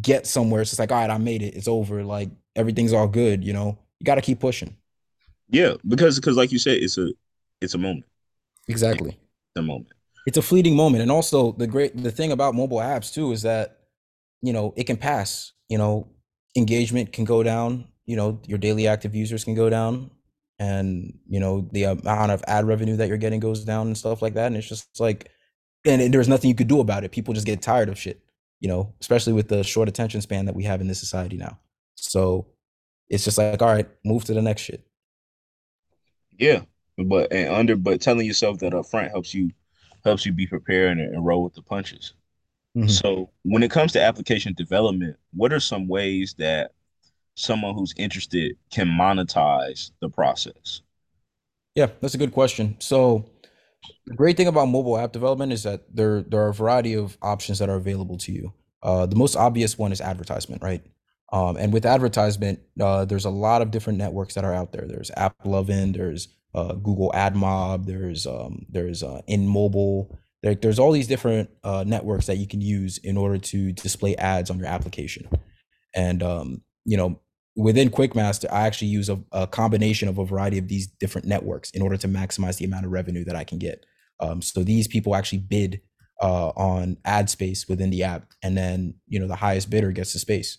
get 0.00 0.26
somewhere 0.26 0.60
it's 0.60 0.72
just 0.72 0.80
like 0.80 0.90
all 0.90 0.98
right 0.98 1.08
I 1.08 1.18
made 1.18 1.40
it 1.40 1.54
it's 1.54 1.68
over 1.68 2.02
like 2.02 2.30
everything's 2.56 2.92
all 2.92 3.06
good 3.06 3.44
you 3.44 3.52
know 3.52 3.78
you 4.00 4.04
got 4.04 4.16
to 4.16 4.22
keep 4.22 4.40
pushing. 4.40 4.76
Yeah, 5.50 5.74
because 5.86 6.18
because 6.18 6.36
like 6.36 6.50
you 6.52 6.58
said 6.58 6.78
it's 6.78 6.98
a 6.98 7.12
it's 7.60 7.74
a 7.74 7.78
moment. 7.78 8.06
Exactly. 8.68 9.18
The 9.54 9.62
moment. 9.62 9.92
It's 10.26 10.36
a 10.36 10.42
fleeting 10.42 10.76
moment 10.76 11.02
and 11.02 11.10
also 11.10 11.52
the 11.52 11.66
great 11.66 12.00
the 12.02 12.10
thing 12.10 12.32
about 12.32 12.54
mobile 12.54 12.78
apps 12.78 13.12
too 13.12 13.32
is 13.32 13.42
that 13.42 13.78
you 14.42 14.52
know 14.52 14.74
it 14.76 14.84
can 14.84 14.96
pass, 14.96 15.52
you 15.68 15.78
know, 15.78 16.08
engagement 16.56 17.12
can 17.12 17.24
go 17.24 17.42
down, 17.42 17.88
you 18.06 18.16
know, 18.16 18.40
your 18.46 18.58
daily 18.58 18.86
active 18.86 19.14
users 19.14 19.44
can 19.44 19.54
go 19.54 19.70
down 19.70 20.10
and 20.58 21.18
you 21.26 21.40
know 21.40 21.66
the 21.72 21.84
amount 21.84 22.30
of 22.30 22.44
ad 22.46 22.66
revenue 22.66 22.96
that 22.96 23.08
you're 23.08 23.16
getting 23.16 23.40
goes 23.40 23.64
down 23.64 23.86
and 23.86 23.96
stuff 23.96 24.20
like 24.20 24.34
that 24.34 24.46
and 24.46 24.56
it's 24.56 24.68
just 24.68 25.00
like 25.00 25.30
and, 25.86 26.12
there's 26.12 26.28
nothing 26.28 26.50
you 26.50 26.54
could 26.54 26.68
do 26.68 26.80
about 26.80 27.04
it. 27.04 27.10
People 27.10 27.32
just 27.32 27.46
get 27.46 27.62
tired 27.62 27.88
of 27.88 27.98
shit 27.98 28.20
you 28.60 28.68
know 28.68 28.92
especially 29.00 29.32
with 29.32 29.48
the 29.48 29.64
short 29.64 29.88
attention 29.88 30.20
span 30.20 30.44
that 30.44 30.54
we 30.54 30.64
have 30.64 30.80
in 30.80 30.86
this 30.86 31.00
society 31.00 31.36
now. 31.36 31.58
So 31.94 32.46
it's 33.08 33.24
just 33.24 33.38
like 33.38 33.62
all 33.62 33.68
right 33.68 33.88
move 34.04 34.24
to 34.24 34.34
the 34.34 34.42
next 34.42 34.62
shit. 34.62 34.86
Yeah 36.38 36.62
but 36.98 37.32
and 37.32 37.54
under 37.54 37.76
but 37.76 38.00
telling 38.00 38.26
yourself 38.26 38.58
that 38.58 38.74
up 38.74 38.86
front 38.86 39.10
helps 39.10 39.32
you 39.32 39.50
helps 40.04 40.26
you 40.26 40.32
be 40.32 40.46
prepared 40.46 40.98
and, 40.98 41.14
and 41.14 41.24
roll 41.24 41.42
with 41.42 41.54
the 41.54 41.62
punches 41.62 42.14
mm-hmm. 42.76 42.88
so 42.88 43.30
when 43.42 43.62
it 43.62 43.70
comes 43.70 43.92
to 43.92 44.02
application 44.02 44.52
development 44.54 45.16
what 45.32 45.52
are 45.52 45.60
some 45.60 45.88
ways 45.88 46.34
that 46.38 46.72
someone 47.40 47.74
who's 47.74 47.94
interested 47.96 48.56
can 48.70 48.86
monetize 48.86 49.90
the 50.00 50.08
process? 50.08 50.82
Yeah, 51.74 51.88
that's 52.00 52.14
a 52.14 52.18
good 52.18 52.32
question. 52.32 52.76
So 52.80 53.30
the 54.06 54.14
great 54.14 54.36
thing 54.36 54.48
about 54.48 54.66
mobile 54.66 54.98
app 54.98 55.12
development 55.12 55.52
is 55.52 55.62
that 55.62 55.94
there 55.94 56.22
there 56.22 56.40
are 56.40 56.48
a 56.48 56.54
variety 56.54 56.94
of 56.94 57.16
options 57.22 57.58
that 57.58 57.68
are 57.68 57.76
available 57.76 58.18
to 58.18 58.32
you. 58.32 58.52
Uh, 58.82 59.06
the 59.06 59.16
most 59.16 59.36
obvious 59.36 59.78
one 59.78 59.92
is 59.92 60.00
advertisement, 60.00 60.62
right? 60.62 60.82
Um, 61.32 61.56
and 61.56 61.72
with 61.72 61.86
advertisement, 61.86 62.60
uh, 62.80 63.04
there's 63.04 63.24
a 63.24 63.30
lot 63.30 63.62
of 63.62 63.70
different 63.70 63.98
networks 63.98 64.34
that 64.34 64.44
are 64.44 64.54
out 64.54 64.72
there. 64.72 64.86
There's 64.86 65.10
AppLovin, 65.12 65.94
there's 65.94 66.28
uh, 66.54 66.74
Google 66.74 67.12
AdMob, 67.14 67.86
there's 67.86 68.26
um, 68.26 68.66
there's 68.68 69.02
uh, 69.02 69.20
InMobi. 69.28 70.08
There, 70.42 70.54
there's 70.54 70.78
all 70.78 70.92
these 70.92 71.06
different 71.06 71.50
uh, 71.62 71.84
networks 71.86 72.26
that 72.26 72.38
you 72.38 72.46
can 72.46 72.60
use 72.60 72.98
in 72.98 73.16
order 73.16 73.38
to 73.38 73.72
display 73.72 74.16
ads 74.16 74.50
on 74.50 74.58
your 74.58 74.68
application. 74.68 75.28
And 75.94 76.22
um, 76.22 76.62
you 76.84 76.96
know, 76.96 77.20
within 77.56 77.90
Quickmaster, 77.90 78.50
I 78.50 78.66
actually 78.66 78.88
use 78.88 79.08
a, 79.08 79.20
a, 79.32 79.46
combination 79.46 80.08
of 80.08 80.18
a 80.18 80.24
variety 80.24 80.58
of 80.58 80.68
these 80.68 80.86
different 80.86 81.26
networks 81.26 81.70
in 81.70 81.82
order 81.82 81.96
to 81.98 82.08
maximize 82.08 82.56
the 82.56 82.64
amount 82.64 82.86
of 82.86 82.92
revenue 82.92 83.24
that 83.24 83.36
I 83.36 83.44
can 83.44 83.58
get. 83.58 83.84
Um, 84.20 84.42
so 84.42 84.62
these 84.62 84.88
people 84.88 85.14
actually 85.14 85.38
bid 85.38 85.80
uh, 86.22 86.48
on 86.50 86.96
ad 87.04 87.30
space 87.30 87.68
within 87.68 87.90
the 87.90 88.02
app, 88.04 88.26
and 88.42 88.56
then 88.56 88.94
you 89.06 89.18
know 89.18 89.26
the 89.26 89.36
highest 89.36 89.70
bidder 89.70 89.92
gets 89.92 90.12
the 90.12 90.18
space. 90.18 90.58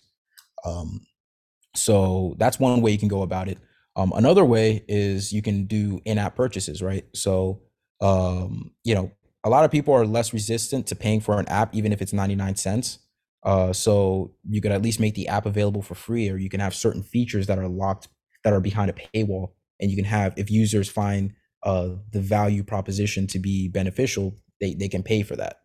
Um, 0.64 1.00
so 1.74 2.34
that's 2.38 2.60
one 2.60 2.82
way 2.82 2.92
you 2.92 2.98
can 2.98 3.08
go 3.08 3.22
about 3.22 3.48
it. 3.48 3.58
Um, 3.96 4.12
another 4.14 4.44
way 4.44 4.84
is 4.88 5.32
you 5.32 5.42
can 5.42 5.66
do 5.66 6.00
in-app 6.04 6.34
purchases, 6.34 6.82
right? 6.82 7.04
So 7.14 7.60
um, 8.00 8.72
you 8.84 8.94
know 8.94 9.12
a 9.44 9.50
lot 9.50 9.64
of 9.64 9.70
people 9.70 9.94
are 9.94 10.06
less 10.06 10.32
resistant 10.32 10.86
to 10.88 10.96
paying 10.96 11.20
for 11.20 11.38
an 11.38 11.48
app, 11.48 11.74
even 11.74 11.92
if 11.92 12.00
it's 12.00 12.12
ninety 12.12 12.34
nine 12.34 12.56
cents. 12.56 12.98
Uh, 13.44 13.72
so 13.72 14.32
you 14.48 14.60
could 14.60 14.70
at 14.70 14.82
least 14.82 15.00
make 15.00 15.14
the 15.14 15.28
app 15.28 15.46
available 15.46 15.82
for 15.82 15.94
free, 15.94 16.30
or 16.30 16.36
you 16.36 16.48
can 16.48 16.60
have 16.60 16.74
certain 16.74 17.02
features 17.02 17.46
that 17.48 17.58
are 17.58 17.68
locked 17.68 18.08
that 18.44 18.52
are 18.52 18.60
behind 18.60 18.90
a 18.90 18.94
paywall, 18.94 19.50
and 19.80 19.90
you 19.90 19.96
can 19.96 20.04
have 20.04 20.32
if 20.36 20.50
users 20.50 20.88
find 20.88 21.32
uh, 21.64 21.90
the 22.12 22.20
value 22.20 22.62
proposition 22.62 23.26
to 23.26 23.38
be 23.38 23.68
beneficial, 23.68 24.36
they 24.60 24.74
they 24.74 24.88
can 24.88 25.02
pay 25.02 25.22
for 25.22 25.36
that. 25.36 25.56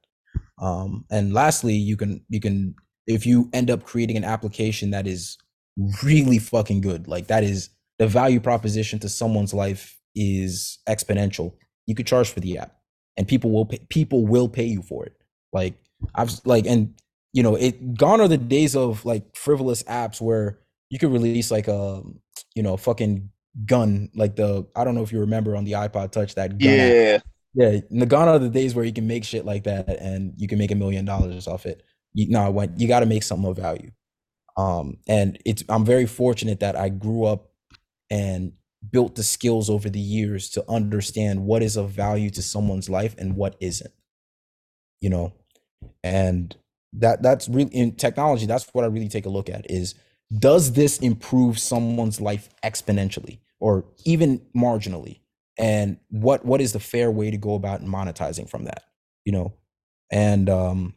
Um, 0.60 1.06
and 1.12 1.34
lastly, 1.34 1.76
you 1.76 1.98
can 1.98 2.26
you 2.30 2.40
can 2.40 2.76
if 3.06 3.26
you 3.26 3.50
end 3.54 3.70
up 3.70 3.84
creating 3.84 4.18
an 4.18 4.24
application 4.24 4.92
that 4.92 5.08
is 5.08 5.38
really 6.04 6.40
fucking 6.40 6.82
good, 6.82 7.08
like 7.08 7.28
that 7.28 7.44
is 7.44 7.70
the 8.00 8.08
value 8.08 8.40
proposition 8.40 9.00
to 9.00 9.10
someone's 9.10 9.54
life 9.54 10.00
is 10.16 10.80
exponential. 10.88 11.54
You 11.86 11.96
could 11.96 12.08
charge 12.08 12.30
for 12.30 12.40
the 12.40 12.58
app, 12.58 12.76
and 13.16 13.28
people 13.28 13.52
will 13.52 13.66
pay, 13.66 13.80
people 13.90 14.26
will 14.26 14.50
pay 14.50 14.66
you 14.66 14.82
for 14.82 15.06
it. 15.06 15.14
Like 15.54 15.76
I've 16.16 16.32
like 16.46 16.66
and 16.66 16.94
you 17.34 17.44
know 17.44 17.56
it 17.56 17.96
gone 17.96 18.22
are 18.22 18.28
the 18.28 18.38
days 18.38 18.76
of 18.76 19.06
like 19.06 19.36
frivolous 19.36 19.84
apps 19.84 20.22
where 20.22 20.60
you 20.90 21.00
could 21.00 21.12
release 21.12 21.52
like 21.52 21.68
a 21.68 22.02
you 22.56 22.64
know 22.64 22.78
fucking 22.78 23.30
gun 23.66 24.10
like 24.16 24.36
the 24.36 24.68
I 24.76 24.84
don't 24.84 24.96
know 24.96 25.04
if 25.04 25.12
you 25.12 25.20
remember 25.20 25.56
on 25.56 25.64
the 25.64 25.74
iPod 25.74 26.12
Touch 26.12 26.36
that 26.36 26.58
gun 26.60 26.80
app. 26.80 26.94
Yeah. 26.94 27.20
Yeah, 27.54 27.80
the 27.90 28.06
gone 28.06 28.28
are 28.28 28.38
the 28.38 28.50
days 28.50 28.76
where 28.76 28.86
you 28.86 28.94
can 28.94 29.08
make 29.08 29.24
shit 29.24 29.44
like 29.44 29.64
that 29.64 29.90
and 30.00 30.34
you 30.38 30.48
can 30.48 30.60
make 30.60 30.70
a 30.70 30.76
million 30.76 31.06
dollars 31.06 31.48
off 31.48 31.66
it. 31.66 31.82
You 32.14 32.30
no, 32.30 32.52
when 32.52 32.78
you 32.78 32.88
got 32.88 33.00
to 33.00 33.08
make 33.08 33.24
something 33.24 33.50
of 33.50 33.58
value. 33.58 33.90
Um, 34.58 34.98
and 35.08 35.40
it's 35.44 35.64
I'm 35.68 35.84
very 35.84 36.06
fortunate 36.06 36.60
that 36.60 36.76
I 36.76 36.90
grew 36.90 37.24
up 37.24 37.50
and 38.10 38.54
built 38.92 39.16
the 39.16 39.24
skills 39.24 39.70
over 39.70 39.90
the 39.90 40.00
years 40.00 40.50
to 40.52 40.64
understand 40.70 41.46
what 41.46 41.64
is 41.64 41.78
of 41.78 41.90
value 41.90 42.30
to 42.30 42.42
someone's 42.42 42.90
life 42.90 43.16
and 43.18 43.36
what 43.36 43.56
isn't. 43.60 43.94
You 45.02 45.10
know, 45.10 45.34
and 46.04 46.56
that 46.94 47.22
that's 47.22 47.48
really 47.48 47.74
in 47.74 47.96
technology. 47.96 48.46
That's 48.46 48.68
what 48.74 48.84
I 48.84 48.88
really 48.88 49.10
take 49.10 49.26
a 49.26 49.30
look 49.30 49.50
at 49.50 49.70
is 49.70 49.96
does 50.40 50.74
this 50.74 50.98
improve 51.00 51.60
someone's 51.60 52.20
life 52.20 52.50
exponentially 52.64 53.40
or 53.60 53.86
even 54.06 54.42
marginally? 54.56 55.22
And 55.60 55.98
what 56.10 56.46
what 56.46 56.62
is 56.62 56.74
the 56.74 56.80
fair 56.80 57.12
way 57.12 57.32
to 57.32 57.38
go 57.38 57.56
about 57.56 57.84
monetizing 57.84 58.50
from 58.50 58.66
that? 58.66 58.84
You 59.26 59.34
know, 59.34 59.54
and 60.12 60.50
um, 60.50 60.94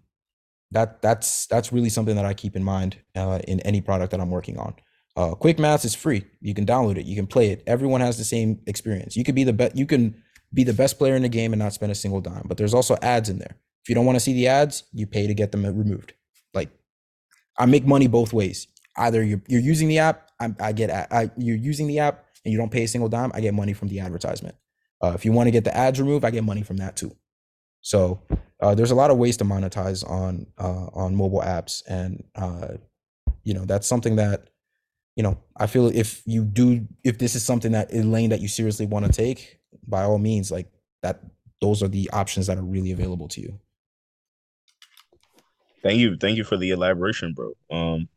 that 0.70 1.02
that's 1.02 1.46
that's 1.46 1.72
really 1.72 1.88
something 1.88 2.16
that 2.16 2.24
I 2.24 2.34
keep 2.34 2.56
in 2.56 2.64
mind 2.64 2.98
uh, 3.16 3.40
in 3.46 3.60
any 3.60 3.80
product 3.80 4.12
that 4.12 4.20
I'm 4.20 4.30
working 4.30 4.58
on. 4.58 4.74
Uh, 5.16 5.34
Quick 5.34 5.58
Maths 5.58 5.84
is 5.84 5.94
free. 5.94 6.24
You 6.40 6.54
can 6.54 6.66
download 6.66 6.96
it. 6.96 7.06
You 7.06 7.16
can 7.16 7.26
play 7.26 7.50
it. 7.50 7.62
Everyone 7.66 8.00
has 8.00 8.16
the 8.16 8.24
same 8.24 8.60
experience. 8.66 9.16
You 9.16 9.24
could 9.24 9.34
be 9.34 9.44
the 9.44 9.52
best. 9.52 9.76
You 9.76 9.86
can 9.86 10.22
be 10.52 10.64
the 10.64 10.72
best 10.72 10.98
player 10.98 11.14
in 11.14 11.22
the 11.22 11.28
game 11.28 11.52
and 11.52 11.60
not 11.60 11.72
spend 11.72 11.92
a 11.92 11.94
single 11.94 12.20
dime. 12.20 12.44
But 12.46 12.56
there's 12.56 12.74
also 12.74 12.96
ads 13.02 13.28
in 13.28 13.38
there. 13.38 13.56
If 13.82 13.88
you 13.88 13.94
don't 13.94 14.06
want 14.06 14.16
to 14.16 14.20
see 14.20 14.32
the 14.32 14.46
ads, 14.46 14.84
you 14.92 15.06
pay 15.06 15.26
to 15.26 15.34
get 15.34 15.52
them 15.52 15.64
removed. 15.64 16.12
Like 16.54 16.70
I 17.58 17.66
make 17.66 17.86
money 17.86 18.06
both 18.06 18.32
ways. 18.32 18.66
Either 18.96 19.22
you're, 19.22 19.42
you're 19.46 19.60
using 19.60 19.88
the 19.88 19.98
app, 19.98 20.30
I, 20.40 20.54
I 20.60 20.72
get 20.72 20.90
I, 20.90 21.30
you're 21.36 21.56
using 21.56 21.86
the 21.86 22.00
app 22.00 22.24
and 22.44 22.52
you 22.52 22.58
don't 22.58 22.72
pay 22.72 22.84
a 22.84 22.88
single 22.88 23.08
dime, 23.08 23.30
I 23.34 23.40
get 23.40 23.54
money 23.54 23.72
from 23.72 23.88
the 23.88 24.00
advertisement. 24.00 24.56
Uh, 25.02 25.12
if 25.14 25.24
you 25.24 25.32
want 25.32 25.46
to 25.46 25.50
get 25.50 25.64
the 25.64 25.76
ads 25.76 26.00
removed, 26.00 26.24
I 26.24 26.30
get 26.30 26.44
money 26.44 26.62
from 26.62 26.78
that 26.78 26.96
too. 26.96 27.14
So 27.80 28.20
uh, 28.60 28.74
there's 28.74 28.90
a 28.90 28.94
lot 28.94 29.10
of 29.10 29.16
ways 29.16 29.36
to 29.38 29.44
monetize 29.44 30.08
on 30.08 30.46
uh, 30.58 30.88
on 30.92 31.14
mobile 31.14 31.40
apps, 31.40 31.82
and 31.88 32.22
uh, 32.34 32.74
you 33.42 33.54
know 33.54 33.64
that's 33.64 33.86
something 33.86 34.16
that 34.16 34.49
you 35.20 35.22
know 35.22 35.36
I 35.54 35.66
feel 35.66 35.88
if 35.88 36.22
you 36.24 36.44
do 36.44 36.88
if 37.04 37.18
this 37.18 37.34
is 37.34 37.44
something 37.44 37.72
that 37.72 37.92
lane 37.92 38.30
that 38.30 38.40
you 38.40 38.48
seriously 38.48 38.86
want 38.86 39.04
to 39.04 39.12
take, 39.12 39.60
by 39.86 40.04
all 40.04 40.16
means, 40.16 40.50
like 40.50 40.72
that, 41.02 41.20
those 41.60 41.82
are 41.82 41.88
the 41.88 42.08
options 42.10 42.46
that 42.46 42.56
are 42.56 42.62
really 42.62 42.90
available 42.90 43.28
to 43.28 43.42
you. 43.42 43.60
Thank 45.82 45.98
you, 45.98 46.16
thank 46.16 46.38
you 46.38 46.44
for 46.44 46.56
the 46.56 46.70
elaboration, 46.70 47.34
bro. 47.34 47.52
Um, 47.70 48.08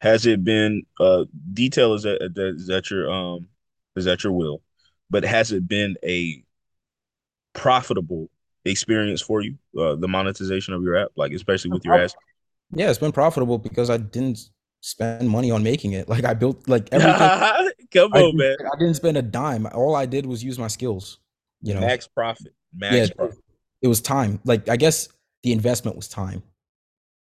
has 0.00 0.24
it 0.24 0.42
been 0.42 0.84
uh 0.98 1.26
detail 1.52 1.92
is 1.92 2.04
that 2.04 2.32
is 2.56 2.66
that 2.68 2.90
your 2.90 3.10
um 3.12 3.48
is 3.94 4.06
that 4.06 4.24
your 4.24 4.32
will, 4.32 4.62
but 5.10 5.24
has 5.24 5.52
it 5.52 5.68
been 5.68 5.96
a 6.02 6.42
profitable 7.52 8.30
experience 8.64 9.20
for 9.20 9.42
you, 9.42 9.58
uh, 9.78 9.96
the 9.96 10.08
monetization 10.08 10.72
of 10.72 10.82
your 10.82 10.96
app, 10.96 11.08
like 11.14 11.32
especially 11.32 11.72
with 11.72 11.84
your 11.84 12.00
ads? 12.00 12.16
Yeah, 12.72 12.88
it's 12.88 12.98
been 12.98 13.12
profitable 13.12 13.58
because 13.58 13.90
I 13.90 13.98
didn't 13.98 14.48
spend 14.80 15.28
money 15.28 15.50
on 15.50 15.62
making 15.62 15.92
it. 15.92 16.08
Like 16.18 16.24
I 16.24 16.34
built 16.34 16.68
like 16.68 16.88
everything. 16.92 17.70
Come 17.92 18.12
I 18.14 18.22
on, 18.22 18.36
man. 18.36 18.56
I 18.72 18.78
didn't 18.78 18.94
spend 18.94 19.16
a 19.16 19.22
dime. 19.22 19.66
All 19.72 19.94
I 19.94 20.06
did 20.06 20.26
was 20.26 20.42
use 20.44 20.58
my 20.58 20.68
skills. 20.68 21.18
You 21.62 21.74
know, 21.74 21.80
Max 21.80 22.06
profit. 22.06 22.54
Max 22.74 22.94
yeah, 22.94 23.06
profit. 23.16 23.38
it 23.82 23.88
was 23.88 24.00
time. 24.00 24.40
Like 24.44 24.68
I 24.68 24.76
guess 24.76 25.08
the 25.42 25.52
investment 25.52 25.96
was 25.96 26.08
time, 26.08 26.42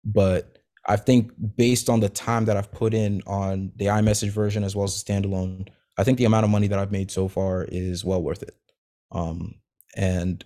but 0.04 0.58
I 0.86 0.96
think 0.96 1.32
based 1.56 1.88
on 1.88 2.00
the 2.00 2.08
time 2.08 2.44
that 2.44 2.56
I've 2.56 2.70
put 2.70 2.94
in 2.94 3.22
on 3.26 3.72
the 3.76 3.86
iMessage 3.86 4.30
version 4.30 4.62
as 4.62 4.76
well 4.76 4.84
as 4.84 5.02
the 5.02 5.12
standalone, 5.12 5.68
I 5.98 6.04
think 6.04 6.18
the 6.18 6.24
amount 6.24 6.44
of 6.44 6.50
money 6.50 6.68
that 6.68 6.78
I've 6.78 6.92
made 6.92 7.10
so 7.10 7.28
far 7.28 7.64
is 7.64 8.04
well 8.04 8.22
worth 8.22 8.42
it. 8.42 8.56
Um, 9.10 9.56
and 9.96 10.44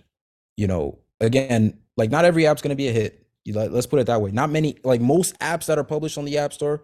you 0.57 0.67
know, 0.67 0.99
again, 1.19 1.77
like 1.97 2.09
not 2.09 2.25
every 2.25 2.47
app's 2.47 2.61
going 2.61 2.69
to 2.69 2.75
be 2.75 2.87
a 2.87 2.91
hit. 2.91 3.25
Let, 3.47 3.71
let's 3.71 3.87
put 3.87 3.99
it 3.99 4.07
that 4.07 4.21
way. 4.21 4.31
Not 4.31 4.49
many, 4.49 4.77
like 4.83 5.01
most 5.01 5.37
apps 5.39 5.65
that 5.65 5.77
are 5.77 5.83
published 5.83 6.17
on 6.17 6.25
the 6.25 6.37
App 6.37 6.53
Store, 6.53 6.83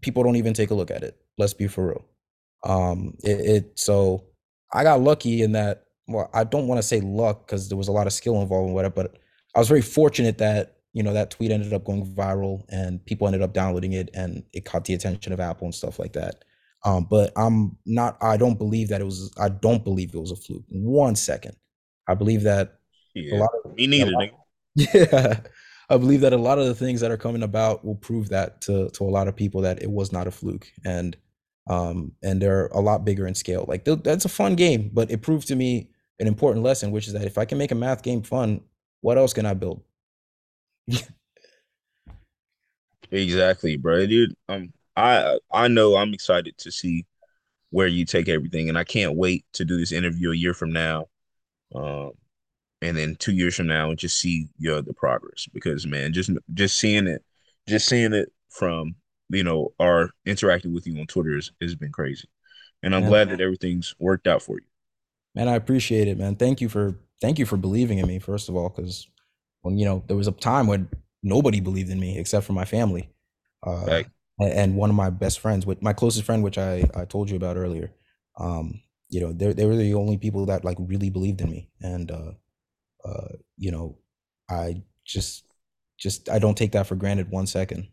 people 0.00 0.22
don't 0.22 0.36
even 0.36 0.54
take 0.54 0.70
a 0.70 0.74
look 0.74 0.90
at 0.90 1.02
it. 1.02 1.16
Let's 1.38 1.54
be 1.54 1.68
for 1.68 1.88
real. 1.88 2.04
Um, 2.64 3.14
it, 3.24 3.40
it 3.40 3.78
so 3.78 4.24
I 4.72 4.82
got 4.84 5.00
lucky 5.00 5.42
in 5.42 5.52
that. 5.52 5.84
Well, 6.08 6.30
I 6.34 6.44
don't 6.44 6.66
want 6.66 6.78
to 6.78 6.82
say 6.86 7.00
luck 7.00 7.46
because 7.46 7.68
there 7.68 7.78
was 7.78 7.88
a 7.88 7.92
lot 7.92 8.06
of 8.06 8.12
skill 8.12 8.40
involved 8.42 8.68
in 8.68 8.74
whatever, 8.74 8.94
but 8.94 9.18
I 9.54 9.58
was 9.58 9.68
very 9.68 9.82
fortunate 9.82 10.38
that 10.38 10.76
you 10.92 11.02
know 11.02 11.12
that 11.14 11.30
tweet 11.30 11.50
ended 11.50 11.72
up 11.72 11.84
going 11.84 12.04
viral 12.14 12.64
and 12.68 13.04
people 13.06 13.26
ended 13.26 13.42
up 13.42 13.54
downloading 13.54 13.92
it 13.92 14.10
and 14.14 14.42
it 14.52 14.64
caught 14.64 14.84
the 14.84 14.94
attention 14.94 15.32
of 15.32 15.40
Apple 15.40 15.66
and 15.66 15.74
stuff 15.74 15.98
like 15.98 16.12
that. 16.14 16.44
Um, 16.84 17.06
but 17.08 17.32
I'm 17.36 17.76
not. 17.86 18.16
I 18.20 18.36
don't 18.36 18.58
believe 18.58 18.88
that 18.88 19.00
it 19.00 19.04
was. 19.04 19.32
I 19.38 19.48
don't 19.48 19.84
believe 19.84 20.14
it 20.14 20.18
was 20.20 20.32
a 20.32 20.36
fluke. 20.36 20.64
One 20.68 21.14
second. 21.14 21.56
I 22.08 22.14
believe 22.14 22.42
that 22.42 22.78
a 23.16 23.20
Yeah. 23.20 23.38
lot 23.38 23.50
of 23.64 23.74
Me 23.76 23.86
neither, 23.86 24.10
lot, 24.10 24.28
yeah. 24.74 25.40
I 25.90 25.96
believe 25.98 26.20
that 26.22 26.32
a 26.32 26.38
lot 26.38 26.58
of 26.58 26.66
the 26.66 26.74
things 26.74 27.00
that 27.00 27.10
are 27.10 27.16
coming 27.16 27.42
about 27.42 27.84
will 27.84 27.94
prove 27.96 28.28
that 28.30 28.60
to 28.62 28.90
to 28.90 29.04
a 29.04 29.10
lot 29.10 29.28
of 29.28 29.36
people 29.36 29.60
that 29.62 29.82
it 29.82 29.90
was 29.90 30.12
not 30.12 30.26
a 30.26 30.30
fluke, 30.30 30.66
and 30.84 31.16
um 31.68 32.12
and 32.22 32.40
they're 32.42 32.66
a 32.68 32.80
lot 32.80 33.04
bigger 33.04 33.26
in 33.26 33.34
scale. 33.34 33.64
Like 33.68 33.84
that's 33.84 34.24
a 34.24 34.28
fun 34.28 34.56
game, 34.56 34.90
but 34.92 35.10
it 35.10 35.22
proved 35.22 35.48
to 35.48 35.56
me 35.56 35.90
an 36.20 36.26
important 36.26 36.64
lesson, 36.64 36.90
which 36.92 37.06
is 37.06 37.12
that 37.14 37.24
if 37.24 37.38
I 37.38 37.44
can 37.44 37.58
make 37.58 37.72
a 37.72 37.74
math 37.76 38.02
game 38.02 38.22
fun, 38.22 38.62
what 39.00 39.18
else 39.18 39.32
can 39.32 39.46
I 39.46 39.54
build? 39.54 39.82
Exactly, 43.10 43.76
bro. 43.76 44.06
Dude, 44.06 44.34
um, 44.48 44.72
I 44.96 45.38
I 45.52 45.68
know 45.68 45.96
I'm 45.96 46.14
excited 46.14 46.56
to 46.58 46.72
see 46.72 47.06
where 47.70 47.86
you 47.88 48.04
take 48.04 48.28
everything, 48.28 48.68
and 48.68 48.78
I 48.78 48.84
can't 48.84 49.16
wait 49.16 49.44
to 49.54 49.64
do 49.64 49.78
this 49.78 49.92
interview 49.92 50.32
a 50.32 50.36
year 50.36 50.54
from 50.54 50.72
now, 50.72 51.08
um, 51.74 52.12
and 52.82 52.96
then 52.98 53.16
two 53.16 53.32
years 53.34 53.56
from 53.56 53.68
now, 53.68 53.90
and 53.90 53.98
just 54.00 54.20
see 54.20 54.48
your 54.58 54.82
the 54.82 54.94
progress. 54.94 55.48
Because 55.54 55.86
man, 55.86 56.14
just 56.14 56.30
just 56.54 56.78
seeing 56.78 57.08
it, 57.08 57.24
just 57.68 57.88
seeing 57.88 58.14
it 58.14 58.32
from 58.50 58.96
you 59.30 59.44
know 59.44 59.74
our 59.80 60.10
interacting 60.26 60.74
with 60.74 60.86
you 60.88 61.00
on 61.00 61.08
Twitter 61.08 61.36
has, 61.36 61.52
has 61.62 61.76
been 61.76 61.92
crazy, 61.92 62.28
and 62.82 62.94
I'm 62.94 63.04
Man, 63.04 63.06
glad 63.06 63.30
that 63.30 63.42
everything's 63.42 63.94
worked 64.00 64.28
out 64.28 64.42
for 64.42 64.56
you. 64.58 64.66
man, 65.34 65.48
I 65.48 65.54
appreciate 65.54 66.08
it, 66.08 66.18
man. 66.18 66.36
Thank 66.36 66.60
you 66.60 66.68
for 66.68 66.98
thank 67.20 67.38
you 67.38 67.46
for 67.46 67.56
believing 67.56 67.98
in 67.98 68.06
me, 68.06 68.18
first 68.18 68.48
of 68.48 68.56
all, 68.56 68.68
because 68.68 69.06
when 69.62 69.78
you 69.78 69.84
know 69.84 70.04
there 70.08 70.16
was 70.16 70.28
a 70.28 70.32
time 70.32 70.66
when 70.66 70.88
nobody 71.22 71.60
believed 71.60 71.90
in 71.90 72.00
me 72.00 72.18
except 72.18 72.46
for 72.46 72.52
my 72.52 72.64
family. 72.64 73.10
Uh, 73.66 74.00
a- 74.40 74.44
and 74.58 74.76
one 74.76 74.90
of 74.90 74.96
my 74.96 75.10
best 75.10 75.40
friends, 75.40 75.66
with 75.66 75.82
my 75.82 75.92
closest 75.94 76.24
friend, 76.26 76.42
which 76.44 76.58
I, 76.58 76.88
I 76.94 77.06
told 77.06 77.30
you 77.30 77.36
about 77.36 77.56
earlier, 77.56 77.92
um, 78.38 78.82
you 79.10 79.20
know, 79.20 79.32
they 79.32 79.52
they 79.54 79.66
were 79.66 79.76
the 79.76 79.94
only 79.94 80.18
people 80.18 80.46
that 80.46 80.64
like 80.64 80.78
really 80.80 81.10
believed 81.10 81.40
in 81.42 81.50
me, 81.50 81.70
and 81.82 82.10
uh, 82.10 82.32
uh, 83.04 83.36
you 83.56 83.70
know, 83.70 83.98
I 84.50 84.82
just 85.04 85.44
just 85.98 86.28
I 86.28 86.38
don't 86.38 86.56
take 86.56 86.72
that 86.72 86.86
for 86.86 86.96
granted 86.96 87.30
one 87.30 87.46
second. 87.46 87.88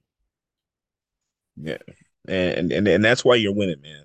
yeah, 1.57 1.77
and 2.27 2.71
and 2.71 2.87
and 2.87 3.03
that's 3.05 3.25
why 3.25 3.35
you're 3.35 3.53
winning, 3.53 3.81
man. 3.81 4.03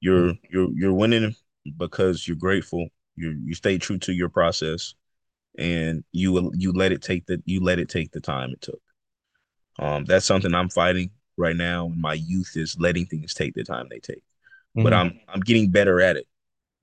You're 0.00 0.34
you're 0.50 0.68
you're 0.74 0.94
winning 0.94 1.34
because 1.78 2.26
you're 2.28 2.36
grateful. 2.38 2.88
You 3.16 3.38
you 3.44 3.54
stay 3.54 3.78
true 3.78 3.98
to 4.00 4.12
your 4.12 4.28
process 4.28 4.94
and 5.58 6.04
you 6.12 6.52
you 6.56 6.72
let 6.72 6.92
it 6.92 7.02
take 7.02 7.26
the 7.26 7.42
you 7.46 7.60
let 7.62 7.78
it 7.80 7.88
take 7.88 8.12
the 8.12 8.20
time 8.20 8.52
it 8.52 8.60
took. 8.62 8.80
Um, 9.78 10.04
that's 10.04 10.26
something 10.26 10.54
I'm 10.54 10.70
fighting 10.70 11.10
right 11.36 11.56
now. 11.56 11.86
In 11.86 12.00
my 12.00 12.14
youth 12.14 12.52
is 12.56 12.76
letting 12.78 13.06
things 13.06 13.34
take 13.34 13.54
the 13.54 13.64
time 13.64 13.88
they 13.90 14.00
take, 14.00 14.22
but 14.82 14.92
Mhm. 14.92 14.94
I'm 14.94 15.20
I'm 15.28 15.40
getting 15.40 15.70
better 15.70 16.00
at 16.00 16.16
it 16.16 16.26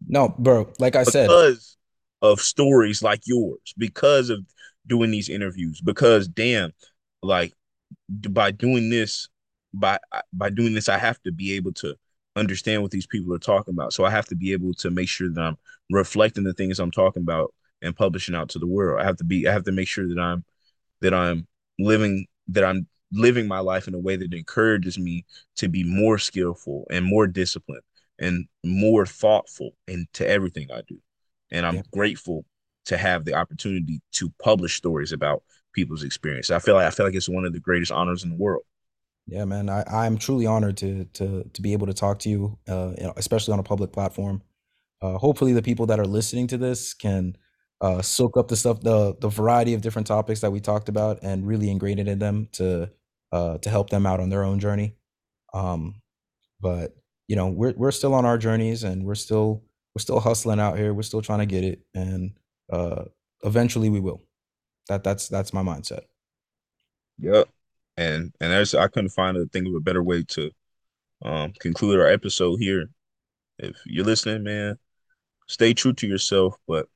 No, 0.08 0.30
bro, 0.38 0.72
like 0.80 0.96
I 0.96 1.04
said, 1.04 1.30
because 1.30 1.78
of 2.22 2.40
stories 2.42 3.02
like 3.02 3.22
yours, 3.26 3.74
because 3.78 4.30
of 4.30 4.46
doing 4.88 5.12
these 5.12 5.30
interviews, 5.30 5.82
because 5.82 6.28
damn, 6.28 6.72
like 7.22 7.54
by 8.10 8.52
doing 8.52 8.90
this, 8.90 9.30
by 9.74 10.00
by 10.34 10.50
doing 10.50 10.74
this, 10.74 10.90
I 10.90 10.98
have 10.98 11.22
to 11.24 11.32
be 11.32 11.54
able 11.54 11.74
to 11.74 11.96
understand 12.36 12.82
what 12.82 12.92
these 12.92 13.08
people 13.08 13.34
are 13.34 13.40
talking 13.40 13.74
about. 13.74 13.94
So 13.94 14.06
I 14.06 14.10
have 14.10 14.26
to 14.28 14.36
be 14.36 14.54
able 14.54 14.74
to 14.76 14.90
make 14.90 15.10
sure 15.10 15.30
that 15.30 15.42
I'm 15.42 15.58
reflecting 15.90 16.44
the 16.44 16.54
things 16.54 16.80
I'm 16.80 16.92
talking 16.92 17.24
about 17.24 17.54
and 17.82 17.96
publishing 17.96 18.36
out 18.36 18.50
to 18.50 18.60
the 18.60 18.68
world. 18.68 19.02
I 19.02 19.06
have 19.06 19.18
to 19.18 19.24
be 19.24 19.48
I 19.48 19.54
have 19.54 19.64
to 19.66 19.72
make 19.72 19.88
sure 19.88 20.08
that 20.08 20.20
I'm 20.20 20.44
that 21.02 21.14
I'm 21.14 21.48
living 21.78 22.26
that 22.50 22.64
I'm 22.64 22.88
living 23.12 23.48
my 23.48 23.60
life 23.60 23.88
in 23.88 23.96
a 23.96 24.00
way 24.00 24.16
that 24.16 24.34
encourages 24.34 24.98
me 24.98 25.26
to 25.56 25.68
be 25.68 25.84
more 25.84 26.18
skillful 26.18 26.86
and 26.92 27.06
more 27.06 27.28
disciplined 27.28 27.82
and 28.20 28.48
more 28.64 29.06
thoughtful 29.06 29.72
into 29.88 30.28
everything 30.28 30.68
I 30.72 30.82
do. 30.88 31.00
And 31.52 31.66
I'm 31.66 31.78
yeah, 31.78 31.82
grateful 31.92 32.46
to 32.86 32.98
have 32.98 33.26
the 33.26 33.34
opportunity 33.34 34.02
to 34.14 34.32
publish 34.42 34.76
stories 34.76 35.12
about 35.12 35.44
people's 35.74 36.04
experience. 36.04 36.50
I 36.50 36.60
feel 36.60 36.76
like 36.76 36.86
I 36.86 36.90
feel 36.90 37.06
like 37.06 37.16
it's 37.16 37.30
one 37.30 37.46
of 37.46 37.54
the 37.54 37.60
greatest 37.60 37.92
honors 37.92 38.24
in 38.24 38.30
the 38.30 38.36
world. 38.36 38.64
Yeah, 39.28 39.46
man, 39.46 39.70
I, 39.70 39.84
I'm 39.88 40.18
truly 40.18 40.46
honored 40.46 40.78
to 40.78 41.06
to 41.06 41.44
to 41.44 41.62
be 41.62 41.74
able 41.74 41.88
to 41.88 41.94
talk 41.94 42.20
to 42.20 42.30
you, 42.30 42.58
uh, 42.68 42.94
you 42.98 43.04
know, 43.04 43.14
especially 43.16 43.54
on 43.54 43.60
a 43.60 43.64
public 43.64 43.92
platform. 43.92 44.42
Uh, 45.02 45.18
hopefully, 45.18 45.54
the 45.54 45.62
people 45.62 45.86
that 45.88 46.00
are 46.00 46.06
listening 46.06 46.48
to 46.48 46.58
this 46.58 46.94
can 46.94 47.36
uh, 47.82 48.02
soak 48.02 48.38
up 48.38 48.48
the 48.48 48.56
stuff, 48.56 48.82
the 48.82 49.16
the 49.20 49.30
variety 49.30 49.74
of 49.74 49.82
different 49.82 50.08
topics 50.08 50.42
that 50.42 50.52
we 50.52 50.60
talked 50.60 50.90
about, 50.90 51.20
and 51.22 51.48
really 51.48 51.70
ingrain 51.70 52.00
it 52.00 52.08
in 52.08 52.20
them 52.20 52.48
to 52.54 52.90
uh, 53.32 53.58
to 53.60 53.70
help 53.70 53.90
them 53.90 54.06
out 54.06 54.20
on 54.20 54.30
their 54.30 54.44
own 54.44 54.60
journey. 54.60 54.96
Um, 55.54 56.02
but 56.60 56.96
you 57.28 57.36
know, 57.36 57.48
we're 57.48 57.74
we're 57.78 57.92
still 57.92 58.16
on 58.16 58.26
our 58.26 58.38
journeys, 58.38 58.84
and 58.84 59.06
we're 59.06 59.16
still 59.16 59.64
we're 59.96 60.02
still 60.02 60.20
hustling 60.20 60.60
out 60.60 60.78
here. 60.78 60.94
We're 60.94 61.02
still 61.02 61.22
trying 61.22 61.40
to 61.40 61.46
get 61.46 61.64
it, 61.64 61.82
and 61.94 62.32
uh, 62.72 63.06
eventually 63.44 63.90
we 63.90 64.00
will. 64.00 64.22
That 64.88 65.04
that's 65.04 65.28
that's 65.28 65.54
my 65.54 65.62
mindset. 65.62 66.02
Yep. 67.20 67.50
And 67.98 68.34
and 68.40 68.52
there's 68.52 68.74
I 68.74 68.88
couldn't 68.88 69.10
find 69.10 69.38
a 69.38 69.46
think 69.48 69.68
of 69.68 69.76
a 69.76 69.80
better 69.80 70.04
way 70.04 70.24
to 70.24 70.52
um 71.22 71.54
conclude 71.60 72.00
our 72.00 72.08
episode 72.08 72.58
here. 72.58 72.90
If 73.58 73.76
you're 73.86 74.06
listening, 74.06 74.44
man, 74.44 74.78
stay 75.48 75.74
true 75.74 75.94
to 75.94 76.08
yourself, 76.08 76.56
but 76.68 76.88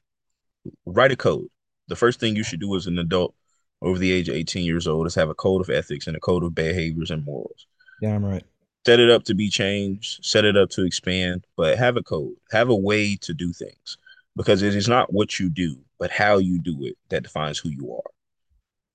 write 0.85 1.11
a 1.11 1.17
code. 1.17 1.47
The 1.89 1.95
first 1.95 2.19
thing 2.19 2.35
you 2.35 2.43
should 2.43 2.61
do 2.61 2.75
as 2.75 2.87
an 2.87 2.97
adult 2.99 3.35
over 3.81 3.99
the 3.99 4.11
age 4.11 4.29
of 4.29 4.35
18 4.35 4.65
years 4.65 4.87
old 4.87 5.07
is 5.07 5.15
have 5.15 5.29
a 5.29 5.35
code 5.35 5.61
of 5.61 5.69
ethics 5.69 6.07
and 6.07 6.15
a 6.15 6.21
code 6.21 6.43
of 6.43 6.55
behaviors 6.55 7.11
and 7.11 7.25
morals. 7.25 7.67
Yeah, 8.01 8.15
I'm 8.15 8.23
right. 8.23 8.43
Set 8.85 8.99
it 8.99 9.09
up 9.09 9.23
to 9.23 9.33
be 9.33 9.49
changed, 9.49 10.25
set 10.25 10.43
it 10.43 10.57
up 10.57 10.69
to 10.71 10.83
expand, 10.85 11.45
but 11.55 11.77
have 11.77 11.95
a 11.95 12.03
code, 12.03 12.35
have 12.51 12.69
a 12.69 12.75
way 12.75 13.15
to 13.17 13.33
do 13.33 13.53
things 13.53 13.97
because 14.35 14.61
it 14.61 14.75
is 14.75 14.89
not 14.89 15.13
what 15.13 15.39
you 15.39 15.49
do, 15.49 15.77
but 15.99 16.11
how 16.11 16.37
you 16.37 16.59
do 16.59 16.83
it 16.85 16.97
that 17.09 17.23
defines 17.23 17.57
who 17.57 17.69
you 17.69 17.93
are. 17.93 18.11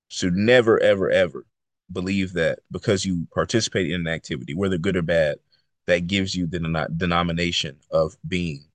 So 0.09 0.29
never, 0.29 0.79
ever, 0.81 1.11
ever 1.11 1.47
believe 1.91 2.35
that 2.35 2.59
because 2.71 3.07
you 3.07 3.27
participate 3.33 3.91
in 3.91 4.03
an 4.03 4.09
activity, 4.09 4.55
whether 4.55 4.77
good 4.77 4.97
or 4.97 5.03
bad, 5.03 5.39
that 5.87 6.07
gives 6.07 6.35
you 6.35 6.47
the 6.47 6.89
denomination 6.97 7.79
of 7.91 8.17
being 8.27 8.67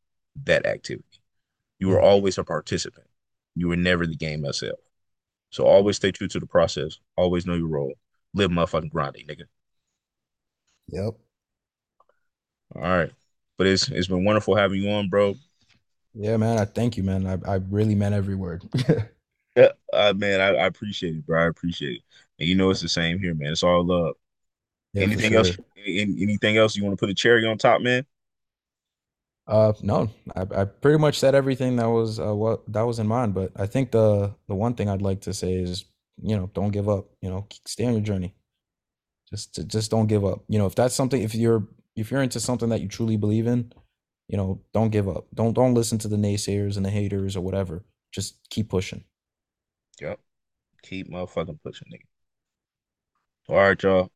that 0.46 0.66
activity. 0.66 1.22
You 1.78 1.90
Mhm. 1.90 2.02
always 2.02 2.38
a 2.40 2.44
participant. 2.44 3.08
You 3.56 3.68
were 3.68 3.76
never 3.76 4.08
the 4.08 4.16
game 4.16 4.46
itself. 4.46 4.80
So 5.52 5.66
always 5.66 5.98
stay 5.98 6.12
true 6.12 6.28
to 6.30 6.40
the 6.40 6.48
process. 6.48 7.00
Always 7.16 7.46
know 7.46 7.54
your 7.54 7.68
role. 7.68 7.94
Live 8.34 8.50
motherfucking 8.50 8.90
grinding, 8.90 9.28
nigga. 9.28 9.46
Yep. 10.88 11.16
All 12.76 12.82
right. 12.82 13.12
But 13.58 13.68
it's 13.68 13.88
it's 13.90 14.08
been 14.08 14.26
wonderful 14.26 14.56
having 14.56 14.82
you 14.82 14.90
on, 14.92 15.10
bro. 15.10 15.36
Yeah, 16.14 16.38
man. 16.38 16.60
I 16.60 16.66
thank 16.66 16.98
you, 16.98 17.04
man. 17.04 17.26
I, 17.26 17.38
I 17.52 17.56
really 17.70 17.96
meant 17.96 18.14
every 18.16 18.36
word. 18.36 18.64
Yeah, 19.56 19.70
uh, 19.94 20.14
man, 20.16 20.42
I, 20.42 20.48
I 20.56 20.66
appreciate 20.66 21.16
it, 21.16 21.26
bro. 21.26 21.44
I 21.44 21.48
appreciate 21.48 21.98
it. 21.98 22.02
And 22.40 22.50
you 22.50 22.56
know 22.56 22.72
it's 22.72 22.82
the 22.82 22.90
same 22.90 23.20
here, 23.20 23.36
man. 23.36 23.52
It's 23.52 23.64
all 23.64 23.86
love. 23.86 24.16
Yeah, 24.94 25.04
Anything 25.06 25.36
else? 25.36 25.58
Any, 25.78 26.02
anything 26.24 26.58
else 26.58 26.76
you 26.76 26.84
want 26.84 26.94
to 26.94 27.00
put 27.00 27.10
a 27.12 27.16
cherry 27.16 27.46
on 27.48 27.58
top, 27.58 27.82
man? 27.82 28.06
Uh, 29.46 29.74
no, 29.82 30.10
I, 30.36 30.46
I 30.62 30.66
pretty 30.66 30.98
much 31.00 31.20
said 31.20 31.36
everything 31.36 31.76
that 31.76 31.88
was 31.90 32.20
uh, 32.20 32.34
what 32.34 32.64
that 32.72 32.84
was 32.84 33.00
in 33.00 33.08
mind. 33.08 33.34
But 33.34 33.52
I 33.56 33.66
think 33.66 33.92
the 33.92 34.34
the 34.48 34.56
one 34.56 34.74
thing 34.76 34.90
I'd 34.90 35.02
like 35.02 35.22
to 35.22 35.34
say 35.34 35.54
is, 35.54 35.84
you 36.22 36.38
know, 36.38 36.50
don't 36.54 36.72
give 36.72 36.88
up. 36.88 37.08
You 37.22 37.30
know, 37.30 37.48
stay 37.66 37.86
on 37.86 37.94
your 37.94 38.02
journey. 38.02 38.34
Just 39.34 39.56
to, 39.56 39.64
just 39.64 39.90
don't 39.90 40.06
give 40.06 40.24
up. 40.24 40.44
You 40.48 40.60
know, 40.60 40.68
if 40.68 40.76
that's 40.76 40.94
something, 40.94 41.20
if 41.20 41.34
you're 41.34 41.68
if 41.96 42.12
you're 42.12 42.22
into 42.22 42.40
something 42.40 42.70
that 42.70 42.82
you 42.82 42.88
truly 42.88 43.18
believe 43.18 43.48
in, 43.48 43.74
you 44.28 44.38
know, 44.38 44.62
don't 44.76 44.92
give 44.92 45.10
up. 45.10 45.26
Don't 45.34 45.54
don't 45.54 45.74
listen 45.74 45.98
to 46.00 46.08
the 46.08 46.18
naysayers 46.18 46.78
and 46.78 46.86
the 46.86 46.92
haters 46.92 47.36
or 47.36 47.42
whatever. 47.42 47.84
Just 48.12 48.38
keep 48.52 48.70
pushing. 48.70 49.04
Yep. 50.00 50.20
Keep 50.84 51.10
motherfucking 51.10 51.60
pushing, 51.64 51.88
nigga. 51.92 52.06
All 53.50 53.56
right, 53.56 53.82
y'all. 53.82 54.12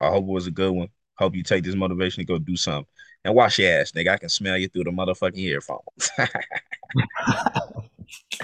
I 0.00 0.10
hope 0.10 0.22
it 0.22 0.30
was 0.30 0.46
a 0.46 0.52
good 0.52 0.70
one. 0.70 0.88
Hope 1.16 1.34
you 1.34 1.42
take 1.42 1.64
this 1.64 1.74
motivation 1.74 2.20
to 2.20 2.24
go 2.24 2.38
do 2.38 2.56
something. 2.56 2.86
And 3.24 3.34
wash 3.34 3.58
your 3.58 3.80
ass, 3.80 3.90
nigga. 3.90 4.10
I 4.10 4.16
can 4.16 4.28
smell 4.28 4.58
you 4.58 4.68
through 4.68 4.84
the 4.84 4.90
motherfucking 4.90 5.38
earphones. 5.38 6.10